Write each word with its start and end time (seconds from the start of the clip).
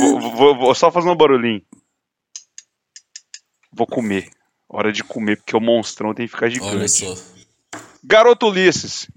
Vou, 0.00 0.20
vou- 0.20 0.36
vou- 0.36 0.58
vou 0.58 0.74
só 0.74 0.90
fazer 0.90 1.08
um 1.08 1.16
barulhinho. 1.16 1.62
Vou 3.72 3.86
comer. 3.86 4.28
Hora 4.68 4.92
de 4.92 5.02
comer, 5.02 5.36
porque 5.36 5.56
o 5.56 5.60
monstrão 5.60 6.12
tem 6.14 6.26
que 6.26 6.32
ficar 6.32 6.48
gigante. 6.50 6.74
Olha 6.76 6.88
só. 6.88 7.14
Garoto 8.04 8.46
Ulisses. 8.48 9.08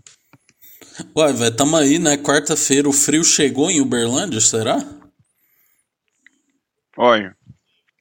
Uai, 1.15 1.33
velho, 1.33 1.55
tamo 1.55 1.75
aí, 1.77 1.97
né? 1.99 2.17
Quarta-feira 2.17 2.87
o 2.87 2.93
frio 2.93 3.23
chegou 3.23 3.69
em 3.69 3.81
Uberlândia, 3.81 4.39
será? 4.39 4.77
Olha, 6.97 7.35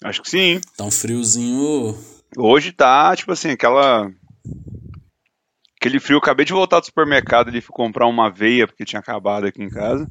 acho 0.04 0.22
que 0.22 0.30
sim. 0.30 0.60
Tá 0.76 0.84
um 0.84 0.90
friozinho. 0.90 1.96
Hoje 2.36 2.72
tá, 2.72 3.14
tipo 3.16 3.32
assim, 3.32 3.50
aquela. 3.50 4.10
Aquele 5.80 5.98
frio. 5.98 6.16
Eu 6.16 6.18
acabei 6.18 6.44
de 6.44 6.52
voltar 6.52 6.80
do 6.80 6.86
supermercado 6.86 7.48
ali, 7.48 7.60
fui 7.60 7.74
comprar 7.74 8.06
uma 8.06 8.26
aveia, 8.26 8.66
porque 8.66 8.84
tinha 8.84 9.00
acabado 9.00 9.46
aqui 9.46 9.62
em 9.62 9.70
casa. 9.70 10.08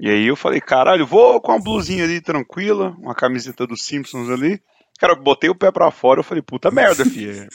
E 0.00 0.08
aí 0.08 0.26
eu 0.26 0.36
falei, 0.36 0.60
caralho, 0.60 1.06
vou 1.06 1.40
com 1.40 1.52
uma 1.52 1.62
blusinha 1.62 2.04
ali 2.04 2.20
tranquila, 2.22 2.96
uma 2.98 3.14
camiseta 3.14 3.66
dos 3.66 3.84
Simpsons 3.84 4.30
ali. 4.30 4.58
Cara, 4.98 5.12
eu 5.12 5.22
botei 5.22 5.50
o 5.50 5.54
pé 5.54 5.70
pra 5.70 5.90
fora, 5.90 6.20
eu 6.20 6.24
falei, 6.24 6.42
puta 6.42 6.70
merda, 6.70 7.04
filho. 7.04 7.46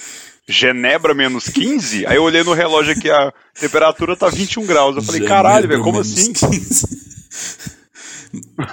Genebra 0.48 1.16
menos 1.16 1.50
15? 1.50 2.06
Aí 2.06 2.18
eu 2.18 2.24
olhei 2.24 2.44
no 2.44 2.54
relógio 2.54 2.94
aqui, 2.94 3.10
a 3.10 3.34
temperatura 3.60 4.16
tá 4.16 4.30
21 4.30 4.66
graus. 4.66 4.96
Eu 4.96 5.02
falei, 5.02 5.26
caralho, 5.26 5.68
velho, 5.68 5.84
como 5.84 6.00
assim? 6.00 6.34
15. 6.34 7.06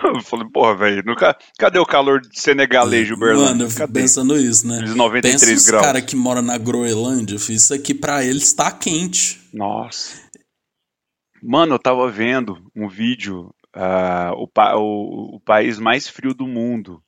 Eu 0.04 0.20
falei, 0.22 0.46
porra, 0.52 0.76
velho, 0.76 1.02
nunca... 1.06 1.36
cadê 1.58 1.78
o 1.78 1.86
calor 1.86 2.20
de 2.20 2.38
senegalês 2.38 3.06
de 3.06 3.14
Uberlândia? 3.14 3.50
Mano, 3.50 3.64
eu 3.64 3.68
fico 3.68 3.80
Cadê? 3.80 4.00
pensando 4.00 4.36
isso, 4.36 4.66
né? 4.66 4.76
Aqueles 4.76 4.94
93 4.94 5.40
Pensa 5.40 5.54
os 5.54 5.66
graus. 5.66 5.86
caras 5.86 6.04
que 6.04 6.16
moram 6.16 6.42
na 6.42 6.58
Groenlândia, 6.58 7.38
filho, 7.38 7.56
isso 7.56 7.72
aqui 7.72 7.94
pra 7.94 8.24
eles 8.24 8.52
tá 8.52 8.70
quente. 8.70 9.40
Nossa. 9.52 10.20
Mano, 11.42 11.74
eu 11.74 11.78
tava 11.78 12.10
vendo 12.10 12.58
um 12.74 12.88
vídeo, 12.88 13.50
ah, 13.74 14.32
o, 14.36 14.46
pa- 14.48 14.76
o, 14.76 15.36
o 15.36 15.40
país 15.40 15.78
mais 15.78 16.08
frio 16.08 16.34
do 16.34 16.46
mundo. 16.46 17.02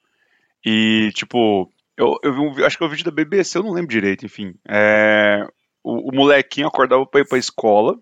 E, 0.65 1.11
tipo, 1.15 1.71
eu, 1.97 2.17
eu 2.23 2.33
vi 2.33 2.41
um, 2.41 2.65
acho 2.65 2.77
que 2.79 2.85
é 2.85 2.87
o 2.87 2.91
vídeo 2.91 3.05
da 3.05 3.11
BBC, 3.11 3.59
eu 3.59 3.63
não 3.63 3.73
lembro 3.73 3.91
direito, 3.91 4.25
enfim. 4.25 4.55
É, 4.69 5.47
o, 5.83 6.11
o 6.11 6.15
molequinho 6.15 6.67
acordava 6.69 7.05
pra 7.07 7.21
ir 7.21 7.29
pra 7.29 7.39
escola. 7.39 7.99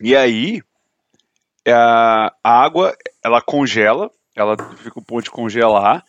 E 0.00 0.14
aí, 0.14 0.62
é, 1.64 1.72
a 1.72 2.30
água, 2.44 2.94
ela 3.24 3.40
congela, 3.40 4.10
ela 4.34 4.56
fica 4.76 4.98
o 4.98 5.04
ponto 5.04 5.24
de 5.24 5.30
congelar. 5.30 6.04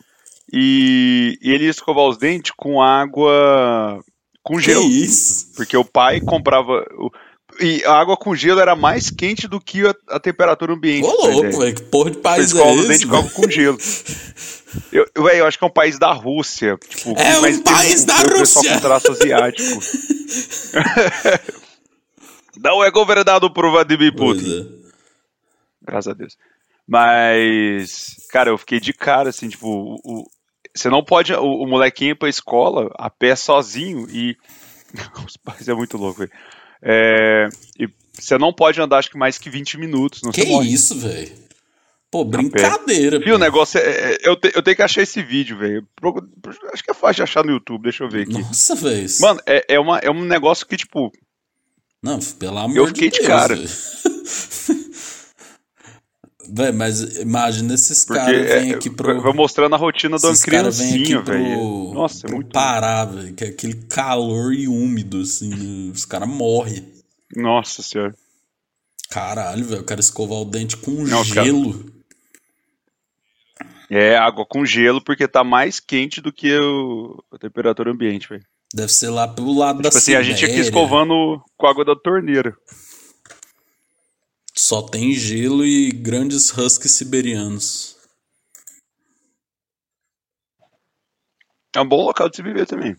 E, 0.51 1.37
e 1.41 1.51
ele 1.51 1.65
ia 1.65 1.69
escovar 1.69 2.05
os 2.05 2.17
dentes 2.17 2.51
com 2.51 2.81
água 2.81 4.01
com 4.41 4.55
Que 4.57 4.63
gelo. 4.63 4.83
isso? 4.85 5.53
Porque 5.55 5.75
o 5.75 5.83
pai 5.83 6.21
comprava. 6.21 6.85
o- 6.97 7.11
E 7.59 7.83
a 7.85 7.93
água 7.93 8.15
com 8.17 8.35
gelo 8.35 8.59
era 8.59 8.75
mais 8.75 9.09
quente 9.09 9.47
do 9.47 9.59
que 9.59 9.85
a, 9.85 9.95
a 10.09 10.19
temperatura 10.19 10.73
ambiente. 10.73 11.05
Ô, 11.05 11.27
louco, 11.27 11.57
velho, 11.59 11.75
que 11.75 11.81
porra 11.83 12.11
de 12.11 12.17
país 12.17 12.53
é 12.55 12.73
esse? 12.75 12.87
dentes 12.87 13.05
com 13.05 13.15
água 13.17 13.31
com 13.31 13.49
gelo. 13.49 13.77
Eu, 14.91 15.07
eu, 15.15 15.23
véi, 15.23 15.39
eu 15.39 15.47
acho 15.47 15.57
que 15.57 15.63
é 15.63 15.67
um 15.67 15.71
país 15.71 15.97
da 15.97 16.11
Rússia. 16.13 16.77
Tipo, 16.87 17.15
É 17.17 17.39
um 17.39 17.63
país 17.63 18.05
da 18.05 18.15
o 18.17 18.29
pessoal 18.29 18.63
Rússia. 18.65 18.73
com 18.75 18.79
traço 18.81 19.11
asiático. 19.11 19.79
Não 22.59 22.83
é 22.83 22.89
governado 22.91 23.51
por 23.51 23.69
Vladimir 23.69 24.13
Putin. 24.15 24.61
é. 24.83 24.87
Graças 25.85 26.11
a 26.11 26.15
Deus. 26.15 26.37
Mas, 26.87 28.15
cara, 28.31 28.49
eu 28.49 28.57
fiquei 28.57 28.79
de 28.79 28.93
cara, 28.93 29.29
assim, 29.29 29.47
tipo, 29.49 29.67
o, 29.67 29.95
o- 30.03 30.23
você 30.75 30.89
não 30.89 31.03
pode. 31.03 31.33
O, 31.33 31.63
o 31.63 31.67
molequinho 31.67 32.11
ir 32.11 32.15
pra 32.15 32.29
escola 32.29 32.91
a 32.97 33.09
pé 33.09 33.35
sozinho 33.35 34.07
e. 34.09 34.35
Os 35.25 35.37
pais 35.37 35.67
é 35.67 35.73
muito 35.73 35.97
louco, 35.97 36.19
velho. 36.19 36.31
É, 36.81 37.49
e 37.79 37.87
você 38.13 38.37
não 38.37 38.51
pode 38.53 38.79
andar, 38.81 38.97
acho 38.99 39.09
que 39.11 39.17
mais 39.17 39.37
que 39.37 39.49
20 39.49 39.77
minutos. 39.77 40.21
Não 40.23 40.31
Que 40.31 40.41
isso, 40.63 40.95
velho? 40.97 41.31
Pô, 42.09 42.23
brincadeira. 42.23 43.19
Fio, 43.21 43.35
o 43.35 43.37
negócio 43.37 43.79
é. 43.79 44.13
é- 44.13 44.17
eu, 44.23 44.35
te- 44.39 44.51
eu 44.55 44.61
tenho 44.63 44.75
que 44.77 44.81
achar 44.81 45.01
esse 45.01 45.21
vídeo, 45.21 45.57
velho. 45.57 45.85
Acho 46.73 46.83
que 46.83 46.91
é 46.91 46.93
fácil 46.93 47.15
de 47.17 47.23
achar 47.23 47.43
no 47.43 47.51
YouTube, 47.51 47.83
deixa 47.83 48.03
eu 48.05 48.09
ver 48.09 48.21
aqui. 48.23 48.31
Nossa, 48.39 48.75
velho. 48.75 49.07
Mano, 49.19 49.41
é, 49.45 49.65
é, 49.75 49.79
uma, 49.79 49.97
é 49.99 50.09
um 50.09 50.23
negócio 50.23 50.65
que, 50.65 50.77
tipo, 50.77 51.11
Não, 52.01 52.17
pelo 52.39 52.57
amor 52.59 52.77
Eu 52.77 52.87
fiquei 52.87 53.09
de 53.09 53.19
de 53.19 53.27
Deus. 53.27 53.29
cara. 53.29 53.55
Véi, 56.49 56.71
mas 56.71 57.17
imagina 57.17 57.73
esses 57.73 58.05
caras 58.05 58.35
é, 58.35 58.59
vêm 58.59 58.73
aqui 58.73 58.89
pro. 58.89 59.21
vai 59.21 59.33
mostrando 59.33 59.73
a 59.75 59.77
rotina 59.77 60.17
criancinha, 60.43 61.21
pro, 61.21 61.33
velho. 61.33 61.93
Nossa, 61.93 62.25
é 62.25 62.27
pro 62.27 62.35
muito. 62.37 62.53
Pará, 62.53 63.05
velho, 63.05 63.33
que 63.33 63.43
é 63.43 63.47
aquele 63.47 63.73
calor 63.73 64.53
e 64.53 64.67
úmido, 64.67 65.21
assim, 65.21 65.49
né? 65.49 65.91
os 65.93 66.05
caras 66.05 66.29
morrem. 66.29 66.85
Nossa 67.35 67.83
senhora. 67.83 68.15
Caralho, 69.09 69.65
velho, 69.65 69.81
eu 69.81 69.85
quero 69.85 69.99
escovar 69.99 70.39
o 70.39 70.45
dente 70.45 70.77
com 70.77 70.91
Não, 70.91 71.25
cara. 71.25 71.45
gelo. 71.45 71.85
É 73.89 74.17
água 74.17 74.45
com 74.45 74.65
gelo 74.65 75.01
porque 75.01 75.27
tá 75.27 75.43
mais 75.43 75.79
quente 75.79 76.19
do 76.19 76.31
que 76.31 76.57
o, 76.57 77.23
a 77.31 77.37
temperatura 77.37 77.91
ambiente, 77.91 78.27
velho. 78.27 78.43
Deve 78.73 78.91
ser 78.91 79.09
lá 79.09 79.27
pelo 79.27 79.57
lado 79.57 79.81
da 79.81 79.89
Tipo 79.89 79.97
assim, 79.97 80.13
a 80.13 80.21
gente 80.21 80.43
aqui 80.43 80.55
Sibéria. 80.55 80.61
escovando 80.61 81.41
com 81.55 81.67
água 81.67 81.85
da 81.85 81.95
torneira. 81.95 82.53
Só 84.57 84.81
tem 84.81 85.13
gelo 85.13 85.63
e 85.63 85.91
grandes 85.91 86.49
huskies 86.49 86.93
siberianos. 86.93 87.95
É 91.75 91.79
um 91.79 91.87
bom 91.87 92.03
local 92.03 92.27
de 92.27 92.37
se 92.37 92.41
viver 92.41 92.65
também. 92.65 92.97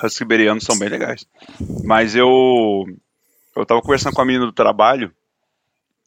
Os 0.00 0.14
siberianos 0.14 0.62
são 0.62 0.78
bem 0.78 0.88
legais. 0.88 1.26
Mas 1.84 2.14
eu. 2.14 2.28
Eu 3.56 3.66
tava 3.66 3.82
conversando 3.82 4.14
com 4.14 4.22
a 4.22 4.24
menina 4.24 4.46
do 4.46 4.52
trabalho. 4.52 5.12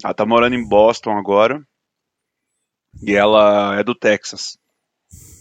Ela 0.02 0.14
tá 0.14 0.26
morando 0.26 0.56
em 0.56 0.66
Boston 0.66 1.12
agora. 1.12 1.62
E 3.04 3.14
ela 3.14 3.78
é 3.78 3.84
do 3.84 3.94
Texas. 3.94 4.58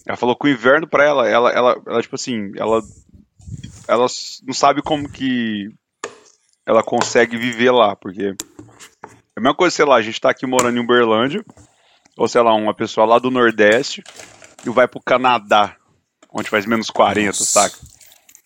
Ela 0.04 0.16
falou 0.16 0.36
que 0.36 0.48
o 0.48 0.50
inverno 0.50 0.88
pra 0.88 1.04
ela, 1.04 1.28
ela, 1.28 1.50
ela, 1.52 1.82
ela 1.86 2.02
tipo 2.02 2.16
assim, 2.16 2.50
ela, 2.56 2.82
ela 3.86 4.06
não 4.42 4.54
sabe 4.54 4.82
como 4.82 5.08
que 5.08 5.72
ela 6.66 6.82
consegue 6.82 7.36
viver 7.36 7.70
lá, 7.70 7.94
porque 7.94 8.24
é 8.24 8.30
a 9.36 9.40
mesma 9.40 9.54
coisa, 9.54 9.74
sei 9.74 9.84
lá, 9.84 9.96
a 9.96 10.02
gente 10.02 10.20
tá 10.20 10.30
aqui 10.30 10.46
morando 10.46 10.76
em 10.76 10.80
Uberlândia, 10.80 11.44
ou 12.16 12.26
sei 12.26 12.40
lá, 12.42 12.54
uma 12.54 12.74
pessoa 12.74 13.06
lá 13.06 13.18
do 13.18 13.30
Nordeste 13.30 14.02
e 14.66 14.70
vai 14.70 14.88
pro 14.88 15.00
Canadá, 15.00 15.76
onde 16.32 16.50
faz 16.50 16.66
menos 16.66 16.90
40, 16.90 17.26
Nossa. 17.26 17.44
saca? 17.44 17.78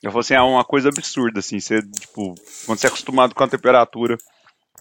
Eu 0.02 0.10
falei 0.10 0.20
assim, 0.20 0.34
é 0.34 0.40
uma 0.40 0.64
coisa 0.64 0.88
absurda, 0.88 1.40
assim, 1.40 1.60
você, 1.60 1.82
tipo, 1.82 2.34
quando 2.66 2.78
você 2.78 2.86
é 2.86 2.88
acostumado 2.88 3.34
com 3.34 3.44
a 3.44 3.48
temperatura 3.48 4.16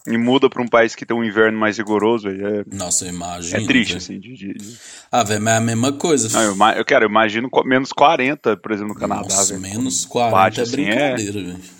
e 0.07 0.17
muda 0.17 0.49
pra 0.49 0.61
um 0.63 0.67
país 0.67 0.95
que 0.95 1.05
tem 1.05 1.15
um 1.15 1.23
inverno 1.23 1.59
mais 1.59 1.77
rigoroso, 1.77 2.29
aí 2.29 2.41
é, 2.41 2.63
Nossa, 2.73 3.05
eu 3.05 3.09
imagino. 3.09 3.61
é 3.63 3.67
triste, 3.67 3.89
velho. 3.91 3.97
assim, 4.03 4.19
de, 4.19 4.33
de- 4.35 4.77
Ah, 5.11 5.23
velho, 5.23 5.41
mas 5.41 5.53
é 5.53 5.57
a 5.57 5.61
mesma 5.61 5.91
coisa. 5.93 6.29
Não, 6.29 6.41
eu, 6.41 6.77
eu 6.77 6.85
quero, 6.85 7.05
eu 7.05 7.09
imagino 7.09 7.49
menos 7.65 7.91
40, 7.91 8.55
por 8.57 8.71
exemplo, 8.71 8.93
no 8.93 8.99
Canadá, 8.99 9.43
velho. 9.43 9.59
menos 9.59 10.05
40 10.05 10.35
bate 10.35 10.59
é 10.61 10.63
assim, 10.63 10.85
é- 10.85 11.13
brincadeira, 11.13 11.41
velho. 11.53 11.78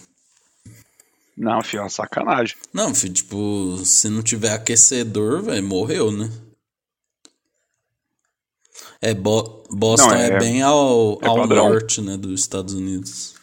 Não, 1.39 1.63
filho, 1.63 1.79
é 1.79 1.83
uma 1.83 1.89
sacanagem. 1.89 2.57
Não, 2.73 2.93
filho, 2.93 3.13
tipo, 3.13 3.77
se 3.85 4.09
não 4.09 4.21
tiver 4.21 4.51
aquecedor, 4.51 5.41
velho, 5.41 5.63
morreu, 5.65 6.11
né? 6.11 6.29
É, 9.01 9.13
Bo- 9.13 9.63
Boston 9.71 10.09
Não, 10.09 10.15
é, 10.15 10.27
é- 10.27 10.37
bem 10.39 10.61
ao, 10.61 11.17
é 11.21 11.27
ao 11.27 11.47
norte, 11.47 12.01
né, 12.01 12.17
dos 12.17 12.41
Estados 12.41 12.73
Unidos. 12.73 13.35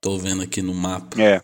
Tô 0.00 0.18
vendo 0.18 0.42
aqui 0.42 0.60
no 0.60 0.74
mapa. 0.74 1.22
É. 1.22 1.40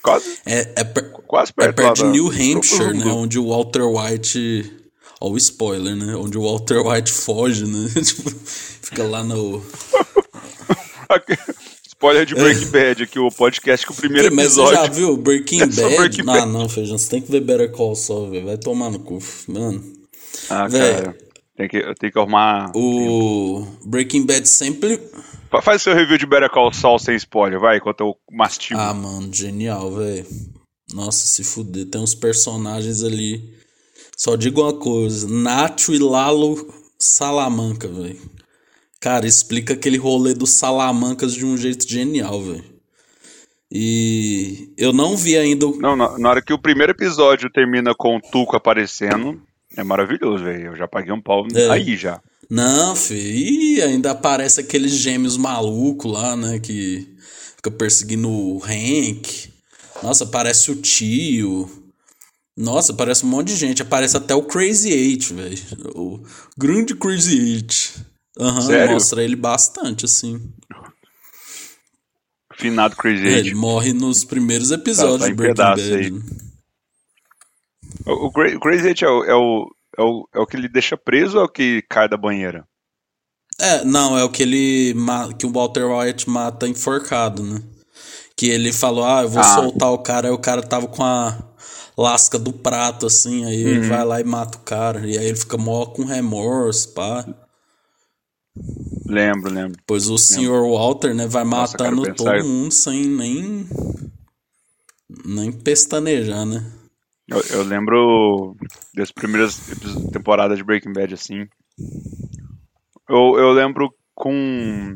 Quase, 0.00 0.38
É, 0.46 0.72
é, 0.80 0.84
per- 0.84 1.10
quase 1.26 1.50
é 1.50 1.54
perto, 1.54 1.74
perto 1.76 1.88
lá 1.88 1.92
de 1.94 2.04
New 2.04 2.28
Hampshire, 2.28 2.96
né? 2.96 3.06
Onde 3.06 3.40
o 3.40 3.48
Walter 3.48 3.82
White. 3.82 4.72
Ó, 5.20 5.30
o 5.30 5.36
spoiler, 5.36 5.96
né? 5.96 6.14
Onde 6.14 6.38
o 6.38 6.42
Walter 6.44 6.78
White 6.86 7.10
foge, 7.10 7.66
né? 7.66 7.88
tipo, 8.00 8.30
fica 8.30 9.02
lá 9.02 9.24
no. 9.24 9.60
Spoiler 11.98 12.24
de 12.24 12.34
Breaking 12.36 12.68
Bad 12.70 13.02
aqui, 13.02 13.18
o 13.18 13.28
podcast 13.28 13.84
com 13.84 13.92
o 13.92 13.96
primeiro 13.96 14.28
Ei, 14.28 14.30
mas 14.34 14.52
você 14.54 14.60
já 14.72 14.84
episódio. 14.84 14.94
viu 14.94 15.16
Breaking 15.16 15.62
É 15.62 15.66
Bad? 15.66 15.96
Breaking 15.96 16.22
não, 16.22 16.32
Bad. 16.34 16.52
não, 16.52 16.68
feijão. 16.68 16.96
Você 16.96 17.10
tem 17.10 17.20
que 17.20 17.30
ver 17.30 17.40
Better 17.40 17.72
Call 17.72 17.96
Saul, 17.96 18.30
velho. 18.30 18.46
Vai 18.46 18.56
tomar 18.56 18.88
no 18.90 19.00
cu, 19.00 19.18
mano. 19.48 19.82
Ah, 20.48 20.68
Véi, 20.68 20.94
cara. 20.94 21.18
Tem 21.56 21.68
que, 21.68 21.76
eu 21.78 21.94
tenho 21.96 22.12
que 22.12 22.18
arrumar. 22.20 22.70
O 22.76 23.66
Breaking 23.84 24.24
Bad 24.26 24.48
sempre. 24.48 25.00
Fa- 25.50 25.60
Faz 25.60 25.82
seu 25.82 25.92
review 25.92 26.16
de 26.18 26.24
Better 26.26 26.48
Call 26.50 26.72
Saul 26.72 27.00
sem 27.00 27.16
spoiler, 27.16 27.58
vai, 27.58 27.78
enquanto 27.78 28.00
eu 28.02 28.14
mastigo. 28.30 28.78
Ah, 28.78 28.94
mano, 28.94 29.28
genial, 29.34 29.90
velho. 29.92 30.24
Nossa, 30.94 31.26
se 31.26 31.42
fuder. 31.42 31.86
Tem 31.86 32.00
uns 32.00 32.14
personagens 32.14 33.02
ali. 33.02 33.42
Só 34.16 34.36
digo 34.36 34.62
uma 34.62 34.72
coisa: 34.74 35.26
Nacho 35.28 35.92
e 35.92 35.98
Lalo 35.98 36.72
Salamanca, 36.96 37.88
velho. 37.88 38.20
Cara, 39.00 39.26
explica 39.26 39.74
aquele 39.74 39.96
rolê 39.96 40.34
dos 40.34 40.50
Salamancas 40.50 41.32
de 41.34 41.44
um 41.46 41.56
jeito 41.56 41.88
genial, 41.88 42.42
velho. 42.42 42.64
E 43.70 44.70
eu 44.76 44.92
não 44.92 45.16
vi 45.16 45.36
ainda. 45.36 45.66
o- 45.66 45.76
Não, 45.78 45.94
na, 45.94 46.18
na 46.18 46.30
hora 46.30 46.42
que 46.42 46.52
o 46.52 46.58
primeiro 46.58 46.92
episódio 46.92 47.50
termina 47.52 47.94
com 47.94 48.16
o 48.16 48.20
Tuco 48.20 48.56
aparecendo, 48.56 49.40
é 49.76 49.84
maravilhoso, 49.84 50.42
velho. 50.44 50.68
Eu 50.68 50.76
já 50.76 50.88
paguei 50.88 51.12
um 51.12 51.20
pau 51.20 51.46
É. 51.54 51.68
aí 51.70 51.96
já. 51.96 52.20
Não, 52.50 52.96
filho. 52.96 53.20
E 53.20 53.82
ainda 53.82 54.12
aparece 54.12 54.60
aqueles 54.60 54.92
gêmeos 54.92 55.36
malucos 55.36 56.10
lá, 56.10 56.34
né? 56.34 56.58
Que 56.58 57.06
fica 57.56 57.70
perseguindo 57.70 58.28
o 58.30 58.62
Hank. 58.64 59.50
Nossa, 60.02 60.24
aparece 60.24 60.70
o 60.70 60.76
tio. 60.76 61.68
Nossa, 62.56 62.94
parece 62.94 63.24
um 63.24 63.28
monte 63.28 63.48
de 63.48 63.56
gente. 63.56 63.82
Aparece 63.82 64.16
até 64.16 64.34
o 64.34 64.42
Crazy 64.42 64.90
Eight, 64.90 65.32
velho. 65.34 65.58
O 65.94 66.20
grande 66.56 66.94
Crazy 66.94 67.38
Eight. 67.38 67.92
Aham, 68.38 68.60
Sério? 68.62 68.92
mostra 68.94 69.22
ele 69.24 69.36
bastante, 69.36 70.04
assim. 70.04 70.52
Finado 72.54 72.96
Crazy 72.96 73.26
É, 73.26 73.38
ele 73.38 73.54
morre 73.54 73.92
nos 73.92 74.24
primeiros 74.24 74.70
episódios 74.70 75.20
Tá- 75.20 75.24
tá 75.26 75.30
de 75.30 75.34
Breaking 75.36 75.54
Bad. 75.62 76.10
né? 76.10 76.22
O, 78.06 78.26
o 78.26 78.32
Cra- 78.32 78.56
o 78.56 78.60
Crazy 78.60 78.88
Eight 78.88 79.04
é 79.04 79.08
o, 79.08 79.24
é, 79.24 79.34
o, 79.34 79.70
é, 79.98 80.02
o, 80.02 80.28
é 80.34 80.38
o 80.40 80.46
que 80.46 80.56
ele 80.56 80.68
deixa 80.68 80.96
preso 80.96 81.36
ou 81.36 81.42
é 81.42 81.46
o 81.46 81.48
que 81.48 81.82
cai 81.88 82.08
da 82.08 82.16
banheira? 82.16 82.66
É, 83.60 83.84
não, 83.84 84.16
é 84.16 84.22
o 84.24 84.30
que 84.30 84.42
ele 84.42 84.94
que 85.38 85.46
o 85.46 85.52
Walter 85.52 85.84
White 85.86 86.28
mata 86.30 86.68
enforcado, 86.68 87.42
né? 87.42 87.60
Que 88.36 88.46
ele 88.50 88.72
falou: 88.72 89.04
"Ah, 89.04 89.22
eu 89.22 89.28
vou 89.28 89.40
Ah. 89.42 89.54
soltar 89.54 89.90
o 89.90 89.98
cara", 89.98 90.28
aí 90.28 90.32
o 90.32 90.38
cara 90.38 90.62
tava 90.62 90.86
com 90.86 91.02
a 91.02 91.36
lasca 91.96 92.38
do 92.38 92.52
prato 92.52 93.06
assim, 93.06 93.44
aí 93.44 93.56
ele 93.60 93.80
Uhum. 93.80 93.88
vai 93.88 94.04
lá 94.04 94.20
e 94.20 94.24
mata 94.24 94.58
o 94.58 94.60
cara. 94.60 95.04
E 95.08 95.18
aí 95.18 95.26
ele 95.26 95.36
fica 95.36 95.56
mó 95.58 95.86
com 95.86 96.04
remorso, 96.04 96.92
pá. 96.94 97.24
Lembro, 99.06 99.50
lembro. 99.50 99.80
Pois 99.86 100.08
o 100.08 100.18
Sr. 100.18 100.62
Walter, 100.62 101.14
né, 101.14 101.26
vai 101.26 101.44
Nossa, 101.44 101.72
matando 101.78 102.14
todo 102.14 102.44
mundo 102.44 102.72
sem 102.72 103.06
nem 103.06 103.66
nem 105.24 105.50
pestanejar, 105.50 106.44
né? 106.44 106.64
Eu, 107.26 107.42
eu 107.50 107.62
lembro 107.62 108.56
das 108.94 109.10
primeiras 109.12 109.60
temporadas 110.12 110.56
de 110.56 110.64
Breaking 110.64 110.92
Bad, 110.92 111.12
assim. 111.12 111.46
Eu, 113.08 113.38
eu 113.38 113.52
lembro 113.52 113.94
com, 114.14 114.94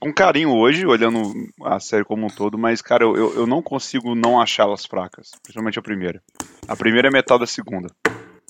com 0.00 0.12
carinho 0.12 0.50
hoje, 0.50 0.86
olhando 0.86 1.32
a 1.64 1.80
série 1.80 2.04
como 2.04 2.26
um 2.26 2.30
todo, 2.30 2.56
mas, 2.56 2.80
cara, 2.80 3.04
eu, 3.04 3.16
eu, 3.16 3.34
eu 3.34 3.46
não 3.46 3.62
consigo 3.62 4.14
não 4.14 4.40
achá-las 4.40 4.86
fracas. 4.86 5.30
Principalmente 5.42 5.78
a 5.78 5.82
primeira. 5.82 6.22
A 6.68 6.76
primeira 6.76 7.08
é 7.08 7.10
metade 7.10 7.40
da 7.40 7.46
segunda. 7.46 7.88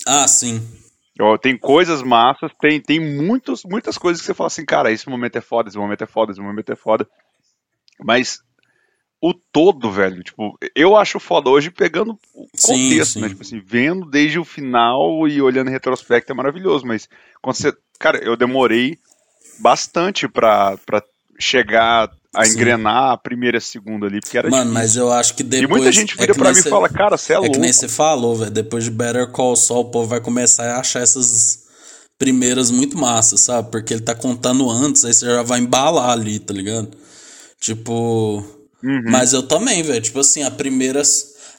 Ah, 0.05 0.27
sim. 0.27 0.61
Tem 1.41 1.57
coisas 1.57 2.03
massas, 2.03 2.51
tem, 2.59 2.79
tem 2.79 2.99
muitos, 2.99 3.63
muitas 3.63 3.97
coisas 3.97 4.21
que 4.21 4.27
você 4.27 4.33
fala 4.33 4.47
assim, 4.47 4.65
cara, 4.65 4.91
esse 4.91 5.09
momento 5.09 5.37
é 5.37 5.41
foda, 5.41 5.69
esse 5.69 5.77
momento 5.77 6.03
é 6.03 6.07
foda, 6.07 6.31
esse 6.31 6.41
momento 6.41 6.71
é 6.71 6.75
foda. 6.75 7.07
Mas 7.99 8.39
o 9.19 9.33
todo, 9.33 9.91
velho, 9.91 10.21
tipo, 10.21 10.57
eu 10.75 10.95
acho 10.95 11.19
foda 11.19 11.49
hoje 11.49 11.71
pegando 11.71 12.19
o 12.35 12.47
Sim, 12.53 12.89
contexto, 12.89 13.13
sim. 13.13 13.21
né? 13.21 13.29
Tipo 13.29 13.41
assim, 13.41 13.59
vendo 13.59 14.05
desde 14.05 14.37
o 14.37 14.45
final 14.45 15.27
e 15.27 15.41
olhando 15.41 15.69
em 15.69 15.73
retrospecto 15.73 16.31
é 16.31 16.35
maravilhoso, 16.35 16.85
mas 16.85 17.09
quando 17.41 17.55
você. 17.55 17.73
Cara, 17.99 18.23
eu 18.23 18.37
demorei 18.37 18.99
bastante 19.59 20.27
pra, 20.27 20.77
pra 20.85 21.01
chegar 21.39 22.11
a 22.35 22.45
Sim. 22.45 22.51
engrenar 22.53 23.11
a 23.13 23.17
primeira 23.17 23.57
e 23.57 23.59
a 23.59 23.61
segunda 23.61 24.05
ali, 24.07 24.19
porque 24.19 24.37
era 24.37 24.49
Mano, 24.49 24.71
difícil. 24.71 24.73
mas 24.73 24.95
eu 24.95 25.11
acho 25.11 25.33
que 25.35 25.43
depois 25.43 25.63
E 25.63 25.67
muita 25.67 25.91
gente 25.91 26.13
é 26.13 26.17
vira 26.17 26.33
que 26.33 26.39
pra 26.39 26.53
mim 26.53 26.59
e 26.59 26.63
fala, 26.63 26.89
cara, 26.89 27.17
você 27.17 27.33
é, 27.33 27.35
É 27.35 27.39
louco. 27.39 27.53
que 27.53 27.59
nem 27.59 27.71
você 27.73 27.87
falou, 27.87 28.35
velho. 28.35 28.51
Depois 28.51 28.83
de 28.83 28.91
Better 28.91 29.27
Call 29.31 29.55
Saul, 29.55 29.81
o 29.81 29.85
povo 29.91 30.07
vai 30.07 30.19
começar 30.21 30.65
a 30.75 30.79
achar 30.79 31.01
essas 31.01 31.65
primeiras 32.19 32.69
muito 32.71 32.97
massas, 32.97 33.41
sabe? 33.41 33.71
Porque 33.71 33.93
ele 33.93 34.01
tá 34.01 34.13
contando 34.15 34.69
antes, 34.69 35.05
aí 35.05 35.13
você 35.13 35.25
já 35.25 35.41
vai 35.43 35.59
embalar 35.59 36.09
ali, 36.11 36.39
tá 36.39 36.53
ligado? 36.53 36.89
Tipo. 37.59 38.43
Uhum. 38.83 39.03
Mas 39.09 39.33
eu 39.33 39.43
também, 39.43 39.81
velho. 39.83 40.01
Tipo 40.01 40.19
assim, 40.19 40.43
a 40.43 40.51
primeira, 40.51 41.01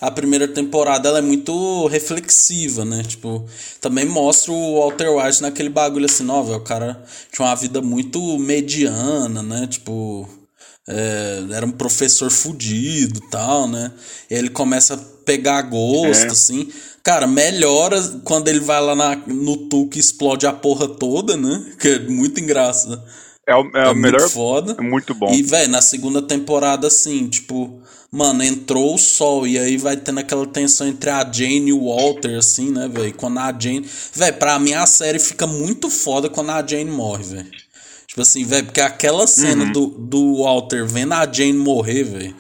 a 0.01 0.11
primeira 0.11 0.47
temporada 0.47 1.09
ela 1.09 1.19
é 1.19 1.23
muito 1.23 1.87
reflexiva, 1.89 2.85
né? 2.85 3.03
Tipo, 3.03 3.45
também 3.81 4.05
mostra 4.07 4.53
o 4.53 4.79
Walter 4.81 5.11
White 5.11 5.43
naquele 5.43 5.69
bagulho 5.69 6.07
assim, 6.07 6.29
ó, 6.29 6.43
velho. 6.43 6.59
O 6.59 6.61
cara 6.65 7.03
tinha 7.33 7.47
uma 7.47 7.55
vida 7.57 7.81
muito 7.81 8.39
mediana, 8.39 9.43
né? 9.43 9.67
Tipo. 9.67 10.29
É, 10.89 11.45
era 11.53 11.67
um 11.67 11.71
professor 11.71 12.31
fudido 12.31 13.21
e 13.25 13.31
tal, 13.31 13.69
né? 13.69 13.93
E 14.31 14.35
aí 14.35 14.41
ele 14.41 14.51
começa 14.51 14.95
a 14.95 14.99
pegar 15.25 15.63
gosto, 15.63 16.25
É. 16.25 16.29
assim. 16.29 16.69
Cara, 17.05 17.27
melhora 17.27 18.03
quando 18.25 18.49
ele 18.49 18.61
vai 18.61 18.81
lá 18.81 18.95
na, 18.95 19.17
no 19.27 19.57
tuco 19.69 19.97
e 19.97 20.01
explode 20.01 20.47
a 20.47 20.53
porra 20.53 20.89
toda, 20.89 21.37
né? 21.37 21.65
Que 21.79 21.89
é 21.89 21.99
muito 22.01 22.41
engraçado. 22.41 23.03
É 23.47 23.55
o, 23.55 23.61
é 23.75 23.85
É 23.87 23.91
o 23.91 23.95
muito 23.95 24.01
melhor. 24.01 24.29
foda. 24.29 24.77
É 24.79 24.83
muito 24.83 25.15
bom. 25.15 25.33
E, 25.33 25.43
velho, 25.43 25.71
na 25.71 25.81
segunda 25.81 26.21
temporada, 26.21 26.87
assim, 26.89 27.27
tipo, 27.29 27.81
mano, 28.13 28.43
entrou 28.43 28.95
o 28.95 28.99
sol 28.99 29.47
e 29.47 29.59
aí 29.59 29.79
vai 29.79 29.97
tendo 29.97 30.21
aquela 30.21 30.47
tensão 30.47 30.87
entre 30.87 31.09
a 31.09 31.21
Jane 31.31 31.69
e 31.69 31.73
o 31.73 31.87
Walter, 31.87 32.37
assim, 32.37 32.71
né, 32.71 32.89
velho? 32.89 33.15
Quando 33.15 33.39
a 33.39 33.51
Jane. 33.59 33.87
Velho, 34.15 34.37
pra 34.37 34.59
mim 34.59 34.75
a 34.75 34.85
série 34.87 35.19
fica 35.19 35.47
muito 35.47 35.89
foda 35.89 36.29
quando 36.29 36.51
a 36.51 36.67
Jane 36.67 36.91
morre, 36.91 37.25
velho. 37.25 37.51
Tipo 38.19 38.23
assim, 38.23 38.45
velho, 38.45 38.65
porque 38.67 38.81
aquela 38.81 39.29
cena 39.29 39.65
Uhum. 39.67 39.73
do, 39.73 39.87
do 39.87 40.43
Walter 40.43 40.85
vendo 40.85 41.13
a 41.15 41.25
Jane 41.33 41.53
morrer, 41.53 42.03
velho. 42.03 42.35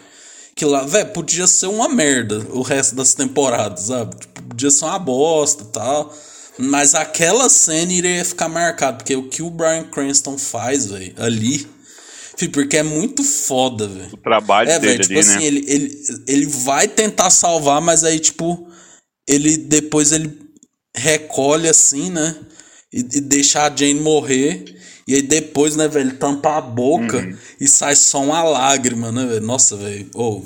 Que 0.57 0.65
lá, 0.65 0.83
velho, 0.83 1.11
podia 1.13 1.47
ser 1.47 1.67
uma 1.69 1.89
merda 1.89 2.45
o 2.51 2.63
resto 2.63 2.97
das 2.97 3.15
temporadas, 3.15 3.85
sabe? 3.85 4.17
Tipo, 4.17 4.43
podia 4.43 4.71
ser 4.73 4.87
uma 4.87 4.99
bosta 4.99 5.63
e 5.63 5.67
tal. 5.67 6.13
Mas 6.59 6.97
aquela 6.97 7.49
cena 7.49 7.93
iria 7.93 8.25
ficar 8.25 8.49
marcada, 8.49 8.97
porque 8.97 9.15
o 9.15 9.29
que 9.29 9.41
o 9.41 9.51
Brian 9.51 9.85
Cranston 9.85 10.37
faz, 10.37 10.87
velho, 10.87 11.15
ali. 11.17 11.65
Filho, 12.37 12.51
porque 12.51 12.77
é 12.79 12.83
muito 12.83 13.23
foda, 13.23 13.87
velho. 13.87 14.09
O 14.13 14.17
trabalho 14.17 14.69
É, 14.71 14.81
dele 14.81 14.99
tipo 14.99 15.13
ali, 15.13 15.21
assim, 15.21 15.39
né? 15.39 15.45
ele, 15.45 15.65
ele, 15.69 16.05
ele 16.27 16.47
vai 16.47 16.89
tentar 16.89 17.31
salvar, 17.31 17.81
mas 17.81 18.03
aí, 18.03 18.19
tipo, 18.19 18.69
ele 19.29 19.57
depois 19.57 20.11
ele 20.11 20.37
recolhe 20.97 21.69
assim, 21.69 22.11
né? 22.11 22.35
E, 22.93 22.99
e 22.99 23.21
deixa 23.21 23.63
a 23.63 23.69
Jane 23.77 24.01
morrer. 24.01 24.77
E 25.09 25.15
aí 25.15 25.23
depois, 25.23 25.75
né, 25.75 25.89
velho, 25.89 26.11
ele 26.11 26.17
tampa 26.19 26.59
a 26.59 26.61
boca 26.61 27.17
Uhum. 27.17 27.35
e 27.59 27.67
sai 27.67 27.97
só 27.97 28.23
uma 28.23 28.43
lágrima, 28.43 29.11
né, 29.11 29.25
velho? 29.25 29.41
Nossa, 29.41 29.75
velho. 29.75 30.07
Oh, 30.15 30.43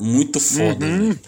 muito 0.00 0.40
foda, 0.40 0.84
Uhum. 0.86 1.08
velho. 1.08 1.20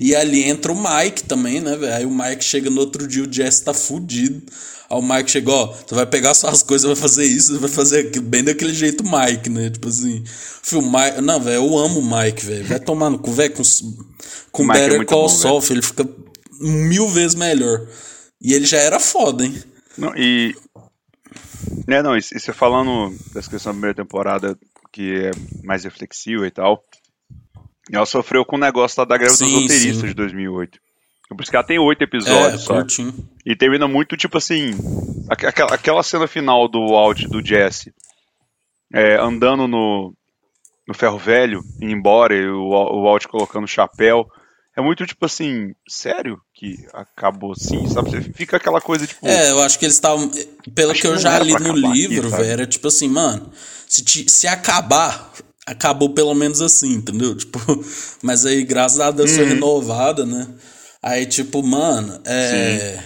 E 0.00 0.12
ali 0.16 0.42
entra 0.42 0.72
o 0.72 0.76
Mike 0.76 1.22
também, 1.22 1.60
né, 1.60 1.76
velho? 1.76 1.94
Aí 1.94 2.04
o 2.04 2.10
Mike 2.10 2.42
chega 2.44 2.68
no 2.68 2.80
outro 2.80 3.06
dia, 3.06 3.22
o 3.22 3.32
Jesse 3.32 3.62
tá 3.62 3.72
fudido. 3.72 4.42
Aí 4.90 4.98
o 4.98 5.02
Mike 5.02 5.30
chega, 5.30 5.52
ó, 5.52 5.66
você 5.72 5.94
vai 5.94 6.04
pegar 6.04 6.34
suas 6.34 6.64
coisas, 6.64 6.84
vai 6.86 6.96
fazer 6.96 7.24
isso, 7.26 7.60
vai 7.60 7.70
fazer 7.70 8.00
aquilo, 8.08 8.24
bem 8.24 8.42
daquele 8.42 8.74
jeito 8.74 9.04
Mike, 9.04 9.48
né? 9.48 9.70
Tipo 9.70 9.88
assim. 9.88 10.22
Filho, 10.62 10.82
Mike, 10.82 11.20
não, 11.22 11.40
velho, 11.40 11.56
eu 11.56 11.78
amo 11.78 12.00
o 12.00 12.02
Mike, 12.18 12.44
velho. 12.44 12.64
Vai 12.66 12.80
tomar 12.80 13.08
no 13.08 13.20
cu, 13.20 13.30
velho, 13.30 13.52
com, 13.54 13.62
com 14.50 14.64
Mike 14.64 14.78
é 14.78 14.80
Better 14.82 14.96
muito 14.96 15.08
Call 15.10 15.28
Saul, 15.28 15.62
ele 15.70 15.80
fica 15.82 16.04
mil 16.60 17.06
vezes 17.08 17.36
melhor. 17.36 17.86
E 18.42 18.52
ele 18.52 18.66
já 18.66 18.78
era 18.78 18.98
foda, 18.98 19.44
hein? 19.44 19.54
Não, 19.96 20.12
e. 20.16 20.54
É, 21.86 22.02
não, 22.02 22.16
e, 22.16 22.18
e 22.20 22.22
você 22.40 22.52
falando 22.52 23.10
dessa 23.32 23.50
questão 23.50 23.72
da 23.72 23.74
primeira 23.74 23.94
temporada, 23.94 24.58
que 24.92 25.14
é 25.26 25.30
mais 25.64 25.84
reflexiva 25.84 26.46
e 26.46 26.50
tal, 26.50 26.82
ela 27.92 28.06
sofreu 28.06 28.44
com 28.44 28.56
o 28.56 28.60
negócio 28.60 28.98
lá 29.00 29.04
da 29.04 29.16
greve 29.16 29.32
dos 29.32 29.38
Sim, 29.38 29.60
roteiristas 29.62 30.00
sim. 30.00 30.06
de 30.08 30.14
2008. 30.14 30.78
Por 31.28 31.40
isso 31.42 31.50
que 31.50 31.56
ela 31.56 31.66
tem 31.66 31.78
oito 31.78 32.00
É, 32.02 32.04
episódios 32.04 32.62
só. 32.62 32.74
curtinho. 32.74 33.12
E 33.44 33.56
termina 33.56 33.88
muito, 33.88 34.16
tipo 34.16 34.38
assim, 34.38 34.70
aqu- 35.28 35.46
aquela, 35.46 35.74
aquela 35.74 36.02
cena 36.02 36.26
final 36.26 36.68
do 36.68 36.78
áudio 36.94 37.28
do 37.28 37.44
Jesse 37.44 37.92
é, 38.92 39.16
andando 39.20 39.66
no, 39.66 40.14
no 40.86 40.94
ferro 40.94 41.18
velho, 41.18 41.60
indo 41.80 41.90
embora, 41.92 42.34
e 42.36 42.46
o, 42.46 42.60
o 42.68 43.02
Walt 43.02 43.26
colocando 43.26 43.64
o 43.64 43.68
chapéu. 43.68 44.26
É 44.76 44.80
muito 44.82 45.06
tipo 45.06 45.24
assim, 45.24 45.72
sério 45.88 46.40
que 46.52 46.84
acabou 46.92 47.52
assim, 47.52 47.86
sabe? 47.88 48.10
Você 48.10 48.20
fica 48.20 48.56
aquela 48.56 48.80
coisa 48.80 49.06
tipo. 49.06 49.26
É, 49.26 49.50
eu 49.52 49.60
acho 49.62 49.78
que 49.78 49.84
eles 49.84 49.94
estavam. 49.94 50.28
Pelo 50.74 50.92
que 50.92 51.00
que 51.02 51.06
eu 51.06 51.16
já 51.16 51.38
li 51.38 51.52
no 51.52 51.70
aqui, 51.70 51.92
livro, 51.92 52.28
sabe? 52.28 52.42
velho, 52.42 52.52
era 52.52 52.66
tipo 52.66 52.88
assim, 52.88 53.08
mano, 53.08 53.52
se, 53.86 54.02
ti- 54.02 54.28
se 54.28 54.48
acabar, 54.48 55.32
acabou 55.64 56.10
pelo 56.10 56.34
menos 56.34 56.60
assim, 56.60 56.94
entendeu? 56.94 57.36
Tipo, 57.38 57.58
mas 58.22 58.44
aí, 58.44 58.64
graças 58.64 58.98
a 58.98 59.10
Deus, 59.12 59.30
Uhum. 59.30 59.36
foi 59.36 59.44
renovada, 59.46 60.26
né? 60.26 60.48
Aí, 61.00 61.24
tipo, 61.26 61.62
mano, 61.62 62.20
é. 62.24 62.98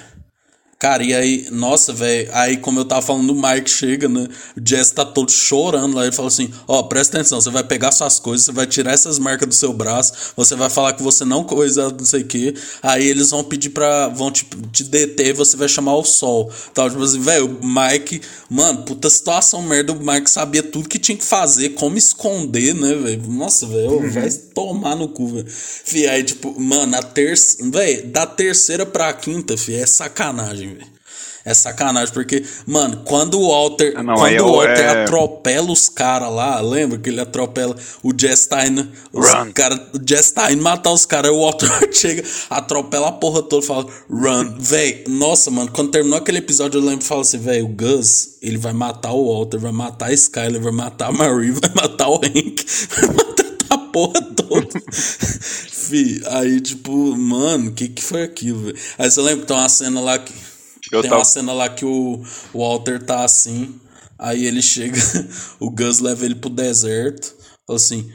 Cara, 0.79 1.03
e 1.03 1.13
aí, 1.13 1.49
nossa, 1.51 1.93
velho, 1.93 2.31
aí 2.33 2.57
como 2.57 2.79
eu 2.79 2.85
tava 2.85 3.03
falando, 3.03 3.31
o 3.31 3.35
Mike 3.35 3.69
chega, 3.69 4.09
né? 4.09 4.29
O 4.57 4.61
Jess 4.65 4.93
tá 4.93 5.05
todo 5.05 5.29
chorando 5.29 5.97
lá. 5.97 6.05
Ele 6.05 6.15
fala 6.15 6.29
assim: 6.29 6.53
Ó, 6.69 6.79
oh, 6.79 6.85
presta 6.85 7.17
atenção, 7.17 7.41
você 7.41 7.51
vai 7.51 7.65
pegar 7.65 7.91
suas 7.91 8.21
coisas, 8.21 8.47
você 8.47 8.53
vai 8.53 8.65
tirar 8.65 8.93
essas 8.93 9.19
marcas 9.19 9.49
do 9.49 9.55
seu 9.55 9.73
braço, 9.73 10.33
você 10.37 10.55
vai 10.55 10.71
falar 10.71 10.93
que 10.93 11.03
você 11.03 11.25
não 11.25 11.43
coisa, 11.43 11.91
não 11.91 12.05
sei 12.05 12.23
o 12.23 12.27
quê. 12.27 12.55
Aí 12.81 13.05
eles 13.09 13.31
vão 13.31 13.43
pedir 13.43 13.71
pra. 13.71 14.07
vão 14.07 14.31
te, 14.31 14.45
te 14.71 14.85
deter, 14.85 15.35
você 15.35 15.57
vai 15.57 15.69
chamar 15.69 15.97
o 15.97 16.05
sol. 16.05 16.49
Então, 16.71 16.89
tipo 16.89 17.03
assim, 17.03 17.21
velho, 17.21 17.59
o 17.61 17.67
Mike, 17.67 18.21
mano, 18.49 18.85
puta 18.85 19.11
situação 19.11 19.61
merda. 19.63 19.93
O 19.93 19.99
Mike 19.99 20.31
sabia 20.31 20.63
tudo 20.63 20.89
que 20.89 21.01
tinha 21.01 21.19
que 21.19 21.25
fazer, 21.25 21.71
como 21.71 21.99
esconder, 21.99 22.73
né, 22.77 22.95
velho? 22.95 23.27
Nossa, 23.27 23.67
velho, 23.67 23.95
uhum. 23.95 24.11
vai 24.11 24.31
tomar 24.55 24.95
no 24.95 25.09
cu, 25.09 25.27
velho. 25.27 25.47
Fih, 25.49 26.07
aí, 26.07 26.23
tipo, 26.23 26.55
mano, 26.61 26.97
a 26.97 27.03
terça. 27.03 27.69
Velho, 27.69 28.07
da 28.07 28.27
terceira 28.27 28.87
pra 28.87 29.13
quinta, 29.13 29.57
fi, 29.57 29.75
é 29.75 29.85
sacanagem, 29.85 30.68
velho. 30.75 30.99
É 31.45 31.55
sacanagem, 31.55 32.13
porque, 32.13 32.45
mano, 32.67 33.05
quando 33.07 33.41
o 33.41 33.49
Walter, 33.49 33.95
ah, 33.97 34.03
não, 34.03 34.17
quando 34.17 34.41
o 34.41 34.53
Walter 34.57 34.81
é... 34.81 35.03
atropela 35.03 35.73
os 35.73 35.89
caras 35.89 36.31
lá, 36.31 36.61
lembra 36.61 36.99
que 36.99 37.09
ele 37.09 37.23
atropela 37.23 37.75
o 38.03 38.13
Jess 38.15 38.47
indo, 38.67 38.87
os 39.13 39.31
cara, 39.55 39.75
o 39.95 39.99
Jess 40.07 40.35
indo 40.51 40.63
matar 40.63 40.93
os 40.93 41.07
caras, 41.07 41.31
o 41.31 41.41
Walter 41.41 41.67
chega, 41.91 42.23
atropela 42.51 43.09
a 43.09 43.13
porra 43.13 43.43
toda 43.43 43.65
e 43.65 43.67
fala, 43.67 43.87
run, 44.11 44.57
véi, 44.59 45.05
nossa, 45.09 45.51
mano, 45.51 45.71
quando 45.73 45.91
terminou 45.91 46.19
aquele 46.19 46.37
episódio 46.37 46.79
eu 46.81 46.85
lembro 46.85 47.03
e 47.03 47.09
falo 47.09 47.23
assim, 47.23 47.39
véi, 47.39 47.63
o 47.63 47.69
Gus, 47.69 48.37
ele 48.43 48.59
vai 48.59 48.75
matar 48.75 49.13
o 49.13 49.33
Walter, 49.33 49.59
vai 49.59 49.73
matar 49.73 50.11
a 50.11 50.13
Skyler, 50.13 50.61
vai 50.61 50.73
matar 50.73 51.09
a 51.09 51.13
Marie, 51.13 51.53
vai 51.59 51.71
matar 51.75 52.09
o 52.11 52.17
Hank, 52.17 52.63
vai 52.95 53.09
matar 53.15 53.47
a 53.71 53.79
porra 53.79 54.21
toda. 54.21 54.69
Fi, 54.91 56.21
aí, 56.27 56.61
tipo, 56.61 57.17
mano, 57.17 57.71
o 57.71 57.73
que 57.73 57.89
que 57.89 58.05
foi 58.05 58.23
aquilo, 58.23 58.65
velho? 58.65 58.77
Aí 58.99 59.11
você 59.11 59.23
lembra 59.23 59.41
que 59.41 59.47
tem 59.47 59.57
uma 59.57 59.69
cena 59.71 60.01
lá 60.01 60.19
que 60.19 60.48
eu 60.93 61.03
Tem 61.03 61.11
tava... 61.11 61.21
uma 61.21 61.25
cena 61.25 61.53
lá 61.53 61.69
que 61.69 61.85
o, 61.85 62.23
Walter 62.55 63.03
tá 63.03 63.25
assim, 63.25 63.79
aí 64.19 64.45
ele 64.45 64.63
chega, 64.63 64.99
o 65.61 65.71
Gus 65.71 65.99
leva 65.99 66.25
ele 66.25 66.35
pro 66.35 66.51
deserto, 66.51 67.35
fala 67.67 67.77
assim, 67.77 68.11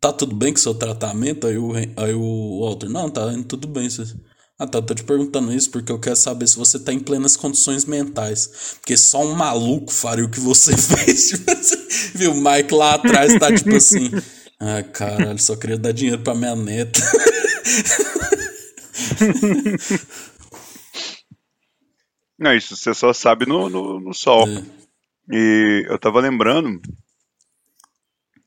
tá 0.00 0.12
tudo 0.12 0.34
bem 0.34 0.52
com 0.52 0.58
o 0.58 0.62
seu 0.62 0.74
tratamento? 0.74 1.46
Aí 1.46 1.56
o, 1.56 1.72
aí 1.74 2.14
o 2.14 2.60
Walter, 2.60 2.88
não, 2.88 3.08
tá 3.08 3.32
indo 3.32 3.44
tudo 3.44 3.68
bem. 3.68 3.88
Ah, 4.58 4.66
tá, 4.66 4.80
tô 4.80 4.94
te 4.94 5.02
perguntando 5.02 5.52
isso 5.52 5.70
porque 5.70 5.90
eu 5.90 5.98
quero 5.98 6.14
saber 6.16 6.46
se 6.46 6.56
você 6.56 6.78
tá 6.78 6.92
em 6.92 6.98
plenas 7.00 7.36
condições 7.36 7.84
mentais. 7.84 8.76
Porque 8.80 8.96
só 8.96 9.24
um 9.24 9.34
maluco 9.34 9.92
faria 9.92 10.24
o 10.24 10.28
que 10.28 10.38
você 10.40 10.74
fez. 10.78 11.32
Viu, 12.14 12.32
o 12.32 12.34
Mike 12.34 12.74
lá 12.74 12.94
atrás 12.94 13.38
tá 13.38 13.52
tipo 13.52 13.74
assim, 13.74 14.10
ah, 14.60 14.82
caralho, 14.82 15.38
só 15.40 15.56
queria 15.56 15.78
dar 15.78 15.92
dinheiro 15.92 16.22
pra 16.22 16.34
minha 16.34 16.54
neta. 16.54 17.00
Não, 22.42 22.52
isso 22.52 22.76
você 22.76 22.92
só 22.92 23.12
sabe 23.12 23.46
no, 23.46 23.68
no, 23.70 24.00
no 24.00 24.12
sol. 24.12 24.48
É. 24.48 24.62
E 25.30 25.86
eu 25.88 25.96
tava 25.96 26.20
lembrando 26.20 26.82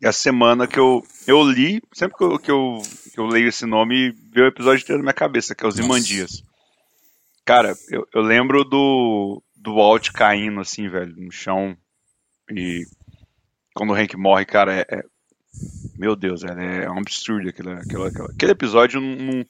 a 0.04 0.12
semana 0.12 0.68
que 0.68 0.78
eu, 0.78 1.02
eu 1.26 1.42
li, 1.44 1.82
sempre 1.94 2.18
que 2.18 2.24
eu, 2.24 2.38
que 2.38 2.52
eu, 2.52 2.82
que 3.14 3.18
eu 3.18 3.26
leio 3.26 3.48
esse 3.48 3.66
nome, 3.66 4.12
veio 4.34 4.48
o 4.48 4.50
episódio 4.50 4.84
inteiro 4.84 5.00
na 5.00 5.06
minha 5.06 5.14
cabeça, 5.14 5.56
que 5.56 5.64
é 5.64 5.68
os. 5.68 5.80
Imandias. 5.80 6.44
Cara, 7.46 7.74
eu, 7.90 8.06
eu 8.14 8.22
lembro 8.22 8.66
do, 8.66 9.42
do 9.56 9.76
Walt 9.76 10.10
caindo, 10.12 10.60
assim, 10.60 10.90
velho, 10.90 11.16
no 11.16 11.32
chão. 11.32 11.78
E 12.52 12.86
quando 13.74 13.92
o 13.92 13.96
Hank 13.96 14.18
morre, 14.18 14.46
cara, 14.46 14.74
é. 14.74 14.86
é 14.90 15.04
meu 15.98 16.18
Deus, 16.18 16.44
é, 16.44 16.84
é 16.84 16.92
um 16.92 17.00
absurdo 17.00 17.48
aquele, 17.48 17.72
aquele, 17.72 18.08
aquele 18.08 18.52
episódio. 18.52 19.00
Não, 19.00 19.46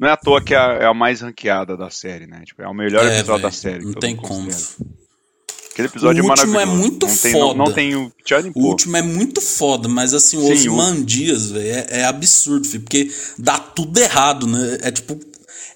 não 0.00 0.08
é 0.08 0.12
à 0.12 0.16
toa 0.16 0.40
que 0.42 0.54
é 0.54 0.56
a, 0.56 0.72
é 0.80 0.86
a 0.86 0.94
mais 0.94 1.20
ranqueada 1.20 1.76
da 1.76 1.90
série, 1.90 2.26
né? 2.26 2.42
Tipo, 2.46 2.62
é 2.62 2.68
o 2.68 2.72
melhor 2.72 3.04
é, 3.04 3.18
episódio 3.18 3.26
véio, 3.26 3.42
da 3.42 3.52
série. 3.52 3.84
Não 3.84 3.92
tem 3.92 4.16
como. 4.16 4.48
Aquele 5.72 5.88
episódio 5.88 6.24
o 6.24 6.26
é 6.26 6.30
último 6.30 6.58
é 6.58 6.64
muito 6.64 7.06
não 7.06 7.14
foda. 7.14 7.30
Tem, 7.30 7.40
não, 7.40 7.54
não 7.54 7.72
tem 7.72 7.96
o 7.96 8.12
O 8.54 8.66
último 8.66 8.96
é 8.96 9.02
muito 9.02 9.42
foda, 9.42 9.88
mas 9.88 10.14
assim, 10.14 10.38
o... 10.38 10.72
Mandias, 10.74 11.50
velho, 11.50 11.66
é, 11.66 11.86
é, 12.00 12.04
absurdo, 12.06 12.66
filho, 12.66 12.82
porque 12.82 13.12
dá 13.38 13.58
tudo 13.58 13.98
errado, 14.00 14.46
né? 14.46 14.78
É 14.80 14.90
tipo. 14.90 15.20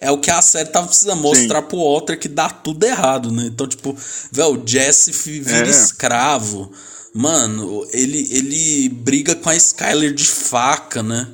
É 0.00 0.10
o 0.10 0.18
que 0.18 0.30
a 0.30 0.42
série 0.42 0.68
tava 0.68 0.86
precisando 0.86 1.20
mostrar 1.20 1.62
Sim. 1.62 1.68
pro 1.68 1.78
Walter 1.78 2.18
que 2.18 2.28
dá 2.28 2.48
tudo 2.48 2.84
errado, 2.84 3.30
né? 3.30 3.44
Então, 3.46 3.66
tipo, 3.66 3.96
velho, 4.32 4.62
o 4.62 4.62
Jesse 4.66 5.12
vira 5.40 5.66
é. 5.66 5.70
escravo. 5.70 6.72
Mano, 7.14 7.86
ele, 7.92 8.28
ele 8.30 8.88
briga 8.88 9.34
com 9.34 9.48
a 9.48 9.56
Skyler 9.56 10.12
de 10.12 10.26
faca, 10.26 11.02
né? 11.02 11.28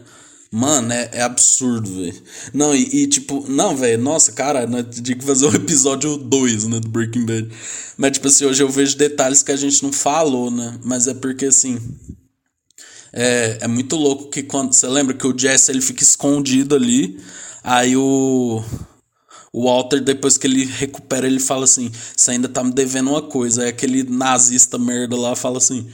Mano, 0.53 0.93
é, 0.93 1.11
é 1.13 1.23
absurdo, 1.23 1.89
velho. 1.95 2.23
Não, 2.53 2.75
e, 2.75 3.03
e, 3.03 3.07
tipo, 3.07 3.45
não, 3.49 3.77
velho, 3.77 4.03
nossa, 4.03 4.33
cara, 4.33 4.67
nós 4.67 4.85
tinha 5.01 5.17
que 5.17 5.25
fazer 5.25 5.47
o 5.47 5.55
episódio 5.55 6.17
2, 6.17 6.67
né, 6.67 6.81
do 6.81 6.89
Breaking 6.89 7.25
Bad. 7.25 7.49
Mas, 7.97 8.13
tipo 8.13 8.27
assim, 8.27 8.45
hoje 8.47 8.61
eu 8.63 8.69
vejo 8.69 8.97
detalhes 8.97 9.45
que 9.45 9.53
a 9.53 9.57
gente 9.57 9.81
não 9.83 9.93
falou, 9.93 10.51
né? 10.51 10.79
Mas 10.85 11.07
é 11.07 11.15
porque, 11.15 11.47
assim. 11.47 11.79
É, 13.13 13.59
é 13.61 13.69
muito 13.69 13.95
louco 13.97 14.29
que 14.31 14.43
quando. 14.43 14.73
Você 14.73 14.89
lembra 14.89 15.15
que 15.15 15.27
o 15.27 15.37
Jesse 15.37 15.71
ele 15.71 15.81
fica 15.81 16.03
escondido 16.03 16.75
ali. 16.75 17.21
Aí 17.63 17.97
o. 17.97 18.63
O 19.53 19.65
Walter, 19.65 20.01
depois 20.01 20.39
que 20.39 20.47
ele 20.47 20.65
recupera, 20.65 21.27
ele 21.27 21.41
fala 21.41 21.65
assim: 21.65 21.91
Você 22.17 22.33
ainda 22.33 22.49
tá 22.49 22.63
me 22.63 22.73
devendo 22.73 23.11
uma 23.11 23.23
coisa. 23.23 23.63
Aí 23.63 23.69
aquele 23.69 24.05
nazista 24.05 24.79
merda 24.79 25.17
lá 25.17 25.35
fala 25.35 25.59
assim: 25.59 25.91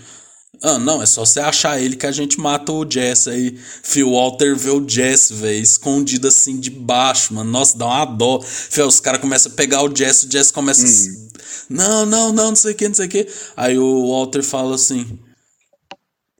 ah, 0.62 0.78
não, 0.78 1.02
é 1.02 1.06
só 1.06 1.24
você 1.24 1.40
achar 1.40 1.80
ele 1.80 1.96
que 1.96 2.06
a 2.06 2.12
gente 2.12 2.40
mata 2.40 2.72
o 2.72 2.88
Jesse. 2.88 3.30
Aí, 3.30 3.58
Phil 3.82 4.10
Walter 4.10 4.56
vê 4.56 4.70
o 4.70 4.88
Jesse, 4.88 5.34
velho, 5.34 5.62
escondido 5.62 6.28
assim 6.28 6.58
de 6.58 6.70
baixo, 6.70 7.34
mano. 7.34 7.50
Nossa, 7.50 7.76
dá 7.76 7.86
uma 7.86 8.04
dó. 8.04 8.40
Os 8.86 9.00
caras 9.00 9.20
começam 9.20 9.52
a 9.52 9.54
pegar 9.54 9.82
o 9.82 9.94
Jesse, 9.94 10.26
o 10.26 10.32
Jesse 10.32 10.52
começa. 10.52 10.86
Hum. 10.86 11.28
Não, 11.68 12.06
não, 12.06 12.32
não, 12.32 12.48
não 12.48 12.56
sei 12.56 12.72
o 12.72 12.74
que, 12.74 12.88
não 12.88 12.94
sei 12.94 13.06
o 13.06 13.08
que. 13.08 13.28
Aí 13.56 13.78
o 13.78 14.10
Walter 14.10 14.42
fala 14.42 14.74
assim: 14.74 15.18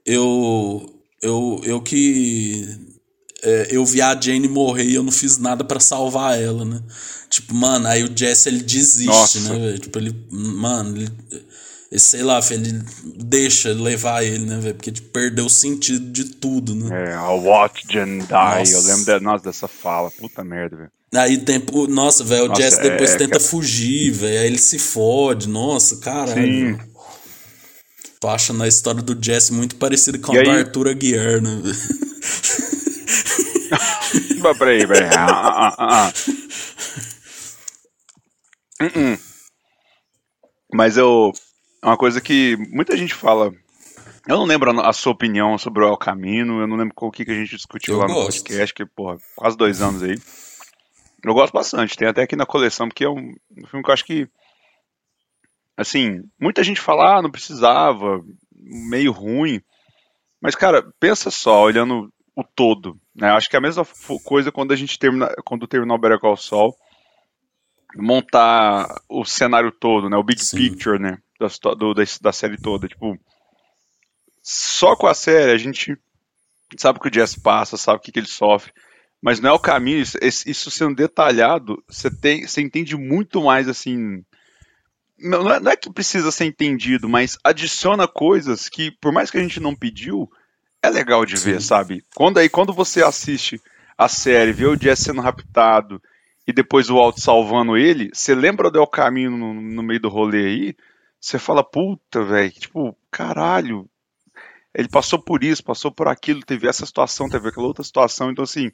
Eu. 0.05 0.93
Eu, 1.21 1.61
eu 1.63 1.81
que. 1.81 2.67
É, 3.43 3.67
eu 3.69 3.85
vi 3.85 4.01
a 4.01 4.19
Jane 4.19 4.47
morrer 4.47 4.85
e 4.85 4.95
eu 4.95 5.03
não 5.03 5.11
fiz 5.11 5.37
nada 5.37 5.63
para 5.63 5.79
salvar 5.79 6.41
ela, 6.41 6.65
né? 6.65 6.81
Tipo, 7.29 7.53
mano, 7.53 7.87
aí 7.87 8.03
o 8.03 8.17
Jesse 8.17 8.49
ele 8.49 8.63
desiste, 8.63 9.05
Nossa. 9.05 9.39
né, 9.41 9.59
velho? 9.59 9.79
Tipo, 9.79 9.99
ele. 9.99 10.15
Mano, 10.31 10.97
ele 10.97 11.11
sei 11.95 12.21
lá, 12.21 12.39
ele 12.51 12.83
deixa 13.15 13.71
levar 13.71 14.23
ele, 14.23 14.45
né, 14.45 14.59
velho? 14.59 14.75
Porque 14.75 14.91
tipo, 14.91 15.09
perdeu 15.09 15.45
o 15.45 15.49
sentido 15.49 16.11
de 16.11 16.25
tudo, 16.25 16.75
né? 16.75 17.11
É, 17.11 17.13
I'll 17.13 17.41
watch 17.41 17.85
Jen 17.87 18.19
die. 18.19 18.31
Nossa. 18.31 18.73
Eu 18.73 18.81
lembro 18.81 19.05
de, 19.05 19.19
nossa, 19.19 19.43
dessa 19.45 19.67
fala. 19.67 20.11
Puta 20.11 20.43
merda, 20.43 20.75
velho. 20.75 20.91
Aí 21.15 21.37
tempo. 21.37 21.87
Nossa, 21.87 22.23
velho, 22.23 22.51
o 22.51 22.55
Jesse 22.55 22.81
depois 22.81 23.13
é, 23.13 23.17
tenta 23.17 23.39
fugir, 23.39 24.11
velho. 24.11 24.39
Aí 24.41 24.47
ele 24.47 24.57
se 24.57 24.77
fode. 24.77 25.47
Nossa, 25.47 25.97
caralho. 25.97 26.77
Sim. 26.77 26.77
Tu 28.19 28.27
acha 28.27 28.51
na 28.51 28.67
história 28.67 29.01
do 29.01 29.17
Jesse 29.23 29.53
muito 29.53 29.75
parecida 29.77 30.17
com 30.17 30.33
e 30.33 30.37
a 30.37 30.41
aí... 30.41 30.45
do 30.45 30.51
Arthur 30.51 30.89
Aguiar, 30.89 31.41
né, 31.41 31.61
velho? 31.63 31.77
peraí, 34.57 34.87
peraí. 34.87 35.09
Ah, 35.15 35.67
ah, 35.67 35.75
ah. 35.79 36.13
Uh 38.81 38.85
-uh. 38.87 39.19
Mas 40.73 40.97
eu. 40.97 41.31
É 41.81 41.85
uma 41.85 41.97
coisa 41.97 42.19
que 42.19 42.57
muita 42.71 42.97
gente 42.97 43.13
fala. 43.13 43.53
Eu 44.27 44.37
não 44.37 44.45
lembro 44.45 44.79
a 44.81 44.91
sua 44.91 45.13
opinião 45.13 45.57
sobre 45.57 45.83
o 45.83 45.87
El 45.87 45.97
Camino, 45.97 46.59
eu 46.59 46.67
não 46.67 46.75
lembro 46.75 46.93
o 46.95 47.11
que, 47.11 47.23
que 47.23 47.31
a 47.31 47.35
gente 47.35 47.55
discutiu 47.55 47.93
eu 47.93 47.99
lá 47.99 48.07
gosto. 48.07 48.17
no 48.19 48.25
podcast, 48.25 48.73
que, 48.73 48.85
porra, 48.85 49.17
quase 49.35 49.55
dois 49.55 49.81
anos 49.81 50.03
aí. 50.03 50.19
Eu 51.23 51.33
gosto 51.33 51.53
bastante, 51.53 51.95
tem 51.95 52.07
até 52.07 52.23
aqui 52.23 52.35
na 52.35 52.45
coleção, 52.45 52.87
porque 52.87 53.05
é 53.05 53.09
um, 53.09 53.33
um 53.57 53.65
filme 53.67 53.83
que 53.83 53.89
eu 53.89 53.93
acho 53.93 54.05
que. 54.05 54.27
Assim, 55.75 56.23
muita 56.39 56.63
gente 56.63 56.81
fala, 56.81 57.17
ah, 57.17 57.21
não 57.21 57.31
precisava, 57.31 58.21
meio 58.51 59.11
ruim. 59.11 59.61
Mas, 60.41 60.55
cara, 60.55 60.83
pensa 60.99 61.29
só, 61.29 61.61
olhando 61.61 62.11
o 62.35 62.43
todo. 62.43 62.99
Né? 63.15 63.29
Acho 63.29 63.49
que 63.49 63.55
é 63.55 63.59
a 63.59 63.61
mesma 63.61 63.85
coisa 64.23 64.51
quando 64.51 64.71
a 64.71 64.75
gente 64.75 64.97
termina, 64.99 65.33
quando 65.43 65.67
terminar 65.67 65.95
o 65.95 65.97
Better 65.97 66.19
Call 66.19 66.37
Saul, 66.37 66.75
montar 67.95 68.87
o 69.09 69.25
cenário 69.25 69.71
todo, 69.71 70.09
né? 70.09 70.17
O 70.17 70.23
big 70.23 70.43
Sim. 70.43 70.57
picture, 70.57 70.99
né? 70.99 71.17
Da, 71.39 71.73
do, 71.73 71.93
da, 71.93 72.03
da 72.21 72.31
série 72.31 72.57
toda. 72.57 72.87
Tipo, 72.87 73.17
só 74.41 74.95
com 74.95 75.07
a 75.07 75.13
série 75.13 75.51
a 75.51 75.57
gente 75.57 75.97
sabe 76.77 76.99
o 76.99 77.01
que 77.01 77.09
o 77.09 77.13
Jess 77.13 77.35
passa, 77.35 77.77
sabe 77.77 77.97
o 77.97 78.01
que, 78.01 78.11
que 78.11 78.19
ele 78.19 78.27
sofre. 78.27 78.73
Mas 79.21 79.39
não 79.39 79.49
é 79.49 79.53
o 79.53 79.59
caminho, 79.59 79.99
isso, 79.99 80.17
isso 80.21 80.69
sendo 80.69 80.95
detalhado, 80.95 81.83
você, 81.87 82.09
tem, 82.09 82.45
você 82.45 82.61
entende 82.61 82.95
muito 82.95 83.43
mais 83.43 83.67
assim. 83.67 84.23
Não 85.17 85.51
é, 85.51 85.59
não 85.59 85.71
é, 85.71 85.75
que 85.75 85.91
precisa 85.91 86.31
ser 86.31 86.45
entendido, 86.45 87.09
mas 87.09 87.37
adiciona 87.43 88.07
coisas 88.07 88.69
que, 88.69 88.91
por 88.91 89.11
mais 89.11 89.31
que 89.31 89.37
a 89.37 89.41
gente 89.41 89.59
não 89.59 89.75
pediu, 89.75 90.29
é 90.83 90.89
legal 90.89 91.25
de 91.25 91.37
Sim. 91.37 91.53
ver, 91.53 91.61
sabe? 91.61 92.03
Quando 92.15 92.37
aí, 92.37 92.47
quando 92.47 92.71
você 92.71 93.03
assiste 93.03 93.59
a 93.97 94.07
série, 94.07 94.53
vê 94.53 94.67
o 94.67 94.79
Jess 94.79 94.99
sendo 94.99 95.21
raptado 95.21 95.99
e 96.45 96.53
depois 96.53 96.89
o 96.89 96.95
Walt 96.95 97.17
salvando 97.17 97.75
ele, 97.75 98.11
você 98.13 98.35
lembra 98.35 98.69
do 98.69 98.77
El 98.77 98.85
Caminho 98.85 99.31
no, 99.31 99.53
no 99.55 99.81
meio 99.81 99.99
do 99.99 100.09
rolê 100.09 100.45
aí? 100.45 100.75
Você 101.19 101.39
fala, 101.39 101.63
puta, 101.63 102.23
velho, 102.23 102.51
tipo, 102.51 102.97
caralho, 103.11 103.89
ele 104.73 104.87
passou 104.87 105.19
por 105.19 105.43
isso, 105.43 105.63
passou 105.63 105.91
por 105.91 106.07
aquilo, 106.07 106.41
teve 106.41 106.67
essa 106.67 106.85
situação, 106.85 107.29
teve 107.29 107.49
aquela 107.49 107.67
outra 107.67 107.83
situação, 107.83 108.31
então 108.31 108.43
assim, 108.43 108.71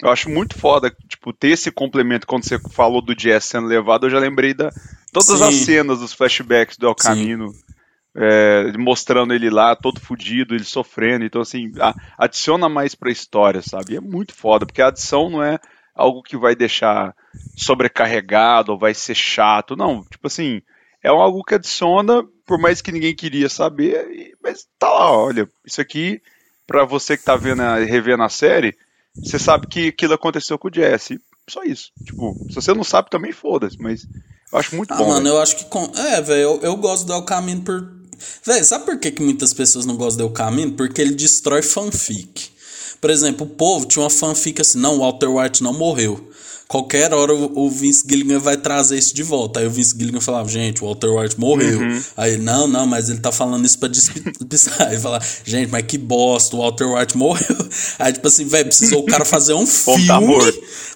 eu 0.00 0.10
acho 0.10 0.30
muito 0.30 0.56
foda, 0.56 0.94
tipo, 1.08 1.32
ter 1.32 1.48
esse 1.48 1.72
complemento. 1.72 2.26
Quando 2.26 2.44
você 2.44 2.58
falou 2.70 3.02
do 3.02 3.18
Jess 3.18 3.46
sendo 3.46 3.66
levado, 3.66 4.06
eu 4.06 4.10
já 4.10 4.18
lembrei 4.18 4.54
da 4.54 4.70
todas 5.12 5.38
Sim. 5.38 5.44
as 5.44 5.54
cenas 5.54 5.98
dos 5.98 6.12
flashbacks 6.12 6.76
do 6.76 6.86
El 6.86 6.94
Camino. 6.94 7.52
É, 8.20 8.72
mostrando 8.76 9.32
ele 9.32 9.48
lá, 9.48 9.76
todo 9.76 10.00
fudido, 10.00 10.54
ele 10.54 10.64
sofrendo. 10.64 11.24
Então, 11.24 11.40
assim, 11.40 11.72
a, 11.80 11.94
adiciona 12.16 12.68
mais 12.68 12.94
pra 12.94 13.10
história, 13.10 13.62
sabe? 13.62 13.92
E 13.94 13.96
é 13.96 14.00
muito 14.00 14.34
foda, 14.34 14.66
porque 14.66 14.82
a 14.82 14.88
adição 14.88 15.30
não 15.30 15.42
é 15.42 15.58
algo 15.94 16.22
que 16.22 16.36
vai 16.36 16.54
deixar 16.56 17.14
sobrecarregado 17.56 18.72
ou 18.72 18.78
vai 18.78 18.94
ser 18.94 19.14
chato. 19.14 19.76
Não, 19.76 20.04
tipo 20.04 20.26
assim, 20.26 20.62
é 21.08 21.22
algo 21.22 21.42
que 21.42 21.54
adiciona, 21.54 22.24
por 22.46 22.58
mais 22.58 22.80
que 22.82 22.92
ninguém 22.92 23.14
queria 23.14 23.48
saber, 23.48 24.36
mas 24.42 24.66
tá 24.78 24.88
lá, 24.88 25.16
olha, 25.16 25.48
isso 25.64 25.80
aqui, 25.80 26.20
pra 26.66 26.84
você 26.84 27.16
que 27.16 27.24
tá 27.24 27.34
vendo, 27.36 27.62
revendo 27.86 28.22
a 28.22 28.28
série, 28.28 28.76
você 29.16 29.38
sabe 29.38 29.66
que 29.66 29.88
aquilo 29.88 30.14
aconteceu 30.14 30.58
com 30.58 30.68
o 30.68 30.74
Jesse. 30.74 31.20
Só 31.48 31.62
isso. 31.62 31.90
Tipo, 32.04 32.36
se 32.50 32.54
você 32.56 32.74
não 32.74 32.84
sabe, 32.84 33.08
também 33.08 33.32
foda-se, 33.32 33.80
mas 33.80 34.06
eu 34.52 34.58
acho 34.58 34.76
muito 34.76 34.92
ah, 34.92 34.96
bom. 34.98 35.08
Mano, 35.08 35.22
véio. 35.22 35.34
eu 35.34 35.40
acho 35.40 35.56
que. 35.56 35.64
Com... 35.64 35.90
É, 35.96 36.20
velho, 36.20 36.40
eu, 36.40 36.60
eu 36.60 36.76
gosto 36.76 37.06
do 37.06 37.14
El 37.14 37.22
Caminho 37.22 37.62
por. 37.62 37.90
Velho, 38.44 38.64
sabe 38.64 38.84
por 38.84 38.98
que, 38.98 39.10
que 39.10 39.22
muitas 39.22 39.54
pessoas 39.54 39.86
não 39.86 39.96
gostam 39.96 40.26
do 40.26 40.30
El 40.30 40.34
Caminho? 40.34 40.72
Porque 40.72 41.00
ele 41.00 41.14
destrói 41.14 41.62
fanfic. 41.62 42.50
Por 43.00 43.08
exemplo, 43.08 43.46
o 43.46 43.50
povo 43.50 43.86
tinha 43.86 44.02
uma 44.02 44.10
fanfic 44.10 44.60
assim, 44.60 44.78
não, 44.78 44.96
o 44.96 44.98
Walter 44.98 45.28
White 45.28 45.62
não 45.62 45.72
morreu 45.72 46.27
qualquer 46.68 47.14
hora 47.14 47.34
o 47.34 47.70
Vince 47.70 48.04
Gilligan 48.06 48.38
vai 48.38 48.58
trazer 48.58 48.98
isso 48.98 49.14
de 49.14 49.22
volta. 49.22 49.60
Aí 49.60 49.66
o 49.66 49.70
Vince 49.70 49.96
Gilligan 49.98 50.20
falava, 50.20 50.46
gente, 50.50 50.84
o 50.84 50.86
Walter 50.86 51.08
White 51.08 51.40
morreu. 51.40 51.80
Uhum. 51.80 52.02
Aí 52.14 52.34
ele, 52.34 52.42
não, 52.42 52.68
não, 52.68 52.86
mas 52.86 53.08
ele 53.08 53.20
tá 53.20 53.32
falando 53.32 53.64
isso 53.64 53.78
pra 53.78 53.88
despistar. 53.88 54.86
Aí 54.88 55.00
fala, 55.00 55.18
gente, 55.44 55.70
mas 55.70 55.82
que 55.86 55.96
bosta, 55.96 56.54
o 56.54 56.58
Walter 56.60 56.84
White 56.84 57.16
morreu. 57.16 57.56
Aí, 57.98 58.12
tipo 58.12 58.28
assim, 58.28 58.44
velho, 58.44 58.66
precisou 58.66 59.00
o 59.00 59.06
cara 59.06 59.24
fazer 59.24 59.54
um 59.54 59.64
filme 59.66 60.06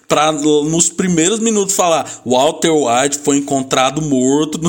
pra 0.07 0.31
nos 0.31 0.91
primeiros 0.91 1.39
minutos 1.39 1.75
falar, 1.75 2.07
Walter 2.27 2.71
White 2.71 3.19
foi 3.21 3.39
encontrado 3.39 4.03
morto. 4.03 4.61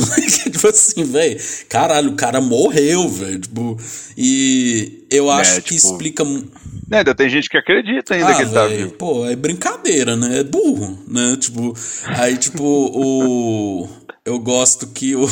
tipo 0.50 0.67
assim, 0.69 1.03
velho, 1.03 1.38
caralho, 1.67 2.12
o 2.12 2.15
cara 2.15 2.39
morreu, 2.39 3.10
velho. 3.10 3.39
Tipo, 3.39 3.77
e 4.17 5.05
eu 5.12 5.29
é, 5.29 5.41
acho 5.41 5.57
é, 5.57 5.62
que 5.62 5.75
tipo... 5.75 5.88
explica 5.88 6.24
né, 6.93 7.00
ainda 7.00 7.15
tem 7.15 7.29
gente 7.29 7.50
que 7.50 7.57
acredita 7.57 8.13
ainda 8.13 8.29
ah, 8.29 8.36
que 8.36 8.41
ele 8.43 8.51
tá 8.51 8.67
vivo. 8.67 8.91
Pô, 8.91 9.25
é 9.25 9.36
brincadeira, 9.36 10.15
né? 10.15 10.39
É 10.39 10.43
burro, 10.43 10.92
né? 11.07 11.35
Tipo, 11.38 11.73
aí, 12.05 12.38
tipo, 12.38 12.63
o. 12.63 13.88
Eu 14.25 14.39
gosto 14.39 14.88
que 14.88 15.15
o. 15.15 15.25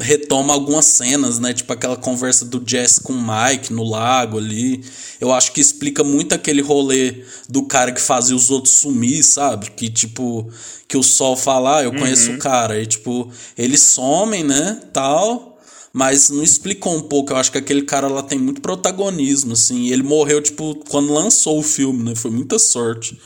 retoma 0.00 0.52
algumas 0.52 0.84
cenas, 0.84 1.38
né? 1.38 1.52
Tipo 1.52 1.72
aquela 1.72 1.96
conversa 1.96 2.44
do 2.44 2.62
Jess 2.66 2.98
com 2.98 3.12
o 3.12 3.22
Mike 3.22 3.72
no 3.72 3.84
lago 3.84 4.38
ali. 4.38 4.84
Eu 5.20 5.32
acho 5.32 5.52
que 5.52 5.60
explica 5.60 6.02
muito 6.02 6.34
aquele 6.34 6.60
rolê 6.60 7.24
do 7.48 7.62
cara 7.62 7.92
que 7.92 8.00
fazia 8.00 8.34
os 8.34 8.50
outros 8.50 8.74
sumir, 8.74 9.22
sabe? 9.22 9.70
Que 9.70 9.88
tipo, 9.88 10.50
que 10.88 10.96
o 10.96 11.02
Sol 11.02 11.36
fala, 11.36 11.78
ah, 11.78 11.82
eu 11.84 11.92
conheço 11.92 12.30
uhum. 12.30 12.36
o 12.36 12.38
cara. 12.38 12.80
E 12.80 12.86
tipo, 12.86 13.30
eles 13.56 13.80
somem, 13.80 14.42
né? 14.42 14.80
Tal 14.92 15.56
mas 15.96 16.28
não 16.28 16.42
explicou 16.42 16.94
um 16.94 17.00
pouco. 17.00 17.32
Eu 17.32 17.38
acho 17.38 17.50
que 17.50 17.56
aquele 17.56 17.80
cara 17.80 18.06
lá 18.06 18.22
tem 18.22 18.38
muito 18.38 18.60
protagonismo, 18.60 19.54
assim. 19.54 19.88
Ele 19.88 20.02
morreu, 20.02 20.42
tipo, 20.42 20.74
quando 20.90 21.10
lançou 21.10 21.58
o 21.58 21.62
filme, 21.62 22.02
né? 22.02 22.14
Foi 22.14 22.30
muita 22.30 22.58
sorte. 22.58 23.18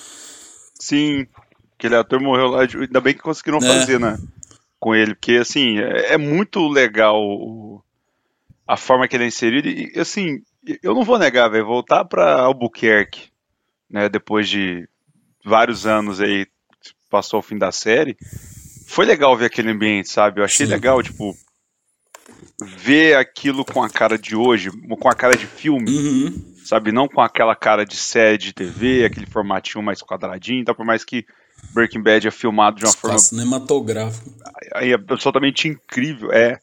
Sim, 0.80 1.26
aquele 1.78 1.94
ator 1.94 2.20
morreu 2.20 2.48
lá. 2.48 2.62
Ainda 2.62 3.00
bem 3.00 3.14
que 3.14 3.20
conseguiram 3.20 3.58
é. 3.58 3.66
fazer, 3.66 4.00
né? 4.00 4.18
Com 4.78 4.94
ele, 4.94 5.14
porque, 5.14 5.34
assim, 5.34 5.78
é, 5.78 6.14
é 6.14 6.16
muito 6.16 6.66
legal 6.66 7.84
a 8.66 8.76
forma 8.76 9.06
que 9.06 9.14
ele 9.14 9.24
é 9.24 9.28
inserido. 9.28 9.68
E, 9.68 9.92
assim, 9.96 10.42
eu 10.82 10.94
não 10.94 11.04
vou 11.04 11.18
negar, 11.18 11.48
velho, 11.48 11.66
voltar 11.66 12.04
pra 12.04 12.40
Albuquerque, 12.40 13.28
né? 13.88 14.08
Depois 14.08 14.48
de 14.48 14.88
vários 15.44 15.86
anos 15.86 16.20
aí, 16.20 16.46
passou 17.10 17.40
o 17.40 17.42
fim 17.42 17.58
da 17.58 17.70
série. 17.70 18.16
Foi 18.86 19.04
legal 19.04 19.36
ver 19.36 19.46
aquele 19.46 19.70
ambiente, 19.70 20.08
sabe? 20.08 20.40
Eu 20.40 20.44
achei 20.44 20.66
Sim. 20.66 20.72
legal, 20.72 21.02
tipo, 21.02 21.36
ver 22.62 23.16
aquilo 23.16 23.64
com 23.64 23.82
a 23.82 23.90
cara 23.90 24.18
de 24.18 24.34
hoje, 24.34 24.70
com 24.70 25.08
a 25.08 25.14
cara 25.14 25.36
de 25.36 25.46
filme, 25.46 25.90
uhum. 25.90 26.49
Sabe? 26.70 26.92
Não 26.92 27.08
com 27.08 27.20
aquela 27.20 27.56
cara 27.56 27.84
de 27.84 27.96
série 27.96 28.38
de 28.38 28.52
TV, 28.52 29.04
aquele 29.04 29.26
formatinho 29.26 29.82
mais 29.82 30.00
quadradinho, 30.00 30.60
então 30.60 30.74
por 30.74 30.86
mais 30.86 31.04
que 31.04 31.26
Breaking 31.74 32.02
Bad 32.02 32.28
é 32.28 32.30
filmado 32.30 32.76
de 32.76 32.84
uma 32.84 32.90
Está 32.90 33.00
forma 33.00 33.18
cinematográfica. 33.18 34.30
Aí 34.74 34.92
é 34.92 34.94
absolutamente 34.94 35.66
incrível, 35.66 36.30
é. 36.32 36.58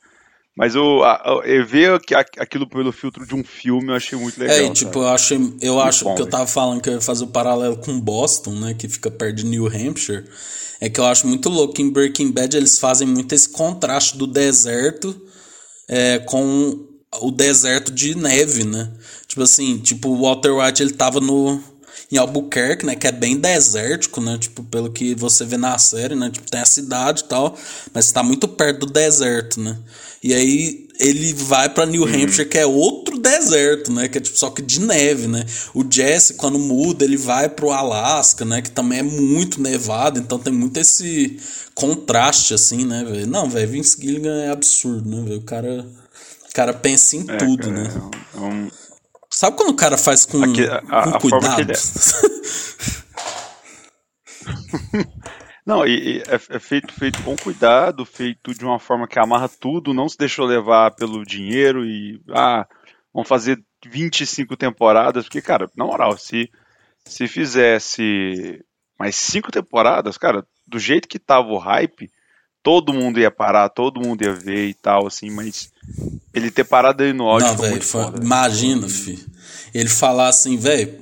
Mas 0.56 0.74
eu, 0.74 1.02
eu 1.44 1.66
ver 1.68 2.02
aquilo 2.40 2.68
pelo 2.68 2.92
filtro 2.92 3.28
de 3.28 3.36
um 3.36 3.44
filme 3.44 3.90
eu 3.90 3.96
achei 3.96 4.18
muito 4.18 4.40
legal. 4.40 4.56
É, 4.56 4.70
tipo, 4.72 5.00
eu 5.00 5.08
acho, 5.10 5.58
eu 5.62 5.80
acho 5.80 6.06
bom, 6.06 6.16
que 6.16 6.22
eu 6.22 6.26
tava 6.30 6.48
falando 6.48 6.82
que 6.82 6.90
eu 6.90 6.94
ia 6.94 7.02
fazer 7.02 7.26
o 7.26 7.28
paralelo 7.28 7.78
com 7.78 8.00
Boston, 8.00 8.54
né? 8.54 8.74
Que 8.74 8.90
fica 8.90 9.12
perto 9.12 9.36
de 9.36 9.46
New 9.46 9.68
Hampshire. 9.68 10.24
É 10.80 10.90
que 10.90 11.00
eu 11.00 11.06
acho 11.06 11.28
muito 11.28 11.50
louco 11.50 11.76
que 11.76 11.84
em 11.84 11.92
Breaking 11.92 12.32
Bad 12.32 12.56
eles 12.56 12.80
fazem 12.80 13.08
muito 13.08 13.36
esse 13.36 13.50
contraste 13.50 14.18
do 14.18 14.26
deserto 14.26 15.16
é, 15.88 16.20
com 16.20 16.87
o 17.22 17.32
deserto 17.32 17.92
de 17.92 18.16
neve, 18.16 18.64
né? 18.64 18.92
Tipo 19.28 19.44
assim, 19.44 19.78
tipo, 19.80 20.10
o 20.10 20.22
Walter 20.22 20.52
White 20.52 20.84
ele 20.84 20.94
tava 20.94 21.20
no 21.20 21.62
em 22.12 22.18
Albuquerque, 22.18 22.86
né, 22.86 22.96
que 22.96 23.06
é 23.06 23.12
bem 23.12 23.38
desértico, 23.38 24.22
né, 24.22 24.38
tipo, 24.38 24.64
pelo 24.64 24.90
que 24.90 25.14
você 25.14 25.44
vê 25.44 25.58
na 25.58 25.78
série, 25.78 26.16
né, 26.16 26.30
tipo, 26.30 26.50
tem 26.50 26.62
a 26.62 26.66
cidade 26.66 27.24
e 27.24 27.26
tal, 27.26 27.58
mas 27.94 28.06
está 28.06 28.24
muito 28.24 28.48
perto 28.48 28.86
do 28.86 28.94
deserto, 28.94 29.60
né? 29.60 29.78
E 30.24 30.34
aí 30.34 30.88
ele 31.00 31.34
vai 31.34 31.70
para 31.70 31.86
New 31.86 32.04
uhum. 32.04 32.08
Hampshire, 32.08 32.48
que 32.48 32.58
é 32.58 32.66
outro 32.66 33.20
deserto, 33.20 33.92
né, 33.92 34.08
que 34.08 34.18
é 34.18 34.22
tipo 34.22 34.38
só 34.38 34.50
que 34.50 34.62
de 34.62 34.80
neve, 34.80 35.28
né? 35.28 35.46
O 35.74 35.86
Jesse 35.90 36.36
quando 36.36 36.58
muda, 36.58 37.04
ele 37.04 37.18
vai 37.18 37.50
pro 37.50 37.72
Alasca, 37.72 38.46
né, 38.46 38.62
que 38.62 38.72
também 38.72 39.00
é 39.00 39.04
muito 39.04 39.62
nevado, 39.62 40.18
então 40.18 40.40
tem 40.40 40.54
muito 40.54 40.78
esse 40.78 41.38
contraste 41.76 42.54
assim, 42.54 42.86
né, 42.86 43.04
velho? 43.04 43.28
Não, 43.28 43.50
velho, 43.50 43.70
Vince 43.70 43.98
Gilligan 44.00 44.44
é 44.44 44.50
absurdo, 44.50 45.10
né, 45.10 45.22
velho? 45.24 45.40
O 45.40 45.44
cara 45.44 45.86
cara 46.58 46.74
pensa 46.74 47.16
em 47.16 47.30
é, 47.30 47.38
tudo, 47.38 47.70
cara, 47.70 47.84
né? 47.84 47.90
É 48.34 48.40
um 48.40 48.68
Sabe 49.30 49.56
quando 49.58 49.70
o 49.70 49.76
cara 49.76 49.96
faz 49.98 50.26
com, 50.26 50.44
Aqui, 50.44 50.66
a, 50.66 50.82
com 50.82 50.98
a 50.98 51.20
cuidado? 51.20 51.72
É. 51.72 51.76
Não, 55.64 55.86
e, 55.86 56.18
e 56.18 56.20
é, 56.22 56.36
é, 56.36 56.60
feito, 56.60 56.92
feito 56.94 57.22
com 57.22 57.36
cuidado, 57.36 58.04
feito 58.06 58.56
de 58.56 58.66
uma 58.66 58.80
forma 58.80 59.08
que 59.08 59.20
amarra 59.20 59.48
tudo, 59.50 59.94
não 59.94 60.08
se 60.08 60.18
deixou 60.18 60.46
levar 60.46 60.92
pelo 60.92 61.26
dinheiro 61.26 61.86
e 61.86 62.22
ah, 62.30 62.66
vamos 63.14 63.28
fazer 63.28 63.62
25 63.86 64.56
temporadas, 64.56 65.26
porque, 65.26 65.42
cara, 65.42 65.70
na 65.76 65.84
moral, 65.84 66.18
se, 66.18 66.50
se 67.06 67.28
fizesse 67.28 68.64
mais 68.98 69.18
cinco 69.18 69.52
temporadas, 69.52 70.18
cara, 70.18 70.48
do 70.66 70.80
jeito 70.80 71.06
que 71.08 71.20
tava 71.20 71.50
o 71.50 71.58
hype, 71.58 72.10
todo 72.64 72.94
mundo 72.94 73.20
ia 73.20 73.30
parar, 73.30 73.68
todo 73.70 74.00
mundo 74.00 74.24
ia 74.24 74.34
ver 74.34 74.70
e 74.70 74.74
tal, 74.74 75.06
assim, 75.06 75.30
mas 75.30 75.70
ele 76.38 76.52
ter 76.52 76.64
parado 76.64 77.04
aí 77.04 77.14
no 77.14 77.28
áudio 77.28 77.48
não, 77.48 77.58
foi, 77.58 77.82
foda. 77.82 78.24
Imagina, 78.24 78.88
filho. 78.88 79.26
Ele 79.74 79.90
falar 79.90 80.30
assim, 80.30 80.58
velho, 80.58 80.94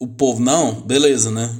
o 0.00 0.06
povo, 0.06 0.40
não, 0.40 0.80
beleza, 0.80 1.30
né? 1.30 1.54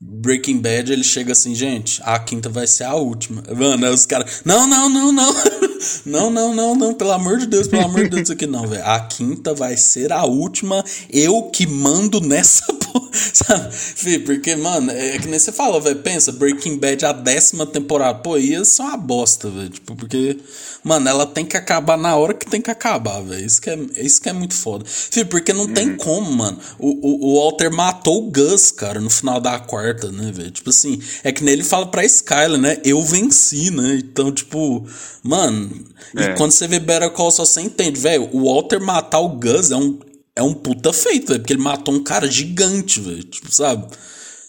Breaking 0.00 0.60
Bad, 0.60 0.92
ele 0.92 1.02
chega 1.02 1.32
assim, 1.32 1.56
gente, 1.56 2.00
a 2.04 2.16
quinta 2.20 2.48
vai 2.48 2.68
ser 2.68 2.84
a 2.84 2.94
última. 2.94 3.42
Mano, 3.56 3.90
os 3.90 4.06
caras, 4.06 4.42
não, 4.44 4.64
não, 4.66 4.88
não, 4.88 5.10
não. 5.10 5.34
não, 6.06 6.30
não, 6.30 6.54
não, 6.54 6.76
não, 6.76 6.94
pelo 6.94 7.10
amor 7.10 7.38
de 7.38 7.46
Deus, 7.46 7.66
pelo 7.66 7.84
amor 7.84 8.04
de 8.04 8.10
Deus, 8.10 8.22
isso 8.22 8.32
aqui 8.32 8.46
não, 8.46 8.64
velho. 8.64 8.84
A 8.84 9.00
quinta 9.00 9.52
vai 9.54 9.76
ser 9.76 10.12
a 10.12 10.24
última, 10.24 10.84
eu 11.10 11.50
que 11.50 11.66
mando 11.66 12.20
nessa 12.20 12.64
Sabe? 13.32 13.72
Fih, 13.72 14.18
porque, 14.20 14.54
mano, 14.56 14.90
é 14.90 15.18
que 15.18 15.26
nem 15.26 15.38
você 15.38 15.52
falou, 15.52 15.80
velho. 15.80 15.98
Pensa, 16.00 16.32
Breaking 16.32 16.78
Bad, 16.78 17.04
a 17.04 17.12
décima 17.12 17.66
temporada. 17.66 18.18
Pô, 18.20 18.36
ia 18.36 18.64
ser 18.64 18.82
uma 18.82 18.96
bosta, 18.96 19.50
velho. 19.50 19.68
Tipo, 19.68 19.96
porque, 19.96 20.38
mano, 20.84 21.08
ela 21.08 21.26
tem 21.26 21.44
que 21.44 21.56
acabar 21.56 21.96
na 21.96 22.16
hora 22.16 22.34
que 22.34 22.46
tem 22.46 22.60
que 22.60 22.70
acabar, 22.70 23.20
velho. 23.22 23.44
Isso, 23.44 23.60
que 23.60 23.70
é, 23.70 23.78
isso 23.96 24.20
que 24.20 24.28
é 24.28 24.32
muito 24.32 24.54
foda. 24.54 24.84
Fih, 24.86 25.24
porque 25.24 25.52
não 25.52 25.66
uhum. 25.66 25.74
tem 25.74 25.96
como, 25.96 26.30
mano. 26.30 26.58
O, 26.78 26.88
o, 26.88 27.30
o 27.30 27.40
Walter 27.40 27.70
matou 27.72 28.26
o 28.26 28.30
Gus, 28.30 28.70
cara, 28.70 29.00
no 29.00 29.10
final 29.10 29.40
da 29.40 29.58
quarta, 29.58 30.10
né, 30.10 30.30
velho? 30.32 30.50
Tipo 30.50 30.70
assim, 30.70 31.00
é 31.24 31.32
que 31.32 31.42
nele 31.42 31.64
fala 31.64 31.86
pra 31.86 32.04
Skyler, 32.04 32.58
né? 32.58 32.78
Eu 32.84 33.02
venci, 33.02 33.70
né? 33.70 33.98
Então, 34.02 34.32
tipo, 34.32 34.86
mano. 35.22 35.86
É. 36.16 36.22
E 36.22 36.34
quando 36.36 36.52
você 36.52 36.66
vê 36.66 36.78
Better 36.78 37.10
Call 37.10 37.30
Saul, 37.30 37.46
você 37.46 37.60
entende, 37.60 38.00
velho. 38.00 38.28
O 38.32 38.44
Walter 38.44 38.80
matar 38.80 39.20
o 39.20 39.28
Gus 39.28 39.70
é 39.70 39.76
um, 39.76 39.98
é 40.38 40.42
um 40.42 40.54
puta 40.54 40.92
feito, 40.92 41.28
velho, 41.28 41.40
porque 41.40 41.52
ele 41.52 41.62
matou 41.62 41.92
um 41.92 42.02
cara 42.02 42.30
gigante, 42.30 43.00
velho, 43.00 43.24
tipo, 43.24 43.50
sabe? 43.50 43.92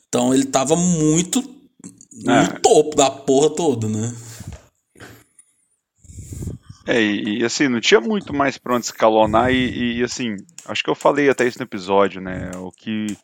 Então 0.08 0.32
ele 0.32 0.46
tava 0.46 0.76
muito 0.76 1.42
no 2.24 2.32
é. 2.32 2.48
topo 2.60 2.96
da 2.96 3.10
porra 3.10 3.56
toda, 3.56 3.90
né? 3.90 4.14
É, 6.86 7.02
e, 7.02 7.40
e, 7.40 7.44
assim, 7.44 7.68
não 7.68 7.80
tinha 7.80 8.00
muito 8.00 8.32
mais 8.32 8.56
pra 8.56 8.76
onde 8.76 8.86
escalonar, 8.86 9.52
e, 9.52 9.98
e, 9.98 10.04
assim, 10.04 10.36
acho 10.68 10.84
que 10.84 10.92
eu 10.92 10.96
falei 10.96 11.28
até 11.28 11.48
isso 11.48 11.58
no 11.58 11.66
episódio, 11.66 12.22
né? 12.22 12.52
O 12.58 12.72
que. 12.72 13.18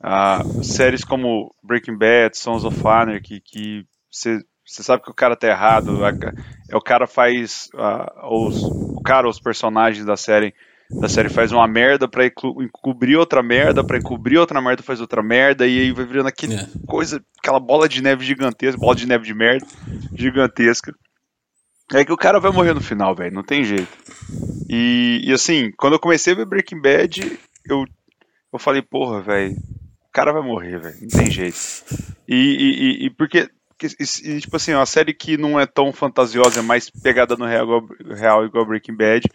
Ah, 0.00 0.42
séries 0.62 1.02
como 1.02 1.52
Breaking 1.62 1.96
Bad, 1.98 2.36
Sons 2.36 2.64
of 2.64 2.86
Anarchy, 2.86 3.40
que 3.40 3.84
você 4.10 4.44
sabe 4.64 5.02
que 5.02 5.10
o 5.10 5.14
cara 5.14 5.34
tá 5.34 5.48
errado, 5.48 6.04
é 6.68 6.76
o 6.76 6.80
cara 6.80 7.06
faz. 7.08 7.68
os, 8.30 8.62
o 8.62 9.00
cara, 9.02 9.28
os 9.28 9.40
personagens 9.40 10.04
da 10.04 10.16
série 10.16 10.54
da 10.90 11.08
série 11.08 11.28
faz 11.28 11.50
uma 11.52 11.66
merda 11.66 12.06
pra 12.06 12.26
encobrir 12.26 13.16
outra 13.16 13.42
merda, 13.42 13.84
pra 13.84 13.98
encobrir 13.98 14.38
outra 14.38 14.60
merda 14.60 14.82
faz 14.82 15.00
outra 15.00 15.22
merda, 15.22 15.66
e 15.66 15.80
aí 15.80 15.92
vai 15.92 16.04
virando 16.04 16.28
aquela 16.28 16.54
é. 16.54 16.68
coisa, 16.86 17.22
aquela 17.38 17.58
bola 17.58 17.88
de 17.88 18.02
neve 18.02 18.24
gigantesca, 18.24 18.78
bola 18.78 18.94
de 18.94 19.06
neve 19.06 19.24
de 19.24 19.34
merda 19.34 19.66
gigantesca. 20.14 20.94
É 21.92 22.04
que 22.04 22.12
o 22.12 22.16
cara 22.16 22.40
vai 22.40 22.50
morrer 22.50 22.74
no 22.74 22.80
final, 22.80 23.14
velho, 23.14 23.34
não 23.34 23.44
tem 23.44 23.62
jeito. 23.62 23.96
E, 24.68 25.22
e, 25.24 25.32
assim, 25.32 25.70
quando 25.76 25.92
eu 25.92 26.00
comecei 26.00 26.32
a 26.32 26.36
ver 26.36 26.44
Breaking 26.44 26.80
Bad, 26.80 27.38
eu, 27.64 27.84
eu 28.52 28.58
falei, 28.58 28.82
porra, 28.82 29.22
velho, 29.22 29.52
o 29.52 30.12
cara 30.12 30.32
vai 30.32 30.42
morrer, 30.42 30.80
velho, 30.80 30.96
não 31.00 31.08
tem 31.08 31.30
jeito. 31.30 31.58
E, 32.26 32.34
e, 32.34 33.06
e 33.06 33.10
porque, 33.10 33.48
e, 34.00 34.40
tipo 34.40 34.56
assim, 34.56 34.72
é 34.72 34.76
uma 34.76 34.86
série 34.86 35.14
que 35.14 35.36
não 35.36 35.60
é 35.60 35.66
tão 35.66 35.92
fantasiosa, 35.92 36.58
é 36.58 36.62
mais 36.62 36.90
pegada 36.90 37.36
no 37.36 37.44
real, 37.44 37.86
real 38.16 38.44
igual 38.44 38.66
Breaking 38.66 38.96
Bad. 38.96 39.28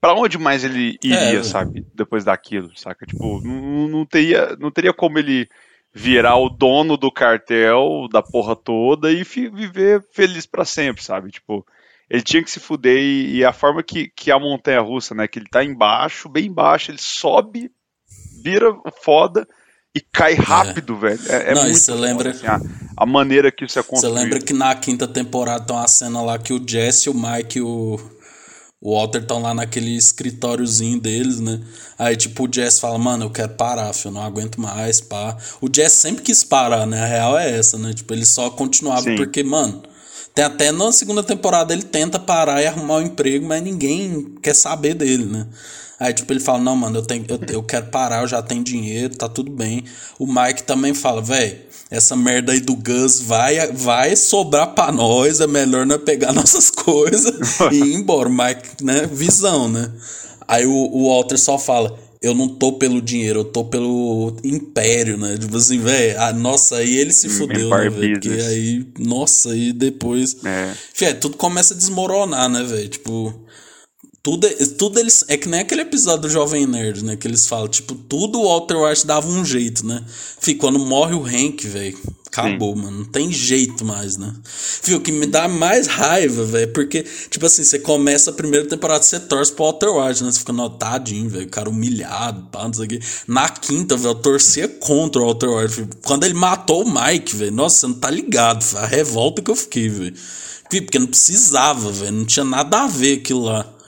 Pra 0.00 0.14
onde 0.14 0.38
mais 0.38 0.64
ele 0.64 0.98
iria, 1.02 1.40
é, 1.40 1.42
sabe, 1.42 1.86
depois 1.94 2.24
daquilo, 2.24 2.70
saca? 2.76 3.04
Tipo, 3.04 3.40
não, 3.44 3.88
não, 3.88 4.06
teria, 4.06 4.56
não 4.58 4.70
teria 4.70 4.94
como 4.94 5.18
ele 5.18 5.46
virar 5.92 6.36
o 6.36 6.48
dono 6.48 6.96
do 6.96 7.10
cartel, 7.12 8.08
da 8.10 8.22
porra 8.22 8.56
toda 8.56 9.12
e 9.12 9.22
viver 9.22 10.02
feliz 10.12 10.46
para 10.46 10.64
sempre, 10.64 11.02
sabe? 11.02 11.30
Tipo, 11.30 11.66
ele 12.08 12.22
tinha 12.22 12.42
que 12.42 12.50
se 12.50 12.58
fuder 12.58 12.98
e, 12.98 13.36
e, 13.36 13.44
a 13.44 13.52
forma 13.52 13.82
que, 13.82 14.08
que 14.08 14.30
a 14.30 14.38
montanha 14.38 14.80
russa, 14.80 15.14
né? 15.14 15.28
Que 15.28 15.38
ele 15.38 15.48
tá 15.50 15.62
embaixo, 15.62 16.28
bem 16.28 16.46
embaixo, 16.46 16.90
ele 16.90 16.98
sobe, 16.98 17.70
vira 18.42 18.74
foda 19.02 19.46
e 19.94 20.00
cai 20.00 20.32
é. 20.32 20.36
rápido, 20.36 20.94
é. 20.94 20.98
velho. 20.98 21.20
É, 21.28 21.50
é 21.50 21.54
Não, 21.54 21.62
muito 21.62 21.78
você 21.78 21.92
lembra 21.92 22.30
assim, 22.30 22.46
a, 22.46 22.60
a, 22.96 23.06
maneira 23.06 23.52
que 23.52 23.64
isso 23.64 23.78
é 23.78 23.82
construído. 23.82 24.14
Você 24.14 24.22
lembra 24.22 24.40
que 24.40 24.52
na 24.52 24.74
quinta 24.74 25.06
temporada 25.06 25.64
tem 25.64 25.76
uma 25.76 25.88
cena 25.88 26.22
lá 26.22 26.38
que 26.38 26.52
o 26.52 26.62
Jesse, 26.66 27.10
o 27.10 27.14
Mike 27.14 27.58
e 27.58 27.62
o 27.62 27.98
o 28.80 28.96
Walter 28.96 29.20
estão 29.20 29.42
lá 29.42 29.52
naquele 29.52 29.94
escritóriozinho 29.94 30.98
deles, 30.98 31.38
né? 31.38 31.60
Aí, 31.98 32.16
tipo, 32.16 32.48
o 32.48 32.52
Jess 32.52 32.80
fala, 32.80 32.98
mano, 32.98 33.26
eu 33.26 33.30
quero 33.30 33.50
parar, 33.50 33.92
filho, 33.92 34.08
eu 34.08 34.12
não 34.12 34.22
aguento 34.22 34.58
mais, 34.58 35.02
pá. 35.02 35.36
O 35.60 35.68
Jess 35.72 35.92
sempre 35.92 36.22
quis 36.22 36.42
parar, 36.42 36.86
né? 36.86 37.02
A 37.02 37.06
real 37.06 37.38
é 37.38 37.58
essa, 37.58 37.76
né? 37.76 37.92
Tipo, 37.92 38.14
ele 38.14 38.24
só 38.24 38.48
continuava 38.48 39.02
Sim. 39.02 39.16
porque, 39.16 39.42
mano, 39.42 39.82
tem 40.34 40.44
até 40.44 40.72
na 40.72 40.90
segunda 40.92 41.22
temporada 41.22 41.74
ele 41.74 41.82
tenta 41.82 42.18
parar 42.18 42.62
e 42.62 42.66
arrumar 42.66 42.96
um 42.96 43.02
emprego, 43.02 43.46
mas 43.46 43.62
ninguém 43.62 44.34
quer 44.42 44.54
saber 44.54 44.94
dele, 44.94 45.26
né? 45.26 45.46
Aí, 46.00 46.14
tipo, 46.14 46.32
ele 46.32 46.40
fala, 46.40 46.58
não, 46.58 46.74
mano, 46.74 46.96
eu, 46.98 47.02
tenho, 47.02 47.26
eu, 47.28 47.38
eu 47.52 47.62
quero 47.62 47.86
parar, 47.88 48.22
eu 48.22 48.26
já 48.26 48.40
tenho 48.40 48.64
dinheiro, 48.64 49.14
tá 49.14 49.28
tudo 49.28 49.52
bem. 49.52 49.84
O 50.18 50.26
Mike 50.26 50.62
também 50.62 50.94
fala, 50.94 51.20
velho, 51.20 51.58
essa 51.90 52.16
merda 52.16 52.52
aí 52.52 52.60
do 52.60 52.74
Gus 52.74 53.20
vai, 53.20 53.70
vai 53.72 54.16
sobrar 54.16 54.74
pra 54.74 54.90
nós, 54.90 55.40
é 55.40 55.46
melhor 55.46 55.84
nós 55.84 56.02
pegar 56.02 56.32
nossas 56.34 56.70
coisas 56.70 57.60
e 57.70 57.76
ir 57.76 57.94
embora. 57.94 58.30
Mike, 58.30 58.82
né? 58.82 59.06
Visão, 59.12 59.68
né? 59.68 59.92
Aí 60.48 60.64
o, 60.64 60.72
o 60.72 61.08
Walter 61.10 61.36
só 61.36 61.58
fala, 61.58 61.98
eu 62.22 62.34
não 62.34 62.48
tô 62.48 62.72
pelo 62.72 63.02
dinheiro, 63.02 63.40
eu 63.40 63.44
tô 63.44 63.66
pelo 63.66 64.34
império, 64.42 65.18
né? 65.18 65.36
Tipo 65.38 65.56
assim, 65.56 65.80
velho, 65.80 66.18
ah, 66.18 66.32
nossa, 66.32 66.76
aí 66.76 66.96
ele 66.96 67.12
se 67.12 67.28
fudeu, 67.28 67.68
né, 67.68 67.90
velho? 67.90 68.12
Porque 68.14 68.28
aí, 68.28 68.86
nossa, 68.98 69.50
aí 69.52 69.70
depois. 69.70 70.36
É. 70.44 70.72
Fê, 70.94 71.12
tudo 71.12 71.36
começa 71.36 71.74
a 71.74 71.76
desmoronar, 71.76 72.48
né, 72.48 72.62
velho? 72.62 72.88
Tipo, 72.88 73.34
tudo, 74.22 74.46
tudo 74.76 75.00
eles. 75.00 75.24
É 75.28 75.36
que 75.36 75.48
nem 75.48 75.60
aquele 75.60 75.82
episódio 75.82 76.22
do 76.22 76.30
Jovem 76.30 76.66
Nerd, 76.66 77.04
né? 77.04 77.16
Que 77.16 77.26
eles 77.26 77.46
falam, 77.46 77.68
tipo, 77.68 77.94
tudo 77.94 78.40
o 78.40 78.48
Walter 78.48 78.76
White 78.76 79.06
dava 79.06 79.26
um 79.28 79.44
jeito, 79.44 79.86
né? 79.86 80.04
Fih, 80.40 80.54
quando 80.54 80.78
morre 80.78 81.14
o 81.14 81.24
Hank, 81.24 81.66
velho. 81.66 81.98
Acabou, 82.26 82.76
Sim. 82.76 82.82
mano. 82.82 82.98
Não 82.98 83.04
tem 83.06 83.32
jeito 83.32 83.84
mais, 83.84 84.16
né? 84.16 84.32
Fih, 84.44 84.94
o 84.94 85.00
que 85.00 85.10
me 85.10 85.26
dá 85.26 85.48
mais 85.48 85.86
raiva, 85.86 86.44
velho, 86.44 86.72
porque, 86.72 87.04
tipo 87.28 87.44
assim, 87.46 87.64
você 87.64 87.78
começa 87.78 88.30
a 88.30 88.32
primeira 88.32 88.68
temporada, 88.68 89.02
você 89.02 89.18
torce 89.18 89.52
pro 89.52 89.64
Walter 89.64 89.88
White, 89.88 90.22
né? 90.22 90.30
Você 90.30 90.38
fica 90.38 90.52
notadinho, 90.52 91.28
velho. 91.28 91.46
O 91.46 91.50
cara 91.50 91.70
humilhado, 91.70 92.42
pá, 92.52 92.64
não 92.64 92.74
sei 92.74 92.84
o 92.84 92.88
quê. 92.88 93.00
Na 93.26 93.48
quinta, 93.48 93.96
velho, 93.96 94.10
eu 94.10 94.14
torcia 94.14 94.68
contra 94.68 95.22
o 95.22 95.24
Walter 95.24 95.48
White. 95.48 95.74
Filho. 95.74 95.88
Quando 96.04 96.24
ele 96.24 96.34
matou 96.34 96.84
o 96.84 96.92
Mike, 96.92 97.34
velho, 97.34 97.52
nossa, 97.52 97.80
você 97.80 97.86
não 97.86 97.94
tá 97.94 98.10
ligado, 98.10 98.62
filho. 98.62 98.82
A 98.82 98.86
revolta 98.86 99.40
que 99.40 99.50
eu 99.50 99.56
fiquei, 99.56 99.88
velho. 99.88 100.14
Porque 100.68 100.98
não 100.98 101.06
precisava, 101.08 101.90
velho. 101.90 102.12
Não 102.12 102.24
tinha 102.24 102.44
nada 102.44 102.82
a 102.82 102.86
ver 102.86 103.18
aquilo 103.18 103.44
lá. 103.44 103.79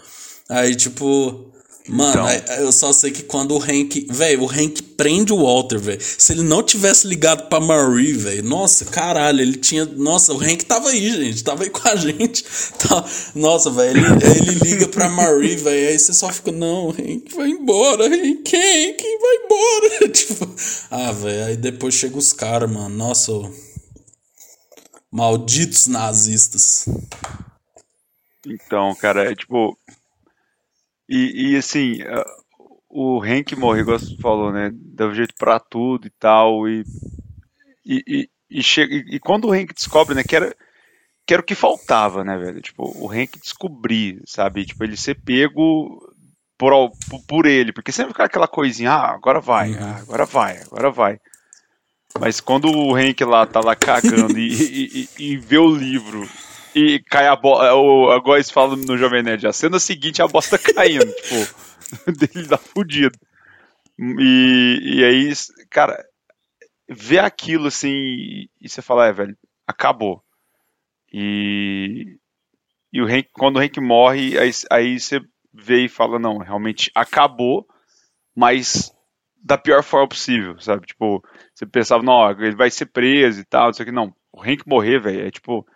Aí, 0.52 0.76
tipo. 0.76 1.50
Mano, 1.88 2.30
então. 2.30 2.54
eu 2.56 2.70
só 2.70 2.92
sei 2.92 3.10
que 3.10 3.24
quando 3.24 3.56
o 3.56 3.60
Hank. 3.60 4.06
Velho, 4.08 4.42
o 4.42 4.48
Hank 4.48 4.82
prende 4.96 5.32
o 5.32 5.42
Walter, 5.42 5.80
velho. 5.80 6.00
Se 6.00 6.32
ele 6.32 6.42
não 6.42 6.62
tivesse 6.62 7.08
ligado 7.08 7.48
pra 7.48 7.58
Marie, 7.58 8.12
velho. 8.12 8.44
Nossa, 8.44 8.84
caralho, 8.84 9.40
ele 9.40 9.56
tinha. 9.56 9.84
Nossa, 9.84 10.32
o 10.32 10.40
Hank 10.40 10.64
tava 10.64 10.90
aí, 10.90 11.10
gente. 11.10 11.42
Tava 11.42 11.64
aí 11.64 11.70
com 11.70 11.88
a 11.88 11.96
gente. 11.96 12.44
Tá... 12.78 13.04
Nossa, 13.34 13.70
velho. 13.70 13.98
Ele, 13.98 14.50
ele 14.50 14.70
liga 14.70 14.86
pra 14.86 15.08
Marie, 15.08 15.56
velho. 15.56 15.88
Aí 15.88 15.98
você 15.98 16.12
só 16.12 16.30
fica, 16.30 16.52
não, 16.52 16.90
Hank 16.90 17.34
vai 17.34 17.48
embora. 17.48 18.04
Hank, 18.04 18.54
Hank 18.54 19.02
vai 19.20 19.36
embora. 19.44 20.08
tipo, 20.12 20.54
ah, 20.90 21.12
velho. 21.12 21.46
Aí 21.46 21.56
depois 21.56 21.94
chega 21.94 22.16
os 22.16 22.32
caras, 22.32 22.70
mano. 22.70 22.94
Nossa, 22.94 23.32
malditos 25.10 25.88
nazistas. 25.88 26.86
Então, 28.46 28.94
cara, 28.94 29.30
é 29.30 29.34
tipo 29.34 29.76
e, 31.08 31.52
e 31.52 31.56
assim, 31.56 31.98
o 32.92 33.22
Hank 33.22 33.56
morreu, 33.56 33.82
igual 33.82 33.98
você 33.98 34.16
falou, 34.18 34.52
né? 34.52 34.70
Deu 34.72 35.14
jeito 35.14 35.34
pra 35.38 35.58
tudo 35.58 36.06
e 36.06 36.10
tal. 36.10 36.68
E, 36.68 36.84
e, 37.84 38.28
e, 38.50 38.62
chega, 38.62 38.94
e, 38.94 39.18
quando 39.18 39.46
o 39.46 39.52
Hank 39.52 39.72
descobre, 39.74 40.14
né, 40.14 40.22
que 40.22 40.36
era, 40.36 40.54
que 41.26 41.32
era 41.32 41.40
o 41.40 41.44
que 41.44 41.54
faltava, 41.54 42.22
né, 42.22 42.36
velho? 42.36 42.60
Tipo, 42.60 42.92
o 42.96 43.10
Hank 43.10 43.38
descobrir, 43.40 44.20
sabe? 44.26 44.66
Tipo, 44.66 44.84
ele 44.84 44.96
ser 44.96 45.14
pego 45.14 45.98
por, 46.58 46.92
por 47.26 47.46
ele. 47.46 47.72
Porque 47.72 47.90
sempre 47.90 48.12
fica 48.12 48.24
aquela 48.24 48.46
coisinha, 48.46 48.92
ah, 48.92 49.14
agora 49.14 49.40
vai, 49.40 49.70
uhum. 49.70 49.78
ah, 49.80 49.96
agora 49.96 50.26
vai, 50.26 50.58
agora 50.58 50.90
vai. 50.90 51.20
Mas 52.20 52.40
quando 52.40 52.70
o 52.70 52.94
Hank 52.94 53.24
lá 53.24 53.46
tá 53.46 53.60
lá 53.60 53.74
cagando 53.74 54.36
e, 54.38 54.52
e, 54.52 55.08
e, 55.18 55.32
e 55.32 55.36
vê 55.38 55.56
o 55.56 55.74
livro 55.74 56.28
e 56.74 57.00
cai 57.00 57.26
a 57.26 57.36
bola. 57.36 57.68
É 57.68 57.72
o, 57.72 58.10
agora 58.10 58.38
eles 58.38 58.50
falam 58.50 58.76
no 58.76 58.96
Jovem 58.96 59.22
Nerd. 59.22 59.46
A 59.46 59.52
cena 59.52 59.78
seguinte 59.78 60.20
é 60.20 60.24
a 60.24 60.28
bosta 60.28 60.58
caindo, 60.58 61.12
tipo, 61.22 62.12
dele 62.12 62.48
tá 62.48 62.58
fudido. 62.58 63.18
E, 63.98 64.80
e 64.82 65.04
aí, 65.04 65.32
cara, 65.70 66.04
ver 66.88 67.20
aquilo 67.20 67.68
assim 67.68 68.48
e, 68.60 68.68
você 68.68 68.82
fala, 68.82 69.06
é, 69.06 69.12
velho, 69.12 69.36
acabou. 69.66 70.22
E, 71.12 72.18
e 72.92 73.00
o 73.00 73.06
Hank, 73.06 73.28
quando 73.32 73.56
o 73.56 73.60
Hank 73.60 73.78
morre, 73.80 74.38
aí, 74.38 74.50
aí 74.70 74.98
você 74.98 75.20
vê 75.52 75.84
e 75.84 75.88
fala, 75.88 76.18
não, 76.18 76.38
realmente 76.38 76.90
acabou, 76.94 77.66
mas 78.34 78.90
da 79.36 79.58
pior 79.58 79.82
forma 79.82 80.08
possível, 80.08 80.58
sabe? 80.60 80.86
Tipo, 80.86 81.22
você 81.54 81.66
pensava, 81.66 82.02
não, 82.02 82.30
ele 82.30 82.56
vai 82.56 82.70
ser 82.70 82.86
preso 82.86 83.40
e 83.40 83.44
tal, 83.44 83.70
isso 83.70 83.82
aqui, 83.82 83.92
não. 83.92 84.14
O 84.32 84.40
Hank 84.40 84.62
morrer, 84.66 84.98
velho, 84.98 85.26
é 85.26 85.30
tipo 85.30 85.66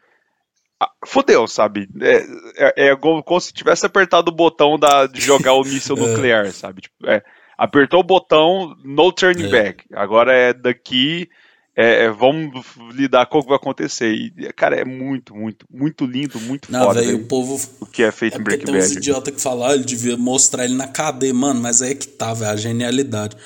fodeu, 1.06 1.46
sabe? 1.46 1.88
É, 2.00 2.26
é, 2.56 2.88
é, 2.88 2.96
como 2.96 3.40
se 3.40 3.52
tivesse 3.52 3.86
apertado 3.86 4.30
o 4.30 4.34
botão 4.34 4.78
da, 4.78 5.06
de 5.06 5.20
jogar 5.20 5.54
o 5.54 5.64
míssil 5.64 5.96
é. 5.98 6.00
nuclear, 6.00 6.52
sabe? 6.52 6.82
Tipo, 6.82 7.08
é, 7.08 7.22
apertou 7.56 8.00
o 8.00 8.04
botão, 8.04 8.76
no 8.84 9.12
turning 9.12 9.46
é. 9.46 9.50
back. 9.50 9.84
Agora 9.94 10.32
é 10.32 10.52
daqui, 10.52 11.28
é, 11.74 12.04
é, 12.04 12.10
vamos 12.10 12.64
lidar 12.92 13.26
com 13.26 13.38
o 13.38 13.42
que 13.42 13.48
vai 13.48 13.56
acontecer. 13.56 14.12
E, 14.12 14.30
cara, 14.54 14.76
é 14.76 14.84
muito, 14.84 15.34
muito, 15.34 15.66
muito 15.70 16.04
lindo, 16.04 16.38
muito 16.40 16.70
Não, 16.70 16.84
foda. 16.84 17.00
Véio, 17.00 17.16
o 17.16 17.24
povo. 17.26 17.58
O 17.80 17.86
que 17.86 18.02
é 18.02 18.12
feito 18.12 18.38
em 18.38 18.42
Breaking 18.44 18.66
Bad. 18.66 18.78
Tem 18.78 18.86
uns 18.86 18.96
idiota 18.96 19.32
que 19.32 19.40
falam, 19.40 19.66
ah, 19.66 19.74
ele 19.74 19.84
devia 19.84 20.16
mostrar 20.16 20.64
ele 20.64 20.74
na 20.74 20.88
cadeia, 20.88 21.32
mano, 21.32 21.60
mas 21.60 21.80
é 21.80 21.94
que 21.94 22.06
tá, 22.06 22.34
velho, 22.34 22.50
a 22.50 22.56
genialidade. 22.56 23.36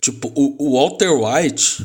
Tipo, 0.00 0.30
o, 0.34 0.54
o 0.58 0.78
Walter 0.78 1.10
White 1.10 1.82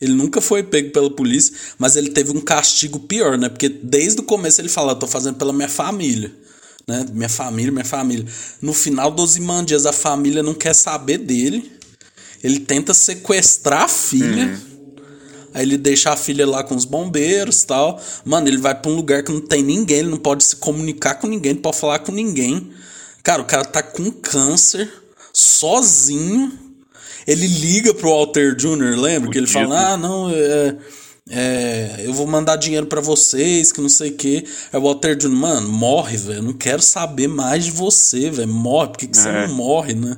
ele 0.00 0.14
nunca 0.14 0.40
foi 0.40 0.62
pego 0.62 0.90
pela 0.90 1.10
polícia, 1.10 1.54
mas 1.78 1.94
ele 1.94 2.10
teve 2.10 2.30
um 2.30 2.40
castigo 2.40 2.98
pior, 3.00 3.36
né? 3.36 3.48
Porque 3.50 3.68
desde 3.68 4.20
o 4.20 4.24
começo 4.24 4.60
ele 4.60 4.68
fala, 4.68 4.92
eu 4.92 4.96
tô 4.96 5.06
fazendo 5.06 5.36
pela 5.36 5.52
minha 5.52 5.68
família. 5.68 6.32
Né? 6.88 7.04
Minha 7.12 7.28
família, 7.28 7.70
minha 7.70 7.84
família. 7.84 8.24
No 8.62 8.72
final 8.72 9.10
dos 9.10 9.36
Imandias, 9.36 9.84
a 9.84 9.92
família 9.92 10.42
não 10.42 10.54
quer 10.54 10.74
saber 10.74 11.18
dele. 11.18 11.70
Ele 12.42 12.60
tenta 12.60 12.94
sequestrar 12.94 13.82
a 13.82 13.88
filha. 13.88 14.46
Uhum. 14.46 14.70
Aí 15.52 15.64
ele 15.64 15.76
deixa 15.76 16.10
a 16.10 16.16
filha 16.16 16.46
lá 16.46 16.64
com 16.64 16.74
os 16.74 16.86
bombeiros 16.86 17.64
tal. 17.64 18.00
Mano, 18.24 18.48
ele 18.48 18.56
vai 18.56 18.74
pra 18.74 18.90
um 18.90 18.94
lugar 18.94 19.22
que 19.22 19.30
não 19.30 19.40
tem 19.40 19.62
ninguém, 19.62 19.98
ele 19.98 20.08
não 20.08 20.18
pode 20.18 20.44
se 20.44 20.56
comunicar 20.56 21.16
com 21.16 21.26
ninguém, 21.26 21.54
não 21.54 21.60
pode 21.60 21.76
falar 21.76 21.98
com 21.98 22.12
ninguém. 22.12 22.72
Cara, 23.22 23.42
o 23.42 23.44
cara 23.44 23.64
tá 23.64 23.82
com 23.82 24.10
câncer, 24.10 24.90
sozinho 25.32 26.69
ele 27.30 27.46
liga 27.46 27.94
pro 27.94 28.10
Walter 28.10 28.54
Jr., 28.56 28.98
lembra? 28.98 29.30
que 29.30 29.38
ele 29.38 29.46
fala: 29.46 29.92
Ah, 29.92 29.96
não, 29.96 30.30
é, 30.30 30.76
é, 31.30 32.02
eu 32.04 32.12
vou 32.12 32.26
mandar 32.26 32.56
dinheiro 32.56 32.86
para 32.86 33.00
vocês, 33.00 33.70
que 33.70 33.80
não 33.80 33.88
sei 33.88 34.10
o 34.10 34.16
que. 34.16 34.44
É 34.72 34.78
o 34.78 34.82
Walter 34.82 35.14
Jr., 35.14 35.28
mano, 35.28 35.68
morre, 35.68 36.16
velho. 36.16 36.42
Não 36.42 36.52
quero 36.52 36.82
saber 36.82 37.28
mais 37.28 37.66
de 37.66 37.70
você, 37.70 38.30
velho. 38.30 38.48
Morre, 38.48 38.88
por 38.88 38.98
que, 38.98 39.06
que 39.06 39.18
é. 39.18 39.22
você 39.22 39.32
não 39.32 39.54
morre, 39.54 39.94
né? 39.94 40.16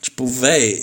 Tipo, 0.00 0.26
velho. 0.26 0.78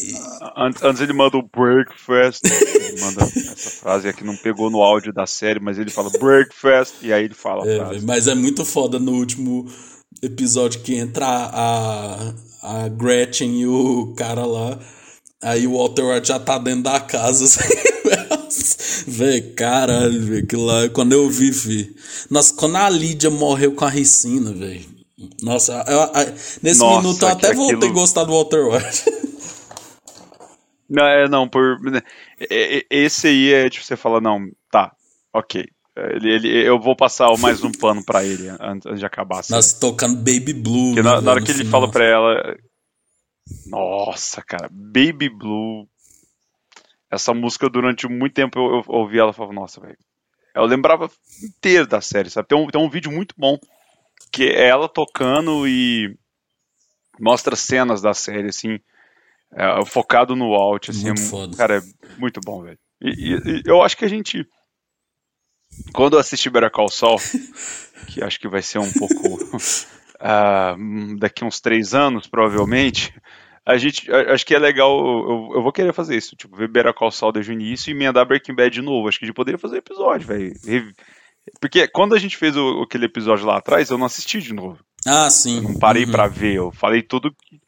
Antes 0.55 1.01
ele 1.01 1.13
manda 1.13 1.37
o 1.37 1.41
breakfast. 1.41 2.41
ele 2.45 3.01
manda 3.01 3.23
essa 3.23 3.69
frase 3.71 4.07
aqui, 4.07 4.23
não 4.23 4.35
pegou 4.35 4.69
no 4.69 4.83
áudio 4.83 5.11
da 5.11 5.25
série, 5.25 5.59
mas 5.59 5.79
ele 5.79 5.89
fala 5.89 6.11
breakfast, 6.19 6.93
e 7.01 7.11
aí 7.11 7.23
ele 7.23 7.33
fala 7.33 7.67
é, 7.67 7.99
Mas 8.01 8.27
é 8.27 8.35
muito 8.35 8.63
foda 8.63 8.99
no 8.99 9.13
último 9.13 9.65
episódio 10.21 10.81
que 10.81 10.95
entra 10.95 11.25
a, 11.25 12.33
a 12.61 12.87
Gretchen 12.89 13.61
e 13.61 13.65
o 13.65 14.13
cara 14.15 14.45
lá. 14.45 14.77
Aí 15.43 15.67
o 15.67 15.77
Walter 15.77 16.03
White 16.03 16.27
já 16.27 16.39
tá 16.39 16.57
dentro 16.57 16.83
da 16.83 16.99
casa. 16.99 17.45
Assim, 18.47 19.03
véi, 19.11 19.41
caralho, 19.41 20.21
velho. 20.21 20.43
Aquilo 20.43 20.65
lá, 20.65 20.89
quando 20.89 21.13
eu 21.13 21.29
vi, 21.29 21.51
vi. 21.51 21.95
Nossa, 22.29 22.53
quando 22.55 22.75
a 22.77 22.89
Lídia 22.89 23.29
morreu 23.29 23.73
com 23.73 23.85
a 23.85 23.89
Ricina, 23.89 24.51
velho. 24.53 24.85
Nossa, 25.41 25.83
eu, 25.87 25.99
eu, 25.99 26.33
nesse 26.61 26.79
Nossa, 26.79 27.01
minuto 27.01 27.21
eu 27.23 27.27
até 27.29 27.49
que 27.51 27.55
voltei 27.55 27.89
a 27.89 27.93
gostar 27.93 28.23
do 28.25 28.33
Walter 28.33 28.67
White. 28.67 29.03
Não, 30.89 31.05
é, 31.05 31.27
não, 31.27 31.47
por. 31.47 31.77
é, 32.51 32.77
é, 32.79 32.83
Esse 32.89 33.27
aí 33.27 33.53
é 33.53 33.69
tipo, 33.69 33.85
você 33.85 33.95
fala, 33.95 34.21
não, 34.21 34.39
tá, 34.69 34.91
ok. 35.33 35.65
Ele, 35.95 36.31
ele- 36.31 36.67
eu 36.67 36.79
vou 36.79 36.95
passar 36.95 37.35
mais 37.37 37.63
um 37.63 37.71
pano 37.71 38.03
pra 38.03 38.23
ele 38.23 38.47
antes, 38.59 38.99
de 38.99 39.05
acabar. 39.05 39.39
Assim. 39.39 39.53
Nós 39.53 39.73
tocando 39.73 40.17
Baby 40.17 40.53
Blue. 40.53 40.93
Porque 40.93 41.01
né, 41.03 41.09
na, 41.09 41.21
na 41.21 41.31
hora 41.31 41.41
que 41.41 41.51
ele 41.51 41.59
final. 41.63 41.71
fala 41.71 41.91
pra 41.91 42.03
ela. 42.05 42.57
Nossa, 43.65 44.41
cara, 44.41 44.69
Baby 44.71 45.29
Blue. 45.29 45.87
Essa 47.09 47.33
música 47.33 47.69
durante 47.69 48.07
muito 48.07 48.33
tempo 48.33 48.59
eu, 48.59 48.77
eu 48.77 48.83
ouvi 48.87 49.19
ela 49.19 49.31
e 49.31 49.33
falava, 49.33 49.53
nossa, 49.53 49.79
velho. 49.79 49.97
Eu 50.55 50.65
lembrava 50.65 51.09
inteiro 51.41 51.87
da 51.87 52.01
série, 52.01 52.29
sabe? 52.29 52.47
Tem 52.47 52.57
um, 52.57 52.67
tem 52.67 52.81
um 52.81 52.89
vídeo 52.89 53.11
muito 53.11 53.33
bom 53.37 53.57
que 54.31 54.45
é 54.45 54.67
ela 54.67 54.89
tocando 54.89 55.67
e 55.67 56.15
mostra 57.19 57.55
cenas 57.55 58.01
da 58.01 58.13
série, 58.13 58.49
assim, 58.49 58.79
é, 59.53 59.85
focado 59.85 60.35
no 60.35 60.53
alt, 60.53 60.89
assim. 60.89 61.09
Muito 61.09 61.21
é 61.21 61.29
foda. 61.29 61.57
Cara, 61.57 61.77
é 61.77 61.81
muito 62.17 62.39
bom, 62.43 62.63
velho. 62.63 62.79
E, 63.01 63.09
e- 63.09 63.57
e 63.59 63.63
eu 63.65 63.81
acho 63.83 63.95
que 63.97 64.05
a 64.05 64.07
gente. 64.09 64.47
Quando 65.93 66.13
eu 66.13 66.19
assistir 66.19 66.49
Better 66.49 66.71
Call 66.71 66.89
Saul, 66.89 67.17
que 68.07 68.23
acho 68.23 68.39
que 68.39 68.47
vai 68.47 68.61
ser 68.61 68.79
um 68.79 68.91
pouco. 68.91 69.37
hum, 70.77 71.15
daqui 71.17 71.43
uns 71.43 71.59
três 71.59 71.93
anos, 71.93 72.27
provavelmente. 72.27 73.13
A 73.65 73.77
gente, 73.77 74.11
acho 74.11 74.45
que 74.45 74.53
é 74.53 74.59
legal, 74.59 74.97
eu, 74.99 75.51
eu 75.55 75.63
vou 75.63 75.71
querer 75.71 75.93
fazer 75.93 76.17
isso, 76.17 76.35
tipo, 76.35 76.55
ver 76.57 76.67
Better 76.67 76.93
Call 76.93 77.11
Saul 77.11 77.31
desde 77.31 77.51
o 77.51 77.53
início 77.53 77.89
e 77.89 77.93
emendar 77.93 78.25
Breaking 78.27 78.53
Bad 78.55 78.69
de 78.73 78.81
novo. 78.81 79.07
Acho 79.07 79.17
que 79.19 79.25
a 79.25 79.27
gente 79.27 79.35
poderia 79.35 79.57
fazer 79.57 79.77
episódio, 79.77 80.27
velho. 80.27 80.53
Porque 81.61 81.87
quando 81.87 82.13
a 82.13 82.19
gente 82.19 82.35
fez 82.37 82.55
o- 82.57 82.81
aquele 82.83 83.05
episódio 83.05 83.45
lá 83.45 83.57
atrás, 83.57 83.89
eu 83.89 83.97
não 83.97 84.05
assisti 84.05 84.39
de 84.41 84.53
novo. 84.53 84.79
Ah, 85.05 85.29
sim. 85.29 85.57
Eu 85.57 85.63
não 85.63 85.73
parei 85.79 86.03
Uhum. 86.05 86.11
pra 86.11 86.27
ver, 86.27 86.55
eu 86.55 86.71
falei 86.71 87.01
tudo 87.01 87.31
que, 87.31 87.59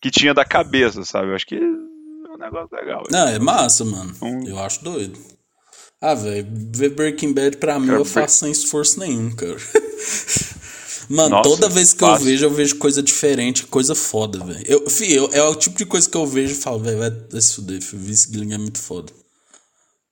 que 0.00 0.10
tinha 0.10 0.32
da 0.34 0.44
cabeça, 0.44 1.04
sabe? 1.04 1.28
Eu 1.28 1.34
acho 1.34 1.46
que 1.46 1.56
é 1.56 1.60
um 1.60 2.36
negócio 2.38 2.74
legal. 2.74 3.02
Não, 3.10 3.28
é 3.28 3.38
massa, 3.38 3.84
mano. 3.84 4.14
Hum. 4.22 4.44
Eu 4.46 4.58
acho 4.58 4.82
doido. 4.82 5.18
Ah, 6.00 6.14
velho, 6.14 6.46
ver 6.74 6.90
Breaking 6.94 7.32
Bad 7.34 7.58
pra 7.58 7.78
mim 7.78 7.86
Cara, 7.88 7.98
eu 7.98 8.04
faço 8.04 8.38
sem 8.38 8.50
esforço 8.50 8.98
nenhum, 9.00 9.34
cara. 9.36 9.56
Mano, 11.14 11.36
Nossa, 11.36 11.42
toda 11.50 11.68
vez 11.68 11.92
que 11.92 12.02
eu 12.02 12.08
fácil. 12.08 12.24
vejo, 12.24 12.44
eu 12.46 12.50
vejo 12.50 12.76
coisa 12.76 13.02
diferente, 13.02 13.66
coisa 13.66 13.94
foda, 13.94 14.42
velho. 14.42 14.64
Eu, 14.66 14.88
fi, 14.88 15.12
eu- 15.12 15.28
é 15.32 15.42
o 15.42 15.54
tipo 15.54 15.76
de 15.76 15.84
coisa 15.84 16.08
que 16.08 16.16
eu 16.16 16.26
vejo 16.26 16.52
e 16.52 16.56
falo, 16.56 16.78
velho, 16.78 16.98
vai, 16.98 17.40
se 17.40 17.54
fuder, 17.54 17.82
filho. 17.82 18.00
Vince 18.02 18.32
Gilligan 18.32 18.54
é 18.54 18.58
muito 18.58 18.78
foda. 18.78 19.12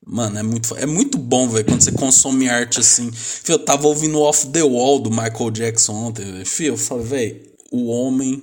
Mano, 0.07 0.39
é 0.39 0.43
muito, 0.43 0.77
é 0.77 0.85
muito 0.87 1.17
bom, 1.17 1.49
velho, 1.49 1.65
quando 1.65 1.81
você 1.83 1.93
consome 1.93 2.49
arte 2.51 2.81
assim. 2.81 3.11
Fih, 3.13 3.53
eu 3.53 3.59
tava 3.59 3.87
ouvindo 3.87 4.21
Off 4.21 4.47
the 4.49 4.63
Wall 4.63 4.99
do 4.99 5.11
Michael 5.11 5.51
Jackson 5.51 5.93
ontem, 5.95 6.25
velho. 6.31 6.47
Fih, 6.47 6.67
eu 6.67 6.77
falei, 6.77 7.05
velho, 7.07 7.41
o 7.73 7.87
homem 7.87 8.43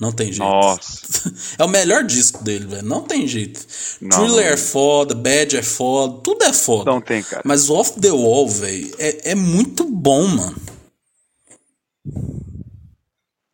não 0.00 0.12
tem 0.12 0.28
jeito. 0.32 0.48
Nossa. 0.48 1.00
É 1.58 1.64
o 1.64 1.68
melhor 1.68 2.04
disco 2.04 2.42
dele, 2.44 2.66
velho. 2.66 2.86
Não 2.86 3.02
tem 3.02 3.26
jeito. 3.26 3.60
Não, 4.00 4.10
Thriller 4.18 4.44
não. 4.46 4.52
é 4.52 4.56
foda, 4.56 5.14
Bad 5.14 5.56
é 5.56 5.62
foda, 5.62 6.20
tudo 6.22 6.42
é 6.44 6.52
foda. 6.54 6.90
Não 6.90 7.00
tem, 7.02 7.22
cara. 7.22 7.42
Mas 7.44 7.68
o 7.68 7.74
Off 7.74 7.98
the 8.00 8.10
Wall, 8.12 8.48
velho, 8.48 8.94
é, 8.98 9.32
é 9.32 9.34
muito 9.34 9.84
bom, 9.84 10.26
mano. 10.26 10.56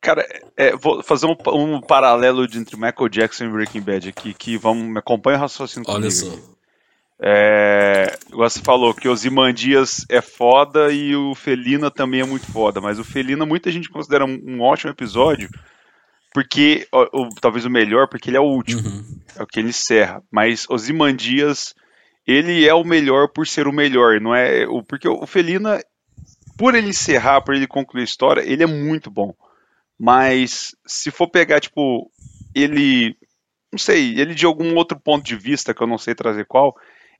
Cara, 0.02 0.26
é, 0.56 0.74
vou 0.76 1.02
fazer 1.02 1.26
um, 1.26 1.36
um 1.54 1.80
paralelo 1.80 2.44
entre 2.44 2.76
Michael 2.76 3.08
Jackson 3.08 3.44
e 3.44 3.48
Breaking 3.48 3.80
Bad 3.80 4.08
aqui, 4.08 4.34
que 4.34 4.58
vamos, 4.58 4.84
me 4.84 4.98
acompanha 4.98 5.38
o 5.38 5.40
raciocínio 5.40 5.88
Olha 5.88 5.96
comigo. 6.10 6.10
só. 6.12 6.26
aqui. 6.26 6.52
É, 7.24 8.18
você 8.30 8.60
falou 8.60 8.92
que 8.92 9.08
o 9.08 9.14
Zimandias 9.14 10.04
é 10.08 10.20
foda 10.20 10.92
e 10.92 11.14
o 11.14 11.36
Felina 11.36 11.88
também 11.88 12.20
é 12.20 12.24
muito 12.24 12.50
foda, 12.50 12.80
mas 12.80 12.98
o 12.98 13.04
Felina 13.04 13.46
muita 13.46 13.70
gente 13.70 13.88
considera 13.88 14.24
um, 14.24 14.60
ótimo 14.60 14.90
episódio, 14.90 15.48
porque, 16.34 16.88
ó, 16.90 17.06
o- 17.12 17.28
talvez 17.40 17.64
o 17.64 17.70
melhor, 17.70 18.08
porque 18.08 18.28
ele 18.28 18.36
é 18.36 18.40
o 18.40 18.44
último, 18.44 18.82
Uhum. 18.88 19.04
é 19.36 19.42
o 19.42 19.46
que 19.46 19.60
ele 19.60 19.68
encerra, 19.68 20.20
mas 20.32 20.66
o 20.68 20.76
Zimandias, 20.76 21.74
ele 22.26 22.66
é 22.66 22.74
o 22.74 22.82
melhor 22.82 23.28
por 23.28 23.46
ser 23.46 23.68
o 23.68 23.72
melhor, 23.72 24.20
não 24.20 24.34
é, 24.34 24.66
porque 24.88 25.06
o 25.08 25.24
Felina, 25.24 25.80
por 26.58 26.74
ele 26.74 26.88
encerrar, 26.88 27.40
por 27.42 27.54
ele 27.54 27.68
concluir 27.68 28.00
a 28.00 28.04
história, 28.04 28.40
ele 28.42 28.64
é 28.64 28.66
muito 28.66 29.08
bom, 29.12 29.32
mas 30.04 30.74
se 30.84 31.12
for 31.12 31.28
pegar, 31.28 31.60
tipo, 31.60 32.10
ele, 32.52 33.16
não 33.70 33.78
sei, 33.78 34.18
ele 34.18 34.34
de 34.34 34.44
algum 34.44 34.74
outro 34.74 34.98
ponto 34.98 35.24
de 35.24 35.36
vista, 35.36 35.72
que 35.72 35.80
eu 35.80 35.86
não 35.86 35.96
sei 35.96 36.12
trazer 36.12 36.44
qual, 36.44 36.74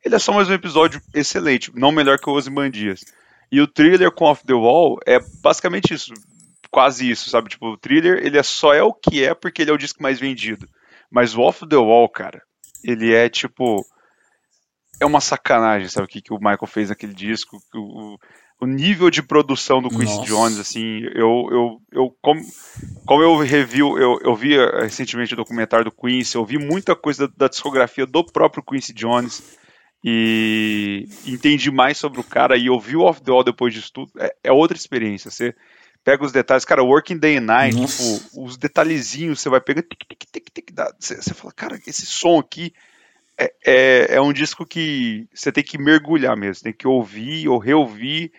ele 0.05 0.17
é 0.17 0.19
só 0.19 0.33
mais 0.33 0.49
um 0.49 0.53
episódio 0.53 1.01
excelente, 1.15 1.71
não 1.77 1.93
melhor 1.93 2.19
que 2.19 2.29
o 2.29 2.33
Ozymandias. 2.33 3.05
E 3.53 3.61
o 3.61 3.69
thriller 3.69 4.11
com 4.11 4.25
Off 4.25 4.45
the 4.45 4.53
Wall 4.53 4.99
é 5.07 5.21
basicamente 5.41 5.95
isso, 5.95 6.13
quase 6.73 7.09
isso, 7.09 7.31
sabe? 7.31 7.51
Tipo, 7.51 7.69
o 7.69 7.79
thriller, 7.79 8.19
ele 8.21 8.37
é 8.37 8.43
só 8.43 8.75
é 8.75 8.83
o 8.83 8.93
que 8.93 9.25
é 9.25 9.33
porque 9.33 9.63
ele 9.63 9.71
é 9.71 9.75
o 9.75 9.79
disco 9.79 10.03
mais 10.03 10.19
vendido. 10.19 10.69
Mas 11.09 11.37
o 11.37 11.41
Off 11.41 11.65
the 11.65 11.77
Wall, 11.77 12.09
cara, 12.09 12.43
ele 12.83 13.15
é 13.15 13.29
tipo 13.29 13.87
é 14.99 15.07
uma 15.07 15.21
sacanagem, 15.21 15.89
sabe 15.89 16.07
o 16.07 16.09
que, 16.09 16.21
que 16.21 16.33
o 16.33 16.39
Michael 16.39 16.67
fez 16.67 16.89
naquele 16.89 17.15
disco, 17.15 17.63
o 17.77 18.19
nível 18.67 19.11
de 19.11 19.23
produção 19.23 19.83
do 19.83 19.89
Quincy 19.89 20.17
Nossa. 20.17 20.27
Jones, 20.27 20.59
assim, 20.59 21.01
eu, 21.15 21.49
eu, 21.51 21.83
eu 21.93 22.17
como, 22.21 22.41
como 23.05 23.23
eu 23.23 23.37
review, 23.39 23.99
eu, 23.99 24.19
eu 24.23 24.35
vi 24.35 24.57
eh, 24.57 24.83
recentemente 24.83 25.35
o 25.35 25.37
documentário 25.37 25.85
do 25.85 25.93
Quincy, 25.93 26.37
eu 26.37 26.45
vi 26.45 26.59
muita 26.59 26.95
coisa 26.95 27.27
da, 27.29 27.35
da 27.37 27.49
discografia 27.49 28.07
do 28.07 28.25
próprio 28.25 28.63
Quincy 28.63 28.93
Jones 28.93 29.59
e 30.05 31.09
entendi 31.27 31.71
mais 31.71 31.97
sobre 31.97 32.21
o 32.21 32.25
cara 32.25 32.57
e 32.57 32.69
ouvir 32.69 32.97
o 32.97 33.03
Off 33.03 33.23
the 33.23 33.31
Wall 33.31 33.45
depois 33.45 33.73
disso 33.73 33.93
tudo 33.93 34.11
é, 34.19 34.35
é 34.45 34.53
outra 34.53 34.77
experiência. 34.77 35.31
Você 35.31 35.55
pega 36.05 36.25
os 36.25 36.33
detalhes, 36.33 36.65
cara, 36.65 36.83
Working 36.83 37.19
Day 37.19 37.37
and 37.37 37.43
Night, 37.43 37.77
tipo, 37.77 38.43
os 38.45 38.57
detalhezinhos, 38.57 39.41
você 39.41 39.49
vai 39.49 39.61
pegar, 39.61 39.83
tic, 39.83 40.05
tic, 40.09 40.25
tic, 40.33 40.51
tic, 40.53 40.73
você, 40.99 41.17
você 41.17 41.35
fala, 41.35 41.53
cara, 41.53 41.81
esse 41.87 42.05
som 42.07 42.41
aqui 42.41 42.73
é, 43.39 43.53
é, 43.65 44.15
é 44.17 44.21
um 44.21 44.33
disco 44.33 44.67
que 44.67 45.27
você 45.33 45.51
tem 45.51 45.65
que 45.65 45.79
mergulhar 45.79 46.37
mesmo, 46.37 46.65
tem 46.65 46.73
que 46.73 46.87
ouvir 46.87 47.49
ou 47.49 47.59
reouvir, 47.59 48.33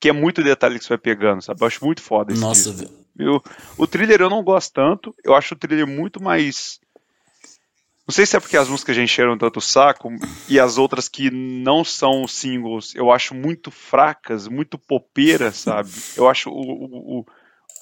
que 0.00 0.08
é 0.08 0.12
muito 0.12 0.42
detalhe 0.42 0.78
que 0.78 0.84
você 0.84 0.90
vai 0.90 0.98
pegando, 0.98 1.42
sabe? 1.42 1.60
Eu 1.62 1.66
acho 1.66 1.84
muito 1.84 2.00
foda 2.02 2.32
esse 2.32 2.40
Nossa, 2.40 2.72
disco. 2.72 2.92
Eu, 3.18 3.42
o 3.76 3.86
thriller 3.86 4.20
eu 4.22 4.30
não 4.30 4.42
gosto 4.42 4.72
tanto, 4.72 5.14
eu 5.22 5.34
acho 5.34 5.54
o 5.54 5.56
thriller 5.58 5.86
muito 5.86 6.22
mais. 6.22 6.80
Não 8.08 8.12
sei 8.14 8.26
se 8.26 8.36
é 8.36 8.40
porque 8.40 8.56
as 8.56 8.68
músicas 8.68 8.96
já 8.96 9.02
encheram 9.02 9.38
tanto 9.38 9.58
o 9.58 9.62
saco 9.62 10.08
e 10.48 10.58
as 10.58 10.78
outras 10.78 11.08
que 11.08 11.30
não 11.30 11.84
são 11.84 12.26
singles 12.26 12.92
eu 12.96 13.12
acho 13.12 13.34
muito 13.34 13.70
fracas, 13.70 14.48
muito 14.48 14.76
popeiras, 14.78 15.58
sabe? 15.58 15.90
Eu 16.16 16.28
acho 16.28 16.50
o, 16.50 17.20
o, 17.20 17.26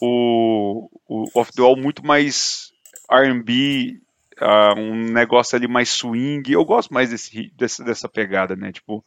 o, 0.02 0.90
o 1.09 1.40
Off 1.40 1.50
the 1.52 1.62
Wall 1.62 1.76
muito 1.76 2.04
mais 2.04 2.72
RB, 3.11 4.00
ah, 4.38 4.74
um 4.76 5.12
negócio 5.12 5.57
ali 5.57 5.66
mais 5.66 5.88
swing. 5.88 6.52
Eu 6.52 6.64
gosto 6.64 6.92
mais 6.92 7.09
desse, 7.11 7.50
desse- 7.57 7.83
dessa 7.85 8.09
pegada, 8.09 8.54
né? 8.54 8.70
Tipo, 8.70 9.02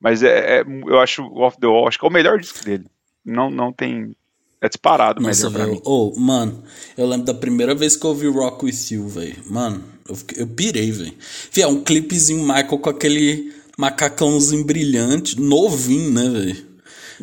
mas 0.00 0.22
é, 0.22 0.60
é- 0.60 0.64
eu 0.86 0.98
acho 0.98 1.22
o 1.22 1.40
Off 1.40 1.58
the 1.60 1.66
Wall, 1.66 1.86
acho 1.88 1.98
que 1.98 2.04
é 2.04 2.08
o 2.08 2.12
melhor 2.12 2.38
disco 2.38 2.64
dele. 2.64 2.86
Não, 3.24 3.50
não 3.50 3.72
tem. 3.72 4.16
É 4.62 4.68
disparado 4.68 5.20
o 5.20 5.22
Nossa, 5.22 5.48
velho. 5.48 5.72
mim. 5.72 5.82
Ô, 5.84 6.14
mano, 6.18 6.62
eu 6.96 7.06
lembro 7.06 7.26
da 7.26 7.34
primeira 7.34 7.74
vez 7.74 7.96
que 7.96 8.04
eu 8.04 8.10
ouvi 8.10 8.26
Rock 8.28 8.66
With 8.66 8.90
You, 8.90 9.08
velho. 9.08 9.36
Mano, 9.46 9.82
eu, 10.08 10.16
eu 10.36 10.46
pirei, 10.46 10.90
velho. 10.90 11.14
Fih, 11.18 11.62
é 11.62 11.66
um 11.66 11.82
clipezinho 11.82 12.42
Michael 12.42 12.78
com 12.78 12.90
aquele 12.90 13.54
macacãozinho 13.78 14.64
brilhante, 14.64 15.40
novinho, 15.40 16.10
né, 16.10 16.28
velho? 16.28 16.70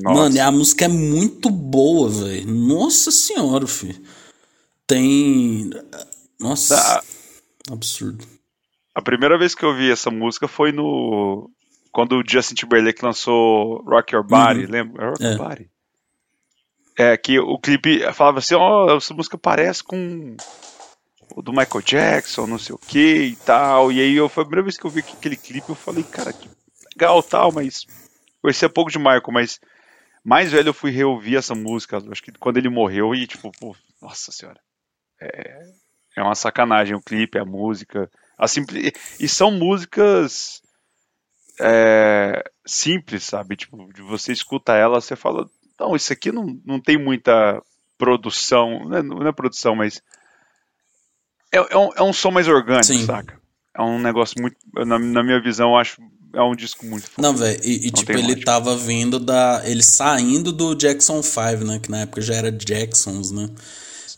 Mano, 0.01 0.39
a 0.41 0.51
música 0.51 0.85
é 0.85 0.87
muito 0.87 1.49
boa, 1.49 2.09
velho. 2.09 2.47
Nossa 2.47 3.11
senhora, 3.11 3.65
filho. 3.67 3.99
Tem. 4.85 5.69
Nossa. 6.39 6.75
Ah, 6.75 7.03
Absurdo. 7.71 8.25
A 8.95 9.01
primeira 9.01 9.37
vez 9.37 9.53
que 9.53 9.63
eu 9.63 9.75
vi 9.75 9.91
essa 9.91 10.09
música 10.09 10.47
foi 10.47 10.71
no. 10.71 11.49
Quando 11.97 12.19
o 12.19 12.23
Justin 12.23 12.53
Timberlake 12.53 13.03
lançou 13.03 13.81
Rock 13.81 14.13
Your 14.13 14.23
Body, 14.23 14.65
Uhum. 14.65 14.69
lembra? 14.71 15.10
Rock 15.10 15.25
É. 15.25 15.29
Your 15.29 15.38
Body. 15.39 15.71
É, 16.95 17.17
que 17.17 17.39
o 17.39 17.57
clipe 17.57 18.01
falava 18.13 18.38
assim, 18.38 18.53
ó, 18.53 18.95
essa 18.95 19.15
música 19.15 19.36
parece 19.36 19.83
com 19.83 20.38
o 21.36 21.41
do 21.41 21.51
Michael 21.51 21.81
Jackson, 21.83 22.45
não 22.45 22.60
sei 22.60 22.75
o 22.75 22.77
que 22.77 23.23
e 23.23 23.36
tal. 23.38 23.91
E 23.91 23.99
aí 23.99 24.13
eu, 24.13 24.29
foi 24.29 24.43
a 24.43 24.45
primeira 24.45 24.62
vez 24.62 24.77
que 24.77 24.86
eu 24.86 24.91
vi 24.91 24.99
aquele 24.99 25.36
clipe, 25.36 25.69
eu 25.69 25.73
falei, 25.75 26.03
cara, 26.03 26.31
que 26.31 26.47
legal 26.93 27.23
tal, 27.23 27.51
mas 27.51 27.88
conhecia 28.43 28.69
pouco 28.69 28.91
de 28.91 28.99
Michael, 28.99 29.23
mas 29.31 29.60
mais 30.23 30.51
velho 30.51 30.69
eu 30.69 30.75
fui 30.75 30.91
reouvir 30.91 31.38
essa 31.38 31.55
música, 31.55 31.97
acho 32.12 32.21
que 32.21 32.31
quando 32.33 32.57
ele 32.57 32.69
morreu 32.69 33.15
e 33.15 33.25
tipo, 33.25 33.51
pô, 33.60 33.75
nossa 33.99 34.31
senhora. 34.31 34.60
É, 35.19 35.63
é 36.15 36.21
uma 36.21 36.36
sacanagem 36.36 36.95
o 36.95 37.01
clipe, 37.01 37.39
a 37.39 37.43
música. 37.43 38.07
A 38.38 38.47
simpli... 38.47 38.93
E 39.19 39.27
são 39.27 39.49
músicas 39.49 40.62
é, 41.60 42.43
simples, 42.65 43.24
sabe? 43.24 43.56
Tipo, 43.56 43.89
você 44.08 44.32
escuta 44.32 44.74
ela, 44.74 45.02
você 45.02 45.15
fala, 45.15 45.50
não, 45.80 45.96
isso 45.96 46.12
aqui 46.13 46.32
não, 46.32 46.60
não 46.65 46.80
tem 46.80 46.98
muita 46.98 47.62
produção, 47.98 48.88
não 48.88 48.98
é, 48.98 49.04
não 49.04 49.28
é 49.28 49.32
produção, 49.32 49.76
mas 49.76 50.02
É, 51.52 51.58
é, 51.58 51.78
um, 51.78 51.89
é 51.96 52.04
um 52.04 52.13
som 52.13 52.32
mais 52.32 52.48
orgânico, 52.48 52.86
Sim. 52.86 53.06
saca? 53.06 53.39
É 53.74 53.82
um 53.82 54.00
negócio 54.00 54.41
muito. 54.41 54.58
Na, 54.74 54.98
na 54.98 55.24
minha 55.24 55.41
visão, 55.41 55.72
eu 55.72 55.78
acho 55.78 56.02
é 56.34 56.41
um 56.41 56.56
disco 56.56 56.86
muito 56.86 57.10
foda. 57.10 57.28
Não, 57.28 57.36
velho, 57.36 57.60
e, 57.63 57.88
e 57.88 57.91
tipo, 57.91 58.12
ele 58.12 58.43
tava 58.43 58.76
vindo 58.76 59.20
da. 59.20 59.62
Ele 59.65 59.84
saindo 59.84 60.52
do 60.52 60.76
Jackson 60.76 61.22
5, 61.24 61.63
né? 61.63 61.80
Que 61.80 61.89
na 61.89 62.02
época 62.02 62.22
já 62.22 62.36
era 62.36 62.52
Jacksons, 62.52 63.32
né? 63.32 63.50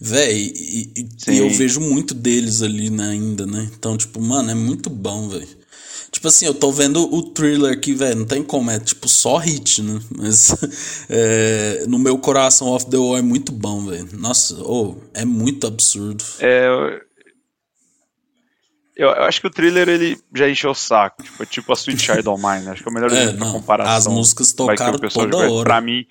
Véi, 0.02 0.54
e, 0.56 0.94
e, 0.96 1.10
e, 1.28 1.38
eu 1.38 1.50
vejo 1.50 1.82
muito 1.82 2.14
deles 2.14 2.62
ali 2.62 2.90
né, 2.90 3.10
ainda, 3.10 3.46
né? 3.46 3.70
Então, 3.74 3.98
tipo, 3.98 4.22
mano, 4.22 4.50
é 4.50 4.56
muito 4.56 4.90
bom, 4.90 5.28
velho. 5.28 5.59
Tipo 6.12 6.28
assim, 6.28 6.46
eu 6.46 6.54
tô 6.54 6.72
vendo 6.72 7.14
o 7.14 7.22
thriller 7.22 7.72
aqui, 7.72 7.94
velho, 7.94 8.20
não 8.20 8.26
tem 8.26 8.44
como, 8.44 8.72
é 8.72 8.80
tipo 8.80 9.08
só 9.08 9.38
hit, 9.38 9.82
né? 9.82 10.00
Mas 10.18 10.52
é, 11.10 11.86
no 11.88 12.00
meu 12.00 12.18
coração, 12.18 12.68
Off 12.68 12.90
the 12.90 12.98
Wall 12.98 13.18
é 13.18 13.22
muito 13.22 13.52
bom, 13.52 13.86
velho. 13.86 14.10
Nossa, 14.14 14.56
oh, 14.64 14.98
é 15.14 15.24
muito 15.24 15.68
absurdo. 15.68 16.24
É, 16.40 16.68
eu, 19.00 19.08
eu, 19.08 19.24
acho 19.24 19.40
que 19.40 19.48
o 19.48 19.50
thriller 19.50 19.88
ele 19.88 20.22
já 20.36 20.50
encheu 20.50 20.72
o 20.72 20.76
saco. 20.76 21.24
Tipo, 21.24 21.46
tipo 21.46 21.72
a 21.72 21.76
Sweet 21.76 22.02
Child 22.02 22.28
of 22.28 22.44
Mine. 22.44 22.68
Acho 22.68 22.84
que 22.84 22.90
é 22.90 22.92
o 22.92 22.94
melhor 22.94 23.10
é, 23.16 23.32
não, 23.32 23.54
comparação. 23.54 23.94
As 23.94 24.08
músicas 24.08 24.52
tocaram 24.52 25.00
toda 25.00 25.38
hora. 25.38 25.64
Pra 25.64 25.80
mim. 25.80 26.06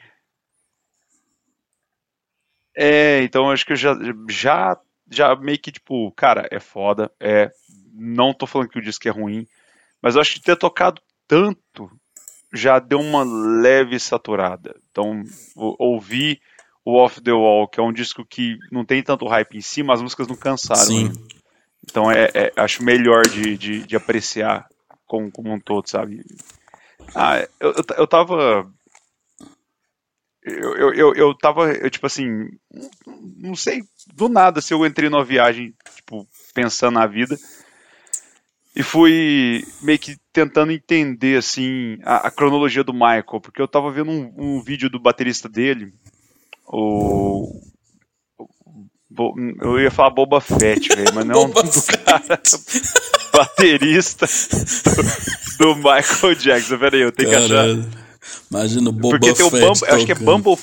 É, 2.74 3.22
então 3.24 3.50
acho 3.50 3.66
que 3.66 3.72
eu 3.72 3.76
já, 3.76 3.94
já, 4.30 4.78
já 5.10 5.36
meio 5.36 5.58
que, 5.58 5.70
tipo, 5.70 6.10
cara, 6.12 6.48
é 6.50 6.58
foda. 6.58 7.12
É, 7.20 7.50
não 7.92 8.32
tô 8.32 8.46
falando 8.46 8.70
que 8.70 8.78
o 8.78 8.82
disco 8.82 9.06
é 9.06 9.10
ruim. 9.10 9.46
Mas 10.02 10.14
eu 10.14 10.20
acho 10.20 10.34
que 10.34 10.42
ter 10.42 10.56
tocado 10.56 11.00
tanto 11.26 11.90
já 12.52 12.78
deu 12.78 13.00
uma 13.00 13.24
leve 13.24 13.98
saturada. 13.98 14.74
Então, 14.90 15.22
ouvir 15.54 16.40
o 16.84 16.96
Off 16.96 17.20
the 17.20 17.32
Wall, 17.32 17.68
que 17.68 17.78
é 17.78 17.82
um 17.82 17.92
disco 17.92 18.24
que 18.24 18.56
não 18.72 18.84
tem 18.84 19.02
tanto 19.02 19.26
hype 19.26 19.58
em 19.58 19.60
si, 19.60 19.82
mas 19.82 19.98
as 19.98 20.02
músicas 20.02 20.26
não 20.26 20.36
cansaram. 20.36 20.86
Sim. 20.86 21.08
Né? 21.08 21.14
Então 21.84 22.10
é, 22.10 22.30
é, 22.34 22.52
acho 22.56 22.82
melhor 22.82 23.26
de, 23.26 23.56
de, 23.56 23.86
de 23.86 23.96
apreciar 23.96 24.68
como, 25.06 25.30
como, 25.30 25.52
um 25.52 25.60
todo, 25.60 25.88
sabe? 25.88 26.24
Ah, 27.14 27.46
eu, 27.60 27.72
eu, 27.72 27.84
eu 27.98 28.06
tava. 28.06 28.70
Eu, 30.42 30.76
eu, 30.76 30.94
eu, 30.94 31.14
eu 31.14 31.34
tava, 31.34 31.72
eu, 31.72 31.90
tipo 31.90 32.06
assim, 32.06 32.48
não 33.36 33.54
sei, 33.54 33.82
do 34.14 34.28
nada, 34.28 34.62
se 34.62 34.72
eu 34.72 34.86
entrei 34.86 35.10
numa 35.10 35.24
viagem, 35.24 35.74
tipo, 35.94 36.26
pensando 36.54 36.94
na 36.94 37.06
vida, 37.06 37.36
e 38.78 38.82
fui 38.84 39.66
meio 39.82 39.98
que 39.98 40.16
tentando 40.32 40.70
entender, 40.70 41.36
assim, 41.36 41.98
a, 42.04 42.28
a 42.28 42.30
cronologia 42.30 42.84
do 42.84 42.92
Michael, 42.92 43.40
porque 43.42 43.60
eu 43.60 43.66
tava 43.66 43.90
vendo 43.90 44.12
um, 44.12 44.32
um 44.38 44.62
vídeo 44.62 44.88
do 44.88 45.00
baterista 45.00 45.48
dele, 45.48 45.92
o 46.64 47.60
eu 49.60 49.80
ia 49.80 49.90
falar 49.90 50.10
Boba 50.10 50.40
Fett, 50.40 50.90
velho, 50.94 51.12
mas 51.12 51.26
não 51.26 51.48
Boba 51.50 51.64
do 51.64 51.82
cara 51.82 52.40
baterista 53.32 54.26
do, 54.28 55.74
do, 55.74 55.76
Michael 55.76 56.36
Jackson. 56.36 56.78
Peraí, 56.78 57.00
eu 57.00 57.10
tenho 57.10 57.30
Caralho. 57.30 57.82
que 57.82 57.88
achar. 57.88 58.04
Imagina 58.48 58.90
o 58.90 58.92
Boba 58.92 59.18
Porque 59.18 59.34
tem 59.34 59.50
Fett. 59.50 59.56
O 59.56 59.66
Bumble, 59.66 59.88
acho 59.90 60.06
que 60.06 60.12
é 60.12 60.14
Bumble, 60.14 60.56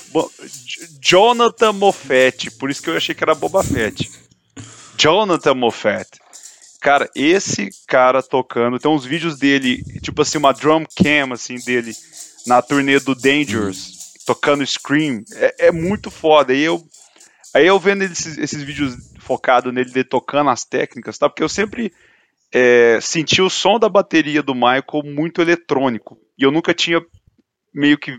Jonathan 1.02 1.72
Moffett, 1.74 2.50
por 2.52 2.70
isso 2.70 2.82
que 2.82 2.88
eu 2.88 2.96
achei 2.96 3.14
que 3.14 3.22
era 3.22 3.34
Boba 3.34 3.62
Fett. 3.62 4.10
Jonathan 4.96 5.54
Moffett. 5.54 6.18
Cara, 6.86 7.10
esse 7.16 7.68
cara 7.88 8.22
tocando, 8.22 8.78
tem 8.78 8.88
uns 8.88 9.04
vídeos 9.04 9.36
dele, 9.36 9.82
tipo 10.00 10.22
assim, 10.22 10.38
uma 10.38 10.52
drum 10.52 10.84
cam 10.96 11.32
assim 11.32 11.56
dele 11.56 11.90
na 12.46 12.62
turnê 12.62 13.00
do 13.00 13.12
Dangerous, 13.12 14.14
tocando 14.24 14.64
Scream. 14.64 15.24
É, 15.34 15.66
é 15.66 15.72
muito 15.72 16.12
foda. 16.12 16.54
E 16.54 16.62
eu 16.62 16.80
Aí 17.52 17.66
eu 17.66 17.76
vendo 17.80 18.02
esses, 18.02 18.38
esses 18.38 18.62
vídeos 18.62 18.94
focados 19.18 19.74
nele, 19.74 19.90
de 19.90 20.04
tocando 20.04 20.48
as 20.48 20.62
técnicas, 20.62 21.18
tá? 21.18 21.28
Porque 21.28 21.42
eu 21.42 21.48
sempre 21.48 21.92
é, 22.52 23.00
senti 23.02 23.42
o 23.42 23.50
som 23.50 23.80
da 23.80 23.88
bateria 23.88 24.40
do 24.40 24.54
Michael 24.54 25.02
muito 25.06 25.42
eletrônico. 25.42 26.16
E 26.38 26.44
eu 26.44 26.52
nunca 26.52 26.72
tinha 26.72 27.04
meio 27.74 27.98
que 27.98 28.16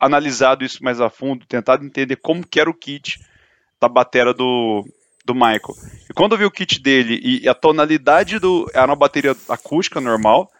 analisado 0.00 0.64
isso 0.64 0.82
mais 0.82 1.02
a 1.02 1.10
fundo, 1.10 1.44
tentado 1.44 1.84
entender 1.84 2.16
como 2.16 2.46
que 2.46 2.58
era 2.58 2.70
o 2.70 2.74
kit 2.74 3.20
da 3.78 3.90
bateria 3.90 4.32
do, 4.32 4.86
do 5.24 5.34
Michael. 5.34 5.74
E 6.10 6.12
quando 6.14 6.32
eu 6.32 6.38
vi 6.38 6.44
o 6.44 6.50
kit 6.50 6.80
dele 6.80 7.20
e, 7.22 7.48
a 7.48 7.54
tonalidade 7.54 8.38
do. 8.38 8.70
Era 8.74 8.86
uma 8.86 8.96
bateria 8.96 9.36
acústica 9.48 10.00
normal, 10.00 10.50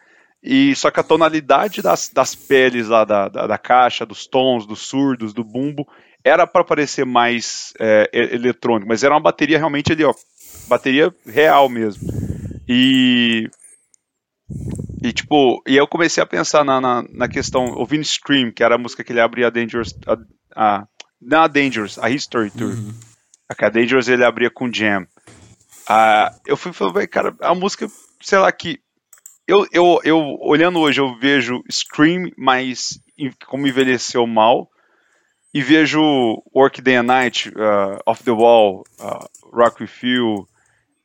e 0.42 0.74
só 0.74 0.90
que 0.90 1.00
a 1.00 1.04
tonalidade 1.04 1.82
das, 1.82 2.08
das 2.08 2.34
peles 2.34 2.88
lá 2.88 3.04
da, 3.04 3.28
da, 3.28 3.46
da, 3.46 3.58
caixa, 3.58 4.06
dos 4.06 4.26
tons, 4.26 4.66
dos 4.66 4.80
surdos, 4.80 5.32
do 5.32 5.44
bumbo, 5.44 5.86
era 6.24 6.46
para 6.46 6.64
parecer 6.64 7.04
mais 7.04 7.72
é, 7.78 8.08
eletrônico, 8.12 8.88
mas 8.88 9.02
era 9.02 9.14
uma 9.14 9.20
bateria 9.20 9.58
realmente 9.58 9.92
ali, 9.92 10.04
ó, 10.04 10.12
bateria 10.68 11.14
real 11.26 11.68
mesmo. 11.68 12.08
E 12.68 13.48
e 15.02 15.12
tipo, 15.12 15.62
e 15.66 15.76
eu 15.76 15.86
comecei 15.88 16.22
a 16.22 16.26
pensar 16.26 16.64
na, 16.64 16.80
na, 16.80 17.04
na, 17.10 17.28
questão, 17.28 17.74
ouvindo 17.74 18.04
Scream, 18.04 18.52
que 18.52 18.62
era 18.62 18.76
a 18.76 18.78
música 18.78 19.02
que 19.02 19.12
ele 19.12 19.20
abria 19.20 19.48
a 19.48 19.50
Dangerous, 19.50 19.92
a, 20.06 20.16
a 20.54 20.86
não 21.20 21.42
a 21.42 21.48
Dangerous, 21.48 21.98
a 21.98 22.08
History 22.08 22.50
Tour. 22.50 22.70
Uhum. 22.70 22.94
A 23.58 23.68
Dangerous 23.68 24.08
ele 24.08 24.24
abria 24.24 24.50
com 24.50 24.72
Jam. 24.72 25.06
Ah, 25.88 26.32
eu 26.46 26.56
fui 26.56 26.72
falando, 26.72 27.06
cara, 27.08 27.34
a 27.40 27.54
música, 27.54 27.88
sei 28.20 28.38
lá, 28.38 28.50
que 28.52 28.80
eu, 29.46 29.66
eu, 29.72 30.00
eu 30.04 30.38
olhando 30.40 30.78
hoje 30.78 31.00
eu 31.00 31.18
vejo 31.18 31.62
Scream, 31.70 32.30
mas 32.36 33.00
como 33.46 33.66
envelheceu 33.66 34.26
mal, 34.26 34.68
e 35.52 35.60
vejo 35.60 36.00
Workday 36.54 36.96
and 36.96 37.02
Night, 37.02 37.48
uh, 37.50 37.98
Off 38.06 38.22
the 38.24 38.30
Wall, 38.30 38.84
uh, 39.00 39.28
Rock 39.52 39.82
With 39.82 39.90
You, 40.02 40.48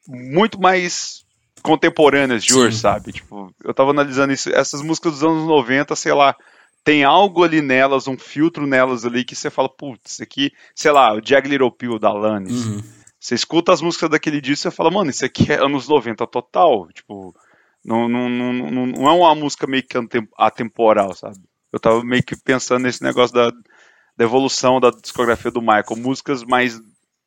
muito 0.07 0.59
mais 0.59 1.25
contemporâneas 1.61 2.43
de 2.43 2.53
hoje, 2.53 2.77
sabe? 2.77 3.11
Tipo, 3.11 3.53
eu 3.63 3.73
tava 3.73 3.91
analisando 3.91 4.31
isso, 4.31 4.49
essas 4.49 4.81
músicas 4.81 5.13
dos 5.13 5.23
anos 5.23 5.45
90, 5.45 5.95
sei 5.95 6.13
lá, 6.13 6.35
tem 6.83 7.03
algo 7.03 7.43
ali 7.43 7.61
nelas, 7.61 8.07
um 8.07 8.17
filtro 8.17 8.65
nelas 8.65 9.05
ali 9.05 9.25
que 9.25 9.35
você 9.35 9.49
fala, 9.49 9.69
putz, 9.69 10.13
isso 10.13 10.23
aqui, 10.23 10.51
sei 10.73 10.91
lá, 10.91 11.13
o 11.13 11.21
Jag 11.21 11.47
Little 11.47 11.71
Pill 11.71 11.99
da 11.99 12.09
Alanis. 12.09 12.65
Uhum. 12.65 12.81
Você 13.19 13.35
escuta 13.35 13.73
as 13.73 13.81
músicas 13.81 14.09
daquele 14.09 14.39
disco 14.39 14.67
e 14.67 14.71
você 14.71 14.75
fala, 14.75 14.91
mano, 14.91 15.09
isso 15.09 15.25
aqui 15.25 15.51
é 15.51 15.63
anos 15.63 15.87
90 15.87 16.25
total, 16.27 16.87
tipo, 16.93 17.35
não, 17.83 18.07
não, 18.07 18.29
não, 18.29 18.53
não, 18.53 18.85
não 18.85 19.09
é 19.09 19.11
uma 19.11 19.35
música 19.35 19.65
meio 19.65 19.83
que 19.83 19.97
atemporal, 20.37 21.13
sabe? 21.15 21.37
Eu 21.71 21.79
tava 21.79 22.03
meio 22.03 22.23
que 22.23 22.35
pensando 22.35 22.83
nesse 22.83 23.03
negócio 23.03 23.35
da, 23.35 23.49
da 23.49 24.23
evolução 24.23 24.79
da 24.79 24.89
discografia 24.89 25.51
do 25.51 25.61
Michael. 25.61 25.97
Músicas 25.97 26.43
mais, 26.43 26.81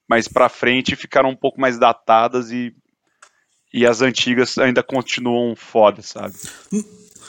mais 0.09 0.27
pra 0.29 0.49
frente 0.49 0.97
ficaram 0.97 1.31
um 1.31 1.37
pouco 1.37 1.61
mais 1.61 1.79
datadas 1.79 2.51
e, 2.51 2.75
e 3.73 3.87
as 3.87 4.03
antigas 4.03 4.59
ainda 4.59 4.83
continuam 4.83 5.55
foda, 5.55 6.03
sabe? 6.03 6.35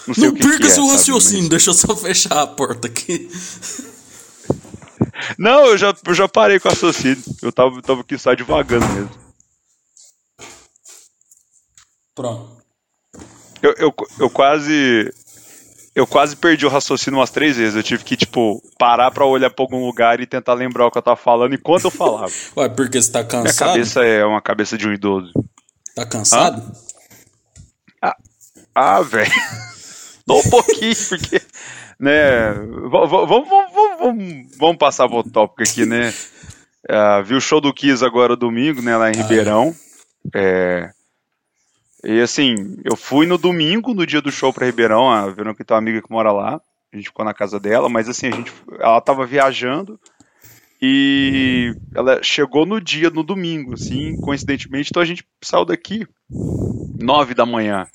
Não, 0.08 0.28
não 0.28 0.34
perca 0.36 0.70
seu 0.70 0.84
é, 0.86 0.92
raciocínio, 0.92 1.42
mas... 1.44 1.50
deixa 1.50 1.70
eu 1.70 1.74
só 1.74 1.96
fechar 1.96 2.42
a 2.42 2.48
porta 2.48 2.88
aqui. 2.88 3.30
Não, 5.38 5.68
eu 5.68 5.78
já, 5.78 5.94
eu 6.06 6.14
já 6.14 6.28
parei 6.28 6.60
com 6.60 6.68
o 6.68 6.72
raciocínio. 6.72 7.24
Eu 7.42 7.52
tava, 7.52 7.82
tava 7.82 8.02
aqui 8.02 8.18
só 8.18 8.34
devagando 8.34 8.88
mesmo. 8.88 9.12
Pronto. 12.16 12.62
Eu, 13.62 13.74
eu, 13.78 13.94
eu 14.20 14.30
quase 14.30 15.14
eu 15.94 16.08
quase 16.08 16.36
perdi 16.36 16.66
o 16.66 16.70
raciocínio 16.70 17.20
umas 17.20 17.32
três 17.32 17.58
vezes. 17.58 17.76
Eu 17.76 17.84
tive 17.84 18.04
que, 18.04 18.16
tipo, 18.16 18.62
parar 18.78 19.12
pra 19.12 19.26
olhar 19.26 19.50
pra 19.50 19.64
algum 19.64 19.86
lugar 19.86 20.20
e 20.20 20.26
tentar 20.26 20.54
lembrar 20.54 20.88
o 20.88 20.92
que 20.92 20.98
eu 20.98 21.02
tava 21.02 21.18
falando 21.18 21.54
enquanto 21.54 21.86
eu 21.86 21.92
falava. 21.92 22.32
Ué, 22.58 22.70
porque 22.70 23.02
você 23.02 23.12
tá 23.12 23.24
cansado? 23.24 23.44
Minha 23.44 23.54
cabeça 23.54 24.04
é 24.04 24.26
uma 24.26 24.42
cabeça 24.42 24.78
de 24.78 24.88
um 24.88 24.94
idoso. 24.94 25.32
Tá 25.96 26.06
cansado? 26.06 26.64
Ah, 28.02 28.16
ah 28.74 29.02
velho. 29.02 29.32
Tô 30.26 30.40
um 30.40 30.50
pouquinho, 30.50 30.96
porque. 31.10 31.42
Né. 32.00 32.54
Vamos, 32.90 33.10
vamos, 33.10 33.50
vamos, 34.00 34.58
vamos 34.58 34.78
passar 34.78 35.08
pro 35.08 35.24
tópico 35.24 35.64
aqui, 35.64 35.86
né? 35.86 36.14
Uh, 36.90 37.24
vi 37.24 37.36
o 37.36 37.42
show 37.42 37.62
do 37.62 37.74
Kiss 37.74 38.04
agora 38.04 38.36
domingo, 38.36 38.82
né, 38.82 38.98
lá 38.98 39.12
em 39.12 39.16
ah, 39.16 39.22
Ribeirão. 39.22 39.76
É. 40.34 40.90
é 42.04 42.16
e 42.16 42.20
assim, 42.20 42.56
eu 42.84 42.96
fui 42.96 43.28
no 43.28 43.38
domingo, 43.38 43.94
no 43.94 44.06
dia 44.06 44.22
do 44.22 44.32
show 44.32 44.52
pra 44.52 44.66
Ribeirão, 44.66 45.10
a 45.10 45.30
Verão 45.30 45.54
que 45.54 45.64
tem 45.64 45.76
uma 45.76 45.80
amiga 45.80 46.02
que 46.02 46.12
mora 46.12 46.32
lá, 46.32 46.60
a 46.92 46.98
gente 46.98 47.06
ficou 47.06 47.24
na 47.24 47.34
casa 47.34 47.60
dela, 47.60 47.88
mas 47.88 48.10
assim, 48.10 48.28
a 48.28 48.32
gente, 48.32 48.52
ela 48.80 49.00
tava 49.00 49.26
viajando 49.26 50.00
e 50.82 51.76
ela 51.94 52.24
chegou 52.24 52.66
no 52.66 52.82
dia, 52.82 53.12
no 53.12 53.22
domingo, 53.22 53.76
assim, 53.76 54.20
coincidentemente, 54.20 54.90
então 54.90 55.04
a 55.04 55.06
gente 55.06 55.24
saiu 55.44 55.64
daqui 55.64 56.08
nove 57.00 57.36
da 57.36 57.46
manhã. 57.46 57.88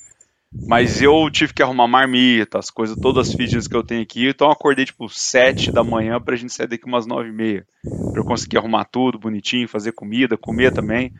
Mas 0.65 1.01
eu 1.01 1.29
tive 1.31 1.53
que 1.53 1.63
arrumar 1.63 1.87
marmita, 1.87 2.59
as 2.59 2.69
coisas, 2.69 2.97
todas 2.99 3.27
as 3.27 3.33
fitness 3.33 3.67
que 3.67 3.75
eu 3.75 3.83
tenho 3.83 4.01
aqui, 4.01 4.27
então 4.27 4.47
eu 4.47 4.51
acordei 4.51 4.85
tipo 4.85 5.07
sete 5.09 5.71
da 5.71 5.83
manhã 5.83 6.19
pra 6.19 6.35
gente 6.35 6.51
sair 6.53 6.67
daqui 6.67 6.85
umas 6.85 7.05
nove 7.05 7.29
e 7.29 7.31
meia. 7.31 7.65
Pra 8.11 8.19
eu 8.21 8.25
conseguir 8.25 8.57
arrumar 8.57 8.85
tudo 8.85 9.17
bonitinho, 9.17 9.67
fazer 9.67 9.93
comida, 9.93 10.37
comer 10.37 10.71
também. 10.71 11.13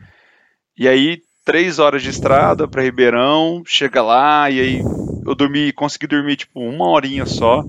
E 0.76 0.86
aí 0.88 1.22
três 1.44 1.78
horas 1.78 2.02
de 2.02 2.10
estrada 2.10 2.68
para 2.68 2.82
Ribeirão, 2.82 3.62
chega 3.66 4.02
lá 4.02 4.50
e 4.50 4.60
aí 4.60 4.86
eu 5.24 5.34
dormi, 5.34 5.72
consegui 5.72 6.06
dormir 6.06 6.36
tipo 6.36 6.60
uma 6.60 6.88
horinha 6.88 7.24
só. 7.26 7.66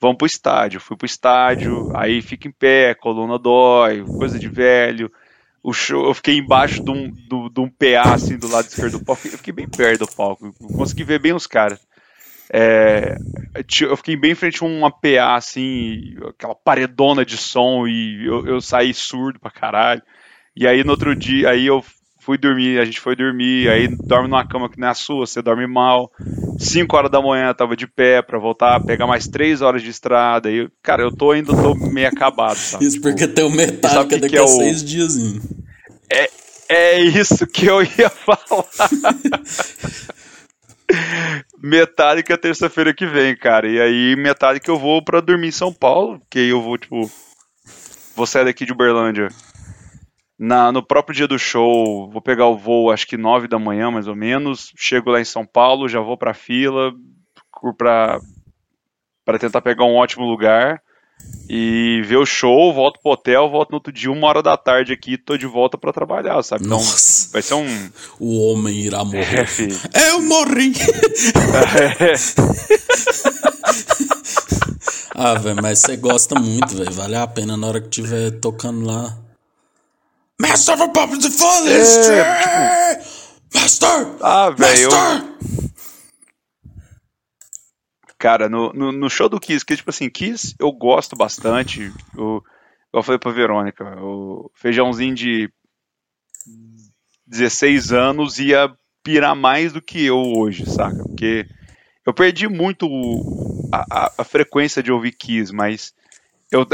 Vamos 0.00 0.18
pro 0.18 0.26
estádio. 0.26 0.80
Fui 0.80 0.96
pro 0.96 1.06
estádio, 1.06 1.88
aí 1.92 2.22
fica 2.22 2.46
em 2.48 2.52
pé, 2.52 2.94
coluna 2.94 3.38
dói, 3.38 4.08
coisa 4.14 4.38
de 4.38 4.48
velho. 4.48 5.10
O 5.66 5.72
show, 5.72 6.06
eu 6.06 6.14
fiquei 6.14 6.36
embaixo 6.36 6.80
de 6.80 6.92
um, 6.92 7.10
do, 7.10 7.48
de 7.48 7.60
um 7.60 7.68
PA, 7.68 8.14
assim, 8.14 8.38
do 8.38 8.46
lado 8.46 8.68
esquerdo 8.68 9.00
do 9.00 9.04
palco. 9.04 9.26
Eu 9.26 9.36
fiquei 9.36 9.52
bem 9.52 9.68
perto 9.68 10.06
do 10.06 10.14
palco. 10.14 10.54
Consegui 10.76 11.02
ver 11.02 11.18
bem 11.18 11.32
os 11.32 11.44
caras. 11.44 11.80
É, 12.48 13.18
eu 13.80 13.96
fiquei 13.96 14.16
bem 14.16 14.30
em 14.30 14.36
frente 14.36 14.62
a 14.62 14.66
uma 14.66 14.92
PA, 14.92 15.34
assim, 15.34 16.14
aquela 16.28 16.54
paredona 16.54 17.26
de 17.26 17.36
som, 17.36 17.84
e 17.84 18.24
eu, 18.24 18.46
eu 18.46 18.60
saí 18.60 18.94
surdo 18.94 19.40
pra 19.40 19.50
caralho. 19.50 20.02
E 20.54 20.68
aí 20.68 20.84
no 20.84 20.92
outro 20.92 21.16
dia, 21.16 21.50
aí 21.50 21.66
eu 21.66 21.84
fui 22.26 22.36
dormir, 22.36 22.80
a 22.80 22.84
gente 22.84 23.00
foi 23.00 23.14
dormir, 23.14 23.68
aí 23.68 23.86
dorme 23.86 24.28
numa 24.28 24.44
cama 24.44 24.68
que 24.68 24.80
não 24.80 24.88
é 24.88 24.90
a 24.90 24.94
sua, 24.94 25.24
você 25.24 25.40
dorme 25.40 25.64
mal. 25.64 26.10
5 26.58 26.96
horas 26.96 27.08
da 27.08 27.22
manhã 27.22 27.54
tava 27.54 27.76
de 27.76 27.86
pé 27.86 28.20
para 28.20 28.36
voltar, 28.36 28.82
pegar 28.82 29.06
mais 29.06 29.28
3 29.28 29.62
horas 29.62 29.80
de 29.80 29.90
estrada. 29.90 30.50
E, 30.50 30.68
cara, 30.82 31.04
eu 31.04 31.14
tô 31.14 31.30
ainda 31.30 31.52
tô 31.54 31.76
meio 31.76 32.08
acabado, 32.08 32.56
sabe? 32.56 32.84
Isso 32.84 33.00
porque 33.00 33.28
tem 33.28 33.44
o 33.44 33.50
Metallica 33.50 34.18
daqui 34.18 34.36
é 34.36 34.42
a 34.42 34.46
6 34.46 34.82
o... 34.82 34.84
dias. 34.84 35.16
É, 36.12 36.28
é 36.68 37.00
isso 37.00 37.46
que 37.46 37.66
eu 37.66 37.80
ia 37.84 38.10
falar. 38.10 38.66
Metallica 41.62 42.36
terça-feira 42.36 42.92
que 42.92 43.06
vem, 43.06 43.36
cara. 43.36 43.68
E 43.68 43.80
aí, 43.80 44.16
Metallica 44.16 44.68
eu 44.68 44.78
vou 44.78 45.00
pra 45.00 45.20
dormir 45.20 45.48
em 45.48 45.52
São 45.52 45.72
Paulo, 45.72 46.20
que 46.28 46.40
aí 46.40 46.48
eu 46.48 46.60
vou, 46.60 46.76
tipo. 46.76 47.08
Vou 48.16 48.26
sair 48.26 48.46
daqui 48.46 48.64
de 48.64 48.72
Uberlândia 48.72 49.28
na, 50.38 50.70
no 50.70 50.82
próprio 50.82 51.16
dia 51.16 51.28
do 51.28 51.38
show, 51.38 52.10
vou 52.10 52.20
pegar 52.20 52.46
o 52.46 52.56
voo, 52.56 52.90
acho 52.90 53.06
que 53.06 53.16
9 53.16 53.48
da 53.48 53.58
manhã, 53.58 53.90
mais 53.90 54.06
ou 54.06 54.14
menos. 54.14 54.72
Chego 54.76 55.10
lá 55.10 55.20
em 55.20 55.24
São 55.24 55.46
Paulo, 55.46 55.88
já 55.88 56.00
vou 56.00 56.16
pra 56.16 56.34
fila 56.34 56.92
pra, 57.76 58.20
pra 59.24 59.38
tentar 59.38 59.62
pegar 59.62 59.84
um 59.84 59.96
ótimo 59.96 60.26
lugar 60.26 60.80
e 61.48 62.02
ver 62.04 62.16
o 62.16 62.26
show, 62.26 62.72
volto 62.74 63.00
pro 63.00 63.12
hotel, 63.12 63.48
volto 63.48 63.70
no 63.70 63.76
outro 63.76 63.92
dia, 63.92 64.10
uma 64.10 64.26
hora 64.26 64.42
da 64.42 64.56
tarde 64.56 64.92
aqui, 64.92 65.16
tô 65.16 65.36
de 65.36 65.46
volta 65.46 65.78
para 65.78 65.92
trabalhar, 65.92 66.42
sabe? 66.42 66.66
Então, 66.66 66.78
Nossa. 66.78 67.32
vai 67.32 67.40
ser 67.40 67.54
um. 67.54 67.90
O 68.20 68.52
homem 68.52 68.80
irá 68.80 69.04
morrer. 69.04 69.46
É, 69.94 70.10
Eu 70.10 70.20
morri! 70.22 70.72
É. 71.90 72.14
ah, 75.14 75.34
velho, 75.34 75.62
mas 75.62 75.80
você 75.80 75.96
gosta 75.96 76.38
muito, 76.38 76.76
velho. 76.76 76.92
Vale 76.92 77.16
a 77.16 77.26
pena 77.26 77.56
na 77.56 77.66
hora 77.66 77.80
que 77.80 77.88
tiver 77.88 78.32
tocando 78.32 78.84
lá. 78.84 79.16
Master 80.40 80.74
of 80.74 80.92
Puppets 80.92 81.24
and 81.24 81.30
Follies! 81.30 81.96
É, 82.08 82.96
tipo... 82.96 83.16
Master! 83.54 84.16
Ah, 84.20 84.50
velho. 84.50 84.90
Cara, 88.18 88.48
no, 88.48 88.72
no, 88.72 88.92
no, 88.92 89.10
show 89.10 89.28
do 89.28 89.40
Kiss, 89.40 89.64
que 89.64 89.76
tipo 89.76 89.90
assim, 89.90 90.10
Kiss 90.10 90.54
eu 90.58 90.72
gosto 90.72 91.14
bastante. 91.16 91.92
Eu, 92.16 92.42
eu 92.92 93.02
falei 93.02 93.18
pra 93.18 93.30
Verônica, 93.30 93.84
o 94.02 94.50
feijãozinho 94.54 95.14
de 95.14 95.50
16 97.26 97.92
anos 97.92 98.38
ia 98.38 98.74
pirar 99.02 99.36
mais 99.36 99.72
do 99.72 99.82
que 99.82 100.04
eu 100.04 100.16
hoje, 100.16 100.68
saca? 100.68 101.02
Porque 101.02 101.46
eu 102.04 102.14
perdi 102.14 102.48
muito 102.48 102.86
a, 103.72 103.84
a, 103.90 104.12
a 104.18 104.24
frequência 104.24 104.82
de 104.82 104.90
ouvir 104.90 105.12
Kiss, 105.12 105.52
mas 105.52 105.92
eu 106.50 106.64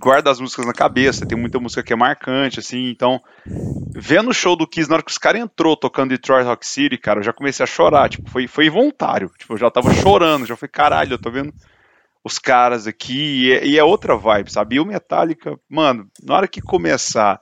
guardo 0.00 0.28
as 0.28 0.40
músicas 0.40 0.66
na 0.66 0.72
cabeça, 0.72 1.26
tem 1.26 1.36
muita 1.36 1.58
música 1.58 1.82
que 1.82 1.92
é 1.92 1.96
marcante, 1.96 2.60
assim, 2.60 2.88
então, 2.88 3.20
vendo 3.94 4.30
o 4.30 4.34
show 4.34 4.54
do 4.54 4.66
Kiss, 4.66 4.88
na 4.88 4.96
hora 4.96 5.02
que 5.02 5.10
os 5.10 5.18
caras 5.18 5.40
entrou 5.40 5.76
tocando 5.76 6.10
Detroit 6.10 6.44
Rock 6.44 6.66
City, 6.66 6.96
cara, 6.96 7.18
eu 7.18 7.24
já 7.24 7.32
comecei 7.32 7.64
a 7.64 7.66
chorar, 7.66 8.08
tipo, 8.08 8.30
foi, 8.30 8.46
foi 8.46 8.70
voluntário, 8.70 9.30
tipo, 9.36 9.54
eu 9.54 9.58
já 9.58 9.70
tava 9.70 9.92
chorando, 9.94 10.46
já 10.46 10.56
foi 10.56 10.68
caralho, 10.68 11.14
eu 11.14 11.18
tô 11.18 11.30
vendo 11.30 11.52
os 12.22 12.38
caras 12.38 12.86
aqui, 12.86 13.46
e 13.46 13.52
é, 13.52 13.66
e 13.66 13.78
é 13.78 13.82
outra 13.82 14.16
vibe, 14.16 14.52
sabe, 14.52 14.76
e 14.76 14.80
o 14.80 14.86
Metallica, 14.86 15.58
mano, 15.68 16.08
na 16.22 16.34
hora 16.36 16.48
que 16.48 16.60
começar 16.60 17.40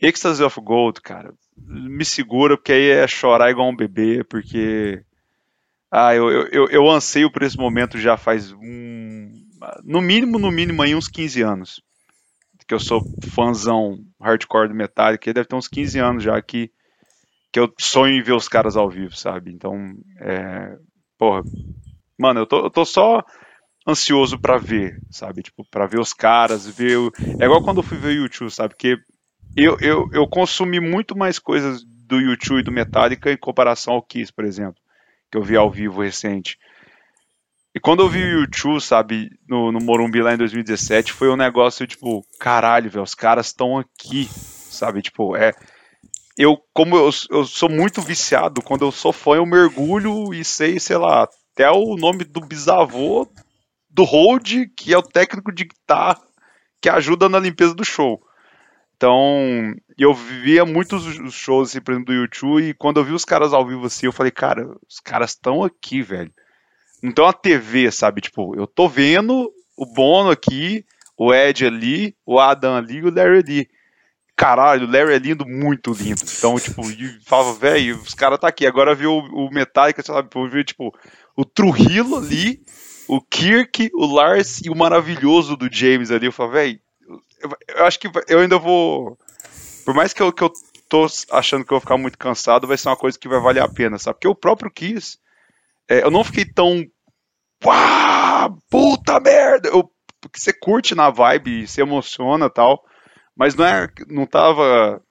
Ecstasy 0.00 0.42
of 0.42 0.60
Gold, 0.60 1.00
cara, 1.00 1.32
me 1.56 2.04
segura, 2.04 2.56
porque 2.56 2.72
aí 2.72 2.90
é 2.90 3.06
chorar 3.06 3.50
igual 3.50 3.68
um 3.68 3.76
bebê, 3.76 4.24
porque... 4.24 5.02
Ah, 5.92 6.14
eu, 6.14 6.30
eu, 6.30 6.68
eu 6.68 6.88
anseio 6.88 7.32
por 7.32 7.42
esse 7.42 7.56
momento 7.56 7.98
já 7.98 8.16
faz 8.16 8.52
um 8.52 9.39
no 9.84 10.00
mínimo, 10.00 10.38
no 10.38 10.50
mínimo 10.50 10.82
aí 10.82 10.94
uns 10.94 11.08
15 11.08 11.42
anos. 11.42 11.82
Que 12.66 12.74
eu 12.74 12.78
sou 12.78 13.08
fãzão 13.20 13.98
hardcore 14.20 14.68
do 14.68 14.74
Metallica, 14.74 15.32
deve 15.32 15.48
ter 15.48 15.56
uns 15.56 15.68
15 15.68 15.98
anos 15.98 16.22
já 16.22 16.40
que, 16.40 16.70
que 17.52 17.58
eu 17.58 17.72
sonho 17.78 18.14
em 18.14 18.22
ver 18.22 18.34
os 18.34 18.48
caras 18.48 18.76
ao 18.76 18.88
vivo, 18.88 19.16
sabe? 19.16 19.52
Então, 19.52 19.74
é, 20.20 20.76
porra, 21.18 21.44
mano, 22.18 22.40
eu 22.40 22.46
tô, 22.46 22.64
eu 22.64 22.70
tô 22.70 22.84
só 22.84 23.24
ansioso 23.86 24.38
para 24.38 24.58
ver, 24.58 25.02
sabe? 25.10 25.42
Tipo, 25.42 25.64
para 25.70 25.86
ver 25.86 26.00
os 26.00 26.12
caras, 26.12 26.66
ver. 26.66 26.96
O... 26.98 27.12
É 27.38 27.44
igual 27.44 27.62
quando 27.62 27.78
eu 27.78 27.82
fui 27.82 27.98
ver 27.98 28.08
o 28.08 28.22
YouTube, 28.22 28.50
sabe? 28.50 28.74
Porque 28.74 28.96
eu, 29.56 29.76
eu, 29.80 30.08
eu 30.12 30.26
consumi 30.28 30.80
muito 30.80 31.16
mais 31.16 31.38
coisas 31.38 31.84
do 31.84 32.20
YouTube 32.20 32.60
e 32.60 32.62
do 32.62 32.72
Metallica 32.72 33.32
em 33.32 33.36
comparação 33.36 33.94
ao 33.94 34.02
Kiss, 34.02 34.32
por 34.32 34.44
exemplo, 34.44 34.80
que 35.30 35.38
eu 35.38 35.42
vi 35.42 35.56
ao 35.56 35.70
vivo 35.70 36.02
recente. 36.02 36.58
E 37.74 37.78
quando 37.78 38.02
eu 38.02 38.08
vi 38.08 38.22
o 38.22 38.40
YouTube, 38.40 38.80
sabe, 38.80 39.30
no, 39.48 39.70
no 39.70 39.78
Morumbi 39.80 40.20
lá 40.20 40.34
em 40.34 40.38
2017, 40.38 41.12
foi 41.12 41.28
um 41.28 41.36
negócio 41.36 41.86
tipo, 41.86 42.24
caralho, 42.38 42.90
velho, 42.90 43.04
os 43.04 43.14
caras 43.14 43.46
estão 43.46 43.78
aqui, 43.78 44.28
sabe? 44.32 45.02
Tipo, 45.02 45.36
é. 45.36 45.52
Eu, 46.36 46.58
como 46.72 46.96
eu, 46.96 47.10
eu 47.30 47.44
sou 47.44 47.68
muito 47.68 48.00
viciado, 48.00 48.62
quando 48.62 48.84
eu 48.84 48.90
sou 48.90 49.12
fã, 49.12 49.36
eu 49.36 49.46
mergulho 49.46 50.34
e 50.34 50.44
sei, 50.44 50.80
sei 50.80 50.96
lá, 50.96 51.28
até 51.52 51.70
o 51.70 51.96
nome 51.96 52.24
do 52.24 52.40
bisavô 52.40 53.30
do 53.88 54.04
Hold, 54.04 54.66
que 54.76 54.92
é 54.92 54.98
o 54.98 55.02
técnico 55.02 55.52
de 55.52 55.64
guitarra 55.64 56.20
que 56.80 56.88
ajuda 56.88 57.28
na 57.28 57.38
limpeza 57.38 57.74
do 57.74 57.84
show. 57.84 58.20
Então, 58.96 59.74
eu 59.96 60.12
via 60.14 60.64
muitos 60.64 61.04
shows, 61.32 61.70
assim, 61.70 61.80
por 61.80 61.92
exemplo, 61.92 62.12
do 62.12 62.20
YouTube, 62.20 62.62
e 62.62 62.74
quando 62.74 62.98
eu 62.98 63.04
vi 63.04 63.12
os 63.12 63.24
caras 63.24 63.52
ao 63.52 63.66
vivo 63.66 63.86
assim, 63.86 64.06
eu 64.06 64.12
falei, 64.12 64.32
cara, 64.32 64.66
os 64.88 65.00
caras 65.00 65.30
estão 65.30 65.62
aqui, 65.62 66.02
velho. 66.02 66.32
Então 67.02 67.26
a 67.26 67.32
TV, 67.32 67.90
sabe? 67.90 68.20
Tipo, 68.20 68.54
eu 68.56 68.66
tô 68.66 68.88
vendo 68.88 69.50
o 69.76 69.86
Bono 69.86 70.30
aqui, 70.30 70.84
o 71.16 71.32
Ed 71.34 71.66
ali, 71.66 72.14
o 72.26 72.38
Adam 72.38 72.76
ali 72.76 72.96
e 72.96 73.04
o 73.04 73.14
Larry 73.14 73.38
ali. 73.38 73.70
Caralho, 74.36 74.86
o 74.86 74.90
Larry 74.90 75.14
é 75.14 75.18
lindo, 75.18 75.46
muito 75.46 75.92
lindo. 75.92 76.22
Então, 76.38 76.58
tipo, 76.58 76.82
falava, 77.26 77.52
velho, 77.54 77.96
os 78.00 78.14
caras 78.14 78.38
tá 78.38 78.48
aqui. 78.48 78.66
Agora 78.66 78.94
viu 78.94 79.12
o, 79.12 79.50
Metallica, 79.50 80.02
sabe? 80.02 80.28
Viu, 80.50 80.64
tipo, 80.64 80.94
o 81.36 81.44
Trujillo 81.44 82.16
ali, 82.16 82.62
o 83.06 83.20
Kirk, 83.20 83.90
o 83.94 84.06
Lars 84.06 84.60
e 84.64 84.70
o 84.70 84.74
maravilhoso 84.76 85.56
do 85.56 85.70
James 85.70 86.10
ali. 86.10 86.26
Eu 86.26 86.32
falava, 86.32 86.54
velho, 86.54 86.80
eu, 87.42 87.50
eu, 87.68 87.84
acho 87.84 87.98
que 87.98 88.10
eu 88.28 88.38
ainda 88.38 88.58
vou. 88.58 89.18
Por 89.84 89.94
mais 89.94 90.12
que 90.14 90.22
eu, 90.22 90.32
que 90.32 90.42
eu 90.42 90.52
tô 90.88 91.06
achando 91.32 91.64
que 91.64 91.72
eu 91.72 91.76
vou 91.76 91.80
ficar 91.80 91.98
muito 91.98 92.16
cansado, 92.16 92.66
vai 92.66 92.78
ser 92.78 92.88
uma 92.88 92.96
coisa 92.96 93.18
que 93.18 93.28
vai 93.28 93.40
valer 93.40 93.62
a 93.62 93.68
pena, 93.68 93.98
sabe? 93.98 94.16
Porque 94.16 94.28
o 94.28 94.34
próprio 94.34 94.70
Kiss 94.70 95.18
é, 95.90 96.04
eu 96.04 96.10
não 96.10 96.22
fiquei 96.22 96.44
tão. 96.44 96.86
Uau, 97.64 98.58
puta 98.70 99.18
merda! 99.18 99.68
Eu, 99.68 99.90
porque 100.20 100.38
você 100.38 100.52
curte 100.52 100.94
na 100.94 101.10
vibe, 101.10 101.66
se 101.66 101.80
emociona 101.80 102.48
tal. 102.48 102.84
Mas 103.36 103.56
não, 103.56 103.64
é, 103.64 103.88
não 104.08 104.24
tava 104.24 105.02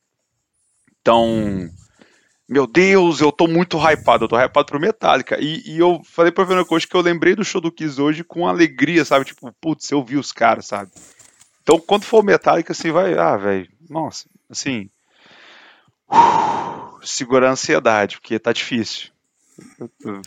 tão. 1.03 1.69
Meu 2.47 2.65
Deus, 2.65 3.19
eu 3.19 3.32
tô 3.32 3.45
muito 3.47 3.77
hypado, 3.77 4.23
eu 4.23 4.30
tô 4.30 4.39
hypado 4.39 4.65
pro 4.67 4.80
Metallica. 4.80 5.38
E, 5.39 5.61
e 5.69 5.80
eu 5.80 6.01
falei 6.03 6.32
pra 6.32 6.45
Fernanda 6.45 6.67
Coach 6.67 6.88
que 6.88 6.95
eu 6.95 7.01
lembrei 7.01 7.36
do 7.36 7.43
show 7.43 7.59
do 7.59 7.71
Kiss 7.71 8.01
hoje 8.01 8.23
com 8.23 8.47
alegria, 8.47 9.03
sabe? 9.03 9.25
Tipo, 9.25 9.53
putz, 9.59 9.91
eu 9.91 10.03
vi 10.03 10.15
os 10.15 10.32
caras, 10.32 10.65
sabe? 10.65 10.91
Então, 11.61 11.80
quando 11.80 12.05
for 12.05 12.23
Metallica, 12.23 12.71
assim, 12.71 12.91
vai. 12.91 13.17
Ah, 13.17 13.36
velho, 13.36 13.69
nossa, 13.89 14.27
assim. 14.49 14.89
Uh, 16.11 17.05
segurar 17.05 17.49
a 17.49 17.51
ansiedade, 17.51 18.19
porque 18.19 18.39
tá 18.39 18.51
difícil. 18.51 19.11
Eu, 19.80 19.91
eu, 20.05 20.21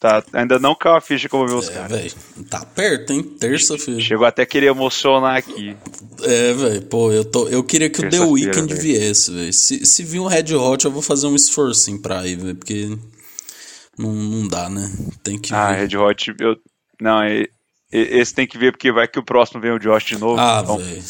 Tá, 0.00 0.22
ainda 0.32 0.60
não 0.60 0.76
caiu 0.76 0.94
a 0.94 1.00
ficha 1.00 1.28
como 1.28 1.48
ver 1.48 1.54
os 1.54 1.68
é, 1.68 1.72
caras. 1.72 1.90
Véio, 1.90 2.12
tá 2.48 2.64
perto, 2.64 3.12
hein? 3.12 3.22
Terça-feira. 3.22 4.00
Chegou 4.00 4.24
até 4.24 4.42
a 4.42 4.46
querer 4.46 4.66
emocionar 4.66 5.36
aqui. 5.36 5.76
É, 6.22 6.52
velho, 6.52 6.82
pô, 6.82 7.10
eu, 7.10 7.24
tô, 7.24 7.48
eu 7.48 7.64
queria 7.64 7.90
que 7.90 8.06
o 8.06 8.08
The 8.08 8.20
Weeknd 8.20 8.72
véio. 8.74 8.80
viesse, 8.80 9.32
velho. 9.32 9.52
Se, 9.52 9.84
se 9.84 10.04
vir 10.04 10.20
um 10.20 10.26
Red 10.26 10.54
Hot, 10.54 10.84
eu 10.84 10.92
vou 10.92 11.02
fazer 11.02 11.26
um 11.26 11.34
esforço 11.34 12.00
pra 12.00 12.24
ir, 12.28 12.36
velho, 12.36 12.54
porque 12.54 12.96
não, 13.98 14.12
não 14.12 14.46
dá, 14.46 14.70
né? 14.70 14.88
Tem 15.24 15.36
que 15.36 15.52
ah. 15.52 15.72
Red 15.72 15.96
Hot, 15.96 16.32
eu. 16.38 16.56
Não, 17.00 17.20
esse 17.90 18.34
tem 18.34 18.46
que 18.46 18.56
ver 18.56 18.70
porque 18.70 18.92
vai 18.92 19.08
que 19.08 19.18
o 19.18 19.24
próximo 19.24 19.60
vem 19.60 19.72
o 19.72 19.80
Josh 19.80 20.04
de 20.04 20.18
novo. 20.18 20.38
Ah, 20.38 20.60
então... 20.62 20.78
velho. 20.78 21.02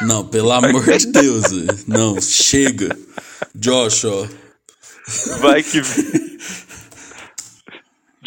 Não, 0.00 0.26
pelo 0.26 0.52
amor 0.52 0.82
de 0.96 1.06
Deus, 1.08 1.50
velho. 1.50 1.78
Não, 1.86 2.18
chega. 2.22 2.96
Josh, 3.54 4.06
ó. 4.06 4.26
Vai 5.40 5.62
que. 5.62 5.82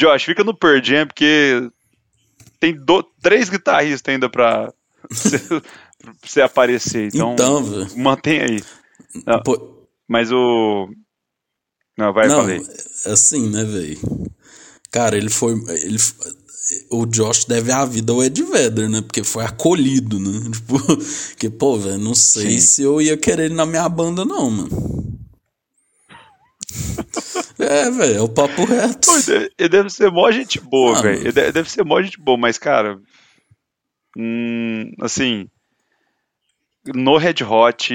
Josh, 0.02 0.24
fica 0.24 0.43
no 0.43 0.58
Pearl 0.58 0.84
Jam, 0.84 1.06
porque 1.06 1.70
tem 2.60 2.76
do, 2.76 3.04
três 3.22 3.49
guitarristas 3.49 4.12
ainda 4.12 4.28
pra 4.28 4.74
você 6.24 6.41
aparecer. 6.41 7.10
Então, 7.14 7.34
então 7.34 7.88
mantém 7.95 8.41
aí. 8.41 8.64
Não, 9.26 9.43
Pô... 9.43 9.88
Mas 10.08 10.32
o. 10.32 10.89
Não, 11.97 12.12
vai, 12.12 12.28
Não, 12.28 12.41
falei. 12.41 12.62
assim, 13.06 13.49
né, 13.49 13.64
velho? 13.64 13.97
Cara, 14.91 15.16
ele 15.16 15.30
foi. 15.30 15.54
Ele, 15.54 15.97
o 16.89 17.06
Josh 17.06 17.45
deve 17.45 17.72
a 17.72 17.86
vida 17.86 18.12
ao 18.12 18.24
Ed 18.24 18.43
Vedder, 18.43 18.89
né? 18.89 19.02
Porque 19.02 19.24
foi 19.24 19.45
acolhido, 19.45 20.20
né? 20.20 20.32
Tipo, 20.52 20.80
que, 21.38 21.49
pô, 21.49 21.78
velho, 21.78 21.97
não 21.97 22.16
sei 22.16 22.60
Sim. 22.60 22.60
se 22.60 22.82
eu 22.82 23.02
ia 23.02 23.16
querer 23.16 23.45
ele 23.45 23.54
na 23.54 23.66
minha 23.66 23.88
banda, 23.88 24.26
não, 24.26 24.49
mano. 24.49 25.20
É, 27.59 27.91
velho, 27.91 28.17
é 28.17 28.22
o 28.22 28.30
papo 28.30 28.65
reto. 28.65 29.07
Pô, 29.07 29.17
ele 29.57 29.69
deve 29.69 29.89
ser 29.89 30.11
mó 30.11 30.32
gente 30.32 30.59
boa, 30.59 30.97
ah, 30.97 31.01
velho. 31.01 31.19
Ele 31.19 31.51
deve 31.51 31.69
ser 31.69 31.84
mó 31.84 32.01
gente 32.01 32.19
boa, 32.19 32.38
mas, 32.38 32.57
cara. 32.57 32.99
Hum, 34.17 34.91
assim. 34.99 35.47
No 36.93 37.17
Red 37.17 37.43
Hot, 37.43 37.93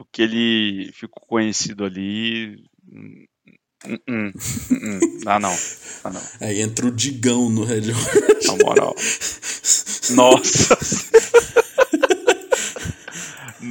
o 0.00 0.04
que 0.10 0.22
ele 0.22 0.90
ficou 0.94 1.22
conhecido 1.26 1.84
ali. 1.84 2.64
Hum, 2.90 3.24
hum, 4.08 4.32
hum 4.70 5.00
ah, 5.26 5.38
não. 5.38 5.54
Ah, 6.04 6.10
não. 6.10 6.22
Aí 6.40 6.60
entra 6.60 6.86
o 6.86 6.90
Digão 6.90 7.50
no 7.50 7.64
Red 7.64 7.90
Hot. 7.90 8.46
Na 8.46 8.56
moral. 8.64 8.96
Nossa. 10.10 10.78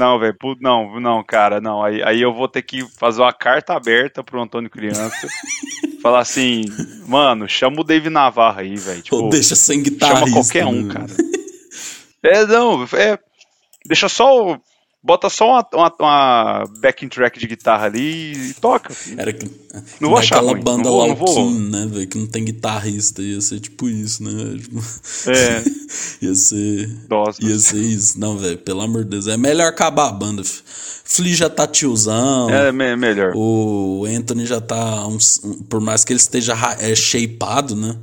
Não, 0.01 0.17
velho, 0.17 0.35
não, 0.59 0.99
não, 0.99 1.23
cara, 1.23 1.61
não. 1.61 1.83
Aí, 1.83 2.01
aí 2.01 2.19
eu 2.19 2.33
vou 2.33 2.47
ter 2.47 2.63
que 2.63 2.83
fazer 2.97 3.21
uma 3.21 3.31
carta 3.31 3.75
aberta 3.75 4.23
pro 4.23 4.41
Antônio 4.41 4.67
Criança. 4.67 5.27
falar 6.01 6.21
assim, 6.21 6.65
mano, 7.07 7.47
chama 7.47 7.81
o 7.81 7.83
Dave 7.83 8.09
Navarro 8.09 8.61
aí, 8.61 8.75
velho. 8.75 9.03
Tipo, 9.03 9.17
Ou 9.17 9.29
deixa 9.29 9.55
sem 9.55 9.83
guitarra. 9.83 10.21
Chama 10.21 10.31
qualquer 10.31 10.65
um, 10.65 10.87
cara. 10.87 11.05
é, 12.23 12.47
não, 12.47 12.83
é. 12.93 13.19
Deixa 13.85 14.09
só 14.09 14.59
bota 15.03 15.29
só 15.29 15.49
uma, 15.49 15.67
uma, 15.73 15.93
uma, 15.99 16.63
backing 16.79 17.09
track 17.09 17.39
de 17.39 17.47
guitarra 17.47 17.85
ali 17.85 18.49
e 18.49 18.53
toca. 18.55 18.93
Era 19.17 19.33
que, 19.33 19.49
não 19.99 20.09
vou 20.09 20.17
achar 20.17 20.35
aquela 20.35 20.51
ruim. 20.51 20.63
banda 20.63 20.83
não 20.83 20.91
vou, 20.91 21.07
não 21.07 21.15
vou. 21.15 21.51
né, 21.51 21.87
velho, 21.89 22.07
que 22.07 22.17
não 22.17 22.27
tem 22.27 22.45
guitarrista, 22.45 23.21
ia 23.21 23.41
ser 23.41 23.59
tipo 23.59 23.89
isso, 23.89 24.23
né? 24.23 24.31
Tipo, 24.61 24.79
é. 25.29 25.63
ia 26.21 26.35
ser. 26.35 26.89
Nossa. 27.09 27.43
Ia 27.43 27.57
ser 27.57 27.81
isso. 27.81 28.19
Não, 28.19 28.37
velho, 28.37 28.57
pelo 28.57 28.81
amor 28.81 29.03
de 29.03 29.11
Deus. 29.11 29.27
É 29.27 29.37
melhor 29.37 29.67
acabar 29.67 30.07
a 30.07 30.11
banda. 30.11 30.43
Flea 30.43 31.35
já 31.35 31.49
tá 31.49 31.67
tiozão. 31.67 32.49
É, 32.49 32.71
me 32.71 32.95
melhor. 32.95 33.33
O 33.35 34.05
Anthony 34.07 34.45
já 34.45 34.61
tá. 34.61 35.05
Um, 35.07 35.17
por 35.69 35.81
mais 35.81 36.05
que 36.05 36.13
ele 36.13 36.19
esteja 36.19 36.53
é, 36.79 36.95
shapeado, 36.95 37.75
né? 37.75 37.97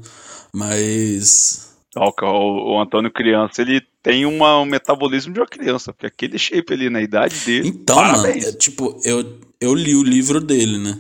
Mas. 0.53 1.75
O, 1.97 2.75
o 2.75 2.81
Antônio 2.81 3.11
Criança, 3.11 3.63
ele 3.63 3.83
tem 4.03 4.25
uma, 4.25 4.61
um 4.61 4.65
metabolismo 4.65 5.33
de 5.33 5.41
uma 5.41 5.47
criança, 5.47 5.93
porque 5.93 6.07
aquele 6.07 6.39
shape 6.39 6.73
ali 6.73 6.89
na 6.89 7.03
idade 7.03 7.37
dele. 7.45 7.69
Então, 7.69 7.97
parabéns. 7.97 8.45
mano, 8.45 8.49
é, 8.49 8.53
tipo, 8.53 9.01
eu, 9.05 9.39
eu 9.61 9.75
li 9.75 9.95
o 9.95 10.03
livro 10.03 10.41
dele, 10.41 10.79
né? 10.79 10.99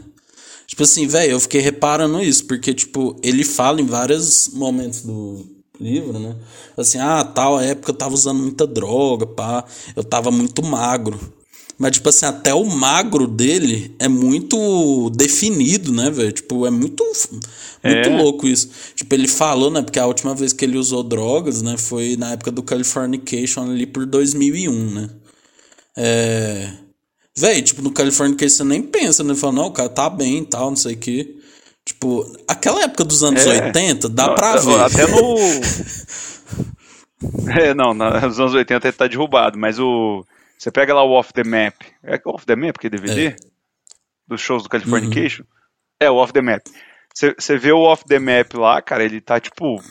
Tipo 0.66 0.82
assim, 0.82 1.06
velho, 1.06 1.32
eu 1.32 1.40
fiquei 1.40 1.60
reparando 1.60 2.22
isso, 2.22 2.46
porque, 2.46 2.74
tipo, 2.74 3.18
ele 3.22 3.44
fala 3.44 3.80
em 3.80 3.86
vários 3.86 4.48
momentos 4.52 5.02
do 5.02 5.46
livro, 5.80 6.18
né? 6.18 6.36
Assim, 6.76 6.98
ah, 6.98 7.24
tal 7.24 7.60
época 7.60 7.90
eu 7.90 7.96
tava 7.96 8.14
usando 8.14 8.40
muita 8.40 8.66
droga, 8.66 9.26
pá, 9.26 9.64
eu 9.96 10.04
tava 10.04 10.30
muito 10.30 10.62
magro. 10.62 11.18
Mas, 11.78 11.92
tipo 11.92 12.08
assim, 12.08 12.26
até 12.26 12.52
o 12.52 12.64
magro 12.64 13.28
dele 13.28 13.94
é 14.00 14.08
muito 14.08 15.10
definido, 15.10 15.92
né, 15.92 16.10
velho? 16.10 16.32
Tipo, 16.32 16.66
é 16.66 16.70
muito, 16.70 17.04
muito 17.04 18.08
é. 18.08 18.16
louco 18.16 18.48
isso. 18.48 18.68
Tipo, 18.96 19.14
ele 19.14 19.28
falou, 19.28 19.70
né? 19.70 19.80
Porque 19.80 20.00
a 20.00 20.06
última 20.06 20.34
vez 20.34 20.52
que 20.52 20.64
ele 20.64 20.76
usou 20.76 21.04
drogas, 21.04 21.62
né? 21.62 21.76
Foi 21.78 22.16
na 22.16 22.32
época 22.32 22.50
do 22.50 22.64
Californication 22.64 23.70
ali 23.70 23.86
por 23.86 24.04
2001, 24.06 24.90
né? 24.90 25.08
É... 25.96 26.68
Véi, 27.36 27.62
tipo, 27.62 27.80
no 27.80 27.92
Californication 27.92 28.56
você 28.56 28.64
nem 28.64 28.82
pensa, 28.82 29.22
né? 29.22 29.36
Fala, 29.36 29.52
não, 29.52 29.66
o 29.66 29.72
cara 29.72 29.88
tá 29.88 30.10
bem 30.10 30.38
e 30.38 30.46
tal, 30.46 30.70
não 30.70 30.76
sei 30.76 30.94
o 30.94 30.98
quê. 30.98 31.36
Tipo, 31.84 32.26
aquela 32.48 32.82
época 32.82 33.04
dos 33.04 33.22
anos 33.22 33.46
é. 33.46 33.66
80, 33.66 34.08
dá 34.08 34.26
não, 34.26 34.34
pra 34.34 34.56
ver. 34.56 34.80
Até 34.80 35.06
no... 35.06 35.36
é, 37.56 37.72
não, 37.72 37.94
nos 37.94 38.40
anos 38.40 38.52
80 38.52 38.88
ele 38.88 38.96
tá 38.96 39.06
derrubado, 39.06 39.56
mas 39.56 39.78
o... 39.78 40.24
Você 40.58 40.72
pega 40.72 40.92
lá 40.92 41.04
o 41.04 41.12
Off 41.12 41.32
the 41.32 41.44
Map. 41.44 41.74
É 42.02 42.20
o 42.24 42.30
Off 42.30 42.44
the 42.44 42.56
Map 42.56 42.76
que 42.78 42.88
é 42.88 42.90
DVD? 42.90 43.26
É. 43.28 43.36
Dos 44.26 44.40
shows 44.40 44.64
do 44.64 44.68
Californication? 44.68 45.42
Uhum. 45.42 45.48
É, 46.00 46.10
o 46.10 46.16
Off 46.16 46.32
the 46.32 46.42
Map. 46.42 46.62
Você 47.14 47.56
vê 47.56 47.72
o 47.72 47.80
Off 47.80 48.04
the 48.04 48.18
Map 48.18 48.54
lá, 48.54 48.82
cara, 48.82 49.04
ele 49.04 49.20
tá 49.20 49.40
tipo. 49.40 49.82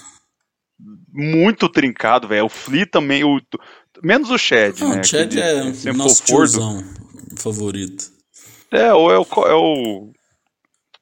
Muito 1.10 1.68
trincado, 1.70 2.28
velho. 2.28 2.46
O 2.46 2.50
Flea 2.50 2.86
também. 2.86 3.24
O, 3.24 3.42
menos 4.04 4.30
o 4.30 4.38
Chad, 4.38 4.80
Não, 4.80 4.90
né? 4.90 5.02
O 5.02 5.04
Chad 5.04 5.36
é 5.36 5.94
nosso 5.94 6.24
tiozão 6.24 6.84
favorito. 7.38 8.12
É, 8.72 8.94
ou 8.94 9.12
é 9.12 9.18
o, 9.18 9.24
é 9.24 9.54
o 9.56 10.12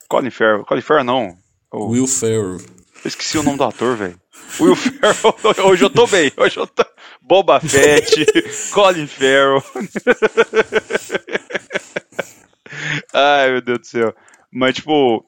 Colin 0.07 0.29
Farrell. 0.29 0.63
Colin 0.65 0.81
Farrell 0.81 1.03
não. 1.03 1.37
O... 1.71 1.89
Will 1.89 2.07
Ferrell. 2.07 2.57
Eu 2.57 3.07
esqueci 3.07 3.37
o 3.37 3.43
nome 3.43 3.57
do 3.57 3.63
ator, 3.63 3.97
velho. 3.97 4.19
Will 4.59 4.75
Ferrell. 4.75 5.35
Hoje 5.65 5.83
eu 5.83 5.89
tô 5.89 6.07
bem. 6.07 6.31
Hoje 6.37 6.57
eu 6.57 6.67
tô... 6.67 6.85
Boba 7.21 7.59
Fett, 7.59 8.25
Colin 8.71 9.07
Farrell. 9.07 9.63
Ai, 13.13 13.51
meu 13.51 13.61
Deus 13.61 13.79
do 13.79 13.87
céu. 13.87 14.15
Mas, 14.51 14.75
tipo, 14.75 15.25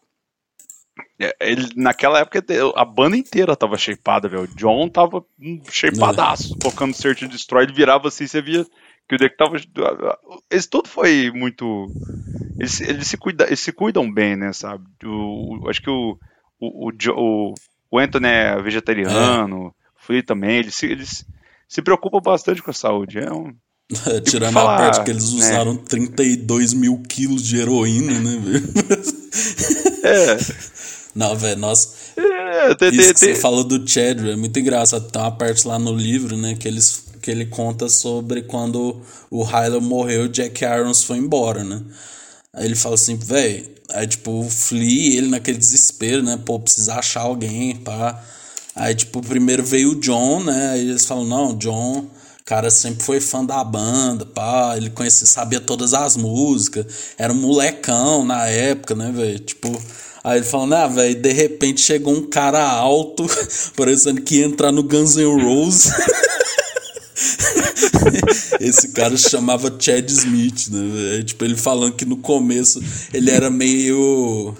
é, 1.20 1.36
ele, 1.41 1.68
naquela 1.76 2.20
época 2.20 2.43
a 2.76 2.86
banda 2.86 3.18
inteira 3.18 3.55
tava 3.55 3.78
shapeada, 3.78 4.28
velho. 4.30 4.43
O 4.43 4.47
John 4.47 4.88
tava 4.88 5.26
shapeadaço, 5.72 6.53
é. 6.53 6.57
tocando 6.59 6.93
Search 6.93 7.26
and 7.26 7.30
Destroy, 7.30 7.63
ele 7.63 7.74
virava 7.74 8.07
assim, 8.07 8.28
você 8.28 8.41
via 8.41 8.65
que 9.09 9.15
o 9.15 9.18
deck 9.18 9.36
tava. 9.36 9.57
Esse 10.49 10.70
tudo 10.70 10.88
foi 10.88 11.32
muito. 11.32 11.88
Eles, 12.59 12.82
eles, 12.82 13.07
se, 13.07 13.18
cuida, 13.18 13.45
eles 13.45 13.59
se 13.59 13.72
cuidam 13.72 14.11
bem, 14.11 14.36
né, 14.36 14.53
sabe? 14.53 14.86
O, 15.03 15.63
o 15.63 15.70
acho 15.70 15.82
que 15.82 15.89
o, 15.89 16.18
o, 16.59 16.89
o, 16.89 16.91
o 16.91 17.53
Anthony 17.91 18.27
é 18.27 18.61
vegetariano, 18.61 19.73
é. 20.09 20.13
o 20.13 20.23
também, 20.23 20.57
eles, 20.57 20.81
eles 20.83 21.25
se 21.67 21.81
preocupam 21.81 22.19
bastante 22.19 22.61
com 22.61 22.71
a 22.71 22.73
saúde. 22.73 23.19
É 23.19 23.31
um. 23.31 23.53
É, 24.07 24.19
tirando 24.21 24.53
falar, 24.53 24.75
a 24.75 24.77
parte 24.77 25.03
que 25.03 25.11
eles 25.11 25.31
né? 25.33 25.39
usaram 25.39 25.73
né? 25.73 25.81
32 25.88 26.73
mil 26.73 27.01
quilos 27.07 27.43
de 27.43 27.57
heroína, 27.57 28.19
né, 28.19 28.41
velho? 28.43 28.73
É. 30.03 30.38
Não, 31.15 31.35
velho, 31.35 31.59
nossa. 31.59 31.95
É, 32.15 32.75
tem, 32.75 32.89
Isso 32.89 32.97
tem, 32.97 33.13
que 33.13 33.19
tem. 33.19 33.35
você 33.35 33.35
falou 33.35 33.63
do 33.63 33.88
Chad, 33.88 34.19
é 34.23 34.35
muito 34.35 34.59
engraçado. 34.59 35.09
Tem 35.09 35.19
uma 35.19 35.31
parte 35.31 35.67
lá 35.67 35.79
no 35.79 35.91
livro, 35.91 36.38
né, 36.38 36.55
que, 36.55 36.67
eles, 36.67 37.05
que 37.21 37.31
ele 37.31 37.47
conta 37.47 37.89
sobre 37.89 38.43
quando 38.43 39.01
o 39.31 39.41
Hyler 39.41 39.81
morreu 39.81 40.25
e 40.25 40.27
o 40.27 40.29
Jack 40.29 40.63
Irons 40.63 41.03
foi 41.03 41.17
embora, 41.17 41.63
né? 41.63 41.81
Aí 42.58 42.66
ele 42.66 42.76
fala 42.76 42.95
assim, 42.95 43.16
velho. 43.16 43.78
Aí, 43.89 44.05
tipo, 44.05 44.32
o 44.41 44.49
Flea, 44.49 45.18
ele 45.18 45.30
naquele 45.30 45.58
desespero, 45.58 46.22
né? 46.24 46.38
Pô, 46.43 46.60
precisa 46.60 46.95
achar 46.95 47.22
alguém, 47.22 47.76
pá. 47.78 48.22
Aí, 48.76 48.93
tipo, 48.95 49.22
primeiro 49.22 49.64
veio 49.64 49.91
o 49.91 49.95
John, 49.99 50.43
né? 50.43 50.72
Aí 50.72 50.89
eles 50.89 51.05
falam, 51.05 51.26
não, 51.26 51.55
John, 51.55 52.08
cara 52.47 52.72
sempre 52.72 53.03
foi 53.03 53.20
fã 53.20 53.45
da 53.45 53.64
banda, 53.64 54.26
pá. 54.26 54.76
Ele 54.76 54.89
conhecia, 54.89 55.28
sabia 55.28 55.60
todas 55.60 55.93
as 55.93 56.18
músicas. 56.18 56.86
Era 57.18 57.32
um 57.32 57.36
molecão 57.36 58.26
na 58.26 58.47
época, 58.47 58.95
né, 58.95 59.12
velho? 59.14 59.39
Tipo. 59.39 59.82
Aí 60.24 60.39
ele 60.39 60.45
falando, 60.45 60.74
ah, 60.74 60.88
velho, 60.88 61.16
de 61.22 61.32
repente 61.32 61.80
chegou 61.80 62.14
um 62.14 62.28
cara 62.30 62.62
alto, 62.62 63.26
parecendo 63.78 64.22
que 64.22 64.39
ia 64.39 64.45
entrar 64.45 64.72
no 64.72 64.84
Guns 64.84 65.16
N' 65.16 65.41
Roses. 65.41 65.91
Esse 68.59 68.89
cara 68.89 69.18
chamava 69.18 69.76
Chad 69.80 70.09
Smith, 70.09 70.70
né? 70.70 70.89
Véio? 70.93 71.24
Tipo, 71.24 71.45
ele 71.45 71.57
falando 71.57 71.93
que 71.93 72.05
no 72.05 72.18
começo 72.18 72.82
ele 73.13 73.32
era 73.32 73.49
meio. 73.49 74.55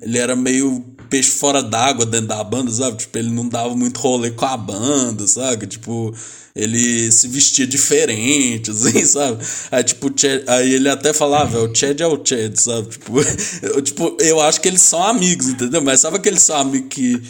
Ele 0.00 0.18
era 0.18 0.34
meio 0.34 0.84
peixe 1.08 1.30
fora 1.30 1.62
d'água 1.62 2.06
dentro 2.06 2.28
da 2.28 2.42
banda, 2.42 2.70
sabe? 2.70 2.96
Tipo, 2.96 3.18
ele 3.18 3.30
não 3.30 3.48
dava 3.48 3.76
muito 3.76 4.00
rolê 4.00 4.30
com 4.30 4.46
a 4.46 4.56
banda, 4.56 5.26
sabe? 5.28 5.66
Tipo, 5.66 6.12
ele 6.56 7.12
se 7.12 7.28
vestia 7.28 7.66
diferente, 7.66 8.70
assim, 8.72 9.04
sabe? 9.04 9.44
Aí, 9.70 9.84
tipo, 9.84 10.10
Chad, 10.14 10.42
aí 10.46 10.72
ele 10.72 10.88
até 10.88 11.12
falava, 11.12 11.58
ah, 11.58 11.64
o 11.64 11.74
Chad 11.74 12.00
é 12.00 12.06
o 12.06 12.20
Chad, 12.24 12.56
sabe? 12.56 12.88
Tipo 12.88 13.20
eu, 13.62 13.82
tipo, 13.82 14.16
eu 14.20 14.40
acho 14.40 14.60
que 14.60 14.68
eles 14.68 14.82
são 14.82 15.02
amigos, 15.04 15.48
entendeu? 15.48 15.82
Mas 15.82 16.00
sabe 16.00 16.16
aquele 16.16 16.40
são 16.40 16.56
amigo 16.56 16.88
que 16.88 17.22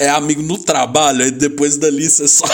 é 0.00 0.08
amigo 0.08 0.42
no 0.42 0.56
trabalho, 0.56 1.22
aí 1.22 1.30
depois 1.30 1.76
dali 1.76 2.08
você 2.08 2.26
só. 2.26 2.46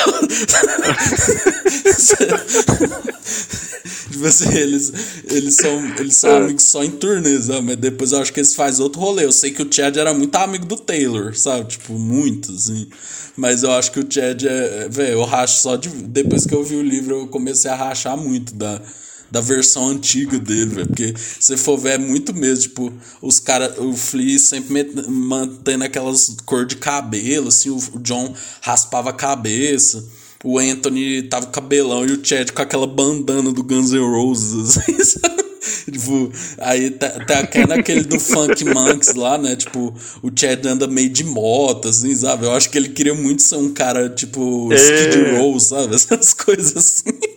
tipo 4.11 4.27
assim, 4.27 4.53
eles, 4.53 4.93
eles 5.31 5.55
são, 5.55 5.95
eles 5.97 6.17
são 6.17 6.37
amigos 6.39 6.65
só 6.65 6.83
em 6.83 6.91
turnês, 6.91 7.45
sabe? 7.45 7.63
Mas 7.63 7.77
depois 7.77 8.11
eu 8.11 8.21
acho 8.21 8.33
que 8.33 8.41
eles 8.41 8.57
fazem 8.57 8.83
outro 8.83 9.01
rolê. 9.01 9.25
Eu 9.25 9.31
sei 9.31 9.53
que 9.53 9.63
o 9.63 9.73
Chad 9.73 9.97
era 9.97 10.13
muito 10.13 10.35
amigo 10.35 10.67
do 10.67 10.77
Taylor, 10.77 11.37
sabe? 11.39 11.69
Tipo, 11.69 11.93
muito, 11.93 12.51
assim. 12.51 12.89
Mas 13.37 13.63
eu 13.63 13.71
acho 13.71 13.93
que 13.93 14.01
o 14.01 14.07
Chad 14.11 14.43
é. 14.43 14.89
Velho, 14.89 15.13
eu 15.13 15.25
racho 15.25 15.61
só 15.61 15.77
de. 15.77 15.89
Depois 15.89 16.45
que 16.47 16.55
eu 16.55 16.65
vi 16.65 16.75
o 16.75 16.83
livro, 16.83 17.15
eu 17.15 17.29
comecei 17.29 17.71
a 17.71 17.77
rachar 17.77 18.17
muito 18.17 18.53
da, 18.57 18.83
da 19.31 19.41
versão 19.41 19.89
antiga 19.89 20.39
dele, 20.39 20.67
velho. 20.67 20.87
Porque 20.87 21.15
se 21.17 21.57
for 21.57 21.77
ver, 21.77 21.95
é 21.95 21.99
muito 21.99 22.35
mesmo. 22.35 22.63
Tipo, 22.63 22.93
os 23.21 23.41
caras. 23.41 23.79
O 23.79 23.95
Flea 23.95 24.39
sempre 24.39 24.91
mantendo 25.09 25.85
aquelas 25.85 26.37
cor 26.45 26.67
de 26.67 26.77
cabelo, 26.77 27.49
assim. 27.49 27.71
O 27.71 27.81
John 28.01 28.35
raspava 28.61 29.11
a 29.11 29.15
cabeça. 29.15 30.05
O 30.45 30.59
Anthony 30.59 31.23
tava 31.25 31.47
com 31.47 31.53
cabelão 31.53 32.07
e 32.07 32.13
o 32.13 32.25
Chad 32.25 32.51
com 32.51 32.63
aquela 32.63 32.87
bandana 32.87 33.53
do 33.53 33.65
Guns 33.65 33.93
N' 33.93 33.99
Roses, 33.99 34.79
assim, 34.79 35.03
sabe? 35.03 35.47
tipo, 35.91 36.31
aí 36.59 36.91
tá, 36.91 37.09
tá 37.25 37.41
até 37.41 37.67
naquele 37.67 38.03
do 38.03 38.21
Funk 38.21 38.65
Monks 38.65 39.15
lá, 39.15 39.39
né? 39.39 39.57
Tipo, 39.57 39.95
o 40.23 40.31
Chad 40.35 40.65
anda 40.67 40.87
meio 40.87 41.09
de 41.09 41.25
moto, 41.25 41.89
assim, 41.89 42.15
sabe? 42.15 42.45
Eu 42.45 42.53
acho 42.53 42.71
que 42.71 42.79
ele 42.79 42.91
queria 42.91 43.15
muito 43.15 43.43
ser 43.43 43.57
um 43.57 43.73
cara, 43.73 44.09
tipo, 44.09 44.73
é. 44.73 44.77
Skid 44.77 45.37
Row, 45.37 45.59
sabe? 45.59 45.95
Essas 45.95 46.35
coisas 46.35 46.77
assim. 46.77 47.36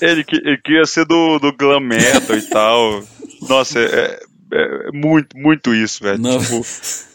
Ele, 0.00 0.24
ele 0.30 0.58
queria 0.58 0.86
ser 0.86 1.04
do, 1.04 1.38
do 1.38 1.52
glam 1.52 1.80
metal 1.80 2.36
e 2.36 2.42
tal. 2.42 3.02
Nossa, 3.48 3.78
é, 3.80 4.20
é, 4.52 4.92
muito, 4.92 5.36
muito 5.36 5.74
isso, 5.74 6.02
velho. 6.02 6.18
Não. 6.18 6.38
Tipo, 6.38 6.64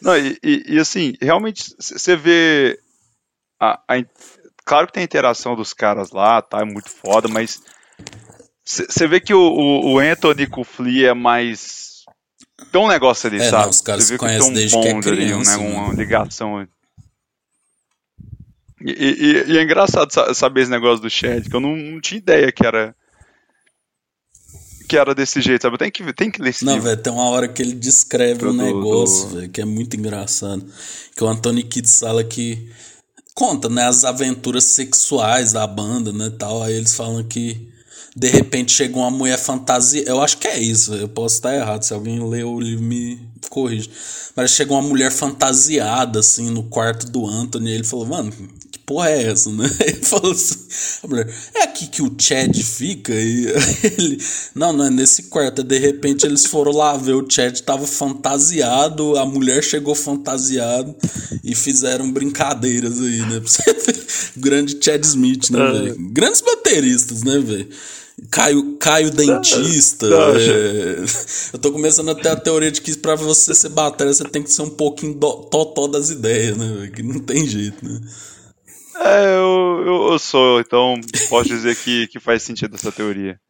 não, 0.02 0.16
e, 0.16 0.38
e, 0.42 0.74
e, 0.74 0.78
assim, 0.78 1.14
realmente, 1.20 1.74
você 1.78 2.16
vê. 2.16 2.78
A, 3.60 3.80
a, 3.88 4.04
claro 4.64 4.86
que 4.86 4.92
tem 4.92 5.02
a 5.02 5.04
interação 5.04 5.54
dos 5.54 5.72
caras 5.72 6.10
lá, 6.10 6.42
tá? 6.42 6.60
É 6.60 6.64
muito 6.64 6.90
foda, 6.90 7.28
mas 7.28 7.60
você 8.64 9.06
vê 9.06 9.20
que 9.20 9.34
o, 9.34 9.40
o, 9.40 9.94
o 9.94 9.98
Anthony 9.98 10.46
com 10.46 10.60
o 10.60 10.64
Flea 10.64 11.10
é 11.10 11.14
mais. 11.14 12.02
Tem 12.70 12.80
um 12.80 12.88
negócio 12.88 13.28
ali, 13.28 13.38
é, 13.38 13.50
sabe? 13.50 13.62
Não, 13.64 13.70
os 13.70 13.80
caras 13.80 14.04
se 14.04 14.16
conhecem 14.16 14.50
um 14.50 14.54
desde 14.54 14.80
que 14.80 14.88
é 14.88 15.00
criança, 15.00 15.54
ali, 15.54 15.64
né? 15.64 15.70
Uma 15.70 15.94
ligação. 15.94 16.68
E, 18.84 18.90
e, 18.90 19.52
e, 19.52 19.58
é 19.58 19.62
engraçado 19.62 20.12
saber 20.34 20.62
esse 20.62 20.70
negócio 20.70 21.00
do 21.00 21.10
Chad, 21.10 21.48
que 21.48 21.54
eu 21.54 21.60
não, 21.60 21.76
não 21.76 22.00
tinha 22.00 22.18
ideia 22.18 22.50
que 22.50 22.66
era 22.66 22.94
que 24.88 24.96
era 24.98 25.14
desse 25.14 25.40
jeito, 25.40 25.62
sabe? 25.62 25.78
Tem 25.78 25.90
que, 25.90 26.12
tem 26.12 26.30
que 26.30 26.42
ler 26.42 26.50
esse 26.50 26.66
Não, 26.66 26.78
velho, 26.78 26.96
tem 26.98 27.10
uma 27.10 27.28
hora 27.30 27.48
que 27.48 27.62
ele 27.62 27.72
descreve 27.72 28.44
um 28.44 28.52
negócio, 28.52 29.28
do... 29.28 29.36
velho, 29.36 29.48
que 29.50 29.60
é 29.60 29.64
muito 29.64 29.96
engraçado. 29.96 30.62
Que 31.16 31.24
o 31.24 31.28
Anthony 31.28 31.62
Kidd 31.62 31.88
fala 31.88 32.22
que 32.22 32.68
conta, 33.34 33.70
né, 33.70 33.84
as 33.84 34.04
aventuras 34.04 34.64
sexuais 34.64 35.52
da 35.52 35.66
banda, 35.66 36.12
né, 36.12 36.30
tal. 36.38 36.62
Aí 36.62 36.74
eles 36.74 36.94
falam 36.94 37.24
que 37.24 37.70
de 38.14 38.28
repente 38.28 38.72
chega 38.72 38.96
uma 38.98 39.10
mulher 39.10 39.38
fantasia. 39.38 40.04
Eu 40.06 40.20
acho 40.20 40.36
que 40.36 40.46
é 40.46 40.58
isso, 40.58 40.92
eu 40.94 41.08
posso 41.08 41.36
estar 41.36 41.54
errado. 41.54 41.84
Se 41.84 41.94
alguém 41.94 42.22
leu 42.28 42.52
o 42.52 42.60
livro, 42.60 42.84
me 42.84 43.18
corrige. 43.48 43.90
Mas 44.36 44.50
chega 44.50 44.72
uma 44.72 44.82
mulher 44.82 45.10
fantasiada, 45.10 46.20
assim, 46.20 46.50
no 46.50 46.64
quarto 46.64 47.10
do 47.10 47.26
Anthony. 47.26 47.70
E 47.70 47.74
ele 47.74 47.84
falou, 47.84 48.06
mano, 48.06 48.30
que 48.72 48.78
porra 48.78 49.10
é 49.10 49.24
essa, 49.24 49.50
né? 49.50 49.70
Ele 49.86 50.02
falou 50.02 50.32
assim: 50.32 50.58
mulher, 51.06 51.28
é 51.54 51.62
aqui 51.64 51.86
que 51.86 52.02
o 52.02 52.10
Chad 52.18 52.56
fica? 52.56 53.12
E 53.12 53.46
ele, 53.84 54.18
não, 54.54 54.72
não 54.72 54.86
é 54.86 54.90
nesse 54.90 55.24
quarto. 55.24 55.62
De 55.62 55.78
repente 55.78 56.24
eles 56.24 56.46
foram 56.46 56.72
lá 56.72 56.96
ver, 56.96 57.12
o 57.12 57.30
Chad 57.30 57.60
tava 57.60 57.86
fantasiado, 57.86 59.18
a 59.18 59.26
mulher 59.26 59.62
chegou 59.62 59.94
fantasiada 59.94 60.96
e 61.44 61.54
fizeram 61.54 62.10
brincadeiras 62.10 62.98
aí, 62.98 63.20
né? 63.20 63.42
Grande 64.36 64.78
Chad 64.80 65.04
Smith, 65.04 65.50
né, 65.50 65.60
é. 65.60 65.72
velho? 65.72 65.96
Grandes 66.10 66.40
bateristas, 66.40 67.22
né, 67.22 67.38
velho? 67.38 67.68
Caio, 68.30 68.76
Caio 68.78 69.10
Dentista. 69.10 70.06
É... 70.06 71.04
Eu 71.52 71.58
tô 71.58 71.72
começando 71.72 72.10
até 72.10 72.30
a 72.30 72.36
teoria 72.36 72.70
de 72.70 72.80
que 72.80 72.96
pra 72.96 73.16
você 73.16 73.54
ser 73.54 73.70
bateria 73.70 74.12
você 74.12 74.24
tem 74.24 74.42
que 74.42 74.52
ser 74.52 74.62
um 74.62 74.70
pouquinho 74.70 75.14
do, 75.14 75.32
totó 75.44 75.86
das 75.86 76.10
ideias, 76.10 76.56
né? 76.56 76.90
Que 76.94 77.02
não 77.02 77.20
tem 77.20 77.46
jeito, 77.46 77.84
né? 77.84 78.00
É, 78.96 79.36
eu, 79.36 79.84
eu, 79.86 80.12
eu, 80.12 80.18
sou, 80.18 80.60
então 80.60 81.00
posso 81.28 81.48
dizer 81.48 81.76
que, 81.76 82.06
que 82.08 82.20
faz 82.20 82.42
sentido 82.42 82.74
essa 82.74 82.92
teoria. 82.92 83.40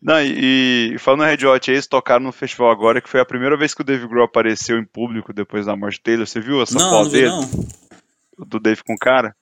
Não, 0.00 0.20
e, 0.20 0.94
e 0.94 0.98
falando 0.98 1.22
Red 1.22 1.46
Hot, 1.46 1.70
eles 1.70 1.86
tocaram 1.86 2.24
no 2.24 2.32
festival 2.32 2.70
agora, 2.70 3.00
que 3.00 3.08
foi 3.08 3.20
a 3.20 3.24
primeira 3.24 3.56
vez 3.56 3.72
que 3.72 3.82
o 3.82 3.84
Dave 3.84 4.06
Grohl 4.08 4.24
apareceu 4.24 4.78
em 4.78 4.84
público 4.84 5.32
depois 5.32 5.66
da 5.66 5.76
morte 5.76 6.00
dele. 6.04 6.26
Você 6.26 6.40
viu 6.40 6.60
essa 6.60 6.76
não, 6.78 6.90
foto 6.90 7.04
não 7.04 7.10
dele? 7.10 7.28
Não. 7.28 8.46
Do 8.46 8.58
Dave 8.58 8.82
com 8.82 8.94
o 8.94 8.98
cara? 8.98 9.34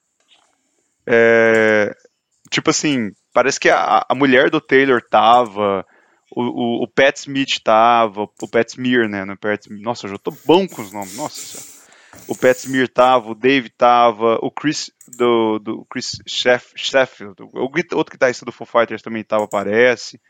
É, 1.07 1.97
tipo 2.51 2.69
assim, 2.71 3.11
parece 3.33 3.59
que 3.59 3.71
a, 3.71 4.05
a 4.07 4.15
mulher 4.15 4.51
do 4.51 4.61
Taylor 4.61 5.01
tava, 5.01 5.87
o, 6.31 6.43
o, 6.43 6.85
o, 6.85 6.89
Pat 6.89 7.17
Smith 7.17 7.59
tava, 7.65 8.23
o 8.23 8.49
Pat 8.49 8.69
Smear, 8.69 9.09
né? 9.09 9.25
No 9.25 9.39
Pat, 9.39 9.67
nossa, 9.71 10.07
eu 10.07 10.11
já 10.11 10.19
tô 10.19 10.31
bom 10.45 10.69
com 10.69 10.83
os 10.83 10.93
nomes, 10.93 11.17
nossa 11.17 11.41
senhora. 11.41 11.70
O 12.31 12.37
Pat 12.37 12.57
Smear 12.59 12.87
tava, 12.87 13.29
o 13.29 13.35
Dave 13.35 13.69
tava, 13.71 14.39
o 14.41 14.53
Chris 14.53 14.89
do, 15.19 15.59
do 15.59 15.85
Chris 15.87 16.13
Sheff, 16.25 16.73
Sheffield, 16.77 17.43
o 17.43 17.65
outro 17.65 18.13
guitarrista 18.13 18.45
do 18.45 18.53
Foo 18.53 18.65
Fighters 18.65 19.03
também 19.03 19.25
tava, 19.25 19.49
parece. 19.49 20.21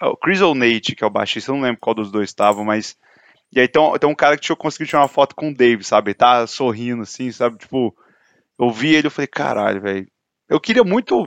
Ah, 0.00 0.10
o 0.10 0.16
Chris 0.16 0.40
O'Nate, 0.40 0.94
que 0.94 1.02
é 1.02 1.06
o 1.06 1.10
baixista, 1.10 1.50
eu 1.50 1.56
não 1.56 1.62
lembro 1.62 1.80
qual 1.80 1.92
dos 1.92 2.12
dois 2.12 2.32
tava, 2.32 2.62
mas. 2.62 2.96
E 3.52 3.58
aí 3.58 3.66
tem 3.66 3.82
um, 3.82 3.98
tem 3.98 4.08
um 4.08 4.14
cara 4.14 4.38
que 4.38 4.54
conseguiu 4.54 4.86
tirar 4.86 5.00
uma 5.00 5.08
foto 5.08 5.34
com 5.34 5.50
o 5.50 5.54
Dave, 5.54 5.82
sabe? 5.82 6.10
Ele 6.10 6.14
tá 6.14 6.46
sorrindo 6.46 7.02
assim, 7.02 7.32
sabe? 7.32 7.58
Tipo, 7.58 7.92
eu 8.56 8.70
vi 8.70 8.94
ele 8.94 9.08
e 9.08 9.10
falei, 9.10 9.26
caralho, 9.26 9.80
velho. 9.80 10.06
Eu 10.48 10.60
queria 10.60 10.84
muito 10.84 11.26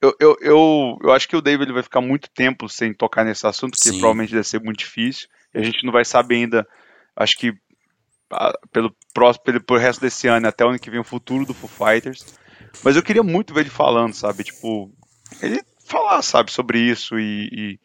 eu, 0.00 0.14
eu, 0.20 0.36
eu, 0.40 0.98
eu, 1.02 1.12
acho 1.12 1.26
que 1.26 1.34
o 1.34 1.40
David 1.40 1.72
vai 1.72 1.82
ficar 1.82 2.00
muito 2.00 2.30
tempo 2.30 2.68
sem 2.68 2.94
tocar 2.94 3.24
nesse 3.24 3.44
assunto, 3.48 3.72
porque 3.72 3.88
Sim. 3.88 3.98
provavelmente 3.98 4.32
deve 4.32 4.46
ser 4.46 4.62
muito 4.62 4.78
difícil. 4.78 5.26
E 5.52 5.58
a 5.58 5.62
gente 5.64 5.84
não 5.84 5.92
vai 5.92 6.04
saber 6.04 6.36
ainda, 6.36 6.68
acho 7.16 7.36
que 7.36 7.52
pelo 8.72 8.94
próximo, 9.14 9.44
pelo, 9.44 9.60
pelo 9.60 9.78
resto 9.78 10.00
desse 10.00 10.26
ano 10.26 10.48
até 10.48 10.64
o 10.64 10.68
ano 10.68 10.78
que 10.78 10.90
vem 10.90 11.00
o 11.00 11.04
futuro 11.04 11.46
do 11.46 11.54
Foo 11.54 11.68
Fighters. 11.68 12.24
Mas 12.82 12.96
eu 12.96 13.02
queria 13.02 13.22
muito 13.22 13.54
ver 13.54 13.60
ele 13.60 13.70
falando, 13.70 14.14
sabe? 14.14 14.44
Tipo, 14.44 14.90
ele 15.40 15.60
falar, 15.84 16.20
sabe, 16.22 16.52
sobre 16.52 16.78
isso 16.78 17.18
e, 17.18 17.48
e, 17.52 17.80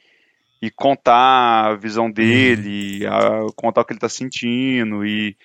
e 0.67 0.71
contar 0.71 1.71
a 1.71 1.75
visão 1.75 2.05
uhum. 2.05 2.11
dele, 2.11 3.05
a, 3.05 3.47
contar 3.55 3.81
o 3.81 3.85
que 3.85 3.93
ele 3.93 3.99
tá 3.99 4.09
sentindo 4.09 5.05
e, 5.05 5.37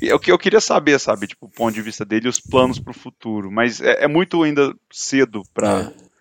é 0.00 0.14
o 0.14 0.18
que 0.18 0.32
eu 0.32 0.38
queria 0.38 0.60
saber, 0.60 0.98
sabe, 0.98 1.26
tipo, 1.28 1.46
o 1.46 1.50
ponto 1.50 1.74
de 1.74 1.82
vista 1.82 2.04
dele 2.04 2.26
e 2.26 2.28
os 2.28 2.40
planos 2.40 2.78
para 2.78 2.90
o 2.90 2.94
futuro. 2.94 3.50
Mas 3.50 3.80
é, 3.80 4.04
é, 4.04 4.08
muito 4.08 4.42
ainda 4.42 4.74
cedo 4.90 5.42
para 5.54 5.80
é 5.80 6.11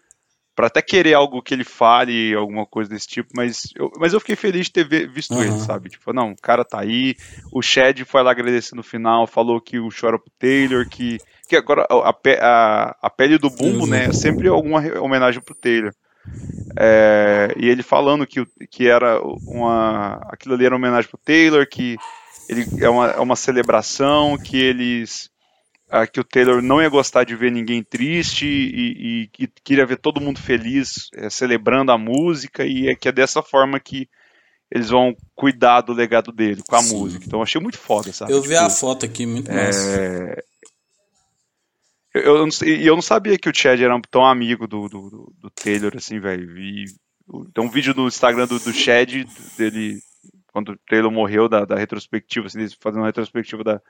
para 0.56 0.68
até 0.68 0.82
querer 0.82 1.14
algo 1.14 1.42
que 1.42 1.54
ele 1.54 1.64
fale, 1.64 2.36
alguma 2.36 2.66
coisa 2.66 2.90
desse 2.90 3.08
tipo, 3.08 3.30
mas 3.36 3.64
eu, 3.76 3.90
mas 3.98 4.14
eu 4.14 4.20
fiquei 4.20 4.36
feliz 4.36 4.68
de 4.68 4.74
ter 4.74 5.10
visto 5.10 5.34
uhum. 5.34 5.44
ele, 5.44 5.60
sabe? 5.60 5.90
Tipo, 5.90 6.14
não, 6.14 6.32
o 6.32 6.36
cara 6.36 6.66
tá 6.66 6.82
aí, 6.82 7.16
o 7.52 7.62
Chad 7.62 8.00
foi 8.06 8.22
lá 8.22 8.32
agradecer 8.32 8.76
no 8.76 8.84
final, 8.84 9.26
falou 9.26 9.62
que 9.62 9.80
o 9.80 9.90
chora 9.90 10.20
pro 10.20 10.32
Taylor, 10.38 10.88
que, 10.88 11.18
que 11.48 11.56
agora 11.56 11.88
a, 11.90 12.10
a, 12.10 12.96
a 13.02 13.10
pele 13.10 13.38
do 13.38 13.50
bumbo, 13.50 13.88
né, 13.88 14.06
é 14.06 14.14
sempre 14.14 14.48
alguma 14.48 14.82
homenagem 15.00 15.42
pro 15.42 15.56
Taylor. 15.56 15.94
É, 16.78 17.54
e 17.58 17.68
ele 17.68 17.82
falando 17.82 18.28
que, 18.28 18.46
que 18.70 18.88
era 18.88 19.20
uma. 19.48 20.22
aquilo 20.30 20.54
ali 20.54 20.66
era 20.66 20.76
uma 20.76 20.88
homenagem 20.88 21.10
pro 21.10 21.18
Taylor, 21.18 21.68
que 21.68 21.98
ele 22.48 22.68
é 22.80 22.90
uma, 22.90 23.08
é 23.08 23.20
uma 23.20 23.36
celebração, 23.36 24.38
que 24.38 24.56
eles 24.56 25.31
uh, 25.92 26.10
que 26.12 26.20
o 26.20 26.24
Taylor 26.24 26.62
não 26.62 26.82
ia 26.82 26.90
gostar 26.90 27.24
de 27.24 27.36
ver 27.36 27.52
ninguém 27.52 27.84
triste 27.84 28.46
e, 28.46 29.28
que 29.32 29.48
queria 29.64 29.86
ver 29.86 29.98
todo 29.98 30.22
mundo 30.22 30.40
feliz, 30.40 31.10
é, 31.16 31.30
celebrando 31.30 31.92
a 31.92 31.98
música, 31.98 32.66
e 32.66 32.88
é 32.88 32.96
que 32.96 33.10
é 33.10 33.12
dessa 33.12 33.44
forma 33.44 33.80
que 33.80 34.10
eles 34.72 34.90
vão 34.90 35.14
cuidar 35.36 35.82
do 35.82 35.92
legado 35.92 36.32
dele 36.32 36.64
com 36.66 36.76
a 36.76 36.82
Sim. 36.82 36.98
música. 36.98 37.26
Então 37.26 37.40
eu 37.40 37.44
achei 37.44 37.60
muito 37.60 37.78
foda, 37.78 38.14
sabe? 38.14 38.32
Eu 38.32 38.38
tipo, 38.38 38.50
vi 38.50 38.56
a 38.56 38.70
foto 38.70 39.06
aqui, 39.06 39.26
muito 39.26 39.52
é... 39.52 39.66
massa. 39.66 40.44
Eu, 42.14 42.22
eu, 42.22 42.46
não, 42.46 42.68
eu 42.68 42.96
não 42.96 43.02
sabia 43.02 43.38
que 43.38 43.50
o 43.50 43.56
Chad 43.56 43.80
era 43.82 44.00
tão 44.10 44.26
amigo 44.26 44.68
do, 44.68 44.88
do, 44.88 45.34
do 45.38 45.50
Taylor, 45.50 45.94
assim, 45.96 46.20
velho. 46.20 46.48
Tem 47.54 47.64
um 47.64 47.70
vídeo 47.70 47.94
no 47.96 48.08
Instagram 48.08 48.48
do, 48.48 48.60
do 48.60 48.74
Chad, 48.74 49.26
dele, 49.58 50.02
quando 50.52 50.74
o 50.74 50.78
Taylor 50.90 51.12
morreu, 51.12 51.48
da, 51.48 51.64
da 51.64 51.78
retrospectiva, 51.78 52.48
assim, 52.48 52.68
fazendo 52.82 53.02
uma 53.02 53.08
retrospectiva 53.08 53.64
da, 53.64 53.82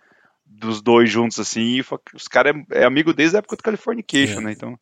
dos 0.52 0.82
dois 0.82 1.10
juntos, 1.10 1.40
assim, 1.40 1.78
e 1.78 1.86
os 2.14 2.28
caras 2.28 2.56
é, 2.72 2.82
é, 2.82 2.86
amigo 2.86 3.14
desde 3.14 3.38
a 3.38 3.40
época 3.40 3.56
do 3.56 3.64
Californication, 3.64 4.40
é. 4.40 4.44
né? 4.44 4.52
Então. 4.52 4.78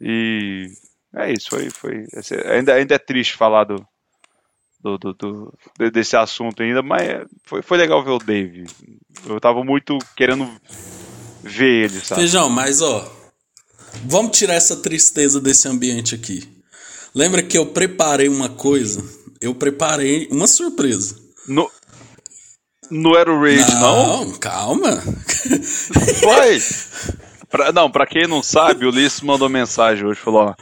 E 0.00 0.66
é 1.14 1.32
isso, 1.32 1.50
foi. 1.50 1.70
foi 1.70 2.06
ainda, 2.46 2.74
ainda 2.74 2.94
é 2.94 2.98
triste 2.98 3.36
falar 3.36 3.64
do, 3.64 3.86
do, 4.80 4.98
do, 4.98 5.12
do, 5.14 5.90
desse 5.90 6.16
assunto 6.16 6.62
ainda, 6.62 6.82
mas 6.82 7.02
é, 7.02 7.24
foi, 7.44 7.62
foi 7.62 7.78
legal 7.78 8.02
ver 8.02 8.10
o 8.10 8.18
Dave. 8.18 8.64
Eu 9.26 9.38
tava 9.40 9.62
muito 9.62 9.98
querendo 10.16 10.48
ver 11.42 11.84
ele, 11.84 12.00
sabe? 12.00 12.22
Feijão, 12.22 12.48
mas 12.48 12.80
ó. 12.80 13.16
Vamos 14.04 14.38
tirar 14.38 14.54
essa 14.54 14.76
tristeza 14.76 15.40
desse 15.40 15.68
ambiente 15.68 16.14
aqui. 16.14 16.48
Lembra 17.14 17.42
que 17.42 17.58
eu 17.58 17.66
preparei 17.66 18.28
uma 18.28 18.48
coisa? 18.48 19.02
Eu 19.40 19.54
preparei 19.54 20.28
uma 20.30 20.46
surpresa. 20.46 21.18
No, 21.48 21.68
não 22.90 23.16
era 23.16 23.32
o 23.32 23.40
Raid, 23.40 23.74
não? 23.74 24.24
Não, 24.24 24.38
calma. 24.38 24.96
Foi. 26.20 26.58
Pra, 27.48 27.72
não, 27.72 27.90
pra 27.90 28.06
quem 28.06 28.26
não 28.26 28.42
sabe, 28.42 28.86
o 28.86 28.90
Ulisses 28.90 29.20
mandou 29.20 29.48
mensagem 29.48 30.06
hoje, 30.06 30.20
falou, 30.20 30.42
ó, 30.42 30.54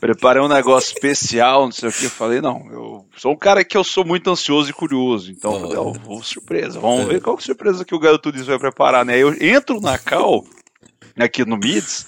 preparei 0.00 0.40
um 0.40 0.48
negócio 0.48 0.94
especial, 0.94 1.64
não 1.64 1.72
sei 1.72 1.88
o 1.88 1.92
que. 1.92 2.04
Eu 2.04 2.10
falei, 2.10 2.40
não, 2.40 2.66
eu 2.70 3.04
sou 3.16 3.32
um 3.32 3.36
cara 3.36 3.64
que 3.64 3.76
eu 3.76 3.82
sou 3.82 4.04
muito 4.04 4.30
ansioso 4.30 4.70
e 4.70 4.72
curioso, 4.72 5.30
então 5.32 5.96
oh. 6.06 6.14
oh, 6.14 6.22
surpresa, 6.22 6.78
vamos 6.78 7.00
é. 7.02 7.04
ver 7.06 7.20
qual 7.20 7.38
surpresa 7.40 7.84
que 7.84 7.94
o 7.94 7.98
garoto 7.98 8.30
diz 8.30 8.46
vai 8.46 8.58
preparar, 8.58 9.04
né? 9.04 9.18
Eu 9.18 9.34
entro 9.40 9.80
na 9.80 9.98
cal, 9.98 10.44
aqui 11.18 11.44
no 11.44 11.56
Mids, 11.56 12.06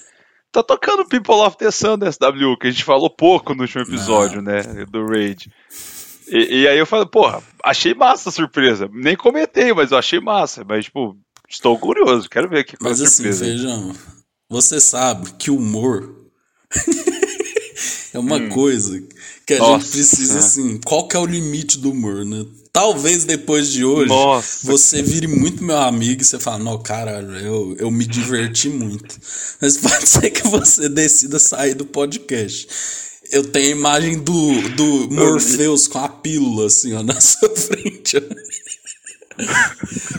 tá 0.53 0.63
tocando 0.63 1.05
People 1.05 1.35
of 1.35 1.57
the 1.57 1.71
Sun 1.71 1.99
da 1.99 2.11
SW, 2.11 2.57
que 2.61 2.69
a 2.69 2.71
gente 2.71 2.85
falou 2.85 3.11
pouco 3.11 3.55
no 3.55 3.63
último 3.63 3.83
episódio, 3.83 4.41
não. 4.41 4.53
né, 4.53 4.63
do 4.89 5.05
Raid. 5.05 5.51
E, 6.31 6.63
e, 6.63 6.69
aí 6.69 6.79
eu 6.79 6.87
falei, 6.87 7.07
porra, 7.07 7.43
achei 7.65 7.93
massa 7.93 8.29
a 8.29 8.33
surpresa. 8.33 8.89
Nem 8.93 9.17
comentei, 9.17 9.73
mas 9.73 9.91
eu 9.91 9.99
achei 9.99 10.21
massa. 10.21 10.65
Mas, 10.67 10.85
tipo, 10.85 11.17
estou 11.49 11.77
curioso, 11.79 12.31
quero 12.31 12.49
ver 12.49 12.61
aqui 12.61 12.77
qual 12.77 12.91
mas, 12.91 13.01
é 13.01 13.05
a 13.05 13.07
assim, 13.07 13.17
surpresa. 13.17 13.45
Mas 13.45 13.55
assim, 13.55 13.61
feijão, 13.61 13.97
você 14.49 14.81
sabe 14.81 15.33
que 15.33 15.51
o 15.51 15.57
humor. 15.57 16.17
É 18.13 18.19
uma 18.19 18.37
hum. 18.37 18.49
coisa 18.49 19.03
que 19.47 19.55
a 19.55 19.59
Nossa. 19.59 19.85
gente 19.85 19.91
precisa, 19.93 20.39
assim, 20.39 20.81
qual 20.85 21.07
que 21.07 21.17
é 21.17 21.19
o 21.19 21.27
limite 21.27 21.79
do 21.79 21.93
humor, 21.93 22.25
né? 22.25 22.45
Talvez 22.73 23.25
depois 23.25 23.71
de 23.71 23.85
hoje 23.85 24.09
Nossa. 24.09 24.67
você 24.67 25.03
vire 25.03 25.27
muito 25.27 25.63
meu 25.63 25.79
amigo 25.79 26.23
e 26.23 26.25
você 26.25 26.39
fala, 26.39 26.59
não, 26.59 26.81
caralho, 26.81 27.37
eu, 27.37 27.77
eu 27.79 27.91
me 27.91 28.05
diverti 28.07 28.69
muito. 28.69 29.19
Mas 29.61 29.77
pode 29.79 30.09
ser 30.09 30.31
que 30.31 30.47
você 30.47 30.89
decida 30.89 31.39
sair 31.39 31.75
do 31.75 31.85
podcast. 31.85 32.69
Eu 33.33 33.45
tenho 33.45 33.69
a 33.69 33.79
imagem 33.79 34.19
do, 34.19 34.63
do 34.71 35.09
Morpheus 35.13 35.87
com 35.87 35.99
a 35.99 36.09
pílula, 36.09 36.67
assim, 36.67 36.93
ó, 36.95 37.03
na 37.05 37.21
sua 37.21 37.55
frente. 37.55 38.21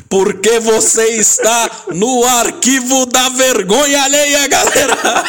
Porque 0.10 0.60
você 0.60 1.18
está 1.18 1.70
no 1.94 2.24
arquivo 2.24 3.06
da 3.06 3.30
vergonha 3.30 4.02
alheia, 4.04 4.48
galera! 4.48 5.24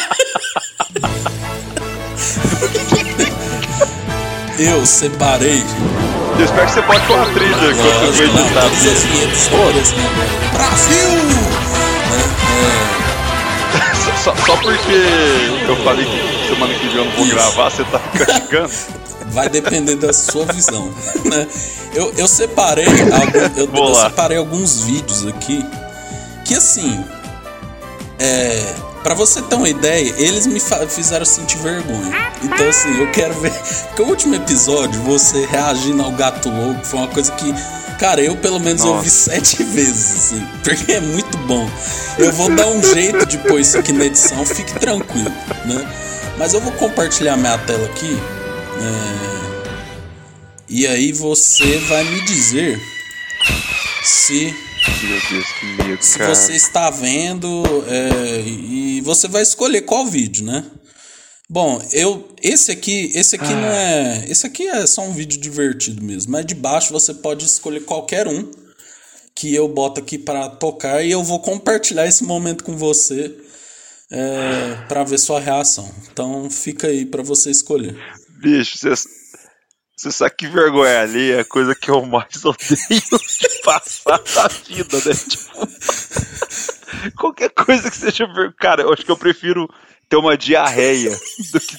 Eu 4.57 4.85
separei. 4.85 5.61
Eu 6.39 6.45
espero 6.45 6.65
que 6.65 6.71
você 6.71 6.81
pode 6.83 7.05
pôr 7.05 7.19
a 7.19 7.25
trilha 7.33 7.55
quando 7.55 7.85
eu 7.85 8.23
editar. 8.23 8.61
Todas 8.61 8.87
as 8.87 9.03
vinhetas, 9.03 9.93
Brasil! 10.53 11.42
Só, 14.23 14.33
só 14.35 14.55
porque 14.57 14.93
eu 15.67 15.75
falei 15.83 16.05
que 16.05 16.47
semana 16.47 16.73
que 16.73 16.87
vem 16.87 16.97
eu 16.97 17.05
não 17.05 17.11
vou 17.11 17.25
Isso. 17.25 17.35
gravar, 17.35 17.69
você 17.69 17.83
tá 17.83 17.99
castigando? 17.99 18.71
Vai 19.33 19.49
depender 19.49 19.95
da 19.95 20.13
sua 20.13 20.45
visão, 20.45 20.93
né? 21.25 21.47
Eu, 21.93 22.13
eu 22.17 22.27
separei, 22.27 22.85
eu, 23.55 23.69
eu 23.73 23.95
separei 23.95 24.37
alguns 24.37 24.81
vídeos 24.81 25.25
aqui 25.27 25.65
que 26.45 26.55
assim, 26.55 27.03
é, 28.19 28.75
para 29.03 29.13
você 29.13 29.41
ter 29.41 29.55
uma 29.55 29.67
ideia, 29.67 30.13
eles 30.17 30.47
me 30.47 30.59
fizeram 30.87 31.25
sentir 31.25 31.57
vergonha. 31.57 32.31
Então, 32.41 32.69
assim, 32.69 32.99
eu 32.99 33.11
quero 33.11 33.33
ver. 33.35 33.51
Porque 33.87 34.01
o 34.01 34.07
último 34.07 34.35
episódio, 34.35 35.01
você 35.01 35.45
reagindo 35.45 36.01
ao 36.01 36.11
gato 36.11 36.49
louco, 36.49 36.85
foi 36.85 36.99
uma 36.99 37.09
coisa 37.09 37.31
que. 37.33 37.53
Cara, 38.03 38.21
eu 38.21 38.35
pelo 38.35 38.59
menos 38.59 38.81
Nossa. 38.81 38.97
ouvi 38.97 39.09
sete 39.09 39.63
vezes, 39.63 40.11
assim, 40.11 40.45
porque 40.61 40.91
é 40.91 40.99
muito 40.99 41.37
bom. 41.47 41.65
Eu 42.19 42.33
vou 42.33 42.53
dar 42.53 42.67
um 42.67 42.83
jeito 42.83 43.25
de 43.25 43.37
pôr 43.37 43.61
isso 43.61 43.77
aqui 43.77 43.93
na 43.93 44.03
edição, 44.03 44.45
fique 44.45 44.77
tranquilo, 44.77 45.31
né? 45.63 45.89
Mas 46.37 46.53
eu 46.53 46.59
vou 46.59 46.73
compartilhar 46.73 47.37
minha 47.37 47.57
tela 47.59 47.85
aqui. 47.85 48.13
É... 48.81 49.63
E 50.67 50.85
aí 50.85 51.13
você 51.13 51.77
vai 51.77 52.03
me 52.03 52.19
dizer 52.25 52.77
se 54.03 54.53
meu 55.01 55.21
Deus, 55.29 55.45
que 55.53 55.65
medo, 55.65 56.03
Se 56.03 56.19
você 56.19 56.51
está 56.51 56.89
vendo, 56.89 57.63
é, 57.87 58.41
e 58.45 59.01
você 59.05 59.29
vai 59.29 59.43
escolher 59.43 59.83
qual 59.83 60.05
vídeo, 60.05 60.43
né? 60.45 60.65
Bom, 61.49 61.81
eu 61.91 62.33
esse 62.41 62.71
aqui, 62.71 63.11
esse 63.13 63.35
aqui 63.35 63.51
ah. 63.51 63.55
não 63.55 63.67
é, 63.67 64.25
esse 64.29 64.45
aqui 64.45 64.67
é 64.67 64.87
só 64.87 65.01
um 65.01 65.13
vídeo 65.13 65.39
divertido 65.39 66.03
mesmo, 66.03 66.31
mas 66.31 66.45
de 66.45 66.55
baixo 66.55 66.93
você 66.93 67.13
pode 67.13 67.45
escolher 67.45 67.81
qualquer 67.81 68.27
um 68.27 68.49
que 69.35 69.53
eu 69.53 69.67
boto 69.67 69.99
aqui 69.99 70.17
para 70.17 70.49
tocar 70.49 71.03
e 71.03 71.11
eu 71.11 71.23
vou 71.23 71.39
compartilhar 71.39 72.07
esse 72.07 72.23
momento 72.23 72.63
com 72.63 72.77
você 72.77 73.35
é, 74.11 74.85
para 74.87 75.03
ver 75.03 75.17
sua 75.17 75.39
reação. 75.39 75.89
Então 76.11 76.49
fica 76.49 76.87
aí 76.87 77.05
para 77.05 77.23
você 77.23 77.49
escolher. 77.49 77.97
Bicho, 78.39 78.77
você 78.77 80.11
sabe 80.11 80.35
que 80.37 80.47
vergonha 80.47 81.01
ali 81.01 81.31
é 81.31 81.39
a 81.39 81.45
coisa 81.45 81.73
que 81.73 81.89
eu 81.89 82.05
mais 82.05 82.35
odeio 82.45 82.77
de 82.79 83.61
passar 83.63 84.21
na 84.35 84.47
vida, 84.47 84.97
né? 84.97 85.15
Tipo, 85.15 85.67
qualquer 87.17 87.49
coisa 87.49 87.89
que 87.89 87.97
seja. 87.97 88.27
Cara, 88.59 88.83
eu 88.83 88.93
acho 88.93 89.03
que 89.03 89.11
eu 89.11 89.17
prefiro 89.17 89.67
ter 90.09 90.17
uma 90.17 90.37
diarreia 90.37 91.11
do 91.51 91.59
que 91.59 91.77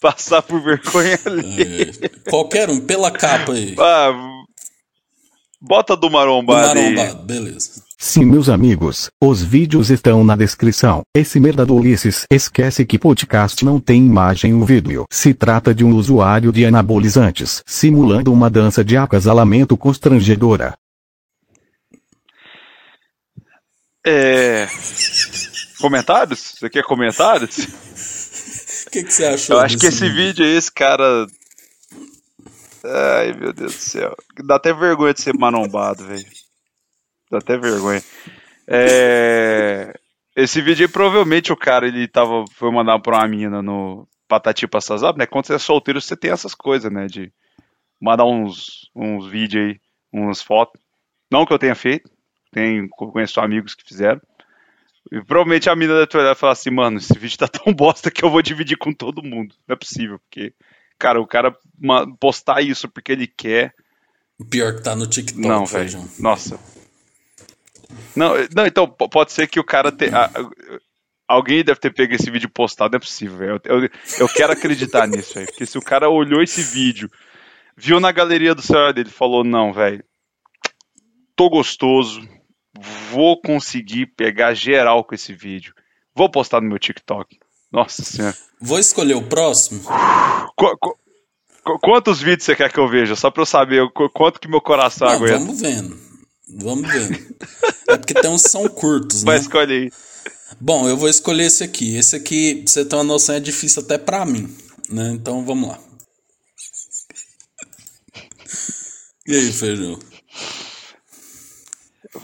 passar 0.00 0.42
por 0.42 0.62
vergonha 0.62 1.18
ali. 1.24 1.82
É, 2.02 2.08
qualquer 2.30 2.70
um, 2.70 2.80
pela 2.80 3.10
capa 3.10 3.52
aí. 3.52 3.74
Ah, 3.78 4.12
bota 5.60 5.96
do 5.96 6.10
marombado. 6.10 6.74
Do 6.74 6.80
marombado, 6.80 7.18
aí. 7.20 7.26
beleza. 7.26 7.86
Sim, 7.98 8.26
meus 8.26 8.50
amigos, 8.50 9.10
os 9.22 9.42
vídeos 9.42 9.90
estão 9.90 10.22
na 10.22 10.36
descrição. 10.36 11.00
Esse 11.16 11.40
merda 11.40 11.64
do 11.64 11.74
Ulisses 11.74 12.26
esquece 12.30 12.84
que 12.84 12.98
podcast 12.98 13.64
não 13.64 13.80
tem 13.80 14.04
imagem 14.04 14.52
ou 14.52 14.66
vídeo. 14.66 15.06
Se 15.10 15.32
trata 15.32 15.74
de 15.74 15.82
um 15.82 15.94
usuário 15.94 16.52
de 16.52 16.66
anabolizantes, 16.66 17.62
simulando 17.66 18.30
uma 18.30 18.50
dança 18.50 18.84
de 18.84 18.98
acasalamento 18.98 19.78
constrangedora. 19.78 20.76
É. 24.06 24.68
Comentários? 25.80 26.54
Você 26.58 26.70
quer 26.70 26.82
comentários? 26.82 27.58
O 28.86 28.90
que, 28.90 29.04
que, 29.04 29.12
você 29.12 29.26
achou? 29.26 29.56
Eu 29.56 29.62
acho 29.62 29.78
que 29.78 29.86
esse 29.86 30.08
vídeo? 30.08 30.16
vídeo 30.16 30.44
aí, 30.44 30.56
esse 30.56 30.72
cara. 30.72 31.26
Ai, 32.84 33.32
meu 33.32 33.52
Deus 33.52 33.74
do 33.74 33.80
céu. 33.80 34.16
Dá 34.44 34.56
até 34.56 34.72
vergonha 34.72 35.12
de 35.12 35.20
ser 35.20 35.34
manombado, 35.34 36.06
velho. 36.06 36.24
Dá 37.30 37.38
até 37.38 37.56
vergonha. 37.58 38.02
É... 38.66 39.92
Esse 40.34 40.60
vídeo 40.60 40.86
aí, 40.86 40.92
provavelmente 40.92 41.52
o 41.52 41.56
cara 41.56 41.86
ele 41.86 42.06
tava, 42.06 42.44
foi 42.54 42.70
mandar 42.70 42.98
pra 43.00 43.18
uma 43.18 43.28
mina 43.28 43.62
no 43.62 44.06
Patati 44.28 44.66
Passazap, 44.66 45.18
né? 45.18 45.26
Quando 45.26 45.46
você 45.46 45.54
é 45.54 45.58
solteiro, 45.58 46.00
você 46.00 46.16
tem 46.16 46.30
essas 46.30 46.54
coisas, 46.54 46.92
né? 46.92 47.06
De 47.06 47.32
mandar 48.00 48.24
uns, 48.24 48.90
uns 48.94 49.26
vídeos 49.26 49.64
aí, 49.64 49.80
umas 50.12 50.42
fotos. 50.42 50.80
Não 51.30 51.46
que 51.46 51.52
eu 51.52 51.58
tenha 51.58 51.74
feito, 51.74 52.10
tem, 52.52 52.88
conheço 52.88 53.40
amigos 53.40 53.74
que 53.74 53.84
fizeram. 53.84 54.20
E 55.12 55.22
provavelmente 55.24 55.70
a 55.70 55.76
mina 55.76 55.94
deve 55.94 56.18
olhar 56.18 56.32
e 56.32 56.38
falar 56.38 56.52
assim, 56.52 56.70
mano, 56.70 56.98
esse 56.98 57.16
vídeo 57.18 57.38
tá 57.38 57.48
tão 57.48 57.72
bosta 57.74 58.10
que 58.10 58.24
eu 58.24 58.30
vou 58.30 58.42
dividir 58.42 58.76
com 58.76 58.92
todo 58.92 59.22
mundo. 59.22 59.54
Não 59.66 59.74
é 59.74 59.76
possível, 59.76 60.18
porque, 60.18 60.52
cara, 60.98 61.20
o 61.20 61.26
cara 61.26 61.56
postar 62.18 62.62
isso 62.62 62.88
porque 62.88 63.12
ele 63.12 63.26
quer. 63.26 63.74
O 64.38 64.44
pior 64.44 64.74
que 64.74 64.82
tá 64.82 64.96
no 64.96 65.06
TikTok. 65.06 65.46
Não, 65.46 65.64
velho. 65.64 66.04
Nossa, 66.18 66.58
não, 68.14 68.34
não, 68.54 68.66
então 68.66 68.88
pode 68.88 69.32
ser 69.32 69.46
que 69.46 69.60
o 69.60 69.64
cara 69.64 69.92
te, 69.92 70.06
a, 70.06 70.30
alguém 71.28 71.62
deve 71.62 71.78
ter 71.80 71.92
pego 71.92 72.14
esse 72.14 72.30
vídeo 72.30 72.48
postado, 72.48 72.92
não 72.92 72.96
é 72.96 73.00
possível. 73.00 73.46
Eu, 73.46 73.60
eu, 73.64 73.90
eu 74.18 74.28
quero 74.28 74.52
acreditar 74.52 75.06
nisso, 75.08 75.34
véio, 75.34 75.46
porque 75.46 75.66
se 75.66 75.78
o 75.78 75.82
cara 75.82 76.08
olhou 76.08 76.42
esse 76.42 76.62
vídeo, 76.62 77.10
viu 77.76 78.00
na 78.00 78.12
galeria 78.12 78.54
do 78.54 78.62
celular 78.62 78.92
dele, 78.92 79.10
falou 79.10 79.44
não, 79.44 79.72
velho, 79.72 80.04
tô 81.34 81.48
gostoso, 81.48 82.26
vou 83.10 83.40
conseguir 83.40 84.06
pegar 84.06 84.54
geral 84.54 85.04
com 85.04 85.14
esse 85.14 85.32
vídeo, 85.32 85.74
vou 86.14 86.30
postar 86.30 86.60
no 86.60 86.68
meu 86.68 86.78
TikTok. 86.78 87.38
Nossa 87.72 88.02
senhora. 88.02 88.36
Vou 88.60 88.78
escolher 88.78 89.14
o 89.14 89.22
próximo. 89.22 89.82
Qu 90.56 90.76
qu 90.78 91.78
quantos 91.80 92.20
vídeos 92.20 92.44
você 92.44 92.54
quer 92.54 92.72
que 92.72 92.78
eu 92.78 92.88
veja? 92.88 93.16
Só 93.16 93.30
pra 93.30 93.42
eu 93.42 93.46
saber 93.46 93.82
quanto 94.14 94.40
que 94.40 94.48
meu 94.48 94.60
coração 94.60 95.08
não, 95.08 95.14
aguenta. 95.16 95.38
Vamos 95.38 95.60
vendo. 95.60 95.98
Vamos 96.48 96.88
ver. 96.88 97.36
É 97.88 97.96
porque 97.96 98.14
tem 98.14 98.30
uns 98.30 98.44
que 98.44 98.50
são 98.50 98.68
curtos, 98.68 99.24
né? 99.24 99.32
Vai 99.32 99.38
escolher. 99.38 99.92
Bom, 100.60 100.88
eu 100.88 100.96
vou 100.96 101.08
escolher 101.08 101.46
esse 101.46 101.64
aqui. 101.64 101.96
Esse 101.96 102.14
aqui, 102.14 102.62
pra 102.62 102.72
você 102.72 102.84
ter 102.84 102.96
uma 102.96 103.04
noção, 103.04 103.34
é 103.34 103.40
difícil 103.40 103.82
até 103.82 103.98
pra 103.98 104.24
mim. 104.24 104.56
Né? 104.88 105.10
Então 105.10 105.44
vamos 105.44 105.68
lá. 105.68 105.80
E 109.26 109.34
aí, 109.34 109.52
Feijão? 109.52 109.98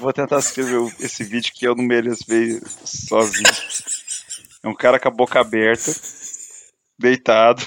Vou 0.02 0.12
tentar 0.12 0.40
escrever 0.40 0.80
esse 0.98 1.22
vídeo 1.22 1.52
que 1.54 1.64
eu 1.64 1.76
não 1.76 1.84
mereço 1.84 2.24
ver 2.26 2.60
sozinho. 2.84 3.48
É 4.64 4.68
um 4.68 4.74
cara 4.74 4.98
com 4.98 5.06
a 5.06 5.12
boca 5.12 5.38
aberta, 5.38 5.92
deitado. 6.98 7.64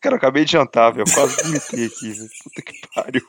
Cara, 0.00 0.16
eu 0.16 0.18
acabei 0.18 0.44
de 0.44 0.50
jantar, 0.50 0.92
velho. 0.92 1.06
Quase 1.14 1.40
vomitei 1.44 1.86
aqui, 1.86 2.10
velho. 2.10 2.30
Puta 2.42 2.60
que 2.60 2.80
pariu. 2.92 3.22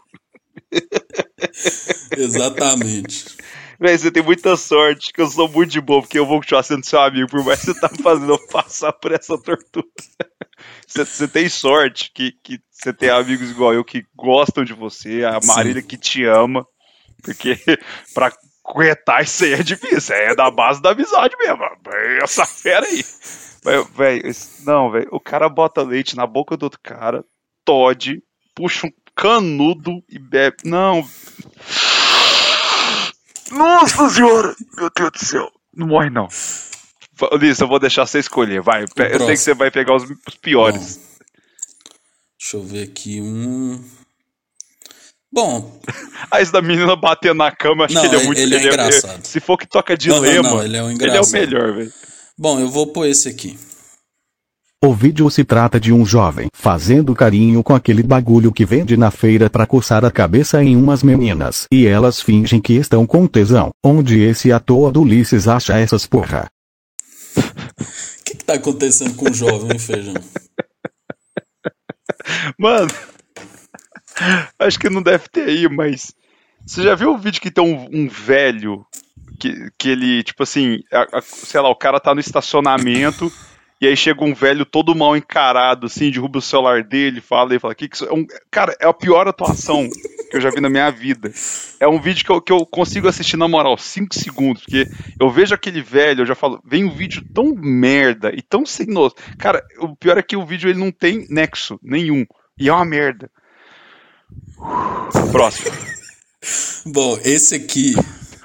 Exatamente. 2.17 3.37
Véi, 3.79 3.95
você 3.95 4.09
tem 4.09 4.23
muita 4.23 4.57
sorte, 4.57 5.13
que 5.13 5.21
eu 5.21 5.27
sou 5.27 5.47
muito 5.47 5.69
de 5.69 5.79
boa, 5.79 6.01
porque 6.01 6.17
eu 6.17 6.25
vou 6.25 6.39
continuar 6.39 6.63
sendo 6.63 6.83
seu 6.83 7.01
amigo, 7.01 7.29
por 7.29 7.45
mais 7.45 7.59
que 7.59 7.67
você 7.67 7.79
tá 7.79 7.89
fazendo 8.01 8.33
eu 8.33 8.47
passar 8.47 8.91
por 8.93 9.11
essa 9.11 9.37
tortura. 9.37 9.85
Você, 10.87 11.05
você 11.05 11.27
tem 11.27 11.47
sorte 11.47 12.11
que, 12.11 12.31
que 12.43 12.59
você 12.71 12.91
tem 12.91 13.09
amigos 13.09 13.51
igual 13.51 13.73
eu 13.73 13.83
que 13.83 14.03
gostam 14.15 14.63
de 14.63 14.73
você, 14.73 15.23
a 15.23 15.39
Marília 15.45 15.83
que 15.83 15.97
te 15.97 16.25
ama, 16.25 16.65
porque 17.25 17.57
pra 18.13 18.31
corretar 18.63 19.23
isso 19.23 19.43
aí 19.43 19.53
é 19.53 19.63
difícil, 19.63 20.15
é 20.15 20.35
da 20.35 20.49
base 20.49 20.81
da 20.81 20.91
amizade 20.91 21.35
mesmo. 21.37 21.63
Essa 22.21 22.45
fera 22.45 22.85
aí. 22.85 23.03
Véi, 23.95 24.21
não, 24.63 24.91
velho, 24.91 25.07
o 25.11 25.19
cara 25.19 25.49
bota 25.49 25.81
leite 25.81 26.15
na 26.15 26.27
boca 26.27 26.55
do 26.55 26.63
outro 26.63 26.79
cara, 26.83 27.25
tode, 27.65 28.21
puxa 28.55 28.87
um 28.87 28.91
canudo 29.15 30.03
e 30.07 30.19
bebe. 30.19 30.57
Não. 30.63 31.07
Nossa 33.51 34.09
senhora! 34.09 34.55
Meu 34.77 34.89
Deus 34.95 35.11
do 35.11 35.19
céu. 35.19 35.51
Não 35.73 35.87
morre, 35.87 36.09
não. 36.09 36.27
Lisa, 37.39 37.63
eu 37.63 37.67
vou 37.67 37.79
deixar 37.79 38.05
você 38.05 38.19
escolher. 38.19 38.61
Vai. 38.61 38.83
Eu 38.83 39.19
sei 39.19 39.29
que 39.29 39.37
você 39.37 39.53
vai 39.53 39.71
pegar 39.71 39.95
os, 39.95 40.03
os 40.03 40.35
piores. 40.35 40.97
Bom, 40.97 41.21
deixa 42.37 42.57
eu 42.57 42.63
ver 42.63 42.83
aqui 42.83 43.21
um. 43.21 43.83
Bom. 45.31 45.79
Ah, 46.31 46.43
da 46.43 46.61
menina 46.61 46.95
batendo 46.95 47.37
na 47.37 47.51
cama, 47.51 47.85
acho 47.85 47.93
não, 47.93 48.01
que 48.01 48.07
ele 48.07 48.15
é 48.15 48.25
muito 48.25 48.41
ele 48.41 48.55
é, 48.55 48.57
ele 48.57 48.67
é 48.67 48.71
engraçado. 48.71 49.19
É, 49.19 49.23
se 49.23 49.39
for 49.39 49.57
que 49.57 49.67
toca 49.67 49.97
dilema, 49.97 50.49
não, 50.49 50.57
não, 50.57 50.63
ele, 50.63 50.77
é 50.77 50.83
um 50.83 50.91
ele 50.91 51.17
é 51.17 51.21
o 51.21 51.27
melhor, 51.27 51.75
velho. 51.75 51.93
Bom, 52.37 52.59
eu 52.59 52.69
vou 52.69 52.87
pôr 52.87 53.05
esse 53.05 53.29
aqui. 53.29 53.57
O 54.83 54.93
vídeo 54.93 55.29
se 55.31 55.43
trata 55.43 55.79
de 55.79 55.91
um 55.91 56.05
jovem 56.05 56.47
fazendo 56.53 57.15
carinho 57.15 57.63
com 57.63 57.73
aquele 57.73 58.03
bagulho 58.03 58.51
que 58.51 58.65
vende 58.65 58.95
na 58.95 59.09
feira 59.09 59.49
pra 59.49 59.65
coçar 59.65 60.05
a 60.05 60.11
cabeça 60.11 60.63
em 60.63 60.75
umas 60.75 61.01
meninas. 61.01 61.65
E 61.71 61.87
elas 61.87 62.21
fingem 62.21 62.61
que 62.61 62.73
estão 62.73 63.05
com 63.05 63.25
tesão. 63.25 63.71
Onde 63.83 64.21
esse 64.21 64.51
ator 64.51 64.91
do 64.91 65.01
Ulisses 65.01 65.47
acha 65.47 65.77
essas 65.77 66.05
porra? 66.05 66.47
O 67.37 68.23
que, 68.23 68.37
que 68.37 68.43
tá 68.43 68.53
acontecendo 68.53 69.15
com 69.15 69.29
o 69.29 69.33
jovem, 69.33 69.79
feijão? 69.79 70.13
Mano, 72.59 72.91
acho 74.59 74.79
que 74.79 74.89
não 74.89 75.01
deve 75.01 75.27
ter 75.29 75.47
aí, 75.49 75.67
mas. 75.69 76.13
Você 76.65 76.81
já 76.81 76.95
viu 76.95 77.11
o 77.13 77.17
vídeo 77.17 77.39
que 77.41 77.51
tem 77.51 77.63
um, 77.63 77.87
um 77.93 78.07
velho 78.07 78.83
que, 79.39 79.69
que 79.77 79.89
ele, 79.89 80.23
tipo 80.23 80.41
assim, 80.41 80.79
a- 80.91 81.19
a- 81.19 81.21
sei 81.21 81.61
lá, 81.61 81.69
o 81.69 81.75
cara 81.75 81.99
tá 81.99 82.13
no 82.15 82.19
estacionamento 82.19 83.31
e 83.79 83.85
aí 83.85 83.95
chega 83.95 84.23
um 84.23 84.33
velho 84.33 84.65
todo 84.65 84.95
mal 84.95 85.15
encarado, 85.15 85.85
assim, 85.85 86.09
derruba 86.09 86.39
o 86.39 86.41
celular 86.41 86.83
dele, 86.83 87.21
fala 87.21 87.53
e 87.53 87.59
fala: 87.59 87.75
que 87.75 87.87
que 87.87 87.95
isso 87.97 88.05
é 88.05 88.11
um... 88.13 88.25
Cara, 88.49 88.75
é 88.79 88.87
a 88.87 88.93
pior 88.93 89.27
atuação 89.27 89.87
que 90.31 90.37
eu 90.37 90.41
já 90.41 90.49
vi 90.49 90.59
na 90.59 90.69
minha 90.69 90.89
vida. 90.89 91.31
É 91.79 91.87
um 91.87 91.99
vídeo 92.01 92.25
que 92.25 92.31
eu, 92.31 92.41
que 92.41 92.51
eu 92.51 92.65
consigo 92.65 93.07
assistir 93.07 93.37
na 93.37 93.47
moral, 93.47 93.77
5 93.77 94.15
segundos, 94.15 94.63
porque 94.63 94.87
eu 95.19 95.29
vejo 95.29 95.53
aquele 95.53 95.81
velho, 95.83 96.21
eu 96.21 96.25
já 96.25 96.33
falo, 96.33 96.59
vem 96.65 96.83
um 96.83 96.89
vídeo 96.89 97.23
tão 97.31 97.53
merda 97.53 98.31
e 98.33 98.41
tão 98.41 98.65
sem 98.65 98.87
noção. 98.87 99.15
Cara, 99.37 99.63
o 99.79 99.95
pior 99.95 100.17
é 100.17 100.23
que 100.23 100.35
o 100.35 100.43
vídeo 100.45 100.67
ele 100.67 100.79
não 100.79 100.91
tem 100.91 101.27
nexo 101.29 101.79
nenhum. 101.83 102.25
E 102.57 102.69
é 102.69 102.73
uma 102.73 102.85
merda. 102.85 103.29
Próximo. 105.31 105.71
Bom, 106.85 107.17
esse 107.23 107.55
aqui. 107.55 107.93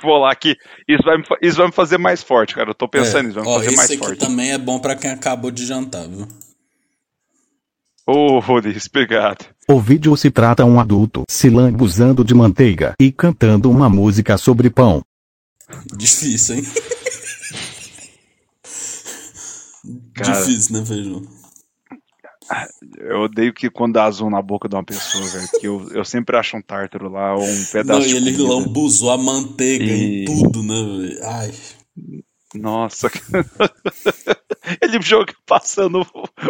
Vou 0.02 0.18
lá 0.18 0.34
que 0.34 0.56
isso 0.88 1.02
vai, 1.04 1.18
me, 1.18 1.24
isso 1.42 1.58
vai 1.58 1.66
me 1.66 1.72
fazer 1.72 1.98
mais 1.98 2.22
forte, 2.22 2.54
cara. 2.54 2.70
Eu 2.70 2.74
tô 2.74 2.88
pensando 2.88 3.18
é, 3.18 3.22
nisso, 3.24 3.34
vai 3.34 3.44
me 3.44 3.50
ó, 3.50 3.54
fazer 3.54 3.66
esse 3.66 3.76
mais 3.76 3.90
aqui 3.90 3.98
forte. 3.98 4.18
também 4.18 4.50
é 4.52 4.58
bom 4.58 4.78
pra 4.78 4.96
quem 4.96 5.11
acabou 5.11 5.50
de 5.50 5.66
jantar, 5.66 6.08
viu? 6.08 6.26
Ô, 8.06 8.38
Rodrigues, 8.38 8.88
obrigado. 8.88 9.44
O 9.68 9.78
vídeo 9.78 10.16
se 10.16 10.30
trata 10.30 10.64
um 10.64 10.80
adulto 10.80 11.24
se 11.28 11.50
lambuzando 11.50 12.24
de 12.24 12.34
manteiga 12.34 12.94
e 12.98 13.12
cantando 13.12 13.70
uma 13.70 13.88
música 13.88 14.38
sobre 14.38 14.70
pão. 14.70 15.02
Difícil, 15.96 16.56
hein? 16.56 16.64
Cara. 20.14 20.40
Difícil, 20.40 20.78
né, 20.78 20.84
feijão? 20.84 21.22
Eu 22.98 23.20
odeio 23.22 23.53
que 23.55 23.70
quando 23.70 23.94
dá 23.94 24.11
zoom 24.11 24.30
na 24.30 24.42
boca 24.42 24.68
de 24.68 24.74
uma 24.74 24.84
pessoa, 24.84 25.24
velho. 25.26 25.48
Que 25.61 25.66
eu, 25.68 25.88
eu 25.92 26.05
sempre 26.05 26.36
acho 26.36 26.57
um 26.57 26.62
tártaro 26.62 27.09
lá 27.09 27.34
ou 27.34 27.44
um 27.44 27.59
Não, 27.59 27.64
pedaço 27.66 28.07
e 28.09 28.11
de 28.11 28.16
ele 28.16 28.36
lambuzou 28.42 29.11
a 29.11 29.18
manteiga 29.18 29.84
E- 29.84 30.22
em 30.22 30.24
tudo, 30.24 30.62
né, 30.62 30.74
velho? 30.74 31.18
Ai. 31.24 31.55
Nossa. 32.55 33.09
ele 34.82 35.01
joga 35.01 35.32
passando 35.46 36.01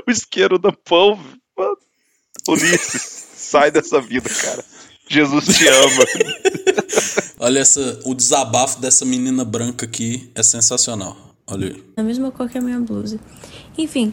o, 0.07 0.11
isqueiro 0.11 0.59
do 0.59 0.73
pão. 0.73 1.19
Mano, 1.57 1.77
Ulisses, 2.49 3.03
sai 3.37 3.71
dessa 3.71 4.01
vida, 4.01 4.29
cara. 4.31 4.65
Jesus 5.09 5.45
te 5.57 5.67
ama. 5.69 6.05
Olha 7.41 7.59
essa, 7.61 8.01
o 8.05 8.15
desabafo 8.15 8.81
dessa 8.81 9.05
menina 9.05 9.45
branca 9.45 9.85
aqui 9.85 10.31
é 10.35 10.43
sensacional. 10.43 11.17
Olha 11.47 11.69
aí. 11.69 11.85
da 11.97 12.03
mesma 12.03 12.31
cor 12.31 12.49
que 12.49 12.59
a 12.59 12.61
minha 12.61 12.79
blusa. 12.81 13.19
Enfim, 13.77 14.13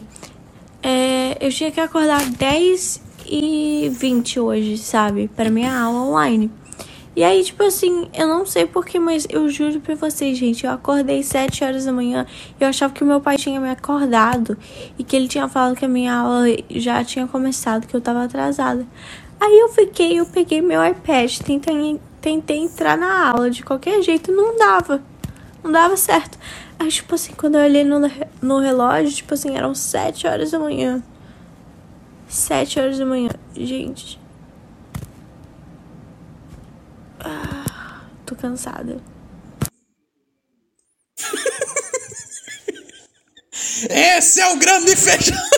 é, 0.82 1.36
eu 1.40 1.50
tinha 1.50 1.70
que 1.70 1.80
acordar 1.80 2.24
10 2.24 3.02
e 3.26 3.90
20 3.92 4.40
hoje, 4.40 4.78
sabe? 4.78 5.28
Para 5.28 5.50
minha 5.50 5.76
aula 5.76 6.00
online. 6.00 6.50
E 7.16 7.24
aí, 7.24 7.42
tipo 7.42 7.64
assim, 7.64 8.08
eu 8.14 8.28
não 8.28 8.46
sei 8.46 8.64
porquê, 8.64 9.00
mas 9.00 9.26
eu 9.28 9.48
juro 9.48 9.80
pra 9.80 9.96
vocês, 9.96 10.38
gente, 10.38 10.64
eu 10.64 10.70
acordei 10.70 11.20
7 11.22 11.64
horas 11.64 11.84
da 11.84 11.92
manhã 11.92 12.24
e 12.60 12.62
eu 12.62 12.68
achava 12.68 12.92
que 12.92 13.02
meu 13.02 13.20
pai 13.20 13.36
tinha 13.36 13.58
me 13.60 13.68
acordado 13.68 14.56
e 14.96 15.02
que 15.02 15.16
ele 15.16 15.26
tinha 15.26 15.48
falado 15.48 15.74
que 15.74 15.84
a 15.84 15.88
minha 15.88 16.14
aula 16.14 16.44
já 16.70 17.02
tinha 17.02 17.26
começado, 17.26 17.88
que 17.88 17.96
eu 17.96 18.00
tava 18.00 18.22
atrasada. 18.22 18.86
Aí 19.40 19.58
eu 19.58 19.68
fiquei, 19.70 20.20
eu 20.20 20.26
peguei 20.26 20.60
meu 20.60 20.84
iPad, 20.84 21.38
tentei, 21.38 22.00
tentei 22.20 22.58
entrar 22.58 22.96
na 22.96 23.30
aula 23.30 23.50
de 23.50 23.64
qualquer 23.64 24.00
jeito, 24.00 24.30
não 24.30 24.56
dava. 24.56 25.02
Não 25.64 25.72
dava 25.72 25.96
certo. 25.96 26.38
Aí, 26.78 26.88
tipo 26.88 27.14
assim, 27.14 27.32
quando 27.32 27.56
eu 27.56 27.64
olhei 27.64 27.84
no, 27.84 28.00
no 28.40 28.60
relógio, 28.60 29.12
tipo 29.12 29.34
assim, 29.34 29.56
eram 29.56 29.74
7 29.74 30.26
horas 30.26 30.52
da 30.52 30.58
manhã. 30.58 31.02
7 32.28 32.78
horas 32.78 32.98
da 32.98 33.04
manhã. 33.04 33.30
Gente. 33.56 34.20
Ah, 37.18 38.02
tô 38.24 38.36
cansada. 38.36 39.00
Esse 43.90 44.40
é 44.40 44.52
o 44.52 44.58
grande 44.58 44.94
feijão. 44.94 45.36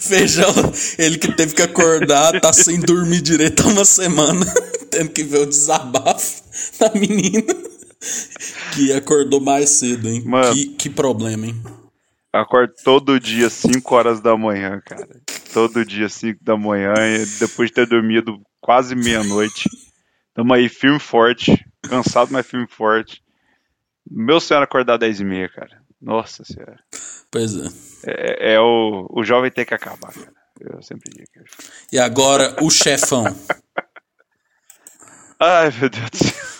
Feijão, 0.00 0.72
ele 0.98 1.16
que 1.18 1.32
teve 1.32 1.54
que 1.54 1.62
acordar, 1.62 2.38
tá 2.40 2.52
sem 2.52 2.80
dormir 2.80 3.20
direito 3.20 3.62
há 3.62 3.66
uma 3.66 3.84
semana, 3.84 4.44
tendo 4.90 5.10
que 5.10 5.22
ver 5.22 5.42
o 5.42 5.46
desabafo 5.46 6.42
da 6.78 6.90
menina 6.92 7.54
que 8.74 8.92
acordou 8.92 9.40
mais 9.40 9.70
cedo, 9.70 10.08
hein? 10.08 10.22
Mano. 10.24 10.54
Que, 10.54 10.66
que 10.74 10.90
problema, 10.90 11.46
hein? 11.46 11.62
Acordo 12.32 12.72
todo 12.84 13.18
dia, 13.18 13.50
5 13.50 13.94
horas 13.94 14.20
da 14.20 14.36
manhã, 14.36 14.80
cara. 14.84 15.08
Todo 15.52 15.84
dia, 15.84 16.08
5 16.08 16.38
da 16.42 16.56
manhã, 16.56 16.94
depois 17.40 17.70
de 17.70 17.74
ter 17.74 17.86
dormido 17.86 18.40
quase 18.60 18.94
meia-noite. 18.94 19.68
Tamo 20.32 20.54
aí 20.54 20.68
firme 20.68 21.00
forte. 21.00 21.64
Cansado, 21.82 22.32
mas 22.32 22.46
firme 22.46 22.68
forte. 22.68 23.20
Meu 24.08 24.40
sonho 24.40 24.58
era 24.58 24.64
acordar 24.64 24.96
10 24.96 25.20
e 25.20 25.24
meia, 25.24 25.48
cara. 25.48 25.82
Nossa 26.00 26.44
senhora. 26.44 26.78
Pois 27.30 27.56
é. 27.56 27.66
É, 28.06 28.54
é 28.54 28.60
o, 28.60 29.08
o 29.10 29.24
jovem 29.24 29.50
tem 29.50 29.64
que 29.64 29.74
acabar, 29.74 30.12
cara. 30.12 30.32
Eu 30.60 30.80
sempre 30.82 31.10
digo. 31.10 31.26
E 31.92 31.98
agora 31.98 32.56
o 32.62 32.70
chefão. 32.70 33.24
Ai, 35.40 35.72
meu 35.80 35.88
Deus 35.88 36.10
do 36.10 36.16
céu. 36.16 36.59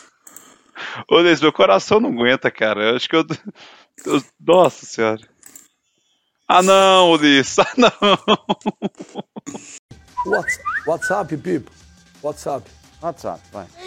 Ô, 1.08 1.22
Deus, 1.22 1.40
meu 1.40 1.52
coração 1.52 2.00
não 2.00 2.10
aguenta, 2.10 2.50
cara. 2.50 2.90
Eu 2.90 2.96
acho 2.96 3.08
que 3.08 3.16
eu. 3.16 3.24
eu- 4.06 4.22
nossa 4.40 4.84
senhora. 4.86 5.20
Ah, 6.48 6.62
não, 6.62 7.12
Ulisses. 7.12 7.58
Ah, 7.58 7.72
não. 7.76 7.92
What's, 10.26 10.58
WhatsApp, 10.86 11.36
people. 11.36 11.72
WhatsApp. 12.22 12.68
WhatsApp, 13.00 13.40
vai. 13.52 13.66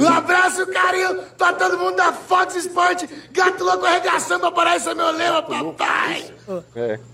Um 0.00 0.08
abraço, 0.08 0.66
carinho 0.68 1.22
pra 1.36 1.52
todo 1.52 1.78
mundo 1.78 1.96
da 1.96 2.12
Fox 2.12 2.54
Sport. 2.56 3.04
Gato 3.30 3.62
louco 3.62 3.84
arregaçando, 3.84 4.46
aparece 4.46 4.92
meu 4.94 5.10
lema, 5.10 5.42
papai. 5.42 6.34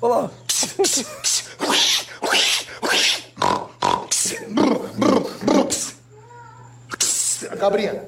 Olá. 0.00 0.30
Cabrinha. 7.58 8.04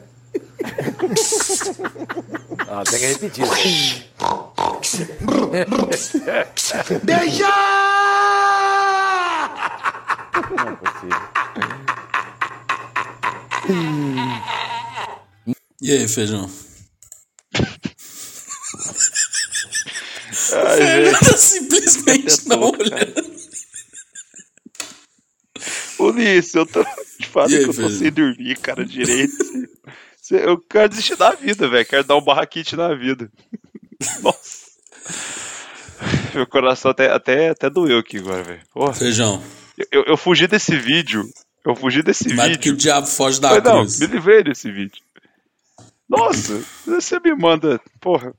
Ah, 2.68 2.84
tem 2.88 2.98
que 3.00 3.06
repetir. 3.06 3.44
Não 5.20 5.54
é 5.54 5.64
possível. 5.66 6.46
E 15.82 15.92
aí, 15.92 16.08
feijão? 16.08 16.48
Ai, 20.52 20.76
Fernando 20.76 21.24
gente. 21.24 21.38
simplesmente 21.38 22.48
não 22.48 22.60
olhando. 22.70 23.30
Ulisses, 25.98 26.54
eu 26.54 26.66
tô. 26.66 26.82
Te 26.84 27.30
aí, 27.36 27.64
que 27.64 27.70
eu 27.70 27.74
tô 27.74 27.90
sem 27.90 28.10
dormir, 28.10 28.56
cara, 28.58 28.84
direito. 28.84 29.34
Eu 30.30 30.58
quero 30.58 30.88
desistir 30.88 31.16
da 31.16 31.32
vida, 31.32 31.68
velho. 31.68 31.84
Quero 31.86 32.04
dar 32.04 32.16
um 32.16 32.22
barraquite 32.22 32.76
na 32.76 32.94
vida. 32.94 33.30
Nossa. 34.22 34.70
Meu 36.34 36.46
coração 36.46 36.90
até, 36.92 37.10
até, 37.10 37.50
até 37.50 37.68
doeu 37.68 37.98
aqui 37.98 38.18
agora, 38.18 38.42
velho. 38.42 38.94
Feijão. 38.94 39.42
Eu, 39.90 40.04
eu 40.06 40.16
fugi 40.16 40.46
desse 40.46 40.76
vídeo. 40.76 41.28
Eu 41.66 41.74
fugi 41.74 42.02
desse 42.02 42.32
Mas 42.34 42.56
que 42.56 42.70
o 42.70 42.72
vídeo. 42.72 42.76
diabo 42.76 43.06
foge 43.06 43.40
da 43.40 43.50
Mas 43.50 43.62
não, 43.64 43.80
cruz. 43.80 43.98
me 43.98 44.06
livrei 44.06 44.42
desse 44.44 44.70
vídeo. 44.70 45.02
Nossa, 46.08 46.62
você 46.86 47.18
me 47.20 47.34
manda. 47.34 47.80
Porra. 48.00 48.32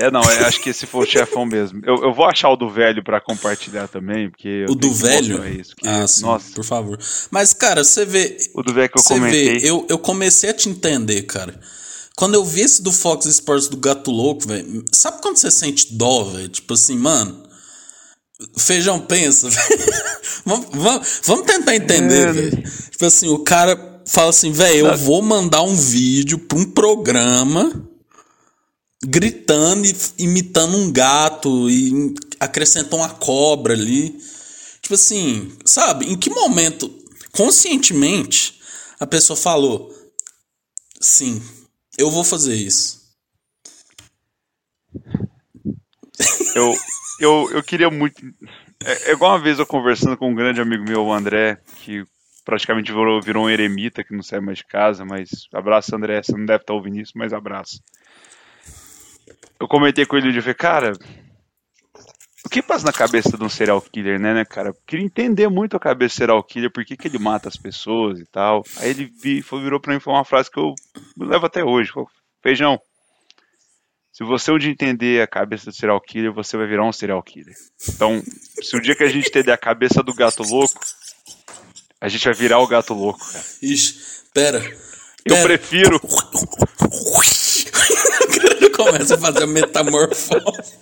É, 0.00 0.10
não, 0.10 0.22
eu 0.22 0.46
acho 0.46 0.60
que 0.60 0.70
esse 0.70 0.86
foi 0.86 1.04
o 1.04 1.08
chefão 1.10 1.44
mesmo. 1.44 1.80
Eu, 1.84 1.96
eu 2.04 2.14
vou 2.14 2.24
achar 2.24 2.48
o 2.50 2.56
do 2.56 2.70
velho 2.70 3.04
pra 3.04 3.20
compartilhar 3.20 3.86
também, 3.86 4.30
porque. 4.30 4.64
O 4.68 4.74
do 4.74 4.92
velho? 4.94 5.46
Isso, 5.46 5.74
ah, 5.84 6.06
sim, 6.06 6.22
Nossa, 6.22 6.52
por 6.54 6.64
favor. 6.64 6.98
Mas, 7.30 7.52
cara, 7.52 7.84
você 7.84 8.04
vê. 8.06 8.38
o 8.54 8.62
do 8.62 8.72
velho 8.72 8.88
que 8.88 8.98
eu 8.98 9.02
Você 9.02 9.14
comentei. 9.14 9.58
vê, 9.58 9.68
eu, 9.68 9.86
eu 9.90 9.98
comecei 9.98 10.48
a 10.50 10.54
te 10.54 10.68
entender, 10.70 11.22
cara. 11.24 11.60
Quando 12.16 12.34
eu 12.34 12.44
vi 12.44 12.62
esse 12.62 12.82
do 12.82 12.90
Fox 12.92 13.26
Sports 13.26 13.68
do 13.68 13.76
Gato 13.76 14.10
Louco, 14.10 14.48
velho. 14.48 14.84
Sabe 14.92 15.20
quando 15.20 15.36
você 15.36 15.50
sente 15.50 15.92
dó, 15.94 16.24
velho? 16.24 16.48
Tipo 16.48 16.74
assim, 16.74 16.96
mano. 16.96 17.42
Feijão 18.58 18.98
pensa, 19.00 19.48
velho. 19.52 19.92
vamos, 20.46 20.66
vamos, 20.72 21.20
vamos 21.24 21.44
tentar 21.46 21.76
entender, 21.76 22.22
É, 22.22 22.26
né? 22.26 22.32
velho. 22.32 22.62
Tipo 22.90 23.04
assim, 23.04 23.28
o 23.28 23.38
cara 23.40 24.02
fala 24.06 24.30
assim, 24.30 24.50
velho, 24.50 24.86
eu 24.86 24.96
vou 24.96 25.20
mandar 25.20 25.62
um 25.62 25.76
vídeo 25.76 26.38
pra 26.38 26.58
um 26.58 26.64
programa 26.64 27.86
gritando 29.02 29.86
e 29.86 29.94
imitando 30.18 30.76
um 30.76 30.92
gato 30.92 31.70
e 31.70 32.14
acrescentou 32.38 33.00
uma 33.00 33.08
cobra 33.10 33.74
ali. 33.74 34.10
Tipo 34.82 34.94
assim, 34.94 35.56
sabe? 35.64 36.06
Em 36.06 36.18
que 36.18 36.30
momento, 36.30 36.88
conscientemente, 37.32 38.60
a 38.98 39.06
pessoa 39.06 39.36
falou: 39.36 39.94
sim, 41.00 41.42
eu 41.96 42.10
vou 42.10 42.24
fazer 42.24 42.54
isso. 42.54 43.00
Eu, 46.54 46.74
eu, 47.20 47.50
eu 47.52 47.62
queria 47.62 47.90
muito. 47.90 48.20
É, 48.84 49.10
é 49.10 49.12
igual 49.12 49.32
uma 49.32 49.42
vez 49.42 49.58
eu 49.58 49.66
conversando 49.66 50.16
com 50.16 50.30
um 50.30 50.34
grande 50.34 50.60
amigo 50.60 50.84
meu, 50.84 51.04
o 51.04 51.12
André, 51.12 51.60
que 51.76 52.04
praticamente 52.44 52.90
virou, 52.90 53.22
virou 53.22 53.44
um 53.44 53.50
eremita 53.50 54.02
que 54.02 54.14
não 54.14 54.22
sai 54.22 54.40
mais 54.40 54.58
de 54.58 54.66
casa, 54.66 55.04
mas 55.04 55.28
abraço, 55.52 55.94
André. 55.94 56.22
Você 56.22 56.32
não 56.32 56.44
deve 56.44 56.62
estar 56.62 56.74
ouvindo 56.74 56.98
isso, 56.98 57.12
mas 57.14 57.32
abraço. 57.32 57.80
Eu 59.60 59.68
comentei 59.68 60.06
com 60.06 60.16
ele 60.16 60.30
e 60.30 60.40
falei, 60.40 60.54
cara, 60.54 60.92
o 62.44 62.48
que 62.48 62.62
passa 62.62 62.86
na 62.86 62.92
cabeça 62.92 63.36
de 63.36 63.44
um 63.44 63.48
serial 63.48 63.80
killer, 63.82 64.18
né, 64.18 64.32
né, 64.32 64.44
cara? 64.44 64.70
Eu 64.70 64.76
queria 64.86 65.04
entender 65.04 65.48
muito 65.48 65.76
a 65.76 65.80
cabeça 65.80 66.14
do 66.14 66.18
serial 66.18 66.42
killer, 66.42 66.72
por 66.72 66.84
que, 66.84 66.96
que 66.96 67.06
ele 67.06 67.18
mata 67.18 67.48
as 67.48 67.56
pessoas 67.56 68.18
e 68.18 68.24
tal. 68.24 68.62
Aí 68.78 68.90
ele 68.90 69.12
vi, 69.22 69.42
virou 69.42 69.78
pra 69.78 69.92
mim 69.92 70.00
falou 70.00 70.18
uma 70.18 70.24
frase 70.24 70.50
que 70.50 70.58
eu 70.58 70.74
levo 71.18 71.44
até 71.44 71.62
hoje. 71.62 71.92
Falou, 71.92 72.08
Feijão, 72.42 72.80
se 74.10 74.24
você 74.24 74.50
um 74.50 74.58
dia 74.58 74.70
entender 74.70 75.22
a 75.22 75.26
cabeça 75.26 75.66
do 75.66 75.76
serial 75.76 76.00
killer, 76.00 76.32
você 76.32 76.56
vai 76.56 76.66
virar 76.66 76.86
um 76.86 76.92
serial 76.92 77.22
killer. 77.22 77.54
Então, 77.86 78.22
se 78.62 78.74
o 78.74 78.80
dia 78.80 78.96
que 78.96 79.04
a 79.04 79.08
gente 79.08 79.28
entender 79.28 79.52
a 79.52 79.58
cabeça 79.58 80.02
do 80.02 80.14
gato 80.14 80.42
louco, 80.42 80.80
a 82.00 82.08
gente 82.08 82.24
vai 82.24 82.34
virar 82.34 82.60
o 82.60 82.66
gato 82.66 82.94
louco, 82.94 83.20
cara. 83.30 83.44
Ixi, 83.62 84.24
pera. 84.32 84.58
Eu 85.24 85.36
pera. 85.36 85.42
prefiro. 85.42 86.00
Começa 88.84 89.14
a 89.14 89.18
fazer 89.18 89.42
a 89.44 89.46
metamorfose. 89.46 90.74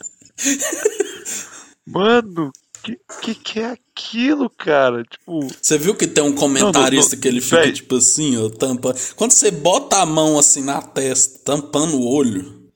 Mano, 1.86 2.52
que, 2.82 2.98
que 3.22 3.34
que 3.34 3.60
é 3.60 3.66
aquilo, 3.72 4.48
cara? 4.50 5.02
Tipo. 5.04 5.48
Você 5.60 5.78
viu 5.78 5.94
que 5.94 6.06
tem 6.06 6.24
um 6.24 6.34
comentarista 6.34 7.10
Não, 7.10 7.16
não, 7.16 7.20
que 7.20 7.28
ele 7.28 7.40
fica 7.40 7.62
véi. 7.62 7.72
tipo 7.72 7.96
assim, 7.96 8.36
ó, 8.36 8.48
tampa. 8.48 8.94
Quando 9.16 9.32
você 9.32 9.50
bota 9.50 9.98
a 9.98 10.06
mão 10.06 10.38
assim 10.38 10.62
na 10.62 10.80
testa, 10.80 11.40
tampando 11.44 11.96
o 11.96 12.08
olho, 12.08 12.70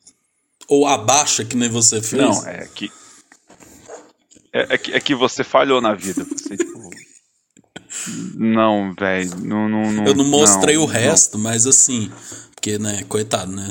ou 0.68 0.87
abaixa, 0.87 1.45
que 1.45 1.57
nem 1.57 1.68
você 1.68 2.03
fez. 2.03 2.23
Não, 2.23 2.47
é 2.47 2.68
que. 2.75 2.91
É, 4.53 4.75
é 4.75 4.79
que, 4.79 4.93
é 4.93 5.01
que 5.01 5.14
você 5.14 5.43
falhou 5.45 5.81
na 5.81 5.95
vida. 5.95 6.25
Você, 6.25 6.57
tipo. 6.57 6.91
Não, 8.35 8.93
velho. 8.99 9.37
Não, 9.41 9.68
não, 9.68 9.93
não, 9.93 10.07
Eu 10.07 10.14
não 10.14 10.25
mostrei 10.25 10.77
não, 10.77 10.83
o 10.83 10.87
resto, 10.87 11.39
mas 11.39 11.66
assim, 11.66 12.11
porque, 12.55 12.79
né, 12.79 13.05
coitado, 13.09 13.53
né? 13.53 13.68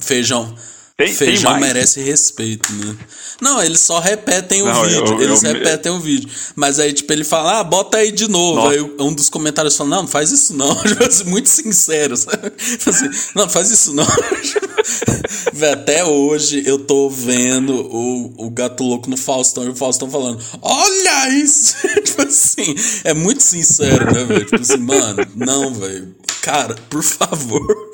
Feijão. 0.00 0.54
Tem- 0.96 1.08
tem 1.08 1.16
feijão 1.16 1.50
mais? 1.50 1.62
merece 1.66 2.00
respeito, 2.00 2.72
né? 2.72 2.96
Não, 3.40 3.60
eles 3.60 3.80
só 3.80 3.98
repetem 3.98 4.62
o 4.62 4.66
Não, 4.66 4.84
vídeo. 4.84 5.04
eu- 5.04 5.22
eles 5.22 5.42
eu- 5.42 5.52
repetem 5.52 5.90
o 5.90 5.98
vídeo. 5.98 6.28
Mas 6.54 6.78
aí, 6.78 6.92
tipo, 6.92 7.12
ele 7.12 7.24
fala, 7.24 7.58
ah, 7.58 7.64
bota 7.64 7.96
aí 7.96 8.12
de 8.12 8.28
novo. 8.28 8.60
Nossa. 8.60 8.70
Aí 8.76 8.80
um 9.00 9.12
dos 9.12 9.28
comentários 9.28 9.76
fala, 9.76 9.90
não, 9.90 10.02
não 10.02 10.08
faz 10.08 10.30
isso 10.30 10.54
não. 10.54 10.72
Tipo 10.86 11.04
assim, 11.04 11.24
Muito 11.24 11.48
sincero, 11.48 12.16
sabe? 12.16 12.48
Tipo 12.50 12.90
assim, 12.90 13.10
não, 13.34 13.48
faz 13.48 13.72
isso 13.72 13.92
não. 13.92 14.06
Até 15.72 16.04
hoje 16.04 16.62
eu 16.66 16.78
tô 16.78 17.08
vendo 17.10 17.74
o, 17.74 18.46
o 18.46 18.50
gato 18.50 18.84
louco 18.84 19.08
no 19.10 19.16
Faustão 19.16 19.64
e 19.64 19.70
o 19.70 19.74
Faustão 19.74 20.08
falando, 20.10 20.38
olha 20.62 21.28
isso! 21.30 21.74
tipo 22.04 22.22
assim, 22.22 22.74
é 23.02 23.14
muito 23.14 23.42
sincero, 23.42 24.12
né, 24.12 24.24
velho? 24.24 24.44
Tipo 24.44 24.60
assim, 24.62 24.76
mano, 24.78 25.26
não, 25.34 25.74
velho. 25.74 26.14
Cara, 26.44 26.74
por 26.90 27.02
favor, 27.02 27.90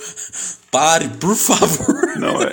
pare, 0.73 1.09
por 1.21 1.37
favor. 1.37 2.17
Não, 2.19 2.43
é. 2.43 2.53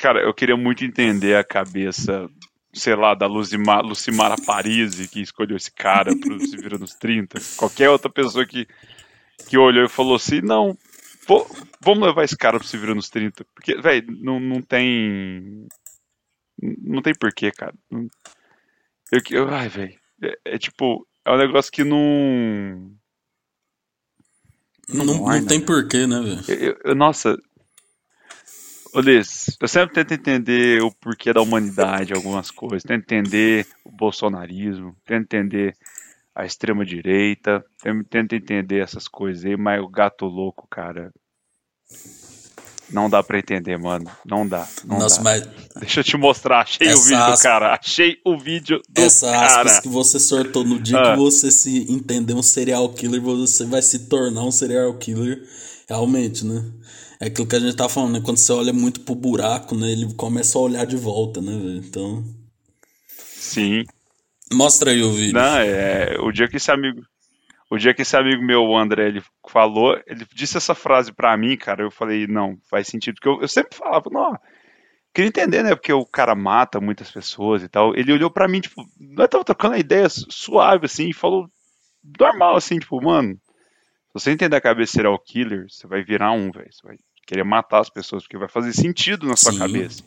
Cara, 0.00 0.20
eu 0.20 0.34
queria 0.34 0.56
muito 0.56 0.84
entender 0.84 1.36
a 1.36 1.44
cabeça, 1.44 2.28
sei 2.74 2.94
lá, 2.96 3.14
da 3.14 3.26
Lucimar, 3.26 3.82
Lucimara 3.84 4.34
Parisi, 4.44 5.08
que 5.08 5.20
escolheu 5.20 5.56
esse 5.56 5.70
cara 5.70 6.14
pro 6.18 6.38
Se 6.40 6.56
Vira 6.56 6.78
nos 6.78 6.94
30. 6.94 7.38
Qualquer 7.56 7.90
outra 7.90 8.10
pessoa 8.10 8.44
que, 8.44 8.66
que 9.48 9.56
olhou 9.56 9.84
e 9.84 9.88
falou 9.88 10.16
assim: 10.16 10.40
não, 10.42 10.76
vou- 11.26 11.48
vamos 11.80 12.06
levar 12.06 12.24
esse 12.24 12.36
cara 12.36 12.58
pro 12.58 12.66
Se 12.68 12.76
Vira 12.76 12.94
nos 12.94 13.08
30. 13.08 13.44
Porque, 13.54 13.80
velho, 13.80 14.06
não, 14.20 14.38
não 14.40 14.60
tem. 14.60 15.66
Não 16.60 17.02
tem 17.02 17.14
porquê, 17.14 17.50
cara. 17.52 17.74
Eu, 19.12 19.20
eu, 19.30 19.48
ai, 19.48 19.68
velho. 19.68 19.94
É, 20.22 20.54
é 20.54 20.58
tipo, 20.58 21.06
é 21.24 21.32
um 21.32 21.38
negócio 21.38 21.72
que 21.72 21.84
não. 21.84 22.95
Não, 24.88 25.04
não 25.04 25.44
tem 25.44 25.58
né? 25.60 25.66
porquê, 25.66 26.06
né, 26.06 26.20
velho? 26.20 26.78
Eu- 26.84 26.94
nossa. 26.94 27.36
Olis, 28.94 29.56
eu 29.60 29.68
sempre 29.68 29.94
tento 29.94 30.14
entender 30.14 30.82
o 30.82 30.90
porquê 30.90 31.32
da 31.32 31.42
humanidade, 31.42 32.14
algumas 32.14 32.50
coisas. 32.50 32.82
Tento 32.82 33.12
entender 33.12 33.66
o 33.84 33.90
bolsonarismo, 33.90 34.96
tento 35.04 35.34
entender 35.34 35.76
a 36.34 36.46
extrema-direita, 36.46 37.64
tento 37.82 38.08
tento 38.08 38.34
entender 38.34 38.78
essas 38.78 39.08
coisas 39.08 39.44
aí, 39.44 39.56
mas 39.56 39.82
o 39.82 39.88
gato 39.88 40.24
louco, 40.26 40.66
cara. 40.68 41.12
Não 42.90 43.10
dá 43.10 43.22
pra 43.22 43.38
entender, 43.38 43.76
mano. 43.76 44.08
Não 44.24 44.46
dá. 44.46 44.66
Não 44.84 44.98
Nossa, 45.00 45.16
dá. 45.16 45.22
mas 45.24 45.48
Deixa 45.80 46.00
eu 46.00 46.04
te 46.04 46.16
mostrar. 46.16 46.60
Achei 46.60 46.86
o 46.86 46.90
Essa 46.90 47.02
vídeo, 47.02 47.16
aspa- 47.24 47.42
cara. 47.48 47.74
Achei 47.80 48.16
o 48.24 48.38
vídeo 48.38 48.80
do 48.88 49.00
essa 49.02 49.28
aspas 49.34 49.52
cara. 49.72 49.82
que 49.82 49.88
você 49.88 50.20
sortou 50.20 50.64
no 50.64 50.78
dia 50.80 50.98
Ah. 50.98 51.12
que 51.12 51.18
você 51.18 51.50
se 51.50 51.90
entender 51.92 52.32
um 52.34 52.42
serial 52.42 52.88
killer, 52.90 53.20
você 53.20 53.64
vai 53.64 53.82
se 53.82 54.08
tornar 54.08 54.44
um 54.44 54.52
serial 54.52 54.94
killer 54.94 55.42
realmente, 55.88 56.44
né? 56.46 56.64
É 57.18 57.26
aquilo 57.26 57.46
que 57.46 57.56
a 57.56 57.60
gente 57.60 57.74
tá 57.74 57.88
falando, 57.88 58.12
né? 58.12 58.20
Quando 58.24 58.36
você 58.38 58.52
olha 58.52 58.72
muito 58.72 59.00
pro 59.00 59.14
buraco, 59.14 59.74
né? 59.74 59.90
Ele 59.90 60.12
começa 60.14 60.56
a 60.56 60.60
olhar 60.60 60.86
de 60.86 60.96
volta, 60.96 61.40
né, 61.40 61.52
velho? 61.52 61.76
Então. 61.78 62.24
Sim. 63.38 63.84
Mostra 64.52 64.90
aí 64.92 65.02
o 65.02 65.10
vídeo. 65.12 65.34
Não, 65.34 65.58
é. 65.58 66.16
O 66.20 66.30
dia 66.30 66.46
que 66.48 66.56
esse 66.56 66.70
amigo. 66.70 67.02
O 67.70 67.76
dia 67.76 67.92
que 67.94 68.02
esse 68.02 68.16
amigo 68.16 68.42
meu, 68.42 68.62
o 68.62 68.76
André, 68.78 69.08
ele 69.08 69.22
falou, 69.50 70.00
ele 70.06 70.24
disse 70.32 70.56
essa 70.56 70.74
frase 70.74 71.12
pra 71.12 71.36
mim, 71.36 71.56
cara, 71.56 71.82
eu 71.82 71.90
falei, 71.90 72.26
não, 72.26 72.56
faz 72.70 72.86
sentido. 72.86 73.16
Porque 73.16 73.28
eu, 73.28 73.40
eu 73.42 73.48
sempre 73.48 73.76
falava, 73.76 74.08
não, 74.10 74.38
queria 75.12 75.28
entender, 75.28 75.62
né? 75.64 75.74
Porque 75.74 75.92
o 75.92 76.06
cara 76.06 76.34
mata 76.34 76.80
muitas 76.80 77.10
pessoas 77.10 77.62
e 77.62 77.68
tal. 77.68 77.96
Ele 77.96 78.12
olhou 78.12 78.30
pra 78.30 78.46
mim, 78.46 78.60
tipo, 78.60 78.84
nós 78.98 79.28
tava 79.28 79.44
trocando 79.44 79.74
a 79.74 79.78
ideia 79.78 80.08
su- 80.08 80.26
suave, 80.30 80.86
assim, 80.86 81.08
e 81.08 81.14
falou 81.14 81.50
normal, 82.18 82.56
assim, 82.56 82.78
tipo, 82.78 83.02
mano, 83.02 83.34
se 83.34 84.12
você 84.14 84.30
entender 84.30 84.56
a 84.56 84.60
cabeça 84.60 84.92
serial 84.92 85.18
killer, 85.18 85.66
você 85.68 85.86
vai 85.86 86.02
virar 86.04 86.32
um, 86.32 86.50
velho. 86.52 86.72
Você 86.72 86.86
vai 86.86 86.96
querer 87.26 87.44
matar 87.44 87.80
as 87.80 87.90
pessoas, 87.90 88.22
porque 88.22 88.38
vai 88.38 88.48
fazer 88.48 88.72
sentido 88.72 89.26
na 89.26 89.36
sua 89.36 89.52
Sim. 89.52 89.58
cabeça. 89.58 90.04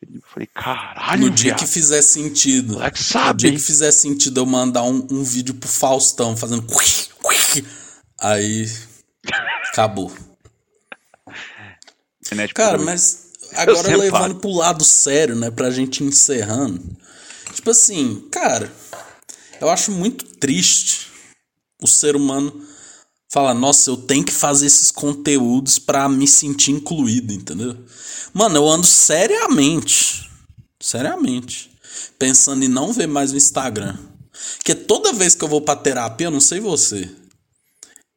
Eu 0.00 0.20
falei, 0.32 0.46
caralho, 0.54 1.22
No 1.22 1.30
dia 1.30 1.50
viado. 1.50 1.58
que 1.58 1.66
fizer 1.66 2.02
sentido. 2.02 2.74
Moleque 2.74 3.00
No 3.00 3.04
sabe. 3.04 3.38
dia 3.40 3.52
que 3.52 3.58
fizer 3.58 3.90
sentido 3.90 4.40
eu 4.40 4.46
mandar 4.46 4.84
um, 4.84 5.06
um 5.10 5.24
vídeo 5.24 5.54
pro 5.54 5.68
Faustão 5.68 6.36
fazendo. 6.36 6.64
Aí. 8.20 8.70
Acabou. 9.72 10.12
Cara, 12.54 12.78
mas 12.78 13.32
agora 13.54 13.96
levando 13.96 14.36
pro 14.36 14.50
lado 14.50 14.84
sério, 14.84 15.34
né? 15.34 15.50
Pra 15.50 15.70
gente 15.70 16.02
ir 16.04 16.06
encerrando. 16.08 16.96
Tipo 17.54 17.70
assim, 17.70 18.28
cara, 18.30 18.70
eu 19.60 19.68
acho 19.70 19.90
muito 19.90 20.24
triste 20.36 21.10
o 21.82 21.86
ser 21.86 22.14
humano 22.14 22.66
falar, 23.28 23.54
nossa, 23.54 23.90
eu 23.90 23.96
tenho 23.96 24.24
que 24.24 24.32
fazer 24.32 24.66
esses 24.66 24.90
conteúdos 24.90 25.78
pra 25.78 26.08
me 26.08 26.26
sentir 26.26 26.72
incluído, 26.72 27.32
entendeu? 27.32 27.76
Mano, 28.32 28.56
eu 28.56 28.68
ando 28.68 28.86
seriamente, 28.86 30.30
seriamente, 30.80 31.70
pensando 32.18 32.64
em 32.64 32.68
não 32.68 32.92
ver 32.92 33.06
mais 33.06 33.32
o 33.32 33.36
Instagram. 33.36 33.96
Porque 34.56 34.74
toda 34.74 35.12
vez 35.12 35.34
que 35.34 35.44
eu 35.44 35.48
vou 35.48 35.60
pra 35.60 35.76
terapia, 35.76 36.28
eu 36.28 36.30
não 36.30 36.40
sei 36.40 36.60
você, 36.60 37.10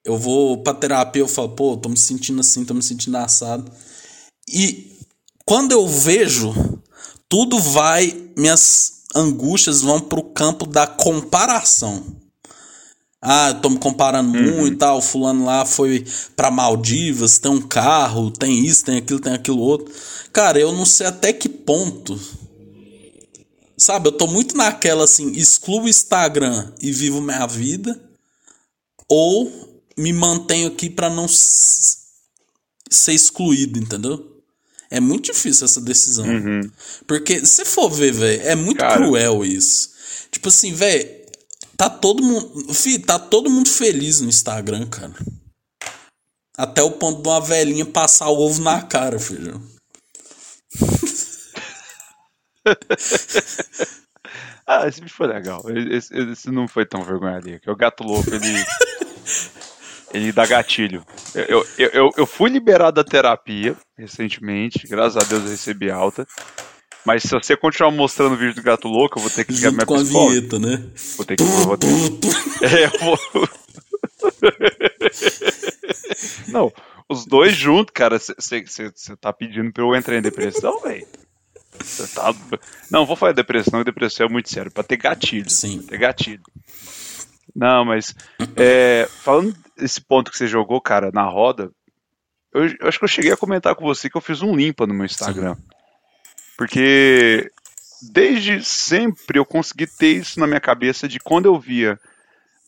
eu 0.06 0.18
vou 0.18 0.64
pra 0.64 0.74
terapia, 0.74 1.22
eu 1.22 1.28
falo, 1.28 1.50
pô, 1.50 1.78
tô 1.78 1.90
me 1.90 1.98
sentindo 1.98 2.40
assim, 2.40 2.66
tô 2.66 2.74
me 2.74 2.82
sentindo 2.82 3.18
assado. 3.18 3.72
E 4.48 4.98
quando 5.46 5.72
eu 5.72 5.88
vejo, 5.88 6.54
tudo 7.28 7.60
vai, 7.60 8.32
minhas 8.38 9.04
angústias 9.16 9.82
vão 9.82 10.00
pro 10.00 10.24
campo 10.24 10.66
da 10.66 10.88
comparação. 10.88 12.21
Ah, 13.22 13.50
eu 13.50 13.62
tô 13.62 13.70
me 13.70 13.78
comparando 13.78 14.30
muito 14.30 14.74
e 14.74 14.76
tal, 14.76 15.00
fulano 15.00 15.46
lá 15.46 15.64
foi 15.64 16.04
pra 16.36 16.50
Maldivas, 16.50 17.38
tem 17.38 17.52
um 17.52 17.62
carro, 17.62 18.32
tem 18.32 18.66
isso, 18.66 18.84
tem 18.84 18.98
aquilo, 18.98 19.20
tem 19.20 19.34
aquilo 19.34 19.60
outro. 19.60 19.94
Cara, 20.34 20.60
eu 20.60 20.72
não 20.72 20.86
sei 20.86 21.06
até 21.06 21.32
que 21.32 21.48
ponto. 21.48 22.20
Sabe, 23.78 24.08
eu 24.08 24.12
tô 24.12 24.26
muito 24.26 24.58
naquela 24.58 25.04
assim, 25.04 25.32
excluo 25.34 25.84
o 25.84 25.90
Instagram 25.90 26.72
e 26.82 26.92
vivo 26.92 27.22
minha 27.22 27.46
vida, 27.46 28.00
ou 29.08 29.72
me 29.98 30.12
mantenho 30.14 30.68
aqui 30.70 30.90
pra 30.90 31.10
não 31.10 31.28
ser 31.28 33.14
excluído, 33.14 33.78
entendeu? 33.78 34.44
É 34.90 35.00
muito 35.00 35.32
difícil 35.32 35.66
essa 35.66 35.80
decisão. 35.80 36.26
Porque, 37.08 37.46
se 37.46 37.66
for 37.66 37.90
ver, 37.90 38.12
velho, 38.12 38.42
é 38.42 38.56
muito 38.56 38.80
Cara. 38.80 38.96
cruel 38.96 39.46
isso. 39.46 39.92
Tipo 40.32 40.50
assim, 40.50 40.74
velho, 40.74 41.21
tá 41.82 41.90
todo 41.90 42.22
mundo. 42.22 42.52
Tá 43.08 43.18
todo 43.18 43.50
mundo 43.50 43.68
feliz 43.68 44.22
no 44.22 44.30
Instagram, 44.30 44.88
cara. 44.88 45.16
Até 46.56 46.84
o 46.84 46.92
ponto 46.92 47.24
de 47.24 47.28
uma 47.28 47.42
velhinha 47.42 47.86
passar 47.86 48.30
o 48.30 48.40
ovo 48.40 48.62
na 48.62 48.84
cara, 48.84 49.18
filho. 49.18 49.60
ah, 54.68 54.88
esse 54.88 55.02
bicho 55.02 55.16
foi 55.16 55.26
legal. 55.26 55.64
Esse, 55.90 56.16
esse 56.16 56.52
não 56.52 56.68
foi 56.68 56.86
tão 56.86 57.04
vergonha 57.04 57.38
ali. 57.38 57.60
Que 57.60 57.72
o 57.72 57.76
gato 57.76 58.04
louco, 58.04 58.30
ele. 58.32 58.64
ele 60.14 60.32
dá 60.32 60.46
gatilho. 60.46 61.04
Eu, 61.34 61.66
eu, 61.80 61.90
eu, 61.94 62.12
eu, 62.16 62.28
fui 62.28 62.52
liberado 62.52 63.02
da 63.02 63.10
terapia 63.10 63.76
recentemente, 63.98 64.88
graças 64.88 65.18
a 65.18 65.28
Deus 65.28 65.46
eu 65.46 65.50
recebi 65.50 65.90
alta. 65.90 66.28
Mas 67.06 67.24
se 67.24 67.30
você 67.30 67.58
continuar 67.58 67.92
mostrando 67.92 68.34
o 68.34 68.38
vídeo 68.38 68.56
do 68.56 68.62
gato 68.62 68.88
louco, 68.88 69.18
eu 69.18 69.24
vou 69.24 69.32
ter 69.32 69.44
que 69.46 69.54
ligar 69.54 69.72
Junto 69.72 69.76
minha 69.76 69.86
com 69.86 69.96
psicóloga. 69.96 70.32
a 70.32 70.36
vinheta, 70.36 70.60
né? 70.60 70.84
Vou 71.18 71.26
ter 71.26 71.36
que. 71.36 71.44
Vou 71.44 71.78
ter... 71.78 71.88
é, 72.62 72.86
eu 72.86 72.92
vou. 73.00 73.50
Não, 76.50 76.72
os 77.10 77.26
dois 77.26 77.56
juntos, 77.56 77.92
cara, 77.94 78.20
você 78.20 78.64
tá 79.20 79.34
pedindo 79.34 79.72
pra 79.72 79.84
eu 79.84 79.96
entrar 79.96 80.18
em 80.18 80.22
depressão, 80.22 80.80
velho? 80.82 81.08
Você 81.80 82.08
tá. 82.16 82.34
Não, 82.90 83.06
vou 83.06 83.16
falar 83.16 83.32
depressão, 83.32 83.84
depressão 83.84 84.28
é 84.28 84.30
muito 84.30 84.50
sério, 84.50 84.72
pra 84.72 84.84
ter 84.84 84.98
gatilho. 84.98 85.50
Sim. 85.50 85.82
Ter 85.82 85.98
gatilho. 85.98 86.42
Não, 87.56 87.84
mas. 87.84 88.14
É, 88.56 89.08
falando 89.24 89.56
desse 89.78 90.02
ponto 90.02 90.32
que 90.32 90.38
você 90.38 90.48
jogou, 90.48 90.80
cara, 90.80 91.12
na 91.14 91.24
roda, 91.24 91.72
eu, 92.54 92.66
eu, 92.66 92.88
acho 92.88 93.00
que 93.00 93.06
eu 93.06 93.10
cheguei 93.10 93.32
a 93.32 93.38
comentar 93.38 93.76
com 93.76 93.86
você 93.86 94.10
que 94.10 94.18
eu 94.18 94.22
fiz 94.22 94.42
um 94.42 94.56
limpa 94.56 94.86
no 94.86 94.94
meu 94.94 95.06
Instagram. 95.06 95.56
Sim. 95.56 95.62
Porque 96.62 97.52
desde 98.14 98.64
sempre 98.64 99.40
eu 99.40 99.44
consegui 99.44 99.88
ter 99.88 100.18
isso 100.18 100.40
na 100.40 100.46
minha 100.46 100.60
cabeça 100.60 101.08
de 101.08 101.20
quando 101.20 101.48
eu 101.48 101.60
via 101.60 102.00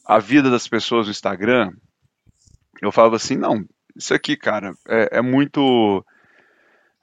a 0.04 0.18
vida 0.18 0.50
das 0.50 0.68
pessoas 0.68 1.06
no 1.06 1.12
Instagram, 1.12 1.72
eu 2.82 2.91
falava 2.91 3.18
assim, 3.18 3.38
não, 3.38 3.64
isso 3.96 4.12
aqui, 4.12 4.36
cara, 4.36 4.74
é, 4.88 5.20
é 5.20 5.22
muito. 5.22 6.04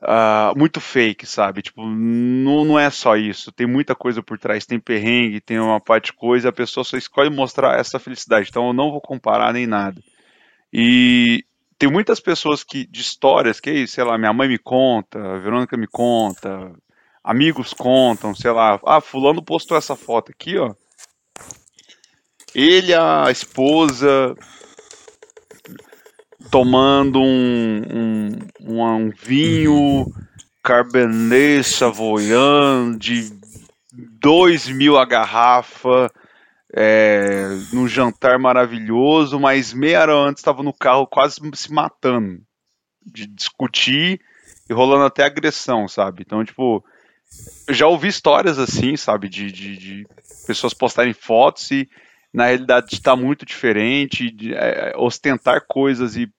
Uh, 0.03 0.59
muito 0.59 0.81
fake, 0.81 1.27
sabe? 1.27 1.63
Tipo, 1.63 1.87
não, 1.87 2.65
não 2.65 2.77
é 2.77 2.91
só 2.91 3.15
isso. 3.17 3.53
Tem 3.53 3.69
muita 3.69 3.95
coisa 3.95 4.21
por 4.21 4.37
trás. 4.37 4.67
Tem 4.67 4.81
perrengue, 4.81 5.41
tem 5.41 5.61
uma 5.61 5.79
parte 5.79 6.07
de 6.07 6.15
coisa. 6.15 6.49
A 6.49 6.53
pessoa 6.53 6.83
só 6.83 6.97
escolhe 6.97 7.31
mostrar 7.31 7.79
essa 7.79 8.01
felicidade. 8.01 8.49
Então 8.51 8.67
eu 8.67 8.73
não 8.73 8.91
vou 8.91 9.01
comparar 9.01 9.53
nem 9.53 9.65
nada. 9.65 10.03
E 10.73 11.45
tem 11.81 11.91
muitas 11.91 12.21
pessoas 12.21 12.63
que 12.63 12.87
de 12.87 13.01
histórias 13.01 13.59
que, 13.59 13.87
sei 13.87 14.05
lá, 14.05 14.19
minha 14.19 14.35
mãe 14.35 14.47
me 14.47 14.59
conta, 14.59 15.19
Verônica 15.39 15.79
me 15.79 15.87
conta, 15.87 16.71
amigos 17.25 17.73
contam, 17.73 18.35
sei 18.35 18.51
lá. 18.51 18.79
Ah, 18.85 19.01
fulano 19.01 19.43
postou 19.43 19.79
essa 19.79 19.97
foto 19.97 20.31
aqui, 20.31 20.59
ó. 20.59 20.75
Ele, 22.55 22.93
a 22.93 23.31
esposa, 23.31 24.35
tomando 26.51 27.19
um, 27.19 27.83
um, 27.91 28.39
um, 28.61 28.83
um 28.83 29.11
vinho 29.11 30.05
Cabernet 30.63 31.65
Savoyant 31.65 32.99
de 32.99 33.33
2 34.21 34.69
mil 34.69 34.99
a 34.99 35.07
garrafa, 35.07 36.13
é, 36.75 37.49
num 37.73 37.89
jantar 37.89 38.39
maravilhoso, 38.39 39.39
mas 39.39 39.73
meia 39.73 40.03
hora 40.03 40.15
antes 40.15 40.41
estava 40.41 40.63
no 40.63 40.73
carro 40.73 41.07
quase 41.07 41.41
se 41.55 41.73
matando 41.73 42.41
de 43.05 43.27
discutir 43.27 44.21
e 44.69 44.73
rolando 44.73 45.05
até 45.05 45.25
agressão, 45.25 45.89
sabe? 45.89 46.23
Então, 46.25 46.45
tipo, 46.45 46.85
eu 47.67 47.75
já 47.75 47.87
ouvi 47.87 48.09
histórias 48.09 48.59
assim, 48.59 48.97
sabe, 48.97 49.29
de, 49.29 49.51
de, 49.51 49.77
de 49.77 50.07
pessoas 50.47 50.75
postarem 50.75 51.13
fotos 51.13 51.71
e 51.71 51.89
na 52.33 52.47
realidade 52.47 52.95
está 52.95 53.17
muito 53.17 53.45
diferente, 53.45 54.31
de, 54.31 54.55
é, 54.55 54.93
ostentar 54.97 55.65
coisas 55.67 56.17
e 56.17 56.33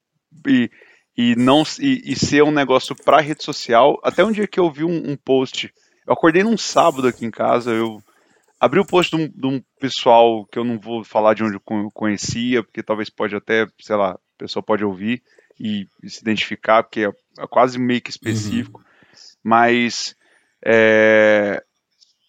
e, 0.47 0.71
e 1.17 1.35
não 1.35 1.63
e, 1.79 2.11
e, 2.11 2.15
ser 2.15 2.43
um 2.43 2.51
negócio 2.51 2.95
para 2.95 3.21
rede 3.21 3.43
social. 3.43 3.99
Até 4.03 4.23
um 4.23 4.31
dia 4.31 4.47
que 4.47 4.59
eu 4.59 4.71
vi 4.71 4.83
um, 4.83 5.11
um, 5.11 5.17
post, 5.17 5.71
eu 6.07 6.13
acordei 6.13 6.43
num 6.43 6.57
sábado 6.57 7.07
aqui 7.07 7.25
em 7.25 7.31
casa, 7.31 7.71
eu 7.71 8.01
abri 8.61 8.79
o 8.79 8.85
post 8.85 9.17
de 9.17 9.23
um, 9.23 9.27
de 9.27 9.47
um, 9.47 9.63
pessoal 9.79 10.45
que 10.45 10.59
eu 10.59 10.63
não 10.63 10.79
vou 10.79 11.03
falar 11.03 11.33
de 11.33 11.43
onde 11.43 11.55
eu 11.55 11.91
conhecia, 11.91 12.61
porque 12.61 12.83
talvez 12.83 13.09
pode 13.09 13.35
até, 13.35 13.65
sei 13.79 13.95
lá, 13.95 14.11
a 14.11 14.19
pessoa 14.37 14.61
pode 14.61 14.85
ouvir 14.85 15.23
e, 15.59 15.87
e 16.03 16.09
se 16.09 16.21
identificar, 16.21 16.83
porque 16.83 17.01
é, 17.01 17.09
é, 17.39 17.47
quase 17.49 17.79
meio 17.79 17.99
que 17.99 18.11
específico. 18.11 18.79
Uhum. 18.79 18.85
Mas 19.43 20.15
é, 20.63 21.63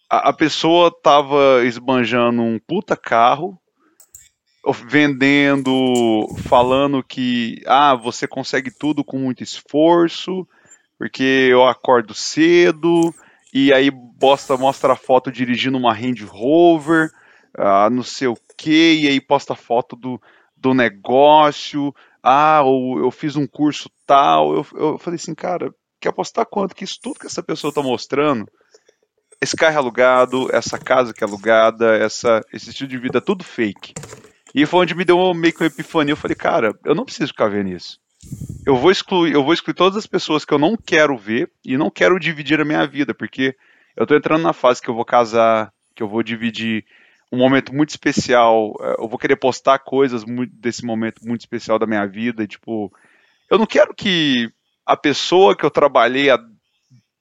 a, 0.09 0.29
a 0.29 0.33
pessoa 0.33 0.91
tava 1.03 1.63
esbanjando 1.65 2.41
um 2.41 2.57
puta 2.57 2.97
carro 2.97 3.59
vendendo, 4.87 6.25
falando 6.47 7.03
que 7.03 7.61
ah, 7.67 7.93
você 7.93 8.25
consegue 8.25 8.71
tudo 8.71 9.03
com 9.03 9.19
muito 9.19 9.43
esforço, 9.43 10.47
porque 10.97 11.21
eu 11.51 11.67
acordo 11.67 12.15
cedo, 12.15 13.13
e 13.53 13.71
aí 13.71 13.91
posta, 14.19 14.57
mostra 14.57 14.93
a 14.93 14.95
foto 14.95 15.31
dirigindo 15.31 15.77
uma 15.77 15.93
Range 15.93 16.25
Rover, 16.25 17.11
ah, 17.55 17.89
não 17.89 18.01
sei 18.01 18.27
o 18.27 18.37
que, 18.57 19.01
e 19.01 19.07
aí 19.07 19.21
posta 19.21 19.55
foto 19.55 19.95
do, 19.95 20.19
do 20.57 20.73
negócio, 20.73 21.93
ah, 22.21 22.63
ou 22.63 22.99
eu 22.99 23.11
fiz 23.11 23.35
um 23.35 23.45
curso 23.45 23.89
tal, 24.07 24.55
eu, 24.55 24.65
eu 24.73 24.97
falei 24.97 25.15
assim, 25.15 25.35
cara, 25.35 25.73
quer 26.01 26.09
apostar 26.09 26.45
quanto 26.45 26.75
que 26.75 26.83
isso 26.83 26.99
tudo 27.01 27.19
que 27.19 27.27
essa 27.27 27.43
pessoa 27.43 27.69
está 27.69 27.81
mostrando, 27.81 28.47
esse 29.39 29.55
carro 29.55 29.75
é 29.75 29.77
alugado, 29.77 30.47
essa 30.55 30.79
casa 30.79 31.13
que 31.13 31.23
é 31.23 31.27
alugada, 31.27 31.95
essa, 31.97 32.41
esse 32.53 32.69
estilo 32.69 32.89
de 32.89 32.97
vida, 32.97 33.17
é 33.17 33.21
tudo 33.21 33.43
fake. 33.43 33.93
E 34.55 34.65
foi 34.65 34.81
onde 34.81 34.95
me 34.95 35.03
deu 35.03 35.33
meio 35.33 35.53
que 35.53 35.61
uma 35.61 35.67
epifania. 35.67 36.13
Eu 36.13 36.17
falei, 36.17 36.35
cara, 36.35 36.73
eu 36.85 36.95
não 36.95 37.03
preciso 37.03 37.29
ficar 37.29 37.49
vendo 37.49 37.69
isso. 37.69 37.99
Eu 38.65 38.77
vou 38.77 38.91
excluir, 38.91 39.33
eu 39.33 39.43
vou 39.43 39.53
excluir 39.53 39.73
todas 39.73 39.97
as 39.97 40.07
pessoas 40.07 40.45
que 40.45 40.53
eu 40.53 40.59
não 40.59 40.77
quero 40.77 41.17
ver 41.17 41.51
e 41.65 41.77
não 41.77 41.89
quero 41.89 42.19
dividir 42.19 42.61
a 42.61 42.65
minha 42.65 42.85
vida, 42.87 43.13
porque 43.13 43.55
eu 43.95 44.07
tô 44.07 44.15
entrando 44.15 44.41
na 44.41 44.53
fase 44.53 44.81
que 44.81 44.89
eu 44.89 44.95
vou 44.95 45.05
casar, 45.05 45.71
que 45.95 46.01
eu 46.01 46.07
vou 46.07 46.23
dividir 46.23 46.85
um 47.31 47.37
momento 47.37 47.73
muito 47.73 47.89
especial, 47.89 48.73
eh, 48.79 48.95
eu 48.99 49.07
vou 49.07 49.19
querer 49.19 49.35
postar 49.35 49.79
coisas 49.79 50.23
desse 50.51 50.85
momento 50.85 51.25
muito 51.25 51.41
especial 51.41 51.77
da 51.77 51.87
minha 51.87 52.05
vida, 52.05 52.47
tipo, 52.47 52.91
eu 53.49 53.57
não 53.57 53.65
quero 53.65 53.93
que 53.93 54.49
a 54.85 54.95
pessoa 54.95 55.55
que 55.55 55.65
eu 55.65 55.71
trabalhei 55.71 56.29
há 56.29 56.39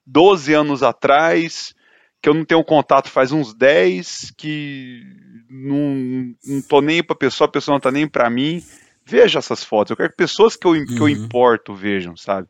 12 0.06 0.52
anos 0.52 0.82
atrás 0.82 1.74
que 2.22 2.28
eu 2.28 2.34
não 2.34 2.44
tenho 2.44 2.62
contato 2.62 3.10
faz 3.10 3.32
uns 3.32 3.52
10, 3.52 4.32
que 4.38 5.02
não, 5.50 6.32
não 6.44 6.62
tô 6.62 6.80
nem 6.80 7.02
pra 7.02 7.16
pessoa, 7.16 7.48
a 7.48 7.50
pessoa 7.50 7.74
não 7.74 7.80
tá 7.80 7.90
nem 7.90 8.06
pra 8.06 8.30
mim. 8.30 8.62
Veja 9.04 9.38
essas 9.38 9.64
fotos. 9.64 9.90
Eu 9.90 9.96
quero 9.96 10.10
que 10.10 10.16
pessoas 10.16 10.56
que 10.56 10.66
eu, 10.66 10.72
uhum. 10.72 10.86
que 10.86 10.98
eu 10.98 11.02
uhum. 11.04 11.08
importo 11.08 11.74
vejam, 11.74 12.16
sabe? 12.16 12.48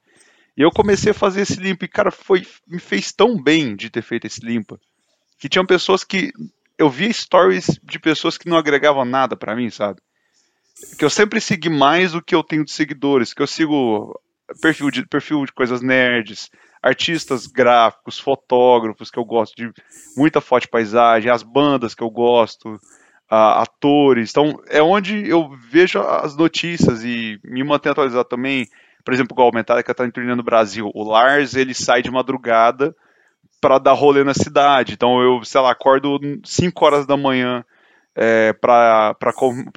E 0.57 0.61
eu 0.61 0.71
comecei 0.71 1.13
a 1.13 1.15
fazer 1.15 1.43
esse 1.43 1.57
limpo 1.57 1.85
e, 1.85 1.89
cara, 1.89 2.11
foi, 2.11 2.47
me 2.67 2.79
fez 2.79 3.11
tão 3.13 3.43
bem 3.43 3.75
de 3.75 3.89
ter 3.89 4.03
feito 4.03 4.27
esse 4.27 4.45
limpa. 4.45 4.79
Que 5.39 5.49
tinham 5.49 5.67
pessoas 5.67 6.05
que. 6.05 6.31
Eu 6.79 6.91
via 6.91 7.13
stories 7.13 7.79
de 7.83 7.99
pessoas 7.99 8.37
que 8.37 8.49
não 8.49 8.57
agregavam 8.57 9.05
nada 9.05 9.37
para 9.37 9.55
mim, 9.55 9.71
sabe? 9.71 10.01
Que 10.99 11.05
eu 11.05 11.11
sempre 11.11 11.41
segui 11.41 11.69
mais 11.69 12.13
do 12.13 12.23
que 12.23 12.35
eu 12.35 12.43
tenho 12.43 12.65
de 12.65 12.73
seguidores. 12.73 13.33
Que 13.33 13.43
eu 13.43 13.47
sigo 13.47 14.19
perfil 14.61 14.91
de, 14.91 15.07
perfil 15.07 15.45
de 15.45 15.53
coisas 15.53 15.81
nerds, 15.81 16.51
artistas 16.83 17.47
gráficos, 17.47 18.19
fotógrafos 18.19 19.11
que 19.11 19.19
eu 19.19 19.25
gosto 19.25 19.55
de 19.55 19.71
muita 20.17 20.41
foto 20.41 20.63
de 20.63 20.69
paisagem, 20.69 21.31
as 21.31 21.43
bandas 21.43 21.95
que 21.95 22.03
eu 22.03 22.11
gosto, 22.11 22.79
atores. 23.35 24.31
Então 24.31 24.61
é 24.69 24.83
onde 24.83 25.29
eu 25.29 25.51
vejo 25.71 26.01
as 26.01 26.37
notícias 26.37 27.05
e 27.05 27.39
me 27.45 27.65
mantenho 27.65 27.93
atualizado 27.93 28.29
também. 28.29 28.67
Por 29.05 29.13
exemplo, 29.13 29.35
igual 29.35 29.51
o 29.51 29.55
Metallica 29.55 29.93
está 29.93 30.09
treinando 30.11 30.39
no 30.39 30.43
Brasil. 30.43 30.91
O 30.95 31.03
Lars 31.03 31.55
ele 31.55 31.75
sai 31.75 32.03
de 32.03 32.11
madrugada 32.11 32.95
para 33.61 33.79
dar 33.79 33.93
rolê 33.93 34.23
na 34.23 34.35
cidade. 34.35 34.93
Então 34.93 35.21
eu, 35.21 35.45
sei 35.45 35.61
lá, 35.61 35.71
acordo 35.71 36.19
5 36.45 36.85
horas 36.85 37.07
da 37.07 37.17
manhã 37.17 37.65
é, 38.15 38.53
para 38.53 39.17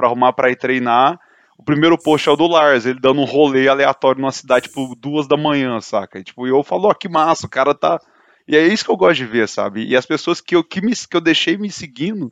arrumar 0.01 0.33
para 0.33 0.51
ir 0.51 0.57
treinar 0.57 1.19
o 1.57 1.63
primeiro 1.63 1.97
post 1.97 2.27
é 2.27 2.31
o 2.31 2.35
do 2.35 2.47
Lars, 2.47 2.85
ele 2.85 2.99
dando 2.99 3.21
um 3.21 3.25
rolê 3.25 3.67
aleatório 3.67 4.19
numa 4.19 4.31
cidade, 4.31 4.67
tipo, 4.67 4.93
duas 4.95 5.27
da 5.27 5.37
manhã, 5.37 5.79
saca? 5.79 6.19
E, 6.19 6.23
tipo, 6.23 6.45
eu 6.45 6.61
falo, 6.63 6.87
ó, 6.87 6.91
oh, 6.91 6.95
que 6.95 7.07
massa, 7.07 7.47
o 7.47 7.49
cara 7.49 7.73
tá. 7.73 7.99
E 8.47 8.55
é 8.55 8.67
isso 8.67 8.83
que 8.83 8.91
eu 8.91 8.97
gosto 8.97 9.15
de 9.15 9.25
ver, 9.25 9.47
sabe? 9.47 9.85
E 9.85 9.95
as 9.95 10.05
pessoas 10.05 10.41
que 10.41 10.55
eu, 10.55 10.63
que 10.63 10.81
me, 10.81 10.93
que 10.93 11.15
eu 11.15 11.21
deixei 11.21 11.57
me 11.57 11.71
seguindo, 11.71 12.31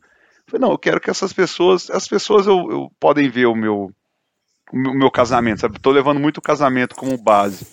falei, 0.53 0.61
não, 0.61 0.71
eu 0.71 0.77
quero 0.77 1.01
que 1.01 1.09
essas 1.09 1.33
pessoas. 1.33 1.89
As 1.89 2.07
pessoas 2.07 2.45
eu, 2.45 2.71
eu 2.71 2.91
podem 2.99 3.29
ver 3.29 3.47
o 3.47 3.55
meu, 3.55 3.91
o 4.71 4.77
meu, 4.77 4.91
o 4.91 4.95
meu 4.95 5.11
casamento, 5.11 5.61
sabe? 5.61 5.79
Tô 5.79 5.91
levando 5.91 6.19
muito 6.19 6.37
o 6.37 6.41
casamento 6.41 6.95
como 6.95 7.17
base. 7.17 7.65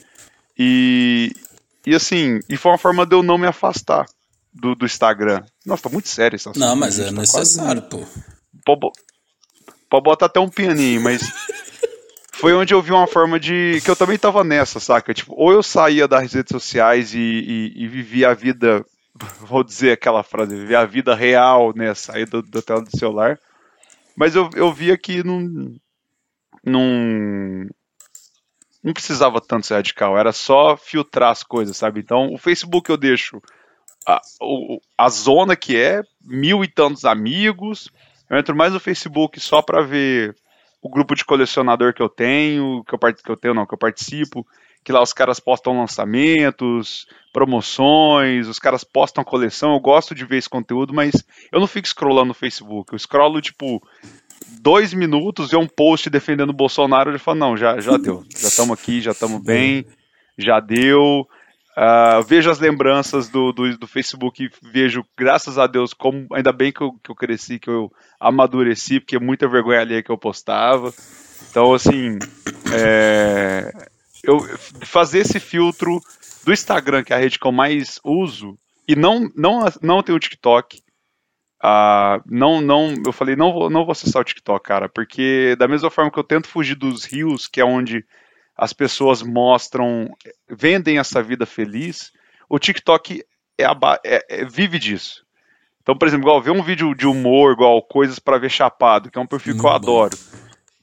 E, 0.58 1.32
e 1.86 1.94
assim, 1.94 2.40
e 2.48 2.56
foi 2.56 2.72
uma 2.72 2.78
forma 2.78 3.06
de 3.06 3.14
eu 3.14 3.22
não 3.22 3.38
me 3.38 3.46
afastar 3.46 4.06
do, 4.52 4.74
do 4.74 4.86
Instagram. 4.86 5.42
Nossa, 5.64 5.84
tá 5.84 5.88
muito 5.88 6.08
sério 6.08 6.36
isso. 6.36 6.52
Não, 6.56 6.74
mas 6.74 6.98
é 6.98 7.06
tá 7.06 7.12
necessário, 7.12 7.82
quase... 7.82 8.06
pô. 8.64 8.76
pô. 8.78 8.92
Pode 9.88 10.04
botar 10.04 10.26
até 10.26 10.38
um 10.38 10.48
pianinho, 10.48 11.00
mas 11.00 11.22
foi 12.34 12.54
onde 12.54 12.72
eu 12.72 12.80
vi 12.80 12.92
uma 12.92 13.06
forma 13.06 13.38
de. 13.38 13.80
que 13.84 13.90
eu 13.90 13.96
também 13.96 14.16
tava 14.16 14.44
nessa, 14.44 14.80
saca? 14.80 15.12
Tipo, 15.12 15.34
ou 15.36 15.52
eu 15.52 15.62
saía 15.62 16.06
das 16.06 16.32
redes 16.32 16.52
sociais 16.52 17.12
e, 17.12 17.18
e, 17.18 17.84
e 17.84 17.88
vivia 17.88 18.30
a 18.30 18.34
vida, 18.34 18.84
vou 19.40 19.62
dizer 19.62 19.92
aquela 19.92 20.22
frase, 20.22 20.56
vivia 20.56 20.80
a 20.80 20.86
vida 20.86 21.14
real, 21.14 21.72
né? 21.74 21.94
Sair 21.94 22.26
da 22.26 22.62
tela 22.62 22.82
do 22.82 22.96
celular. 22.96 23.38
Mas 24.16 24.34
eu, 24.34 24.50
eu 24.54 24.72
via 24.72 24.96
que 24.98 25.22
não, 25.22 25.74
não, 26.64 27.66
não 28.82 28.92
precisava 28.92 29.40
tanto 29.40 29.66
ser 29.66 29.74
radical, 29.74 30.18
era 30.18 30.32
só 30.32 30.76
filtrar 30.76 31.30
as 31.30 31.42
coisas, 31.42 31.76
sabe? 31.76 32.00
Então, 32.00 32.32
o 32.32 32.38
Facebook 32.38 32.90
eu 32.90 32.96
deixo 32.96 33.40
a, 34.06 34.20
a 34.96 35.08
zona 35.08 35.56
que 35.56 35.76
é, 35.76 36.02
mil 36.22 36.64
e 36.64 36.68
tantos 36.68 37.04
amigos. 37.04 37.88
Eu 38.28 38.38
entro 38.38 38.56
mais 38.56 38.72
no 38.72 38.80
Facebook 38.80 39.38
só 39.40 39.60
para 39.62 39.82
ver 39.82 40.34
o 40.82 40.88
grupo 40.88 41.14
de 41.14 41.24
colecionador 41.24 41.92
que 41.92 42.02
eu 42.02 42.08
tenho, 42.08 42.82
que 42.84 42.94
eu, 42.94 42.98
que 42.98 43.30
eu 43.30 43.36
tenho, 43.36 43.54
não, 43.54 43.66
que 43.66 43.74
eu 43.74 43.78
participo, 43.78 44.46
que 44.84 44.92
lá 44.92 45.02
os 45.02 45.12
caras 45.12 45.38
postam 45.38 45.78
lançamentos, 45.78 47.06
promoções, 47.32 48.48
os 48.48 48.58
caras 48.58 48.84
postam 48.84 49.22
coleção. 49.22 49.74
Eu 49.74 49.80
gosto 49.80 50.14
de 50.14 50.24
ver 50.24 50.38
esse 50.38 50.48
conteúdo, 50.48 50.94
mas 50.94 51.12
eu 51.52 51.60
não 51.60 51.66
fico 51.66 51.88
scrollando 51.88 52.28
no 52.28 52.34
Facebook. 52.34 52.92
Eu 52.92 52.98
scrollo, 52.98 53.40
tipo, 53.40 53.82
dois 54.60 54.94
minutos, 54.94 55.50
ver 55.50 55.58
um 55.58 55.66
post 55.66 56.08
defendendo 56.08 56.50
o 56.50 56.54
Bolsonaro 56.54 57.14
e 57.14 57.18
falo, 57.18 57.38
não, 57.38 57.56
já, 57.56 57.78
já 57.80 57.96
deu. 57.96 58.24
Já 58.36 58.48
estamos 58.48 58.78
aqui, 58.78 59.00
já 59.00 59.10
estamos 59.12 59.42
bem, 59.42 59.86
já 60.36 60.60
deu. 60.60 61.26
Uh, 61.76 62.22
vejo 62.26 62.50
as 62.50 62.58
lembranças 62.58 63.28
do, 63.28 63.52
do, 63.52 63.78
do, 63.78 63.86
Facebook 63.86 64.44
e 64.44 64.50
vejo, 64.70 65.04
graças 65.16 65.56
a 65.56 65.66
Deus, 65.66 65.94
como 65.94 66.26
ainda 66.32 66.52
bem 66.52 66.72
que 66.72 66.80
eu, 66.80 66.92
que 67.02 67.10
eu 67.10 67.14
cresci, 67.14 67.58
que 67.58 67.70
eu 67.70 67.90
amadureci, 68.18 68.98
porque 68.98 69.16
é 69.16 69.20
muita 69.20 69.48
vergonha 69.48 69.80
ali 69.80 70.02
que 70.02 70.10
eu 70.10 70.18
postava. 70.18 70.92
Então, 71.48 71.72
assim, 71.72 72.18
é, 72.72 73.72
eu 74.22 74.40
fazer 74.82 75.20
esse 75.20 75.40
filtro 75.40 76.00
do 76.44 76.52
Instagram, 76.52 77.02
que 77.02 77.12
é 77.12 77.16
a 77.16 77.18
rede 77.18 77.38
que 77.38 77.46
eu 77.46 77.52
mais 77.52 78.00
uso, 78.04 78.58
e 78.86 78.96
não, 78.96 79.30
não, 79.36 79.64
não 79.82 80.02
tem 80.02 80.14
o 80.14 80.18
TikTok. 80.18 80.82
Uh, 81.62 82.22
não, 82.26 82.60
não, 82.60 82.94
eu 83.04 83.12
falei, 83.12 83.36
não 83.36 83.52
vou, 83.52 83.68
não 83.68 83.84
vou 83.84 83.92
acessar 83.92 84.22
o 84.22 84.24
TikTok, 84.24 84.64
cara, 84.64 84.88
porque 84.88 85.54
da 85.58 85.68
mesma 85.68 85.90
forma 85.90 86.10
que 86.10 86.18
eu 86.18 86.24
tento 86.24 86.48
fugir 86.48 86.74
dos 86.74 87.04
rios, 87.04 87.46
que 87.46 87.60
é 87.60 87.64
onde 87.64 88.04
as 88.56 88.72
pessoas 88.72 89.22
mostram, 89.22 90.10
vendem 90.48 90.98
essa 90.98 91.22
vida 91.22 91.46
feliz, 91.46 92.10
o 92.48 92.58
TikTok 92.58 93.22
é, 93.58 93.64
é, 94.04 94.26
é, 94.28 94.44
vive 94.44 94.78
disso. 94.78 95.24
Então, 95.82 95.96
por 95.96 96.08
exemplo, 96.08 96.24
igual 96.24 96.42
ver 96.42 96.50
um 96.50 96.62
vídeo 96.62 96.94
de 96.94 97.06
humor, 97.06 97.52
igual 97.52 97.82
coisas 97.82 98.18
para 98.18 98.38
ver 98.38 98.50
chapado, 98.50 99.10
que 99.10 99.18
é 99.18 99.20
um 99.20 99.26
perfil 99.26 99.58
que 99.58 99.64
eu 99.64 99.70
adoro. 99.70 100.16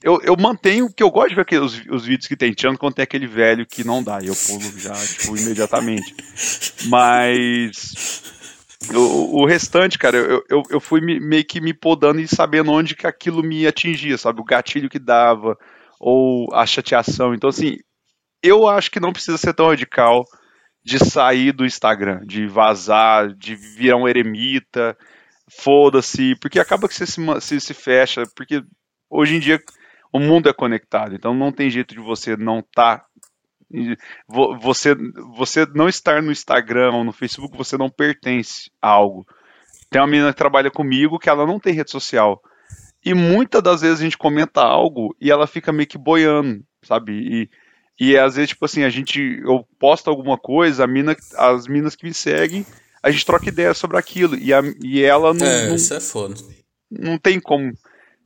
Eu, 0.02 0.20
eu 0.22 0.36
mantenho 0.36 0.92
que 0.92 1.02
eu 1.02 1.10
gosto 1.10 1.30
de 1.30 1.34
ver 1.34 1.42
aqueles, 1.42 1.82
os 1.90 2.04
vídeos 2.04 2.28
que 2.28 2.36
tem 2.36 2.52
tirando 2.52 2.78
quando 2.78 2.94
tem 2.94 3.02
aquele 3.02 3.26
velho 3.26 3.66
que 3.66 3.82
não 3.82 4.02
dá, 4.02 4.20
e 4.22 4.28
eu 4.28 4.34
pulo 4.34 4.78
já, 4.78 4.94
tipo, 4.94 5.36
imediatamente. 5.36 6.14
Mas 6.86 8.22
o, 8.94 9.40
o, 9.40 9.46
restante, 9.46 9.98
cara, 9.98 10.16
eu, 10.16 10.44
eu, 10.48 10.62
eu 10.70 10.80
fui 10.80 11.00
me, 11.00 11.18
meio 11.18 11.44
que 11.44 11.60
me 11.60 11.74
podando 11.74 12.20
e 12.20 12.28
sabendo 12.28 12.70
onde 12.70 12.94
que 12.94 13.06
aquilo 13.06 13.42
me 13.42 13.66
atingia, 13.66 14.16
sabe? 14.16 14.40
O 14.40 14.44
gatilho 14.44 14.88
que 14.88 15.00
dava, 15.00 15.58
ou 15.98 16.48
a 16.54 16.64
chateação. 16.64 17.34
Então, 17.34 17.50
assim, 17.50 17.78
eu 18.42 18.68
acho 18.68 18.90
que 18.90 19.00
não 19.00 19.12
precisa 19.12 19.36
ser 19.36 19.52
tão 19.52 19.68
radical 19.68 20.24
de 20.84 20.98
sair 20.98 21.52
do 21.52 21.66
Instagram, 21.66 22.20
de 22.24 22.46
vazar, 22.46 23.34
de 23.34 23.56
virar 23.56 23.96
um 23.96 24.08
eremita, 24.08 24.96
foda-se, 25.50 26.36
porque 26.36 26.60
acaba 26.60 26.88
que 26.88 26.94
você 26.94 27.06
se, 27.06 27.20
se, 27.40 27.60
se, 27.60 27.74
fecha, 27.74 28.22
porque 28.36 28.62
hoje 29.10 29.36
em 29.36 29.40
dia 29.40 29.60
o 30.12 30.18
mundo 30.18 30.48
é 30.48 30.52
conectado, 30.52 31.14
então 31.14 31.34
não 31.34 31.52
tem 31.52 31.70
jeito 31.70 31.94
de 31.94 32.00
você 32.00 32.36
não 32.36 32.60
estar. 32.60 32.98
Tá, 32.98 33.04
você, 34.60 34.94
você 35.36 35.66
não 35.74 35.88
estar 35.88 36.22
no 36.22 36.32
Instagram 36.32 36.94
ou 36.94 37.04
no 37.04 37.12
Facebook, 37.12 37.56
você 37.56 37.76
não 37.76 37.90
pertence 37.90 38.70
a 38.80 38.88
algo. 38.88 39.26
Tem 39.90 40.00
uma 40.00 40.08
menina 40.08 40.32
que 40.32 40.38
trabalha 40.38 40.70
comigo 40.70 41.18
que 41.18 41.28
ela 41.28 41.46
não 41.46 41.60
tem 41.60 41.74
rede 41.74 41.90
social. 41.90 42.42
E 43.04 43.14
muitas 43.14 43.62
das 43.62 43.80
vezes 43.80 44.00
a 44.00 44.04
gente 44.04 44.18
comenta 44.18 44.60
algo 44.60 45.14
e 45.20 45.30
ela 45.30 45.46
fica 45.46 45.72
meio 45.72 45.86
que 45.86 45.98
boiando, 45.98 46.62
sabe? 46.82 47.12
E, 47.12 47.50
e 48.00 48.16
às 48.16 48.36
vezes, 48.36 48.50
tipo 48.50 48.64
assim, 48.64 48.84
a 48.84 48.90
gente, 48.90 49.20
eu 49.44 49.66
posto 49.78 50.08
alguma 50.08 50.38
coisa, 50.38 50.84
a 50.84 50.86
mina, 50.86 51.16
as 51.36 51.66
minas 51.66 51.94
que 51.94 52.04
me 52.04 52.14
seguem, 52.14 52.66
a 53.02 53.10
gente 53.10 53.24
troca 53.24 53.48
ideia 53.48 53.74
sobre 53.74 53.96
aquilo. 53.96 54.36
E, 54.36 54.52
a, 54.52 54.60
e 54.82 55.02
ela 55.02 55.32
não. 55.32 55.46
É, 55.46 55.68
não, 55.68 55.74
isso 55.74 55.94
é 55.94 56.00
foda. 56.00 56.34
Não 56.90 57.18
tem 57.18 57.40
como 57.40 57.72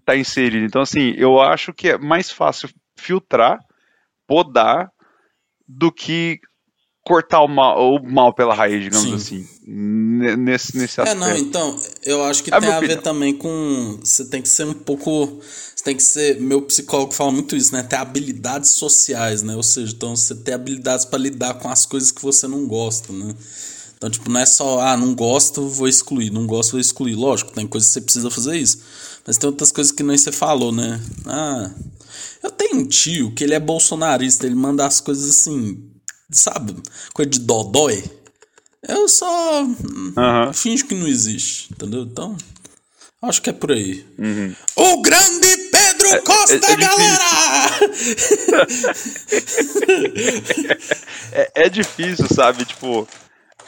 tá 0.05 0.17
inserido. 0.17 0.65
Então, 0.65 0.83
assim, 0.83 1.15
eu 1.17 1.41
acho 1.41 1.73
que 1.73 1.89
é 1.89 1.99
mais 1.99 2.31
fácil 2.31 2.69
filtrar, 2.97 3.59
podar, 4.27 4.91
do 5.67 5.91
que 5.91 6.41
cortar 7.05 7.43
o 7.43 7.49
mal, 7.49 7.95
o 7.95 8.03
mal 8.03 8.33
pela 8.33 8.55
raiz, 8.55 8.83
digamos 8.83 9.07
Sim. 9.09 9.15
assim. 9.15 9.49
Nesse, 9.65 10.77
nesse 10.77 11.01
aspecto. 11.01 11.25
É, 11.25 11.29
não, 11.29 11.37
então, 11.37 11.81
eu 12.05 12.23
acho 12.25 12.43
que 12.43 12.53
é 12.53 12.59
tem 12.59 12.69
a 12.69 12.79
opinião. 12.79 12.97
ver 12.97 13.03
também 13.03 13.35
com. 13.35 13.99
Você 14.03 14.25
tem 14.25 14.43
que 14.43 14.49
ser 14.49 14.65
um 14.65 14.75
pouco. 14.75 15.41
Você 15.75 15.85
tem 15.85 15.97
que 15.97 16.03
ser. 16.03 16.41
Meu 16.41 16.63
psicólogo 16.63 17.13
fala 17.13 17.33
muito 17.33 17.57
isso, 17.57 17.73
né? 17.73 17.83
Ter 17.83 17.97
habilidades 17.97 18.71
sociais, 18.71 19.43
né? 19.43 19.55
Ou 19.57 19.63
seja, 19.63 19.93
então 19.93 20.15
você 20.15 20.35
ter 20.35 20.53
habilidades 20.53 21.05
para 21.05 21.19
lidar 21.19 21.55
com 21.55 21.69
as 21.69 21.87
coisas 21.87 22.11
que 22.11 22.23
você 22.23 22.47
não 22.47 22.67
gosta, 22.67 23.13
né? 23.13 23.35
Então, 24.03 24.11
tipo, 24.11 24.29
não 24.29 24.41
é 24.41 24.47
só, 24.47 24.81
ah, 24.81 24.97
não 24.97 25.15
gosto, 25.15 25.69
vou 25.69 25.87
excluir, 25.87 26.29
não 26.33 26.45
gosto, 26.45 26.73
vou 26.73 26.81
excluir. 26.81 27.15
Lógico, 27.15 27.53
tem 27.53 27.69
coisas 27.69 27.89
que 27.89 27.95
você 27.95 28.01
precisa 28.01 28.31
fazer 28.33 28.57
isso. 28.57 28.81
Mas 29.25 29.39
tem 29.39 29.49
outras 29.49 29.71
coisas 29.71 29.93
que 29.93 30.03
nem 30.03 30.19
você 30.19 30.33
falou, 30.33 30.73
né? 30.73 31.01
Ah, 31.25 31.71
eu 32.43 32.51
tenho 32.51 32.81
um 32.81 32.85
tio 32.85 33.33
que 33.33 33.45
ele 33.45 33.55
é 33.55 33.61
bolsonarista, 33.61 34.45
ele 34.45 34.57
manda 34.57 34.85
as 34.85 35.01
coisas 35.01 35.31
assim, 35.31 35.89
sabe? 36.33 36.75
Coisa 37.15 37.31
de 37.31 37.39
dodói. 37.39 38.03
Eu 38.89 39.09
só 39.09 39.63
uhum. 39.63 40.53
finjo 40.53 40.87
que 40.87 40.97
não 40.97 41.07
existe, 41.07 41.73
entendeu? 41.73 42.03
Então, 42.03 42.37
acho 43.23 43.41
que 43.41 43.51
é 43.51 43.53
por 43.53 43.71
aí. 43.71 44.05
Uhum. 44.19 44.53
O 44.75 45.01
grande 45.01 45.57
Pedro 45.71 46.09
é, 46.09 46.19
Costa, 46.23 46.55
é, 46.55 46.73
é 46.73 46.77
galera! 46.77 47.81
é, 51.35 51.53
é 51.55 51.69
difícil, 51.69 52.27
sabe? 52.35 52.65
Tipo, 52.65 53.07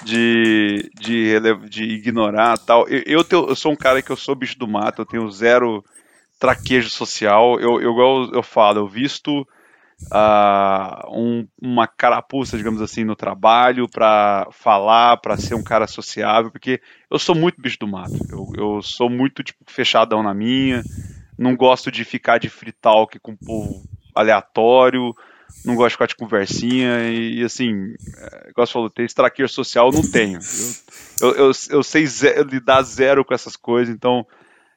de, 0.05 0.91
de, 0.95 1.41
de 1.69 1.85
ignorar 1.85 2.59
tal. 2.59 2.87
Eu, 2.89 3.03
eu, 3.07 3.25
tenho, 3.25 3.49
eu, 3.49 3.57
sou 3.57 3.73
um 3.73 3.77
cara 3.77 4.03
que 4.03 4.13
eu 4.13 4.17
sou 4.17 4.35
bicho 4.35 4.59
do 4.59 4.69
mato, 4.69 5.03
eu 5.03 5.07
tenho 5.07 5.31
zero 5.31 5.85
traquejo 6.39 6.91
social. 6.91 7.61
Eu, 7.61 7.81
eu, 7.81 7.99
eu, 7.99 8.31
eu 8.35 8.43
falo, 8.43 8.81
eu 8.81 8.89
visto 8.89 9.47
uh, 10.13 11.11
um, 11.11 11.49
uma 11.61 11.87
carapuça, 11.87 12.57
digamos 12.57 12.83
assim, 12.83 13.05
no 13.05 13.17
trabalho 13.17 13.89
para 13.89 14.49
falar, 14.53 15.17
para 15.19 15.37
ser 15.37 15.55
um 15.55 15.63
cara 15.63 15.87
sociável, 15.87 16.51
porque 16.51 16.81
eu 17.11 17.19
sou 17.19 17.35
muito 17.35 17.61
bicho 17.61 17.79
do 17.79 17.89
mato. 17.89 18.25
Eu, 18.29 18.53
eu 18.57 18.83
sou 18.83 19.11
muito 19.11 19.43
tipo 19.43 19.65
fechadão 19.67 20.23
na 20.23 20.35
minha. 20.35 20.87
Não 21.39 21.57
gosto 21.57 21.91
de 21.91 22.05
ficar 22.05 22.39
de 22.39 22.49
free 22.49 22.73
talk 22.73 23.19
com 23.19 23.33
o 23.33 23.39
povo 23.39 23.87
aleatório. 24.15 25.15
Não 25.65 25.75
gosto 25.75 25.89
de 25.89 25.95
ficar 25.95 26.07
de 26.07 26.17
conversinha 26.17 27.09
e, 27.11 27.43
assim, 27.43 27.95
é, 28.19 28.51
igual 28.51 28.67
você 28.67 28.73
falou, 28.73 28.91
ter 28.91 29.11
traquejo 29.13 29.53
social 29.53 29.89
eu 29.89 29.93
não 29.93 30.11
tenho. 30.11 30.39
Eu, 31.21 31.31
eu, 31.31 31.47
eu, 31.47 31.53
eu 31.71 31.83
sei 31.83 32.05
lidar 32.51 32.83
zero 32.83 33.25
com 33.25 33.35
essas 33.35 33.57
coisas, 33.57 33.95
então 33.95 34.27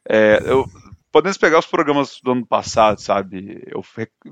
é, 0.09 0.41
eu, 0.45 0.65
podemos 1.11 1.37
pegar 1.37 1.59
os 1.59 1.65
programas 1.65 2.19
do 2.23 2.31
ano 2.31 2.45
passado, 2.45 3.01
sabe? 3.01 3.63
Eu 3.67 3.83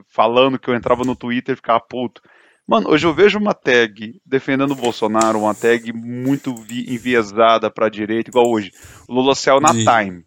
falando 0.08 0.58
que 0.60 0.70
eu 0.70 0.76
entrava 0.76 1.04
no 1.04 1.16
Twitter 1.16 1.54
e 1.54 1.58
ficava 1.58 1.80
puto. 1.80 2.22
Mano, 2.68 2.90
hoje 2.90 3.06
eu 3.06 3.14
vejo 3.14 3.38
uma 3.38 3.54
tag 3.54 4.20
defendendo 4.26 4.72
o 4.72 4.76
Bolsonaro, 4.76 5.40
uma 5.40 5.54
tag 5.54 5.94
muito 5.94 6.56
enviesada 6.70 7.70
pra 7.70 7.90
direita, 7.90 8.30
igual 8.30 8.50
hoje. 8.50 8.72
Lula 9.08 9.36
céu 9.36 9.60
na 9.60 9.74
Sim. 9.74 9.86
Time. 9.86 10.26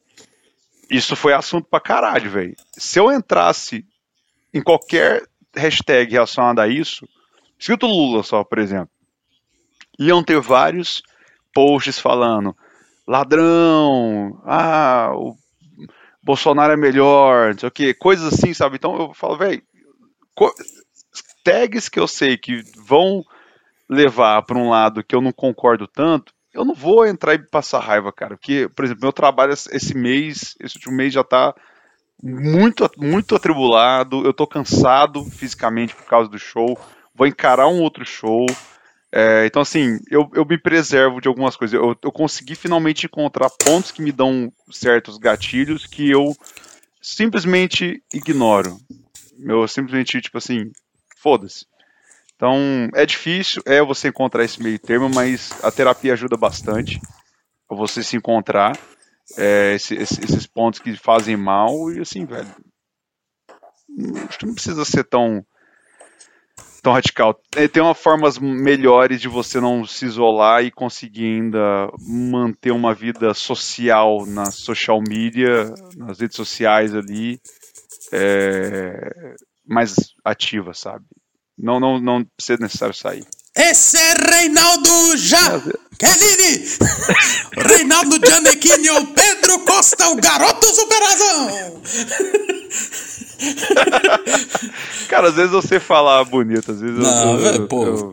Isso 0.90 1.16
foi 1.16 1.32
assunto 1.32 1.66
pra 1.68 1.80
caralho, 1.80 2.30
velho. 2.30 2.54
Se 2.72 2.98
eu 2.98 3.10
entrasse 3.12 3.84
em 4.54 4.62
qualquer 4.62 5.22
hashtag 5.58 6.12
relacionada 6.12 6.62
a 6.62 6.68
isso, 6.68 7.08
escrito 7.58 7.86
Lula 7.86 8.22
só, 8.22 8.44
por 8.44 8.58
exemplo, 8.58 8.90
iam 9.98 10.22
ter 10.22 10.40
vários 10.40 11.02
posts 11.52 11.98
falando 11.98 12.56
ladrão, 13.06 14.38
ah, 14.44 15.10
o 15.14 15.34
Bolsonaro 16.22 16.74
é 16.74 16.76
melhor, 16.76 17.52
não 17.52 17.58
sei 17.58 17.68
o 17.68 17.72
que, 17.72 17.94
coisas 17.94 18.34
assim, 18.34 18.52
sabe? 18.52 18.76
Então 18.76 18.94
eu 18.98 19.14
falo, 19.14 19.38
velho, 19.38 19.62
tags 21.42 21.88
que 21.88 21.98
eu 21.98 22.06
sei 22.06 22.36
que 22.36 22.62
vão 22.76 23.24
levar 23.88 24.42
para 24.42 24.58
um 24.58 24.68
lado 24.68 25.02
que 25.02 25.14
eu 25.16 25.22
não 25.22 25.32
concordo 25.32 25.86
tanto, 25.86 26.34
eu 26.52 26.64
não 26.64 26.74
vou 26.74 27.06
entrar 27.06 27.34
e 27.34 27.38
passar 27.38 27.80
raiva, 27.80 28.12
cara. 28.12 28.36
Porque, 28.36 28.68
por 28.68 28.84
exemplo, 28.84 29.04
meu 29.04 29.12
trabalho 29.12 29.52
esse 29.52 29.96
mês, 29.96 30.54
esse 30.60 30.76
último 30.76 30.94
mês 30.94 31.14
já 31.14 31.24
tá 31.24 31.54
muito, 32.22 32.90
muito 32.96 33.34
atribulado, 33.34 34.24
eu 34.24 34.32
tô 34.32 34.46
cansado 34.46 35.24
fisicamente 35.24 35.94
por 35.94 36.04
causa 36.06 36.28
do 36.28 36.38
show, 36.38 36.78
vou 37.14 37.26
encarar 37.26 37.68
um 37.68 37.80
outro 37.80 38.04
show. 38.04 38.46
É, 39.10 39.46
então, 39.46 39.62
assim, 39.62 39.98
eu, 40.10 40.28
eu 40.34 40.44
me 40.44 40.58
preservo 40.58 41.20
de 41.20 41.28
algumas 41.28 41.56
coisas. 41.56 41.74
Eu, 41.74 41.96
eu 42.02 42.12
consegui 42.12 42.54
finalmente 42.54 43.06
encontrar 43.06 43.48
pontos 43.50 43.90
que 43.90 44.02
me 44.02 44.12
dão 44.12 44.52
certos 44.70 45.16
gatilhos 45.16 45.86
que 45.86 46.10
eu 46.10 46.36
simplesmente 47.00 48.02
ignoro. 48.12 48.76
Eu 49.40 49.66
simplesmente, 49.66 50.20
tipo 50.20 50.38
assim, 50.38 50.70
foda-se. 51.16 51.64
Então, 52.36 52.88
é 52.94 53.04
difícil, 53.06 53.62
é 53.66 53.82
você 53.82 54.08
encontrar 54.08 54.44
esse 54.44 54.62
meio 54.62 54.78
termo, 54.78 55.08
mas 55.08 55.52
a 55.62 55.70
terapia 55.72 56.12
ajuda 56.12 56.36
bastante 56.36 57.00
você 57.68 58.02
se 58.02 58.16
encontrar. 58.16 58.78
É, 59.36 59.74
esse, 59.74 59.94
esse, 59.94 60.24
esses 60.24 60.46
pontos 60.46 60.80
que 60.80 60.96
fazem 60.96 61.36
mal 61.36 61.92
e 61.92 62.00
assim, 62.00 62.24
velho. 62.24 62.48
Acho 64.28 64.38
que 64.38 64.46
não 64.46 64.54
precisa 64.54 64.84
ser 64.84 65.04
tão 65.04 65.44
tão 66.82 66.92
radical. 66.92 67.38
É, 67.56 67.66
tem 67.66 67.82
uma 67.82 67.94
formas 67.94 68.38
melhores 68.38 69.20
de 69.20 69.28
você 69.28 69.60
não 69.60 69.84
se 69.84 70.04
isolar 70.06 70.64
e 70.64 70.70
conseguir 70.70 71.24
ainda 71.24 71.90
manter 72.00 72.70
uma 72.70 72.94
vida 72.94 73.34
social 73.34 74.24
na 74.26 74.50
social 74.50 75.02
media, 75.06 75.72
nas 75.96 76.20
redes 76.20 76.36
sociais 76.36 76.94
ali, 76.94 77.40
é, 78.12 79.34
mais 79.66 79.94
ativa, 80.24 80.72
sabe? 80.72 81.04
Não, 81.56 81.80
não, 81.80 82.00
não 82.00 82.24
precisa 82.24 82.58
necessário 82.60 82.94
sair. 82.94 83.26
Esse 83.58 83.96
é 83.96 84.14
Reinaldo 84.14 85.16
Jaqueline! 85.16 86.64
Reinaldo 87.68 88.18
Giannequini, 88.24 88.88
Pedro 89.14 89.58
Costa, 89.60 90.08
o 90.10 90.16
garoto 90.16 90.66
superazão! 90.66 91.82
Cara, 95.08 95.28
às 95.28 95.34
vezes 95.34 95.50
você 95.50 95.80
falar 95.80 96.24
bonito, 96.24 96.70
às 96.70 96.80
vezes 96.80 96.98
Não, 96.98 97.32
eu, 97.34 97.38
velho, 97.38 97.66
pô. 97.66 97.84
eu- 97.86 98.12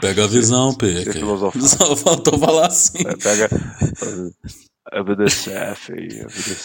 Pega 0.00 0.24
a 0.24 0.28
visão, 0.28 0.72
filosofar. 0.78 1.62
Só 1.62 1.96
faltou 1.96 2.38
falar 2.38 2.66
assim. 2.68 2.98
É, 3.06 3.16
pega. 3.16 3.48
A 4.92 5.02
vida 5.02 5.24
é 5.24 5.26
a 6.22 6.28
vida 6.28 6.56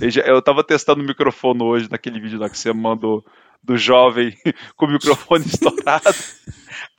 é. 0.00 0.04
Eu 0.06 0.10
já- 0.10 0.22
Eu 0.22 0.42
tava 0.42 0.64
testando 0.64 1.00
o 1.00 1.06
microfone 1.06 1.62
hoje 1.62 1.88
naquele 1.90 2.18
vídeo 2.20 2.40
lá 2.40 2.48
que 2.50 2.58
você 2.58 2.72
mandou 2.72 3.24
do 3.62 3.76
jovem 3.76 4.36
com 4.76 4.86
o 4.86 4.90
microfone 4.92 5.44
estourado. 5.46 6.14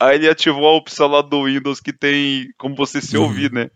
Aí 0.04 0.16
ele 0.16 0.28
ativou 0.28 0.66
a 0.66 0.76
opção 0.76 1.08
lá 1.08 1.22
do 1.22 1.44
Windows 1.44 1.80
que 1.80 1.92
tem 1.92 2.52
como 2.58 2.74
você 2.74 3.00
se 3.00 3.16
ouvir, 3.16 3.50
né? 3.50 3.70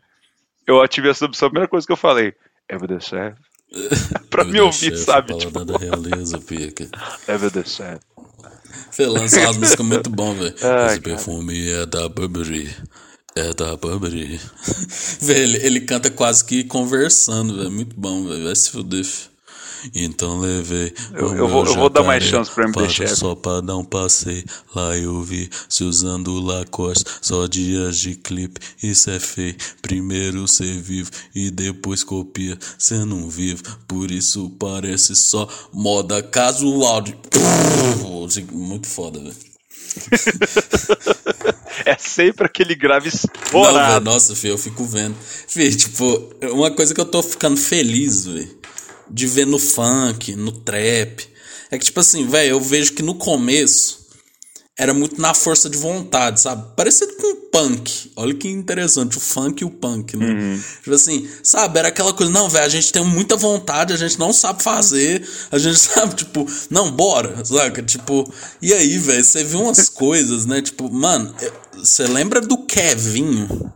Eu 0.67 0.83
ativei 0.83 1.11
essa 1.11 1.25
opção, 1.25 1.49
a 1.49 1.51
primeira 1.51 1.69
coisa 1.69 1.87
que 1.87 1.93
eu 1.93 1.97
falei, 1.97 2.35
é 2.69 2.77
vida 2.77 2.99
CF. 2.99 3.35
pra 4.29 4.45
me 4.45 4.61
ouvir, 4.61 4.97
sabe? 4.99 5.37
Tipo, 5.39 5.65
da 5.65 5.79
realeza, 5.79 6.39
Peca. 6.39 6.87
é 7.27 7.39
vida 7.39 7.63
CF. 7.63 7.99
Fê, 8.93 9.07
lança 9.07 9.41
umas 9.41 9.57
músicas 9.57 9.87
muito 9.87 10.11
bom, 10.11 10.35
velho. 10.35 10.55
Esse 10.87 11.01
perfume 11.01 11.71
é 11.71 11.87
da 11.87 12.07
Burberry. 12.09 12.69
É 13.35 13.55
da 13.55 13.77
Burberry. 13.77 14.41
Velho, 15.21 15.41
ele, 15.41 15.67
ele 15.67 15.81
canta 15.83 16.11
quase 16.11 16.45
que 16.45 16.65
conversando, 16.65 17.57
velho. 17.57 17.71
Muito 17.71 17.95
bom, 17.97 18.27
velho. 18.27 18.45
Vai 18.45 18.57
se 18.57 18.71
fuder. 18.71 19.07
Então 19.95 20.39
levei. 20.41 20.93
Eu- 21.15 21.29
o 21.31 21.35
eu 21.37 21.49
vou- 21.49 21.67
eu 21.67 21.75
vou 21.75 21.89
dar 21.89 22.03
mais 22.03 22.23
chance 22.25 22.51
para- 22.51 22.89
Chef. 22.89 23.17
Só 23.17 23.35
pra 23.35 23.61
dar 23.61 23.77
um 23.77 23.85
passeio. 23.85 24.45
Lá 24.75 24.97
eu 24.97 25.23
vi 25.23 25.49
se 25.69 25.85
usando 25.85 26.39
Lacoste. 26.41 27.05
Só 27.21 27.47
dias 27.47 27.99
de 27.99 28.15
clipe. 28.15 28.61
Isso 28.83 29.11
é 29.11 29.19
feio. 29.21 29.57
Primeiro 29.83 30.47
cê 30.49 30.65
vive 30.65 31.11
e 31.35 31.51
depois 31.51 32.03
copia. 32.05 32.59
Cê 32.79 33.05
não 33.05 33.29
vive. 33.29 33.63
Por 33.87 34.11
isso 34.11 34.51
parece 34.59 35.15
só 35.17 35.49
moda 35.73 36.23
casual. 36.23 37.03
De... 37.03 37.15
Muito 38.53 38.87
foda, 38.87 39.19
velho. 39.21 39.35
É 41.85 41.97
sempre 41.97 42.45
aquele 42.47 42.75
grave 42.75 43.07
Não, 43.09 43.13
velho, 43.13 43.35
estourado. 43.45 44.05
nossa, 44.05 44.35
filho, 44.35 44.55
eu 44.55 44.59
fico 44.59 44.85
vendo. 44.85 45.15
Filho, 45.47 45.75
tipo, 45.77 46.05
uma 46.53 46.71
coisa 46.71 46.93
que 46.95 47.01
eu 47.01 47.05
tô 47.05 47.23
ficando 47.23 47.57
feliz, 47.57 48.27
velho, 48.27 48.59
de 49.11 49.27
ver 49.27 49.47
no 49.47 49.59
funk, 49.59 50.35
no 50.35 50.53
trap, 50.53 51.27
é 51.71 51.79
que, 51.79 51.85
tipo 51.85 52.01
assim, 52.01 52.27
velho, 52.27 52.51
eu 52.51 52.61
vejo 52.61 52.93
que 52.95 53.03
no 53.03 53.15
começo 53.15 53.99
era 54.79 54.95
muito 54.95 55.21
na 55.21 55.35
força 55.35 55.69
de 55.69 55.77
vontade, 55.77 56.41
sabe? 56.41 56.65
Parecido 56.77 57.13
com 57.15 57.33
o 57.33 57.37
punk. 57.51 58.13
Olha 58.15 58.33
que 58.33 58.49
interessante, 58.49 59.17
o 59.19 59.21
funk 59.21 59.61
e 59.61 59.65
o 59.65 59.71
punk, 59.71 60.17
né? 60.17 60.61
Tipo 60.85 60.95
assim, 60.95 61.29
sabe? 61.43 61.81
Era 61.81 61.89
aquela 61.89 62.13
coisa, 62.15 62.31
não, 62.33 62.49
velho, 62.49 62.65
a 62.65 62.69
gente 62.69 62.93
tem 62.93 63.05
muita 63.05 63.37
vontade, 63.37 63.93
a 63.93 63.97
gente 63.97 64.17
não 64.21 64.33
sabe 64.33 64.63
fazer, 64.63 65.29
a 65.51 65.59
gente 65.59 65.77
sabe, 65.81 66.15
tipo, 66.15 66.47
não, 66.71 66.93
bora, 66.93 67.45
saca? 67.45 67.83
Tipo, 67.83 68.33
e 68.63 68.73
aí, 68.73 68.99
velho, 68.99 69.25
você 69.25 69.43
viu 69.43 69.63
umas 69.63 69.89
coisas, 69.91 70.47
né? 70.47 70.63
Tipo, 70.63 70.89
mano, 70.89 71.35
você 71.75 72.07
lembra 72.07 72.41
do 72.41 72.59
Kevinho? 72.59 73.73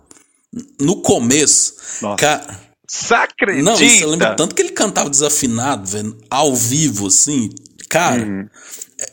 No 0.81 1.03
começo, 1.03 1.75
Nossa. 2.01 2.17
cara. 2.17 2.62
Sacredita! 2.95 3.63
Não, 3.63 3.75
você 3.75 4.05
lembra 4.05 4.35
tanto 4.35 4.55
que 4.55 4.61
ele 4.61 4.73
cantava 4.73 5.09
desafinado, 5.09 5.89
velho, 5.89 6.15
ao 6.29 6.55
vivo, 6.55 7.07
assim. 7.07 7.49
Cara, 7.89 8.23
Uhum. 8.23 8.47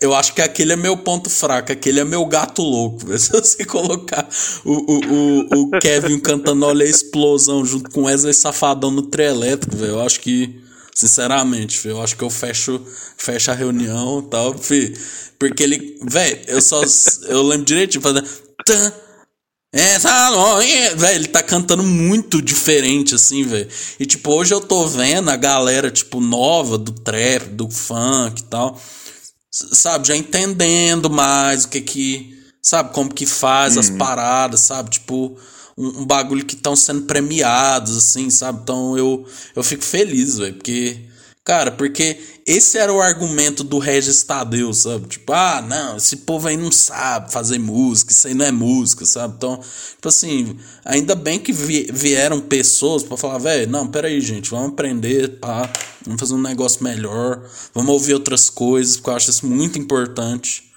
eu 0.02 0.14
acho 0.14 0.34
que 0.34 0.42
aquele 0.42 0.74
é 0.74 0.76
meu 0.76 0.98
ponto 0.98 1.30
fraco, 1.30 1.72
aquele 1.72 2.02
é 2.02 2.04
meu 2.04 2.26
gato 2.26 2.62
louco, 2.62 3.06
velho. 3.06 3.18
Se 3.20 3.32
você 3.32 3.64
colocar 3.64 4.28
o, 4.66 4.74
o, 4.74 5.00
o, 5.00 5.62
o 5.62 5.70
Kevin 5.80 6.20
cantando 6.20 6.66
Olha 6.66 6.86
a 6.86 6.90
Explosão 6.90 7.64
junto 7.66 7.90
com 7.90 8.04
Wesley 8.04 8.34
Safadão 8.34 8.92
no 8.92 9.04
trio 9.04 9.28
elétrico, 9.28 9.78
velho, 9.78 9.94
eu 9.94 10.02
acho 10.02 10.20
que, 10.20 10.62
sinceramente, 10.94 11.80
velho, 11.80 11.96
eu 11.96 12.02
acho 12.04 12.18
que 12.18 12.24
eu 12.24 12.30
fecho, 12.30 12.82
fecho 13.16 13.50
a 13.50 13.54
reunião 13.54 14.20
e 14.20 14.30
tal, 14.30 14.58
filho. 14.58 14.94
Porque 15.40 15.64
ele, 15.64 15.98
velho, 16.04 16.38
eu 16.48 16.60
só, 16.62 16.82
eu 17.30 17.42
lembro 17.44 17.66
direitinho, 17.66 18.02
fazendo... 18.02 18.28
Tan, 18.66 18.94
essa 19.72 20.32
noite, 20.32 20.96
velho, 20.96 21.16
ele 21.16 21.28
tá 21.28 21.44
cantando 21.44 21.84
muito 21.84 22.42
diferente, 22.42 23.14
assim, 23.14 23.44
velho. 23.44 23.70
E, 24.00 24.06
tipo, 24.06 24.32
hoje 24.32 24.54
eu 24.54 24.60
tô 24.60 24.88
vendo 24.88 25.30
a 25.30 25.36
galera, 25.36 25.92
tipo, 25.92 26.20
nova 26.20 26.78
do 26.78 26.92
trap, 26.92 27.50
do 27.50 27.70
funk 27.70 28.42
e 28.42 28.46
tal, 28.46 28.82
sabe, 29.52 30.08
já 30.08 30.16
entendendo 30.16 31.10
mais 31.10 31.66
o 31.66 31.70
que 31.70 31.82
que, 31.82 32.36
sabe, 32.64 32.94
como 32.94 33.14
que 33.14 33.28
faz 33.28 33.78
as 33.78 33.90
paradas, 33.92 34.62
sabe, 34.62 34.90
tipo, 34.90 35.38
um, 35.78 36.02
um 36.02 36.06
bagulho 36.06 36.46
que 36.46 36.56
estão 36.56 36.76
sendo 36.76 37.04
premiados, 37.04 37.96
assim, 37.96 38.30
sabe. 38.30 38.60
Então 38.64 38.98
eu, 38.98 39.26
eu 39.56 39.64
fico 39.64 39.84
feliz, 39.84 40.38
velho, 40.40 40.56
porque, 40.56 40.98
cara, 41.44 41.72
porque 41.72 42.20
esse 42.52 42.78
era 42.80 42.92
o 42.92 43.00
argumento 43.00 43.64
do 43.64 43.78
Regis 43.78 44.24
Tadeu, 44.24 44.74
sabe? 44.74 45.08
Tipo, 45.08 45.34
ah, 45.34 45.62
não, 45.62 45.98
esse 45.98 46.18
povo 46.18 46.48
aí 46.48 46.58
não 46.58 46.72
sabe 46.72 47.32
fazer 47.32 47.60
música, 47.60 48.12
isso 48.12 48.28
aí 48.28 48.34
não 48.34 48.46
é 48.46 48.52
música, 48.52 49.06
sabe? 49.06 49.36
Então, 49.38 49.60
tipo 49.96 50.08
assim, 50.08 50.58
ainda 50.84 51.14
bem 51.14 51.38
que 51.40 51.54
vi- 51.54 51.90
vieram 51.94 52.40
pessoas 52.42 53.04
pra 53.04 53.16
falar, 53.18 53.38
velho, 53.38 53.70
não, 53.70 53.86
peraí, 53.88 54.20
gente, 54.20 54.50
vamos 54.50 54.70
aprender, 54.70 55.40
pá, 55.40 55.70
vamos 56.06 56.20
fazer 56.20 56.34
um 56.34 56.42
negócio 56.42 56.84
melhor, 56.84 57.40
vamos 57.74 57.92
ouvir 57.92 58.16
outras 58.16 58.50
coisas, 58.50 58.98
porque 58.98 59.10
eu 59.10 59.16
acho 59.16 59.30
isso 59.30 59.46
muito 59.46 59.78
importante. 59.78 60.69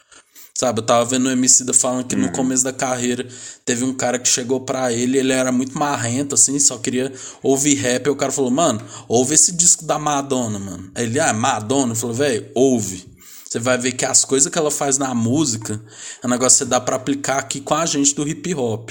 Sabe, 0.63 0.79
eu 0.79 0.87
tava 0.87 1.05
vendo 1.05 1.27
o 1.27 1.31
Emicida 1.33 1.75
falando 1.75 2.07
que 2.07 2.15
no 2.15 2.31
começo 2.31 2.63
da 2.63 2.73
carreira 2.73 3.27
teve 3.65 3.83
um 3.83 3.93
cara 3.93 4.17
que 4.17 4.29
chegou 4.29 4.61
pra 4.61 4.93
ele, 4.93 5.19
ele 5.19 5.33
era 5.33 5.51
muito 5.51 5.77
marrento, 5.77 6.37
assim, 6.37 6.57
só 6.61 6.79
queria 6.79 7.13
ouvir 7.43 7.75
rap. 7.75 8.07
E 8.07 8.11
o 8.11 8.15
cara 8.15 8.31
falou, 8.31 8.49
mano, 8.49 8.81
ouve 9.09 9.35
esse 9.35 9.51
disco 9.51 9.85
da 9.85 9.99
Madonna, 9.99 10.61
mano. 10.61 10.93
Ele, 10.95 11.19
ah, 11.19 11.33
Madonna? 11.33 11.95
Ele 11.95 11.99
falou, 11.99 12.15
velho, 12.15 12.49
ouve. 12.55 13.05
Você 13.45 13.59
vai 13.59 13.77
ver 13.77 13.91
que 13.91 14.05
as 14.05 14.25
coisas 14.25 14.53
que 14.53 14.57
ela 14.57 14.71
faz 14.71 14.99
na 14.99 15.13
música 15.13 15.83
é 16.23 16.27
um 16.29 16.31
negócio 16.31 16.59
que 16.59 16.65
você 16.65 16.71
dá 16.71 16.81
pra 16.81 16.95
aplicar 16.95 17.39
aqui 17.39 17.61
com 17.61 17.75
a 17.75 17.85
gente 17.85 18.15
do 18.15 18.25
hip 18.29 18.55
hop. 18.55 18.91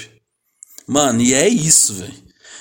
Mano, 0.85 1.21
e 1.21 1.33
é 1.33 1.47
isso, 1.47 1.93
velho. 1.93 2.13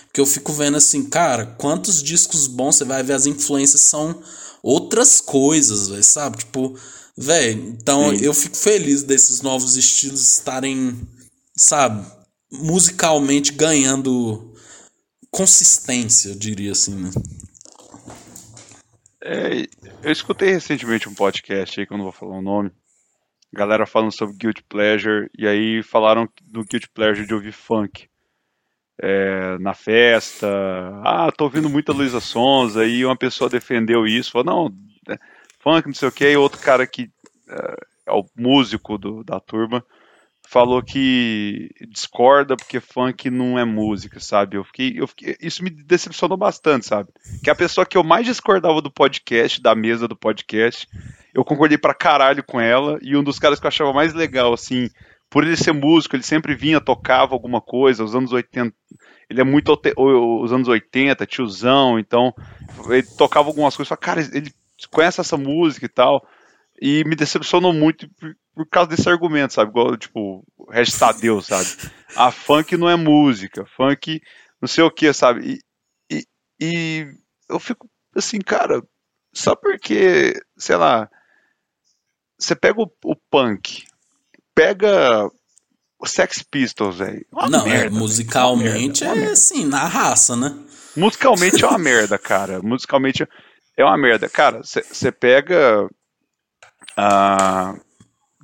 Porque 0.07 0.21
eu 0.21 0.27
fico 0.27 0.53
vendo 0.53 0.77
assim, 0.77 1.11
cara, 1.11 1.47
quantos 1.59 2.01
discos 2.01 2.47
bons 2.47 2.77
você 2.77 2.85
vai 2.85 3.03
ver, 3.03 3.15
as 3.15 3.27
influências 3.27 3.83
são 3.83 4.23
outras 4.63 5.21
coisas, 5.21 5.89
velho, 5.89 6.05
sabe? 6.05 6.39
Tipo, 6.39 6.79
velho, 7.21 7.77
então 7.81 8.13
eu 8.15 8.33
fico 8.33 8.57
feliz 8.57 9.03
desses 9.03 9.43
novos 9.43 9.77
estilos 9.77 10.33
estarem, 10.33 10.99
sabe, 11.55 12.07
musicalmente 12.51 13.53
ganhando 13.53 14.55
consistência, 15.31 16.31
eu 16.31 16.35
diria 16.35 16.73
assim, 16.73 16.95
né? 16.95 17.11
É, 19.23 19.69
eu 20.03 20.11
escutei 20.11 20.51
recentemente 20.51 21.09
um 21.09 21.15
podcast 21.15 21.79
aí, 21.79 21.87
que 21.87 21.93
eu 21.93 21.99
não 21.99 22.05
vou 22.05 22.13
falar 22.13 22.39
o 22.39 22.43
nome. 22.43 22.71
Galera 23.53 23.87
falando 23.87 24.13
sobre 24.13 24.37
Guilty 24.37 24.65
Pleasure, 24.69 25.29
e 25.37 25.47
aí 25.47 25.83
falaram 25.83 26.29
do 26.43 26.65
Guilty 26.65 26.89
Pleasure 26.89 27.27
de 27.27 27.35
ouvir 27.35 27.53
funk. 27.53 28.09
É, 29.03 29.59
na 29.59 29.73
festa. 29.73 30.47
Ah, 31.05 31.33
tô 31.37 31.45
ouvindo 31.45 31.71
muita 31.71 31.93
Luísa 31.93 32.21
Sonza, 32.21 32.87
e 32.87 33.05
uma 33.05 33.17
pessoa 33.17 33.51
defendeu 33.51 34.07
isso, 34.07 34.31
falou, 34.31 34.71
não, 34.71 34.90
funk, 35.61 35.87
não 35.87 35.95
sei 35.95 36.09
o 36.09 36.13
que, 36.13 36.29
e 36.31 36.37
outro 36.37 36.61
cara 36.61 36.87
que 36.87 37.11
é, 37.49 37.77
é 38.07 38.13
o 38.13 38.25
músico 38.37 38.99
do- 38.99 39.23
da 39.25 39.39
turma 39.39 39.85
falou 40.49 40.83
que 40.83 41.69
discorda 41.89 42.57
porque 42.57 42.81
funk 42.81 43.31
não 43.31 43.57
é 43.57 43.65
música, 43.65 44.19
sabe? 44.19 44.57
Eu 44.57 44.65
fiquei, 44.65 44.95
eu 44.97 45.07
fiquei- 45.07 45.37
isso 45.41 45.63
me 45.63 45.71
decepcionou 45.71 46.37
bastante, 46.37 46.87
sabe? 46.87 47.09
Que 47.45 47.51
a 47.51 47.55
pessoa 47.55 47.87
que 47.87 47.97
eu 47.97 48.03
mais 48.03 48.27
discordava 48.27 48.83
do 48.83 48.91
podcast, 48.91 49.63
da 49.63 49.77
mesa 49.77 50.09
do 50.09 50.17
podcast, 50.17 50.89
eu 51.33 51.45
concordei 51.45 51.79
pra 51.79 51.95
caralho 51.95 52.43
com 52.43 52.61
ela, 52.61 52.99
e 53.01 53.17
um 53.17 53.23
dos 53.23 53.39
caras 53.39 53.61
que 53.61 53.67
eu 53.67 53.69
achava 53.69 53.93
mais 53.93 54.13
legal, 54.13 54.53
assim, 54.53 54.89
por 55.29 55.45
ele 55.45 55.57
ser 55.57 55.71
músico, 55.73 56.17
ele 56.17 56.25
sempre 56.25 56.57
vinha, 56.57 56.81
tocava 56.81 57.33
alguma 57.33 57.61
coisa, 57.61 58.03
os 58.03 58.17
anos 58.17 58.33
80, 58.33 58.75
ele 59.29 59.41
é 59.41 59.45
muito 59.45 59.81
os 59.97 60.53
anos 60.53 60.67
80, 60.67 61.25
tiozão, 61.27 61.97
então 61.97 62.35
ele 62.89 63.05
tocava 63.17 63.47
algumas 63.47 63.77
coisas, 63.77 63.97
cara, 64.01 64.21
ele 64.21 64.51
conhece 64.89 65.21
essa 65.21 65.37
música 65.37 65.87
e 65.87 65.89
tal, 65.89 66.27
e 66.81 67.05
me 67.05 67.15
decepcionou 67.15 67.73
muito 67.73 68.09
por, 68.15 68.35
por 68.55 68.67
causa 68.69 68.91
desse 68.91 69.09
argumento, 69.09 69.53
sabe? 69.53 69.71
Igual, 69.71 69.97
tipo, 69.97 70.45
o 70.57 70.71
Regis 70.71 70.99
Tadeu, 70.99 71.43
sabe? 71.43 71.69
A 72.17 72.31
funk 72.31 72.77
não 72.77 72.89
é 72.89 72.97
música, 72.97 73.65
funk 73.77 74.21
não 74.61 74.69
sei 74.69 74.85
o 74.85 74.91
que, 74.91 75.13
sabe? 75.13 75.61
E, 76.11 76.17
e 76.17 76.25
e 76.61 77.07
eu 77.49 77.59
fico 77.59 77.89
assim, 78.15 78.39
cara, 78.39 78.83
só 79.33 79.57
porque, 79.57 80.35
sei 80.59 80.77
lá, 80.77 81.09
você 82.39 82.55
pega 82.55 82.81
o, 82.81 82.91
o 83.05 83.17
punk, 83.31 83.85
pega 84.55 85.27
o 85.99 86.07
Sex 86.07 86.43
Pistols, 86.43 86.99
velho. 86.99 87.25
Não, 87.33 87.65
merda, 87.65 87.87
é, 87.87 87.91
musicalmente 87.91 89.05
é, 89.05 89.09
merda, 89.09 89.31
é 89.31 89.33
assim, 89.33 89.65
na 89.65 89.87
raça, 89.87 90.37
né? 90.37 90.55
Musicalmente 90.97 91.65
é 91.65 91.67
uma 91.67 91.79
merda, 91.79 92.19
cara. 92.19 92.61
Musicalmente 92.63 93.23
é 93.23 93.29
uma 93.85 93.99
merda. 93.99 94.29
Cara, 94.29 94.63
você 94.63 95.13
pega. 95.13 95.89
Uh, 96.99 97.81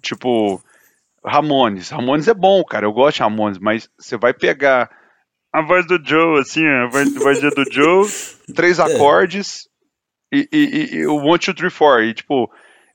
tipo. 0.02 0.60
Ramones. 1.24 1.90
Ramones 1.90 2.28
é 2.28 2.34
bom, 2.34 2.62
cara. 2.64 2.86
Eu 2.86 2.92
gosto 2.92 3.16
de 3.16 3.22
Ramones, 3.22 3.58
mas 3.58 3.88
você 3.98 4.16
vai 4.16 4.32
pegar 4.32 4.88
a 5.52 5.62
voz 5.62 5.86
do 5.86 5.98
Joe, 6.04 6.38
assim, 6.40 6.64
a 6.64 6.86
voz, 6.86 7.16
a 7.16 7.18
voz 7.18 7.40
do 7.40 7.72
Joe, 7.72 8.06
três 8.54 8.78
é. 8.78 8.82
acordes 8.82 9.68
e, 10.32 10.48
e, 10.52 10.96
e 10.96 11.06
o 11.06 11.16
One, 11.16 11.38
Two, 11.38 11.54
Three, 11.54 11.70
Four. 11.70 12.02
E, 12.02 12.14
tipo, 12.14 12.50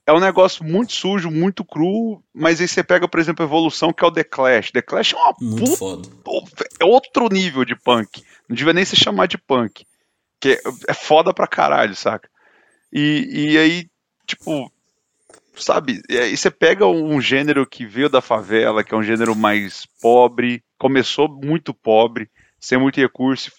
é 0.06 0.12
um 0.12 0.20
negócio 0.20 0.64
muito 0.64 0.92
sujo, 0.92 1.30
muito 1.30 1.64
cru, 1.64 2.22
mas 2.34 2.60
aí 2.60 2.68
você 2.68 2.82
pega, 2.82 3.08
por 3.08 3.20
exemplo, 3.20 3.44
a 3.44 3.48
Evolução, 3.48 3.92
que 3.92 4.04
é 4.04 4.06
o 4.06 4.12
The 4.12 4.24
Clash. 4.24 4.70
The 4.70 4.82
Clash 4.82 5.12
é 5.12 5.16
uma 5.16 5.34
muito 5.40 5.76
puta, 5.76 6.10
foda. 6.24 6.66
É 6.80 6.84
outro 6.84 7.28
nível 7.28 7.64
de 7.64 7.76
punk. 7.76 8.22
Não 8.48 8.56
devia 8.56 8.72
nem 8.72 8.84
se 8.84 8.96
chamar 8.96 9.26
de 9.26 9.38
punk. 9.38 9.84
Que 10.42 10.54
é, 10.54 10.60
é 10.88 10.92
foda 10.92 11.32
pra 11.32 11.46
caralho, 11.46 11.94
saca? 11.94 12.28
E, 12.92 13.52
e 13.52 13.58
aí, 13.58 13.86
tipo, 14.26 14.70
sabe? 15.56 16.02
E 16.08 16.36
você 16.36 16.50
pega 16.50 16.84
um 16.86 17.20
gênero 17.20 17.64
que 17.64 17.86
veio 17.86 18.08
da 18.08 18.20
favela, 18.20 18.82
que 18.82 18.92
é 18.92 18.96
um 18.96 19.02
gênero 19.02 19.36
mais 19.36 19.86
pobre, 20.00 20.62
começou 20.76 21.28
muito 21.28 21.72
pobre, 21.72 22.28
sem 22.58 22.76
muito 22.76 23.00
recurso, 23.00 23.52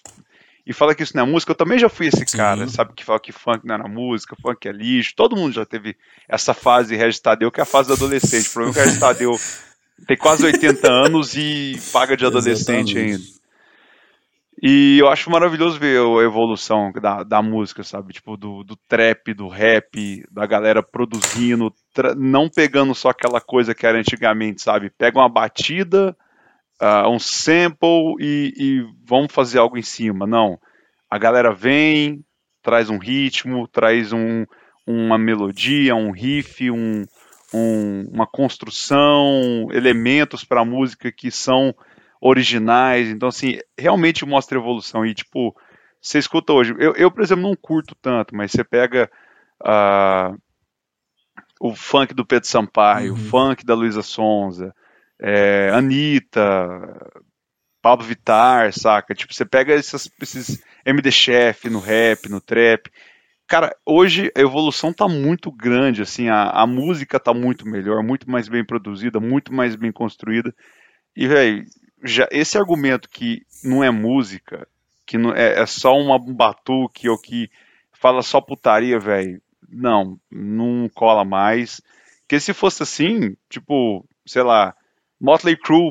e 0.66 0.72
fala 0.72 0.94
que 0.94 1.02
isso 1.02 1.16
não 1.16 1.24
é 1.24 1.26
música, 1.26 1.52
eu 1.52 1.56
também 1.56 1.78
já 1.78 1.88
fui 1.88 2.06
esse 2.06 2.24
Sim. 2.26 2.36
cara, 2.36 2.68
sabe? 2.68 2.92
Que 2.94 3.04
fala 3.04 3.20
que 3.20 3.32
funk 3.32 3.66
não 3.66 3.74
era 3.74 3.88
música, 3.88 4.36
funk 4.40 4.66
é 4.66 4.72
lixo. 4.72 5.14
Todo 5.14 5.36
mundo 5.36 5.52
já 5.52 5.66
teve 5.66 5.96
essa 6.28 6.54
fase 6.54 6.96
Regis 6.96 7.20
Tadeu, 7.20 7.50
que 7.50 7.60
é 7.60 7.62
a 7.62 7.66
fase 7.66 7.88
do 7.88 7.94
adolescente. 7.94 8.48
O 8.48 8.52
problema 8.52 8.72
é 8.72 8.74
que 8.74 8.80
o 8.80 8.84
Regis 8.84 9.00
Tadeu 9.00 9.40
tem 10.06 10.16
quase 10.16 10.44
80 10.44 10.90
anos 10.90 11.34
e 11.34 11.78
paga 11.92 12.16
de 12.16 12.24
adolescente 12.24 12.96
Exatamente. 12.96 12.98
ainda. 12.98 13.43
E 14.62 14.98
eu 14.98 15.08
acho 15.08 15.30
maravilhoso 15.30 15.78
ver 15.78 15.98
a 15.98 16.22
evolução 16.22 16.92
da, 16.92 17.22
da 17.22 17.42
música, 17.42 17.82
sabe? 17.82 18.12
Tipo, 18.12 18.36
do, 18.36 18.62
do 18.62 18.76
trap, 18.88 19.34
do 19.34 19.48
rap, 19.48 20.24
da 20.30 20.46
galera 20.46 20.82
produzindo, 20.82 21.72
não 22.16 22.48
pegando 22.48 22.94
só 22.94 23.10
aquela 23.10 23.40
coisa 23.40 23.74
que 23.74 23.86
era 23.86 23.98
antigamente, 23.98 24.62
sabe? 24.62 24.90
Pega 24.90 25.18
uma 25.18 25.28
batida, 25.28 26.16
uh, 26.80 27.08
um 27.08 27.18
sample 27.18 28.14
e, 28.20 28.52
e 28.56 28.86
vamos 29.04 29.32
fazer 29.32 29.58
algo 29.58 29.76
em 29.76 29.82
cima. 29.82 30.26
Não. 30.26 30.58
A 31.10 31.18
galera 31.18 31.52
vem, 31.52 32.24
traz 32.62 32.88
um 32.88 32.98
ritmo, 32.98 33.66
traz 33.68 34.12
um, 34.12 34.44
uma 34.86 35.18
melodia, 35.18 35.94
um 35.96 36.12
riff, 36.12 36.70
um, 36.70 37.04
um, 37.52 38.08
uma 38.12 38.26
construção, 38.26 39.68
elementos 39.72 40.44
para 40.44 40.60
a 40.60 40.64
música 40.64 41.10
que 41.12 41.30
são 41.30 41.74
originais. 42.24 43.08
Então, 43.08 43.28
assim, 43.28 43.58
realmente 43.78 44.24
mostra 44.24 44.58
evolução. 44.58 45.04
E, 45.04 45.14
tipo, 45.14 45.54
você 46.00 46.18
escuta 46.18 46.54
hoje. 46.54 46.74
Eu, 46.78 46.94
eu 46.94 47.10
por 47.10 47.22
exemplo, 47.22 47.42
não 47.42 47.54
curto 47.54 47.94
tanto, 48.00 48.34
mas 48.34 48.50
você 48.50 48.64
pega 48.64 49.10
uh, 49.62 50.36
o 51.60 51.74
funk 51.74 52.14
do 52.14 52.24
Pedro 52.24 52.48
Sampaio, 52.48 53.12
uhum. 53.12 53.18
o 53.18 53.28
funk 53.28 53.64
da 53.64 53.74
Luísa 53.74 54.02
Sonza, 54.02 54.74
é, 55.20 55.70
Anitta, 55.72 56.42
Pablo 57.82 58.06
Vittar, 58.06 58.72
saca? 58.72 59.14
Tipo, 59.14 59.34
você 59.34 59.44
pega 59.44 59.74
esses, 59.74 60.10
esses 60.20 60.62
MD 60.86 61.12
Chef 61.12 61.68
no 61.68 61.78
rap, 61.78 62.30
no 62.30 62.40
trap. 62.40 62.90
Cara, 63.46 63.76
hoje 63.84 64.32
a 64.34 64.40
evolução 64.40 64.94
tá 64.94 65.06
muito 65.06 65.52
grande, 65.52 66.00
assim, 66.00 66.30
a, 66.30 66.48
a 66.48 66.66
música 66.66 67.20
tá 67.20 67.34
muito 67.34 67.68
melhor, 67.68 68.02
muito 68.02 68.30
mais 68.30 68.48
bem 68.48 68.64
produzida, 68.64 69.20
muito 69.20 69.52
mais 69.52 69.76
bem 69.76 69.92
construída. 69.92 70.54
E, 71.14 71.28
velho, 71.28 71.64
já 72.04 72.28
esse 72.30 72.58
argumento 72.58 73.08
que 73.08 73.42
não 73.62 73.82
é 73.82 73.90
música, 73.90 74.68
que 75.06 75.16
não, 75.16 75.34
é, 75.34 75.62
é 75.62 75.66
só 75.66 75.96
uma 75.96 76.18
batuque 76.18 77.08
ou 77.08 77.18
que 77.18 77.50
fala 77.92 78.22
só 78.22 78.40
putaria, 78.40 78.98
velho, 78.98 79.40
não, 79.68 80.18
não 80.30 80.88
cola 80.94 81.24
mais. 81.24 81.80
Porque 82.20 82.38
se 82.38 82.52
fosse 82.52 82.82
assim, 82.82 83.36
tipo, 83.48 84.04
sei 84.26 84.42
lá, 84.42 84.74
Motley 85.20 85.56
Crue 85.56 85.90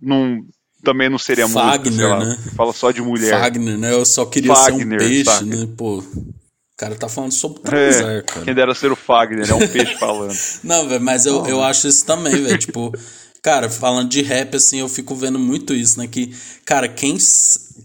não, 0.00 0.44
também 0.82 1.08
não 1.08 1.18
seria 1.18 1.48
Fagner, 1.48 1.92
música, 1.92 2.08
lá, 2.08 2.24
né? 2.24 2.38
Fala 2.56 2.72
só 2.72 2.90
de 2.90 3.00
mulher. 3.00 3.40
Fagner, 3.40 3.78
né? 3.78 3.92
Eu 3.92 4.04
só 4.04 4.26
queria 4.26 4.54
Fagner, 4.54 5.00
ser 5.00 5.06
um 5.06 5.08
peixe, 5.08 5.24
saca? 5.24 5.44
né? 5.44 5.68
Pô, 5.76 5.98
o 5.98 6.34
cara 6.76 6.94
tá 6.94 7.08
falando 7.08 7.32
sobre 7.32 7.60
transar, 7.60 8.10
é, 8.10 8.22
cara. 8.22 8.44
Quem 8.44 8.54
dera 8.54 8.74
ser 8.74 8.92
o 8.92 8.96
Fagner, 8.96 9.50
é 9.50 9.54
um 9.54 9.68
peixe 9.68 9.96
falando. 9.96 10.36
Não, 10.62 10.88
velho, 10.88 11.00
mas 11.00 11.26
eu, 11.26 11.44
eu 11.46 11.62
acho 11.62 11.88
isso 11.88 12.06
também, 12.06 12.40
velho. 12.40 12.58
tipo, 12.58 12.92
cara, 13.48 13.70
falando 13.70 14.10
de 14.10 14.20
rap, 14.20 14.54
assim, 14.56 14.80
eu 14.80 14.90
fico 14.90 15.14
vendo 15.14 15.38
muito 15.38 15.72
isso, 15.72 15.98
né? 15.98 16.06
Que, 16.06 16.34
cara, 16.66 16.86
quem, 16.86 17.16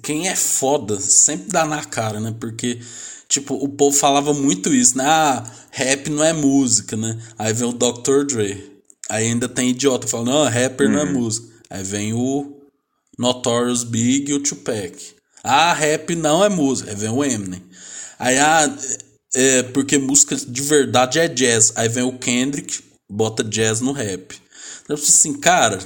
quem 0.01 0.27
é 0.27 0.35
foda 0.35 0.99
sempre 0.99 1.49
dá 1.49 1.63
na 1.63 1.85
cara, 1.85 2.19
né? 2.19 2.35
Porque, 2.37 2.81
tipo, 3.29 3.55
o 3.55 3.69
povo 3.69 3.95
falava 3.95 4.33
muito 4.33 4.73
isso, 4.73 4.97
né? 4.97 5.05
Ah, 5.07 5.49
rap 5.71 6.09
não 6.09 6.21
é 6.21 6.33
música, 6.33 6.97
né? 6.97 7.17
Aí 7.39 7.53
vem 7.53 7.69
o 7.69 7.71
Dr. 7.71 8.25
Dre. 8.27 8.81
Aí 9.09 9.27
ainda 9.27 9.47
tem 9.47 9.69
idiota 9.69 10.05
falando, 10.05 10.31
não, 10.31 10.43
rapper 10.43 10.87
uhum. 10.87 10.93
não 10.93 10.99
é 10.99 11.05
uhum. 11.05 11.13
música. 11.13 11.47
Aí 11.69 11.81
vem 11.81 12.13
o 12.13 12.57
Notorious 13.17 13.85
Big 13.85 14.31
e 14.31 14.33
o 14.33 14.41
Tupac. 14.41 15.15
Ah, 15.41 15.71
rap 15.71 16.13
não 16.13 16.43
é 16.43 16.49
música. 16.49 16.89
Aí 16.89 16.97
vem 16.97 17.09
o 17.09 17.23
Eminem. 17.23 17.63
Aí, 18.19 18.37
ah, 18.37 18.77
é 19.33 19.63
porque 19.63 19.97
música 19.97 20.35
de 20.35 20.61
verdade 20.61 21.19
é 21.19 21.29
jazz. 21.29 21.71
Aí 21.77 21.87
vem 21.87 22.03
o 22.03 22.19
Kendrick, 22.19 22.83
bota 23.09 23.45
jazz 23.45 23.79
no 23.79 23.93
rap. 23.93 24.42
Então, 24.83 24.95
assim, 24.95 25.33
cara, 25.33 25.79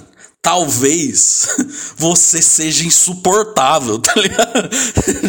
talvez 0.47 1.47
você 1.97 2.41
seja 2.41 2.85
insuportável, 2.85 3.99
tá 3.99 4.13
ligado? 4.15 4.69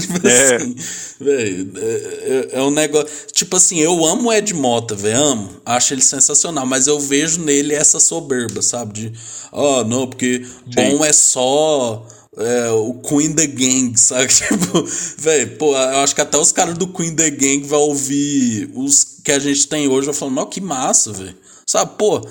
tipo 0.01 0.29
é. 0.29 0.57
assim, 0.57 0.77
velho, 1.21 1.73
é, 1.77 1.83
é, 1.83 2.49
é, 2.53 2.63
um 2.63 2.71
negócio. 2.71 3.09
Tipo 3.33 3.57
assim, 3.57 3.79
eu 3.81 4.07
amo 4.07 4.29
o 4.29 4.33
Ed 4.33 4.55
Mota, 4.55 4.95
velho, 4.95 5.19
amo, 5.19 5.51
acho 5.67 5.93
ele 5.93 6.03
sensacional, 6.03 6.65
mas 6.65 6.87
eu 6.87 7.01
vejo 7.01 7.41
nele 7.41 7.75
essa 7.75 7.99
soberba, 7.99 8.63
sabe? 8.63 8.93
De, 8.93 9.13
ó, 9.51 9.81
oh, 9.81 9.85
não, 9.85 10.07
porque 10.07 10.45
Sim. 10.45 10.71
bom 10.75 11.05
é 11.05 11.13
só. 11.13 12.07
É, 12.41 12.71
o 12.71 12.95
Queen 12.95 13.35
the 13.35 13.49
Gang, 13.49 13.93
sabe? 13.99 14.29
Tipo, 14.29 14.85
velho, 15.19 15.57
pô, 15.57 15.75
eu 15.75 15.99
acho 15.99 16.15
que 16.15 16.21
até 16.21 16.39
os 16.39 16.53
caras 16.53 16.79
do 16.79 16.87
Queen 16.87 17.17
the 17.17 17.31
Gang 17.31 17.67
vão 17.67 17.81
ouvir 17.81 18.71
os 18.77 19.05
que 19.25 19.33
a 19.33 19.41
gente 19.41 19.67
tem 19.67 19.89
hoje, 19.89 20.05
vão 20.05 20.15
falar, 20.15 20.31
não, 20.31 20.47
que 20.47 20.61
massa, 20.61 21.13
velho. 21.13 21.35
Sabe, 21.67 21.99
pô, 21.99 22.25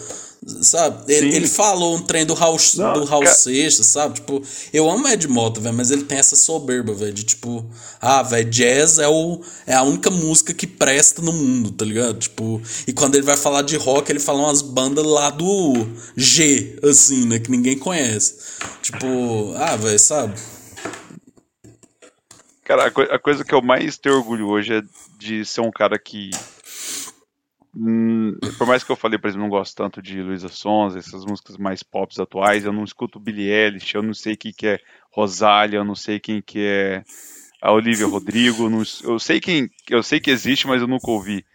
Sabe? 0.45 1.11
Ele, 1.11 1.35
ele, 1.35 1.47
falou 1.47 1.95
um 1.95 2.01
trem 2.01 2.26
do 2.26 2.34
Raul, 2.34 2.57
Não, 2.76 2.93
do 2.93 3.03
Raul 3.03 3.27
Seixas, 3.27 3.88
sabe? 3.88 4.15
Tipo, 4.15 4.41
eu 4.72 4.89
amo 4.89 5.07
Ed 5.07 5.27
Mota, 5.27 5.59
velho, 5.59 5.76
mas 5.76 5.91
ele 5.91 6.03
tem 6.03 6.18
essa 6.18 6.35
soberba, 6.35 6.93
velho, 6.93 7.11
de 7.11 7.23
tipo, 7.23 7.69
ah, 7.99 8.23
velho, 8.23 8.49
jazz 8.49 8.97
é, 8.97 9.07
o, 9.07 9.41
é 9.65 9.73
a 9.73 9.84
única 9.84 10.09
música 10.09 10.53
que 10.53 10.65
presta 10.65 11.22
no 11.22 11.34
mundo, 11.34 11.72
tá 11.72 11.84
ligado? 11.84 12.19
Tipo, 12.19 12.61
e 12.88 12.93
quando 12.93 13.15
ele 13.15 13.26
vai 13.26 13.35
falar 13.35 13.61
de 13.64 13.76
rock, 13.76 14.09
ele 14.09 14.19
fala 14.19 14.39
umas 14.39 14.61
bandas 14.61 15.05
lá 15.05 15.30
do 15.30 15.73
G, 16.15 16.80
assim, 16.84 17.26
né, 17.26 17.39
que 17.39 17.51
ninguém 17.51 17.77
conhece. 17.77 18.38
Tipo, 18.81 19.53
ah, 19.57 19.76
velho, 19.76 19.99
sabe? 19.99 20.34
Cara, 22.64 22.88
a, 22.88 22.91
co 22.91 23.01
a 23.01 23.18
coisa 23.18 23.43
que 23.45 23.55
eu 23.55 23.61
mais 23.61 23.97
tenho 23.97 24.15
orgulho 24.15 24.47
hoje 24.47 24.73
é 24.73 24.81
de 25.18 25.45
ser 25.45 25.61
um 25.61 25.72
cara 25.72 25.97
que 25.97 26.31
Hum, 27.79 28.35
por 28.57 28.65
mais 28.65 28.83
que 28.83 28.91
eu 28.91 28.95
falei, 28.95 29.19
por 29.19 29.27
exemplo, 29.27 29.43
não 29.43 29.51
gosto 29.51 29.75
tanto 29.75 30.01
de 30.01 30.19
Luísa 30.23 30.49
Sonza, 30.49 30.97
essas 30.97 31.23
músicas 31.23 31.57
mais 31.57 31.83
pop 31.83 32.11
atuais, 32.19 32.65
eu 32.65 32.73
não 32.73 32.83
escuto 32.83 33.19
Billie 33.19 33.51
Eilish, 33.51 33.93
eu 33.93 34.01
não 34.01 34.15
sei 34.15 34.35
quem 34.35 34.51
que 34.51 34.65
é 34.65 34.79
Rosália, 35.11 35.77
eu 35.77 35.85
não 35.85 35.93
sei 35.93 36.19
quem 36.19 36.41
que 36.41 36.59
é 36.59 37.03
a 37.61 37.71
Olivia 37.71 38.07
Rodrigo, 38.07 38.67
não, 38.67 38.81
eu 39.03 39.19
sei 39.19 39.39
quem, 39.39 39.69
eu 39.91 40.01
sei 40.01 40.19
que 40.19 40.31
existe, 40.31 40.65
mas 40.65 40.81
eu 40.81 40.87
nunca 40.87 41.11
ouvi. 41.11 41.45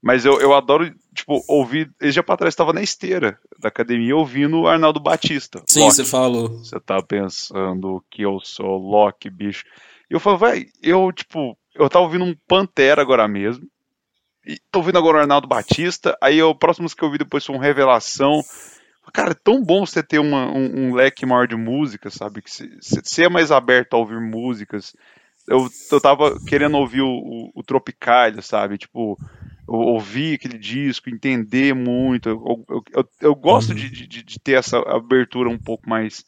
Mas 0.00 0.24
eu, 0.24 0.40
eu 0.40 0.54
adoro, 0.54 0.94
tipo, 1.12 1.42
ouvir. 1.48 1.90
Esse 2.00 2.12
dia 2.12 2.22
pra 2.22 2.36
trás 2.36 2.52
estava 2.52 2.72
na 2.72 2.80
esteira 2.80 3.36
da 3.58 3.68
academia 3.68 4.14
ouvindo 4.14 4.68
Arnaldo 4.68 5.00
Batista. 5.00 5.64
Sim, 5.66 5.80
Loki. 5.80 5.94
você 5.94 6.04
falou. 6.04 6.48
Você 6.58 6.78
tá 6.78 7.02
pensando 7.02 8.04
que 8.08 8.22
eu 8.22 8.38
sou 8.40 8.78
Loki, 8.78 9.28
bicho. 9.28 9.64
E 10.08 10.14
eu 10.14 10.20
falo, 10.20 10.38
vai, 10.38 10.66
eu, 10.80 11.10
tipo, 11.10 11.58
eu 11.74 11.88
tava 11.88 12.04
ouvindo 12.04 12.24
um 12.24 12.36
Pantera 12.46 13.02
agora 13.02 13.26
mesmo. 13.26 13.66
E 14.46 14.60
tô 14.70 14.78
ouvindo 14.78 14.98
agora 14.98 15.18
o 15.18 15.20
Arnaldo 15.20 15.48
Batista. 15.48 16.16
Aí 16.22 16.40
o 16.40 16.54
próximo 16.54 16.88
que 16.88 17.02
eu 17.02 17.06
ouvi 17.06 17.18
depois 17.18 17.44
foi 17.44 17.56
um 17.56 17.58
Revelação. 17.58 18.42
Cara, 19.12 19.32
é 19.32 19.34
tão 19.34 19.62
bom 19.62 19.84
você 19.84 20.02
ter 20.02 20.18
uma, 20.18 20.46
um, 20.46 20.88
um, 20.88 20.94
leque 20.94 21.26
maior 21.26 21.48
de 21.48 21.56
música, 21.56 22.10
sabe? 22.10 22.42
Que 22.42 22.50
você 22.50 23.24
é 23.24 23.28
mais 23.28 23.50
aberto 23.50 23.94
a 23.94 23.98
ouvir 23.98 24.20
músicas. 24.20 24.94
Eu, 25.48 25.68
eu 25.90 26.00
tava 26.00 26.38
querendo 26.44 26.76
ouvir 26.76 27.02
o, 27.02 27.08
o, 27.08 27.50
o 27.54 27.62
Tropicália, 27.62 28.42
sabe? 28.42 28.78
Tipo, 28.78 29.18
ouvir 29.66 30.34
aquele 30.34 30.58
disco, 30.58 31.10
entender 31.10 31.74
muito. 31.74 32.28
Eu, 32.28 32.64
eu, 32.68 32.84
eu, 32.92 33.08
eu 33.20 33.34
gosto 33.34 33.70
uhum. 33.70 33.76
de, 33.76 33.90
de, 33.90 34.22
de, 34.22 34.40
ter 34.40 34.52
essa 34.52 34.78
abertura 34.78 35.48
um 35.48 35.58
pouco 35.58 35.88
mais 35.88 36.24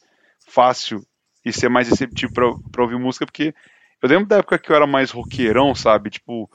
fácil 0.47 1.05
e 1.45 1.53
ser 1.53 1.69
mais 1.69 1.89
receptivo 1.89 2.32
para 2.32 2.82
ouvir 2.82 2.99
música, 2.99 3.27
porque 3.27 3.55
Eu 4.03 4.09
lembro 4.09 4.27
da 4.27 4.39
época 4.39 4.59
que 4.59 4.70
eu 4.70 4.77
era 4.77 4.86
mais 4.86 5.11
roqueirão, 5.11 5.74
sabe? 5.74 6.11
Tipo, 6.11 6.51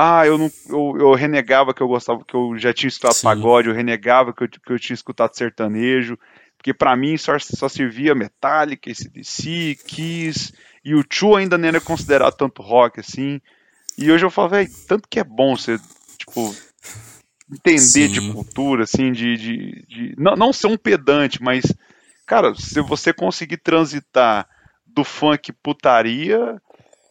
ah, 0.00 0.24
eu 0.24 0.38
não. 0.38 0.52
Eu, 0.68 0.96
eu 1.00 1.14
renegava 1.14 1.74
que 1.74 1.82
eu 1.82 1.88
gostava, 1.88 2.24
que 2.24 2.34
eu 2.34 2.56
já 2.56 2.72
tinha 2.72 2.88
escutado 2.88 3.16
Sim. 3.16 3.24
pagode, 3.24 3.68
eu 3.68 3.74
renegava 3.74 4.32
que 4.32 4.44
eu, 4.44 4.48
que 4.48 4.72
eu 4.72 4.78
tinha 4.78 4.94
escutado 4.94 5.34
sertanejo. 5.36 6.16
Porque 6.56 6.72
pra 6.72 6.96
mim 6.96 7.16
só, 7.16 7.36
só 7.38 7.68
servia 7.68 8.14
Metallica, 8.14 8.90
ACDC, 8.90 9.80
Kiss. 9.84 10.52
E 10.84 10.94
o 10.94 11.04
Chu 11.10 11.34
ainda 11.34 11.58
nem 11.58 11.68
era 11.68 11.80
considerado 11.80 12.36
tanto 12.36 12.62
rock 12.62 13.00
assim. 13.00 13.40
E 13.96 14.10
hoje 14.10 14.24
eu 14.24 14.30
falo, 14.30 14.50
velho, 14.50 14.70
tanto 14.86 15.08
que 15.08 15.18
é 15.18 15.24
bom 15.24 15.56
você, 15.56 15.80
tipo, 16.16 16.54
entender 17.52 18.08
de 18.08 18.20
Sim. 18.20 18.32
cultura, 18.32 18.84
assim, 18.84 19.10
de. 19.10 19.36
de, 19.36 19.86
de- 19.88 20.14
não, 20.16 20.36
não 20.36 20.52
ser 20.52 20.68
um 20.68 20.76
pedante, 20.76 21.42
mas, 21.42 21.64
cara, 22.24 22.54
se 22.54 22.80
você 22.82 23.12
conseguir 23.12 23.56
transitar 23.58 24.48
do 24.86 25.02
funk 25.02 25.52
putaria 25.52 26.60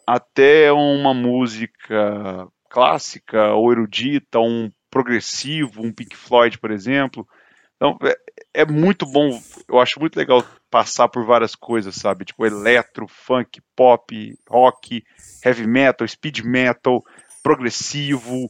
até 0.06 0.72
uma 0.72 1.14
música 1.14 2.48
clássica 2.69 3.53
ou 3.53 3.72
erudita, 3.72 4.39
um 4.39 4.72
progressivo, 4.89 5.81
um 5.84 5.91
Pink 5.94 6.15
Floyd, 6.15 6.57
por 6.60 6.72
exemplo. 6.72 7.27
Então, 7.76 7.98
é, 8.03 8.61
é 8.61 8.65
muito 8.65 9.06
bom, 9.06 9.41
eu 9.68 9.80
acho 9.80 9.99
muito 9.99 10.18
legal 10.18 10.44
passar 10.72 11.07
por 11.10 11.26
várias 11.26 11.56
coisas, 11.56 11.95
sabe? 11.95 12.26
Tipo, 12.26 12.45
eletro, 12.45 13.07
funk, 13.07 13.61
pop, 13.76 14.38
rock, 14.49 15.03
heavy 15.45 15.68
metal, 15.68 16.07
speed 16.07 16.39
metal, 16.41 17.03
progressivo. 17.44 18.49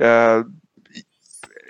é, 0.00 0.42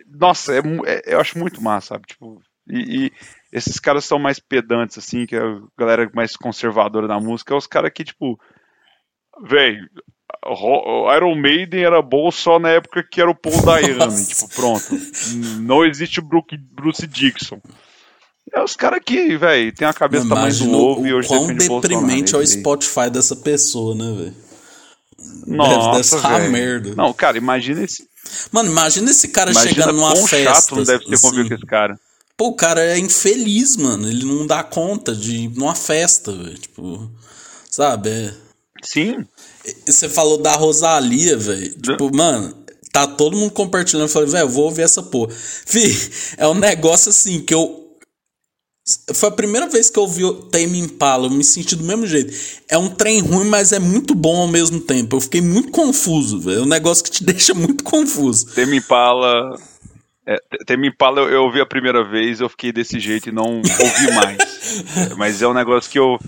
nossa, 0.07 0.55
é 0.55 0.59
é- 0.87 1.15
eu 1.15 1.21
acho 1.21 1.39
muito 1.39 1.63
massa, 1.63 1.89
sabe? 1.95 2.07
Tipo, 2.07 2.41
e, 2.69 3.07
e 3.07 3.13
esses 3.53 3.79
caras 3.79 4.05
são 4.05 4.19
mais 4.19 4.39
pedantes, 4.39 4.99
assim, 4.99 5.27
que 5.27 5.37
a 5.37 5.61
galera 5.79 6.11
mais 6.15 6.37
conservadora 6.37 7.07
da 7.09 7.19
música, 7.21 7.55
é 7.55 7.57
os 7.57 7.67
caras 7.67 7.91
que, 7.95 8.05
tipo, 8.05 8.39
ro- 9.43 9.89
Iron 11.17 11.35
Maiden 11.35 11.83
era 11.85 12.01
bom 12.03 12.31
só 12.31 12.59
na 12.59 12.71
época 12.71 13.03
que 13.03 13.21
era 13.21 13.31
o 13.31 13.35
Paul 13.35 13.55
Nossa. 13.97 14.25
tipo, 14.25 14.49
pronto. 14.55 14.85
Não 15.61 15.85
existe 15.85 16.21
Brook- 16.21 16.57
Bruce 16.73 17.07
Dixon. 17.07 17.61
É 18.53 18.63
os 18.63 18.75
caras 18.75 19.01
que, 19.05 19.37
véi, 19.37 19.71
tem 19.73 19.87
a 19.87 19.93
cabeça 19.93 20.25
do 20.25 20.31
tamanho 20.31 20.55
do 20.55 20.73
ovo 20.79 21.07
e 21.07 21.13
hoje 21.13 21.29
quão 21.29 21.47
defende 21.49 21.81
deprimente 21.83 22.35
é 22.35 22.39
o. 22.39 22.47
Spotify 22.47 23.11
dessa 23.11 23.37
pessoa, 23.37 23.95
né, 23.95 24.15
velho? 24.17 24.35
Nossa, 25.47 26.21
deve 26.29 26.49
merda. 26.49 26.95
Não, 26.95 27.13
cara, 27.13 27.37
imagina 27.37 27.83
esse. 27.83 28.07
Mano, 28.53 28.71
imagina 28.71 29.11
esse 29.11 29.29
cara 29.29 29.51
Imagina 29.51 29.75
chegando 29.75 29.97
numa 29.97 30.15
festa. 30.17 30.55
chato 30.55 30.77
não 30.77 30.83
deve 30.85 31.05
ter 31.05 31.15
assim. 31.15 31.31
com 31.49 31.55
esse 31.55 31.67
cara. 31.67 31.99
Pô, 32.37 32.49
o 32.49 32.55
cara 32.55 32.85
é 32.85 32.99
infeliz, 32.99 33.77
mano. 33.77 34.09
Ele 34.09 34.25
não 34.25 34.47
dá 34.47 34.63
conta 34.63 35.15
de 35.15 35.37
ir 35.37 35.49
numa 35.57 35.75
festa, 35.75 36.33
velho. 36.33 36.57
Tipo, 36.59 37.11
sabe? 37.71 38.09
É... 38.11 38.35
Sim. 38.83 39.27
Você 39.87 40.09
falou 40.09 40.39
da 40.39 40.55
Rosalia, 40.55 41.37
velho. 41.37 41.75
Tipo, 41.81 42.15
mano, 42.15 42.55
tá 42.93 43.07
todo 43.07 43.37
mundo 43.37 43.53
compartilhando. 43.53 44.05
Eu 44.05 44.09
falei, 44.09 44.29
velho, 44.29 44.45
eu 44.45 44.49
vou 44.49 44.65
ouvir 44.65 44.83
essa 44.83 45.03
porra. 45.03 45.33
Fih, 45.67 46.11
é 46.37 46.47
um 46.47 46.55
negócio 46.55 47.11
assim 47.11 47.41
que 47.41 47.55
eu. 47.55 47.87
Foi 49.13 49.29
a 49.29 49.33
primeira 49.33 49.69
vez 49.69 49.91
que 49.91 49.99
eu 49.99 50.05
ouvi 50.05 50.25
o 50.25 50.33
Tame 50.33 50.79
Impala, 50.79 51.27
eu 51.27 51.31
me 51.31 51.45
senti 51.45 51.77
do 51.77 51.85
mesmo 51.85 52.07
jeito. 52.07 52.33
É 52.71 52.79
um 52.79 52.89
trem 52.89 53.21
ruim, 53.21 53.47
mas 53.47 53.71
é 53.71 53.79
muito 53.79 54.15
bom 54.15 54.41
ao 54.41 54.49
mesmo 54.49 54.81
tempo. 54.81 55.17
Eu 55.17 55.21
fiquei 55.21 55.43
muito 55.43 55.71
confuso, 55.71 56.41
velho. 56.41 56.61
É 56.61 56.63
um 56.63 56.69
negócio 56.69 57.05
que 57.05 57.11
te 57.11 57.23
deixa 57.25 57.53
muito 57.53 57.85
confuso. 57.85 58.47
Temi 58.55 58.79
Impala. 58.79 59.61
É, 60.27 60.37
Temi 60.65 60.89
Impala 60.89 61.21
eu, 61.21 61.29
eu 61.29 61.43
ouvi 61.43 61.61
a 61.61 61.67
primeira 61.67 62.03
vez, 62.03 62.41
eu 62.41 62.49
fiquei 62.49 62.73
desse 62.73 62.99
jeito 62.99 63.29
e 63.29 63.33
não 63.33 63.57
ouvi 63.57 64.15
mais. 64.15 64.39
É, 64.97 65.15
mas 65.15 65.41
é 65.41 65.49
um 65.49 65.55
negócio 65.55 65.91
que 65.91 65.99
eu. 65.99 66.19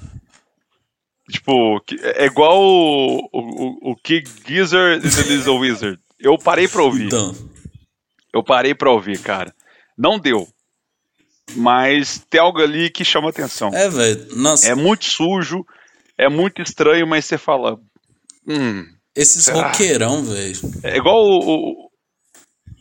Tipo, 1.31 1.81
é 2.02 2.27
igual 2.27 2.61
o, 2.62 3.28
o, 3.32 3.93
o 3.93 3.97
Kid 3.97 4.28
Gizzard 4.47 5.07
e 5.07 5.11
The 5.11 5.23
Little 5.23 5.59
Wizard. 5.59 5.98
Eu 6.19 6.36
parei 6.39 6.66
pra 6.69 6.82
ouvir. 6.82 7.07
Então, 7.07 7.35
Eu 8.32 8.43
parei 8.44 8.74
pra 8.74 8.90
ouvir, 8.90 9.19
cara. 9.20 9.55
Não 9.97 10.19
deu. 10.19 10.47
Mas 11.57 12.24
tem 12.31 12.40
algo 12.40 12.61
ali 12.61 12.90
que 12.90 13.05
chama 13.05 13.31
atenção. 13.31 13.70
é, 13.74 13.89
velho. 13.89 14.28
É 14.65 14.74
muito 14.74 15.05
sujo, 15.07 15.65
é 16.16 16.28
muito 16.28 16.62
estranho, 16.62 17.07
mas 17.07 17.24
você 17.24 17.36
fala. 17.39 17.78
Hum. 18.47 18.85
esses 19.16 19.44
será? 19.44 19.69
roqueirão, 19.69 20.23
velho. 20.24 20.59
É 20.82 20.97
igual 20.97 21.24
o. 21.24 21.39
o- 21.85 21.90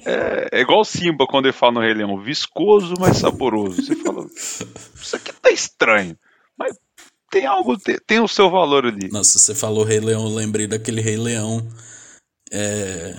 é, 0.06 0.60
é 0.60 0.62
igual 0.62 0.80
o 0.80 0.86
Simba 0.86 1.26
quando 1.28 1.46
ele 1.48 1.54
fala 1.54 1.74
no 1.74 1.80
Rei 1.82 1.94
Leão, 1.94 2.22
viscoso, 2.22 2.94
mas 3.00 3.18
saboroso. 3.18 3.82
Você 3.84 3.96
fala, 3.98 4.26
isso 4.34 5.16
aqui 5.16 5.34
tá 5.34 5.50
estranho. 5.52 6.18
Mas 6.58 6.74
tem 7.30 7.46
algo, 7.46 7.78
tem, 7.78 7.98
tem 8.06 8.20
o 8.20 8.28
seu 8.28 8.50
valor 8.50 8.86
ali. 8.86 9.10
Nossa, 9.12 9.38
você 9.40 9.54
falou 9.56 9.84
Rei 9.84 10.00
Leão, 10.00 10.24
eu 10.24 10.34
lembrei 10.34 10.68
daquele 10.68 11.02
Rei 11.02 11.18
Leão 11.18 11.66
é, 12.52 13.16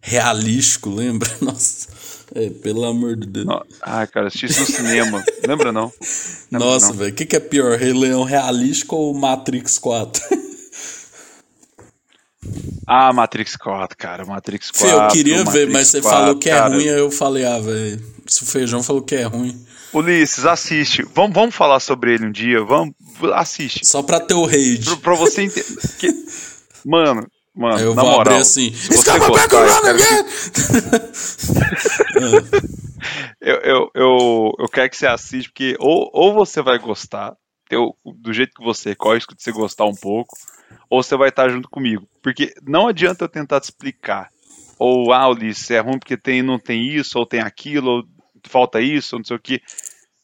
realístico, 0.00 0.90
lembra? 0.90 1.28
Nossa, 1.40 1.88
é, 2.34 2.50
pelo 2.50 2.84
amor 2.84 3.16
de 3.16 3.26
Deus. 3.26 3.46
No- 3.46 3.64
Ah, 3.80 4.06
cara, 4.06 4.28
assisti 4.28 4.46
isso 4.46 4.60
no 4.60 4.66
cinema. 4.66 5.24
Lembra 5.46 5.72
não? 5.72 5.92
Lembra 6.50 6.68
Nossa, 6.68 6.92
velho, 6.92 7.12
o 7.12 7.14
que, 7.14 7.26
que 7.26 7.36
é 7.36 7.40
pior, 7.40 7.78
Rei 7.78 7.92
Leão 7.92 8.24
realístico 8.24 8.96
ou 8.96 9.14
Matrix 9.14 9.78
4? 9.78 10.22
Ah, 12.86 13.12
Matrix 13.12 13.56
4, 13.56 13.96
cara. 13.96 14.24
Matrix 14.24 14.70
4. 14.70 14.86
Fê, 14.86 14.92
eu 14.94 15.08
queria 15.08 15.36
ver, 15.44 15.44
Matrix 15.46 15.72
mas 15.72 15.88
você 15.88 16.00
4, 16.02 16.18
falou 16.18 16.36
que 16.38 16.50
é 16.50 16.54
cara. 16.58 16.74
ruim, 16.74 16.88
aí 16.88 16.98
eu 16.98 17.10
falei, 17.10 17.44
ah, 17.44 17.58
velho, 17.58 18.04
se 18.26 18.42
o 18.42 18.46
Feijão 18.46 18.82
falou 18.82 19.02
que 19.02 19.14
é 19.14 19.22
ruim, 19.22 19.64
Ulisses, 19.92 20.44
assiste. 20.46 21.02
Vamos, 21.14 21.34
vamos 21.34 21.54
falar 21.54 21.80
sobre 21.80 22.14
ele 22.14 22.26
um 22.26 22.32
dia. 22.32 22.62
Vamos, 22.64 22.94
assiste. 23.34 23.86
só 23.86 24.02
pra 24.02 24.18
ter 24.20 24.34
o 24.34 24.44
rage. 24.46 24.82
Pra, 24.84 24.96
pra 24.96 25.14
você 25.14 25.42
entender. 25.42 25.64
que- 25.98 26.12
Mano, 26.84 27.26
mano, 27.54 27.76
Aí 27.76 27.82
eu 27.84 27.94
na 27.94 28.02
vou 28.02 28.10
moral. 28.12 28.32
abrir 28.32 28.42
assim, 28.42 28.70
gostar, 28.88 29.18
eu 29.18 29.32
quero 29.32 29.98
que- 29.98 30.22
eu, 33.40 33.56
eu, 33.58 33.90
eu, 33.94 34.52
eu 34.58 34.68
quero 34.68 34.90
que 34.90 34.96
você 34.96 35.06
assista, 35.06 35.48
porque 35.50 35.76
ou, 35.78 36.10
ou 36.12 36.34
você 36.34 36.60
vai 36.62 36.78
gostar, 36.78 37.34
teu, 37.68 37.96
do 38.04 38.32
jeito 38.32 38.52
que 38.56 38.64
você 38.64 38.94
corre, 38.96 39.20
de 39.20 39.26
você 39.38 39.52
gostar 39.52 39.84
um 39.84 39.94
pouco, 39.94 40.36
ou 40.90 41.02
você 41.02 41.16
vai 41.16 41.28
estar 41.28 41.48
junto 41.48 41.68
comigo. 41.68 42.06
Porque 42.22 42.52
não 42.66 42.88
adianta 42.88 43.24
eu 43.24 43.28
tentar 43.28 43.60
te 43.60 43.64
explicar. 43.64 44.28
Ou, 44.78 45.12
ah, 45.12 45.28
Ulisses, 45.28 45.70
é 45.70 45.78
ruim 45.78 45.98
porque 46.00 46.16
tem, 46.16 46.42
não 46.42 46.58
tem 46.58 46.88
isso, 46.88 47.16
ou 47.18 47.24
tem 47.26 47.40
aquilo, 47.40 47.88
ou 47.98 48.04
falta 48.48 48.80
isso, 48.80 49.14
ou 49.14 49.20
não 49.20 49.24
sei 49.24 49.36
o 49.36 49.40
que. 49.40 49.60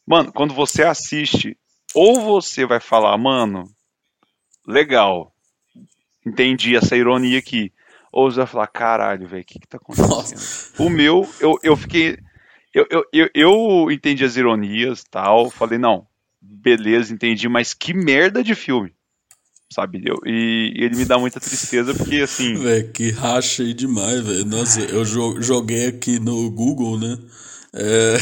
Mano, 0.09 0.33
quando 0.33 0.55
você 0.55 0.81
assiste, 0.81 1.55
ou 1.93 2.19
você 2.19 2.65
vai 2.65 2.79
falar, 2.79 3.15
mano, 3.15 3.69
legal, 4.67 5.31
entendi 6.25 6.75
essa 6.75 6.97
ironia 6.97 7.37
aqui. 7.37 7.71
Ou 8.11 8.31
você 8.31 8.37
vai 8.37 8.47
falar, 8.47 8.67
caralho, 8.67 9.27
velho, 9.27 9.43
o 9.43 9.45
que 9.45 9.59
que 9.59 9.67
tá 9.67 9.77
acontecendo? 9.77 10.09
Nossa. 10.09 10.73
O 10.81 10.89
meu, 10.89 11.29
eu, 11.39 11.59
eu 11.61 11.77
fiquei. 11.77 12.17
Eu, 12.73 12.87
eu, 12.89 13.05
eu, 13.13 13.29
eu 13.35 13.91
entendi 13.91 14.25
as 14.25 14.35
ironias 14.35 15.03
tal. 15.11 15.51
Falei, 15.51 15.77
não, 15.77 16.07
beleza, 16.41 17.13
entendi, 17.13 17.47
mas 17.47 17.75
que 17.75 17.93
merda 17.93 18.43
de 18.43 18.55
filme. 18.55 18.91
Sabe? 19.71 20.01
Eu, 20.03 20.15
e, 20.25 20.73
e 20.75 20.83
ele 20.83 20.95
me 20.95 21.05
dá 21.05 21.19
muita 21.19 21.39
tristeza 21.39 21.93
porque, 21.93 22.21
assim. 22.21 22.55
Velho, 22.55 22.91
que 22.91 23.11
rachei 23.11 23.75
demais, 23.75 24.25
velho. 24.25 24.43
Nossa, 24.43 24.81
eu 24.81 25.05
jo- 25.05 25.39
joguei 25.39 25.85
aqui 25.85 26.19
no 26.19 26.49
Google, 26.49 26.97
né? 26.97 27.15
É... 27.73 28.17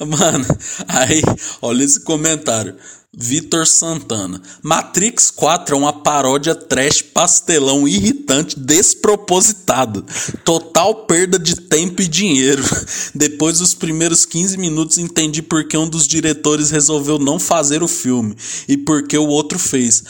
Mano, 0.04 0.46
aí, 0.88 1.22
olha 1.62 1.84
esse 1.84 2.00
comentário. 2.00 2.76
Vitor 3.16 3.66
Santana. 3.66 4.42
Matrix 4.62 5.30
4 5.30 5.74
é 5.74 5.78
uma 5.78 5.92
paródia 5.92 6.54
trash 6.54 7.00
pastelão 7.00 7.86
irritante 7.86 8.58
despropositada. 8.58 10.02
Total 10.44 11.06
perda 11.06 11.38
de 11.38 11.54
tempo 11.54 12.02
e 12.02 12.08
dinheiro. 12.08 12.62
Depois 13.14 13.60
dos 13.60 13.72
primeiros 13.72 14.24
15 14.24 14.58
minutos 14.58 14.98
entendi 14.98 15.42
por 15.42 15.66
que 15.68 15.76
um 15.76 15.88
dos 15.88 16.08
diretores 16.08 16.70
resolveu 16.70 17.18
não 17.18 17.38
fazer 17.38 17.82
o 17.82 17.88
filme 17.88 18.34
e 18.66 18.76
por 18.76 19.06
que 19.06 19.16
o 19.16 19.28
outro 19.28 19.58
fez 19.58 20.02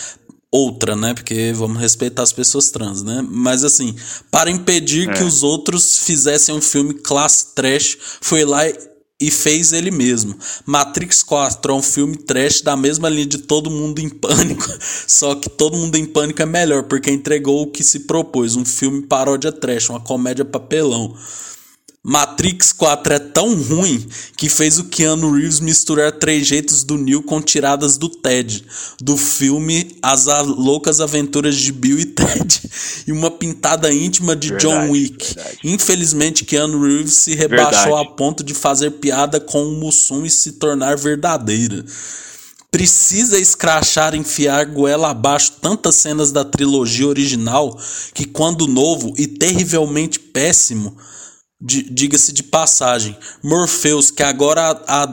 outra, 0.55 0.95
né? 0.95 1.13
Porque 1.13 1.53
vamos 1.53 1.81
respeitar 1.81 2.23
as 2.23 2.33
pessoas 2.33 2.71
trans, 2.71 3.03
né? 3.03 3.27
Mas 3.29 3.65
assim, 3.65 3.97
para 4.31 4.49
impedir 4.49 5.13
que 5.13 5.25
os 5.25 5.43
outros 5.43 5.99
fizessem 5.99 6.55
um 6.55 6.61
filme 6.61 6.95
classe 6.95 7.55
trash, 7.57 7.99
foi 8.21 8.45
lá 8.45 8.63
e 9.21 9.31
fez 9.33 9.73
ele 9.73 9.91
mesmo. 9.91 10.37
Matrix 10.65 11.25
4 11.25 11.73
é 11.73 11.75
um 11.75 11.83
filme 11.83 12.17
trash 12.17 12.61
da 12.61 12.77
mesma 12.77 13.09
linha 13.09 13.27
de 13.27 13.39
Todo 13.39 13.69
Mundo 13.69 13.99
em 13.99 14.09
Pânico, 14.09 14.65
só 15.09 15.35
que 15.35 15.51
Todo 15.51 15.77
Mundo 15.77 15.97
em 15.97 16.07
Pânico 16.07 16.41
é 16.41 16.47
melhor, 16.47 16.85
porque 16.85 17.11
entregou 17.11 17.63
o 17.63 17.71
que 17.71 17.83
se 17.83 18.01
propôs, 18.01 18.55
um 18.55 18.65
filme 18.65 19.03
paródia 19.03 19.51
trash, 19.51 19.89
uma 19.89 20.01
comédia 20.01 20.45
papelão. 20.45 21.17
Matrix 22.07 22.71
4 22.71 23.15
é 23.15 23.19
tão 23.19 23.55
ruim 23.63 24.07
que 24.37 24.51
fez 24.51 24.79
o 24.79 24.85
Keanu 24.85 25.33
Reeves 25.33 25.59
misturar 25.59 26.13
trejeitos 26.13 26.85
do 26.85 26.99
Neo 26.99 27.23
com 27.23 27.41
tiradas 27.41 27.97
do 27.97 28.11
Ted, 28.11 28.63
do 29.01 29.17
filme 29.17 29.97
As 30.03 30.27
Loucas 30.27 31.01
Aventuras 31.01 31.57
de 31.57 31.73
Bill 31.73 31.99
e 31.99 32.05
Ted, 32.05 32.61
e 33.09 33.11
uma 33.11 33.31
pintada 33.31 33.91
íntima 33.91 34.37
de 34.37 34.51
John 34.59 34.81
Verdade, 34.81 34.93
Wick. 34.93 35.35
verdade. 35.35 35.59
Infelizmente, 35.65 36.45
Keanu 36.45 36.83
Reeves 36.83 37.15
se 37.15 37.35
rebaixou 37.35 37.85
Verdade. 37.85 38.07
a 38.07 38.11
ponto 38.11 38.45
de 38.45 38.53
fazer 38.53 38.91
piada 38.91 39.41
com 39.41 39.67
o 39.67 39.73
Mussum 39.73 40.27
e 40.27 40.31
se 40.31 40.53
tornar 40.53 40.99
verdadeira. 40.99 41.87
Precisa 42.71 43.39
escrachar, 43.39 44.15
enfiar 44.15 44.67
goela 44.67 45.09
abaixo 45.09 45.53
tantas 45.59 45.95
cenas 45.95 46.31
da 46.31 46.45
trilogia 46.45 47.07
original 47.07 47.81
que, 48.13 48.27
quando 48.27 48.67
novo 48.67 49.15
e 49.17 49.27
terrivelmente 49.27 50.19
péssimo, 50.19 50.95
diga-se 51.65 52.31
de 52.31 52.43
passagem, 52.43 53.17
Morpheus, 53.43 54.11
que 54.11 54.23
agora, 54.23 54.83
a, 54.87 55.09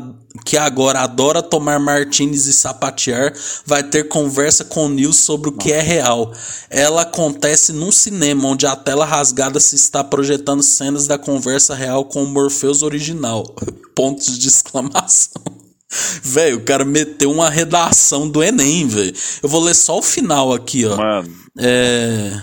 que 0.45 0.57
agora 0.57 0.99
adora 0.99 1.41
tomar 1.41 1.79
martinis 1.79 2.45
e 2.45 2.53
sapatear, 2.53 3.33
vai 3.65 3.81
ter 3.81 4.09
conversa 4.09 4.65
com 4.65 4.89
Neil 4.89 5.13
sobre 5.13 5.49
o 5.49 5.53
que 5.53 5.71
é 5.71 5.79
real. 5.79 6.33
Ela 6.69 7.03
acontece 7.03 7.71
num 7.71 7.91
cinema 7.91 8.49
onde 8.49 8.67
a 8.67 8.75
tela 8.75 9.05
rasgada 9.05 9.61
se 9.61 9.77
está 9.77 10.03
projetando 10.03 10.61
cenas 10.61 11.07
da 11.07 11.17
conversa 11.17 11.73
real 11.73 12.03
com 12.03 12.23
o 12.23 12.27
Morpheus 12.27 12.81
original. 12.81 13.43
Pontos 13.95 14.37
de 14.37 14.49
exclamação. 14.49 15.41
Velho, 16.21 16.57
o 16.57 16.63
cara 16.63 16.83
meteu 16.83 17.31
uma 17.31 17.49
redação 17.49 18.27
do 18.27 18.43
Enem, 18.43 18.87
velho. 18.87 19.13
Eu 19.41 19.47
vou 19.49 19.61
ler 19.61 19.75
só 19.75 19.99
o 19.99 20.01
final 20.01 20.53
aqui, 20.53 20.85
ó. 20.85 20.97
Mano. 20.97 21.33
É. 21.57 22.41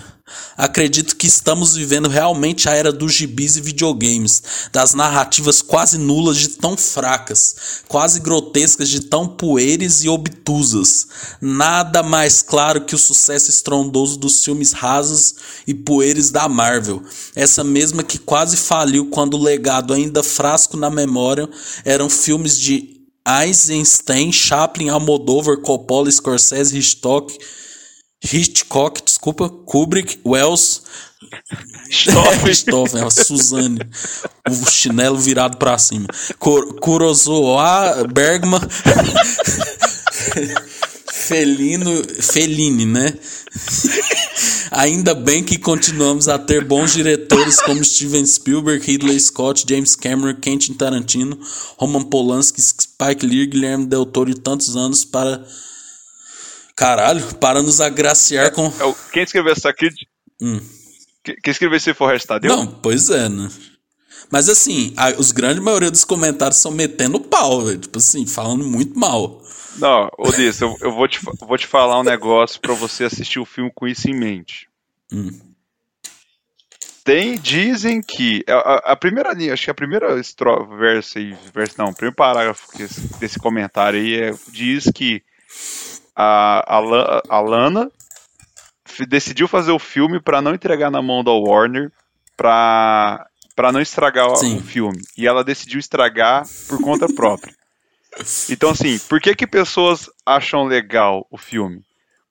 Acredito 0.57 1.15
que 1.15 1.27
estamos 1.27 1.75
vivendo 1.75 2.09
realmente 2.09 2.67
a 2.67 2.73
era 2.73 2.91
dos 2.91 3.13
gibis 3.13 3.55
e 3.55 3.61
videogames, 3.61 4.43
das 4.71 4.93
narrativas 4.93 5.61
quase 5.61 5.97
nulas 5.97 6.37
de 6.37 6.49
tão 6.49 6.75
fracas, 6.75 7.55
quase 7.87 8.19
grotescas 8.19 8.89
de 8.89 9.01
tão 9.01 9.27
poeiras 9.27 10.03
e 10.03 10.09
obtusas. 10.09 11.07
Nada 11.41 12.03
mais 12.03 12.41
claro 12.41 12.85
que 12.85 12.95
o 12.95 12.99
sucesso 12.99 13.49
estrondoso 13.49 14.17
dos 14.17 14.43
filmes 14.43 14.71
rasos 14.71 15.35
e 15.65 15.73
poeiros 15.73 16.31
da 16.31 16.47
Marvel, 16.49 17.01
essa 17.35 17.63
mesma 17.63 18.03
que 18.03 18.17
quase 18.17 18.57
faliu 18.57 19.09
quando 19.09 19.35
o 19.35 19.41
legado 19.41 19.93
ainda 19.93 20.21
frasco 20.21 20.75
na 20.75 20.89
memória 20.89 21.49
eram 21.85 22.09
filmes 22.09 22.57
de 22.57 22.99
Eisenstein, 23.27 24.31
Chaplin, 24.31 24.89
Almodóvar, 24.89 25.57
Coppola, 25.57 26.09
Scorsese, 26.09 26.77
Hitchcock, 26.77 27.37
Hitchcock, 28.21 29.01
desculpa, 29.03 29.49
Kubrick, 29.49 30.19
Wells, 30.25 30.83
Stoffen, 32.53 33.03
a 33.05 33.09
Suzane, 33.09 33.79
o 34.47 34.69
chinelo 34.69 35.17
virado 35.17 35.57
para 35.57 35.77
cima, 35.77 36.07
Kurosawa, 36.81 38.07
Bergman, 38.11 38.61
Felino, 41.29 42.03
Fellini, 42.21 42.85
né? 42.85 43.13
Ainda 44.71 45.13
bem 45.13 45.43
que 45.43 45.57
continuamos 45.57 46.27
a 46.27 46.37
ter 46.37 46.63
bons 46.63 46.93
diretores 46.93 47.61
como 47.61 47.83
Steven 47.83 48.25
Spielberg, 48.25 48.85
Ridley 48.85 49.19
Scott, 49.19 49.65
James 49.67 49.95
Cameron, 49.95 50.39
Quentin 50.39 50.73
Tarantino, 50.73 51.37
Roman 51.77 52.03
Polanski, 52.03 52.61
Spike 52.61 53.25
Lee, 53.25 53.47
Guilherme 53.47 53.85
Del 53.85 54.05
Toro 54.05 54.29
e 54.29 54.35
tantos 54.35 54.75
anos 54.75 55.03
para 55.05 55.45
caralho, 56.79 57.35
para 57.35 57.61
nos 57.61 57.81
agraciar 57.81 58.45
é, 58.45 58.49
com 58.49 58.67
é, 58.67 58.95
quem 59.11 59.23
escreveu 59.23 59.51
essa 59.51 59.69
aqui? 59.69 59.89
Hum. 60.41 60.61
Quem 61.23 61.51
escreveu 61.51 61.75
esse 61.75 61.93
Forrest 61.93 62.25
Tadeu? 62.25 62.55
Não, 62.55 62.65
pois 62.65 63.09
é, 63.09 63.27
né? 63.27 63.49
Mas 64.31 64.47
assim, 64.47 64.93
a, 64.95 65.09
os 65.09 65.33
grandes 65.33 65.61
maioria 65.61 65.91
dos 65.91 66.05
comentários 66.05 66.61
são 66.61 66.71
metendo 66.71 67.19
pau, 67.19 67.65
velho. 67.65 67.79
Tipo 67.79 67.97
assim, 67.97 68.25
falando 68.25 68.65
muito 68.65 68.97
mal. 68.97 69.41
Não, 69.77 70.09
Odisse, 70.17 70.61
eu, 70.61 70.77
eu 70.79 70.93
vou, 70.93 71.07
te, 71.07 71.19
vou 71.41 71.57
te 71.57 71.67
falar 71.67 71.99
um 71.99 72.03
negócio 72.03 72.61
para 72.61 72.73
você 72.73 73.03
assistir 73.03 73.39
o 73.39 73.45
filme 73.45 73.71
com 73.75 73.85
isso 73.85 74.09
em 74.09 74.13
mente. 74.13 74.69
Hum. 75.11 75.37
Tem, 77.03 77.37
dizem 77.37 78.01
que. 78.01 78.43
A, 78.47 78.93
a, 78.93 78.95
primeira 78.95 79.33
linha, 79.33 79.53
acho 79.53 79.65
que 79.65 79.71
a 79.71 79.75
primeira 79.75 80.15
verso, 80.15 81.19
verso 81.53 81.75
não, 81.77 81.87
o 81.87 81.93
primeiro 81.93 82.15
parágrafo 82.15 82.67
desse 83.19 83.37
comentário 83.37 83.99
aí 83.99 84.15
é, 84.15 84.33
diz 84.51 84.89
que 84.93 85.21
a, 86.21 86.59
a, 86.67 87.21
a 87.29 87.39
Lana 87.39 87.89
decidiu 89.07 89.47
fazer 89.47 89.71
o 89.71 89.79
filme 89.79 90.19
para 90.21 90.41
não 90.41 90.53
entregar 90.53 90.91
na 90.91 91.01
mão 91.01 91.23
da 91.23 91.31
Warner 91.31 91.89
para 92.35 93.25
não 93.71 93.79
estragar 93.79 94.35
Sim. 94.35 94.57
o 94.57 94.61
filme. 94.61 94.99
E 95.17 95.25
ela 95.25 95.45
decidiu 95.45 95.79
estragar 95.79 96.43
por 96.67 96.81
conta 96.81 97.07
própria. 97.07 97.53
Então, 98.49 98.71
assim, 98.71 98.99
por 99.07 99.21
que 99.21 99.33
que 99.33 99.47
pessoas 99.47 100.09
acham 100.25 100.65
legal 100.65 101.25
o 101.31 101.37
filme? 101.37 101.81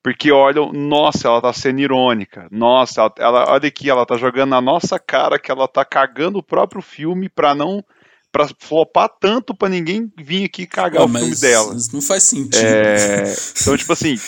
Porque 0.03 0.31
olham, 0.31 0.71
nossa, 0.73 1.29
ela 1.29 1.41
tá 1.41 1.53
sendo 1.53 1.81
irônica. 1.81 2.47
Nossa, 2.51 3.01
ela, 3.01 3.15
ela, 3.19 3.53
olha 3.53 3.69
aqui, 3.69 3.89
ela 3.89 4.05
tá 4.05 4.17
jogando 4.17 4.51
na 4.51 4.61
nossa 4.61 4.99
cara 4.99 5.39
que 5.39 5.51
ela 5.51 5.67
tá 5.67 5.85
cagando 5.85 6.39
o 6.39 6.43
próprio 6.43 6.83
filme 6.83 7.29
pra 7.29 7.55
não. 7.55 7.83
Pra 8.31 8.49
flopar 8.59 9.09
tanto 9.21 9.55
pra 9.55 9.69
ninguém 9.69 10.11
vir 10.19 10.45
aqui 10.45 10.67
cagar 10.67 11.05
o 11.05 11.09
filme 11.09 11.35
dela. 11.37 11.75
Isso 11.75 11.95
não 11.95 12.03
faz 12.03 12.25
sentido. 12.25 12.57
É, 12.57 13.35
então, 13.61 13.77
tipo 13.77 13.93
assim. 13.93 14.19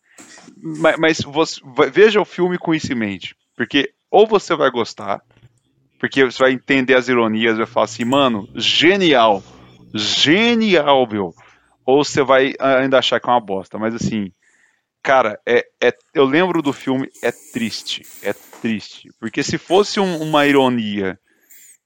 mas, 0.56 0.96
mas 0.98 1.18
você, 1.20 1.60
veja 1.92 2.20
o 2.20 2.24
filme 2.24 2.58
com 2.58 2.74
isso 2.74 2.92
em 2.92 2.96
mente. 2.96 3.34
Porque 3.56 3.92
ou 4.10 4.26
você 4.26 4.54
vai 4.56 4.70
gostar, 4.70 5.20
porque 5.98 6.24
você 6.24 6.38
vai 6.38 6.52
entender 6.52 6.94
as 6.94 7.08
ironias, 7.08 7.58
vai 7.58 7.66
falar 7.66 7.84
assim, 7.84 8.04
mano, 8.04 8.48
genial 8.54 9.42
genial, 9.94 11.06
meu. 11.06 11.34
Ou 11.84 12.04
você 12.04 12.22
vai 12.22 12.54
ainda 12.58 12.98
achar 12.98 13.20
que 13.20 13.28
é 13.28 13.32
uma 13.32 13.40
bosta. 13.40 13.78
Mas 13.78 13.94
assim, 13.94 14.32
cara, 15.02 15.40
é, 15.46 15.66
é, 15.82 15.92
eu 16.14 16.24
lembro 16.24 16.62
do 16.62 16.72
filme, 16.72 17.08
é 17.22 17.32
triste. 17.52 18.02
É 18.22 18.32
triste. 18.60 19.10
Porque 19.18 19.42
se 19.42 19.58
fosse 19.58 19.98
um, 19.98 20.22
uma 20.22 20.46
ironia 20.46 21.18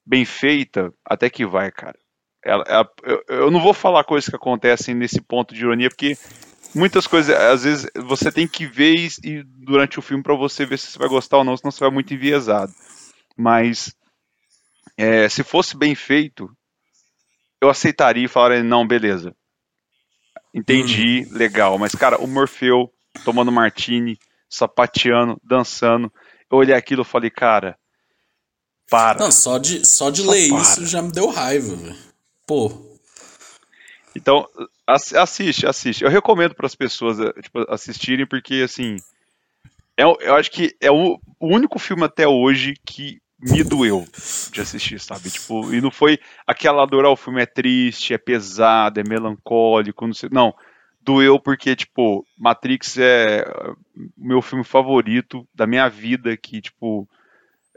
bem 0.06 0.24
feita, 0.24 0.93
até 1.05 1.31
que 1.31 1.47
vai, 1.47 1.70
cara. 1.70 1.98
Ela, 2.44 2.64
ela, 2.66 2.90
eu, 3.05 3.24
eu, 3.28 3.51
não 3.51 3.60
vou 3.60 3.72
falar 3.72 4.05
coisas 4.05 4.28
que 4.28 4.36
acontecem 4.36 4.94
nesse 4.94 5.20
ponto 5.20 5.55
de 5.55 5.60
ironia, 5.60 5.89
porque 5.89 6.16
muitas 6.74 7.06
coisas, 7.06 7.35
às 7.35 7.64
vezes, 7.64 7.90
você 7.97 8.31
tem 8.31 8.47
que 8.47 8.66
ver 8.66 8.94
e, 8.94 9.09
e 9.22 9.43
durante 9.43 9.98
o 9.98 10.02
filme 10.02 10.22
para 10.22 10.35
você 10.36 10.66
ver 10.66 10.78
se 10.78 10.89
você 10.89 10.98
vai 10.98 11.09
gostar 11.09 11.39
ou 11.39 11.44
não, 11.44 11.56
senão 11.56 11.70
você 11.70 11.81
vai 11.81 11.90
muito 11.90 12.12
enviesado. 12.12 12.72
Mas 13.36 13.94
é, 14.97 15.28
se 15.28 15.43
fosse 15.43 15.76
bem 15.76 15.94
feito, 15.94 16.51
eu 17.60 17.70
aceitaria 17.70 18.24
e 18.24 18.28
falaria, 18.28 18.62
não, 18.62 18.86
beleza. 18.86 19.35
Entendi, 20.52 21.26
hum. 21.26 21.36
legal. 21.36 21.78
Mas, 21.78 21.94
cara, 21.94 22.20
o 22.20 22.26
Morfeu 22.26 22.93
tomando 23.24 23.51
martini, 23.51 24.18
sapateando, 24.48 25.40
dançando. 25.43 26.12
Eu 26.51 26.59
olhei 26.59 26.74
aquilo 26.74 27.02
e 27.02 27.06
falei, 27.06 27.31
cara, 27.31 27.76
para. 28.89 29.19
Não, 29.19 29.32
só 29.32 29.59
de, 29.59 29.86
só 29.86 30.11
de 30.11 30.23
só 30.23 30.31
ler 30.31 30.48
para. 30.48 30.61
isso 30.61 30.86
já 30.86 31.02
me 31.02 31.12
deu 31.12 31.28
raiva, 31.28 31.74
velho. 31.74 31.97
Pô. 32.47 32.73
Então, 34.16 34.47
assiste, 34.86 35.66
assiste. 35.66 36.05
Eu 36.05 36.11
recomendo 36.11 36.55
para 36.55 36.66
as 36.66 36.74
pessoas 36.74 37.19
eh, 37.19 37.32
tipo, 37.43 37.65
assistirem, 37.69 38.27
porque, 38.27 38.62
assim, 38.65 38.97
é, 39.97 40.05
eu 40.05 40.35
acho 40.35 40.51
que 40.51 40.74
é 40.81 40.90
o, 40.90 41.19
o 41.40 41.47
único 41.48 41.78
filme 41.78 42.05
até 42.05 42.27
hoje 42.27 42.74
que 42.85 43.20
me 43.40 43.62
doeu 43.62 44.06
de 44.52 44.61
assistir, 44.61 44.98
sabe? 45.01 45.31
Tipo, 45.31 45.73
e 45.73 45.81
não 45.81 45.90
foi 45.90 46.19
aquela 46.47 46.86
dor, 46.86 47.05
o 47.05 47.16
filme 47.16 47.43
é 47.43 47.47
triste, 47.47 48.15
é 48.15 48.19
pesado, 48.19 49.01
é 49.01 49.05
melancólico, 49.05 50.06
não 50.06 50.15
sei. 50.15 50.31
Não, 50.32 50.55
doeu 51.02 51.39
porque, 51.39 51.77
tipo, 51.77 52.27
Matrix 52.39 52.97
é 52.98 53.44
o 53.97 54.11
meu 54.16 54.40
filme 54.40 54.65
favorito 54.65 55.47
da 55.55 55.66
minha 55.66 55.89
vida, 55.89 56.36
que, 56.36 56.61
tipo, 56.61 57.09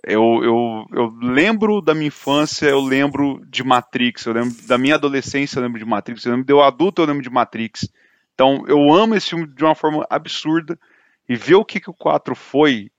eu, 0.08 0.42
eu, 0.44 0.86
eu 0.94 1.18
lembro 1.22 1.82
da 1.82 1.94
minha 1.94 2.08
infância, 2.08 2.66
eu 2.66 2.80
lembro 2.80 3.42
de 3.48 3.64
Matrix, 3.64 4.26
eu 4.26 4.34
lembro 4.34 4.56
da 4.66 4.78
minha 4.78 4.96
adolescência, 4.96 5.60
eu 5.60 5.64
lembro 5.64 5.80
de 5.80 5.86
Matrix, 5.86 6.26
eu 6.26 6.32
lembro 6.32 6.46
de 6.46 6.54
eu 6.54 6.64
adulto, 6.64 7.02
eu 7.02 7.06
lembro 7.06 7.22
de 7.22 7.30
Matrix. 7.30 7.90
Então, 8.34 8.64
eu 8.68 8.94
amo 8.94 9.16
esse 9.16 9.30
filme 9.30 9.48
de 9.48 9.64
uma 9.64 9.76
forma 9.76 10.06
absurda. 10.10 10.80
E 11.28 11.36
ver 11.36 11.56
o 11.56 11.66
que, 11.66 11.82
que 11.82 11.90
o 11.90 11.94
4 11.94 12.34
foi, 12.36 12.90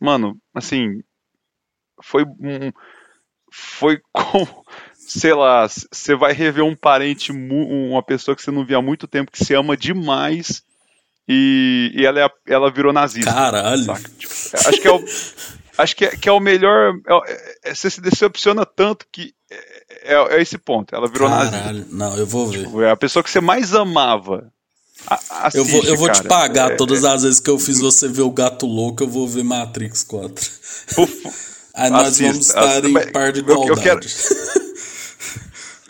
mano, 0.00 0.38
assim, 0.54 1.02
foi 2.02 2.24
um, 2.24 2.72
foi 3.52 4.00
com 4.10 4.64
sei 4.96 5.34
lá, 5.34 5.68
você 5.68 6.14
vai 6.14 6.32
rever 6.32 6.64
um 6.64 6.74
parente, 6.74 7.30
uma 7.30 8.02
pessoa 8.02 8.34
que 8.34 8.42
você 8.42 8.50
não 8.50 8.64
via 8.64 8.78
há 8.78 8.82
muito 8.82 9.06
tempo, 9.06 9.30
que 9.30 9.44
você 9.44 9.54
ama 9.54 9.76
demais, 9.76 10.64
e, 11.28 11.92
e 11.94 12.06
ela, 12.06 12.20
é, 12.20 12.28
ela 12.46 12.70
virou 12.70 12.92
nazista. 12.92 13.30
Caralho. 13.30 13.84
Tipo, 14.16 14.32
acho 14.32 14.80
que 14.80 14.88
é 14.88 14.92
o, 14.92 15.04
acho 15.78 15.96
que 15.96 16.04
é, 16.04 16.16
que 16.16 16.28
é 16.28 16.32
o 16.32 16.40
melhor. 16.40 16.94
É, 17.06 17.70
é, 17.70 17.74
você 17.74 17.90
se 17.90 18.00
decepciona 18.00 18.64
tanto 18.64 19.06
que 19.10 19.34
é, 19.50 20.14
é, 20.14 20.36
é 20.36 20.42
esse 20.42 20.58
ponto. 20.58 20.94
Ela 20.94 21.08
virou 21.08 21.28
Caralho. 21.28 21.86
Não, 21.90 22.16
eu 22.16 22.26
vou 22.26 22.46
ver. 22.46 22.64
Tipo, 22.64 22.82
é 22.82 22.90
a 22.90 22.96
pessoa 22.96 23.22
que 23.22 23.30
você 23.30 23.40
mais 23.40 23.74
amava. 23.74 24.52
Assiste, 25.06 25.58
eu 25.58 25.64
vou, 25.64 25.84
eu 25.84 25.96
vou 25.96 26.10
te 26.10 26.22
pagar 26.22 26.72
é, 26.72 26.76
todas 26.76 27.04
as 27.04 27.22
vezes 27.22 27.40
que 27.40 27.50
eu 27.50 27.58
fiz 27.58 27.80
você 27.80 28.08
ver 28.08 28.22
o 28.22 28.30
Gato 28.30 28.64
Louco, 28.64 29.02
eu 29.02 29.08
vou 29.08 29.28
ver 29.28 29.44
Matrix 29.44 30.02
4. 30.02 30.50
Aí 31.74 31.90
nós 31.90 32.08
assista, 32.08 32.30
vamos 32.30 32.46
estar 32.46 32.78
assista, 32.78 32.88
em 32.88 33.12
par 33.12 33.32
de 33.32 33.40
igualdade. 33.40 33.70
Eu, 33.70 33.76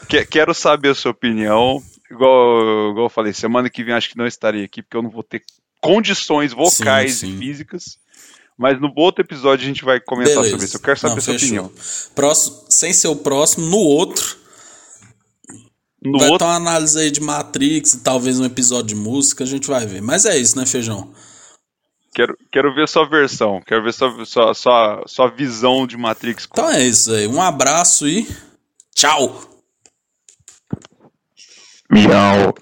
quero, 0.09 0.27
quero 0.31 0.55
saber 0.55 0.91
a 0.91 0.95
sua 0.95 1.11
opinião. 1.11 1.83
Igual, 2.11 2.91
igual 2.91 3.07
eu 3.07 3.11
falei, 3.11 3.33
semana 3.33 3.69
que 3.69 3.85
vem 3.85 3.95
acho 3.95 4.09
que 4.09 4.17
não 4.17 4.27
estarei 4.27 4.65
aqui, 4.65 4.83
porque 4.83 4.97
eu 4.97 5.03
não 5.03 5.11
vou 5.11 5.23
ter 5.23 5.43
condições 5.81 6.53
vocais 6.53 7.17
sim, 7.17 7.27
sim. 7.27 7.35
e 7.35 7.39
físicas. 7.39 7.99
Mas 8.57 8.81
no 8.81 8.93
outro 8.97 9.25
episódio 9.25 9.65
a 9.65 9.69
gente 9.69 9.85
vai 9.85 10.01
comentar 10.01 10.35
Beleza. 10.35 10.51
sobre 10.51 10.65
isso. 10.67 10.77
Eu 10.77 10.81
quero 10.81 10.99
saber 10.99 11.13
não, 11.13 11.19
a 11.19 11.21
sua 11.21 11.33
fechou. 11.35 11.47
opinião. 11.47 11.73
Próximo, 12.15 12.57
sem 12.69 12.93
ser 12.93 13.09
o 13.09 13.17
próximo, 13.17 13.67
no 13.67 13.79
outro. 13.79 14.37
No 16.03 16.19
vai 16.19 16.29
outro, 16.29 16.47
ter 16.47 16.53
uma 16.53 16.57
análise 16.57 16.99
aí 16.99 17.11
de 17.11 17.21
Matrix 17.21 17.95
e 17.95 18.01
talvez 18.01 18.39
um 18.39 18.45
episódio 18.45 18.89
de 18.89 18.95
música, 18.95 19.43
a 19.43 19.47
gente 19.47 19.67
vai 19.67 19.87
ver. 19.87 20.03
Mas 20.03 20.25
é 20.25 20.37
isso, 20.37 20.57
né, 20.59 20.67
Feijão? 20.67 21.13
quero, 22.15 22.39
quero 22.51 22.75
ver 22.75 22.89
sua 22.89 23.09
versão. 23.09 23.61
Quero 23.67 23.83
ver 23.83 23.93
sua, 23.93 24.25
sua, 24.25 24.55
sua, 24.55 25.05
sua 25.07 25.29
visão 25.29 25.87
de 25.87 25.97
Matrix. 25.97 26.47
Então 26.51 26.71
é 26.71 26.83
isso 26.83 27.13
aí. 27.13 27.27
Um 27.27 27.43
abraço 27.43 28.09
e 28.09 28.27
tchau! 28.95 29.43
Miau. 31.91 32.55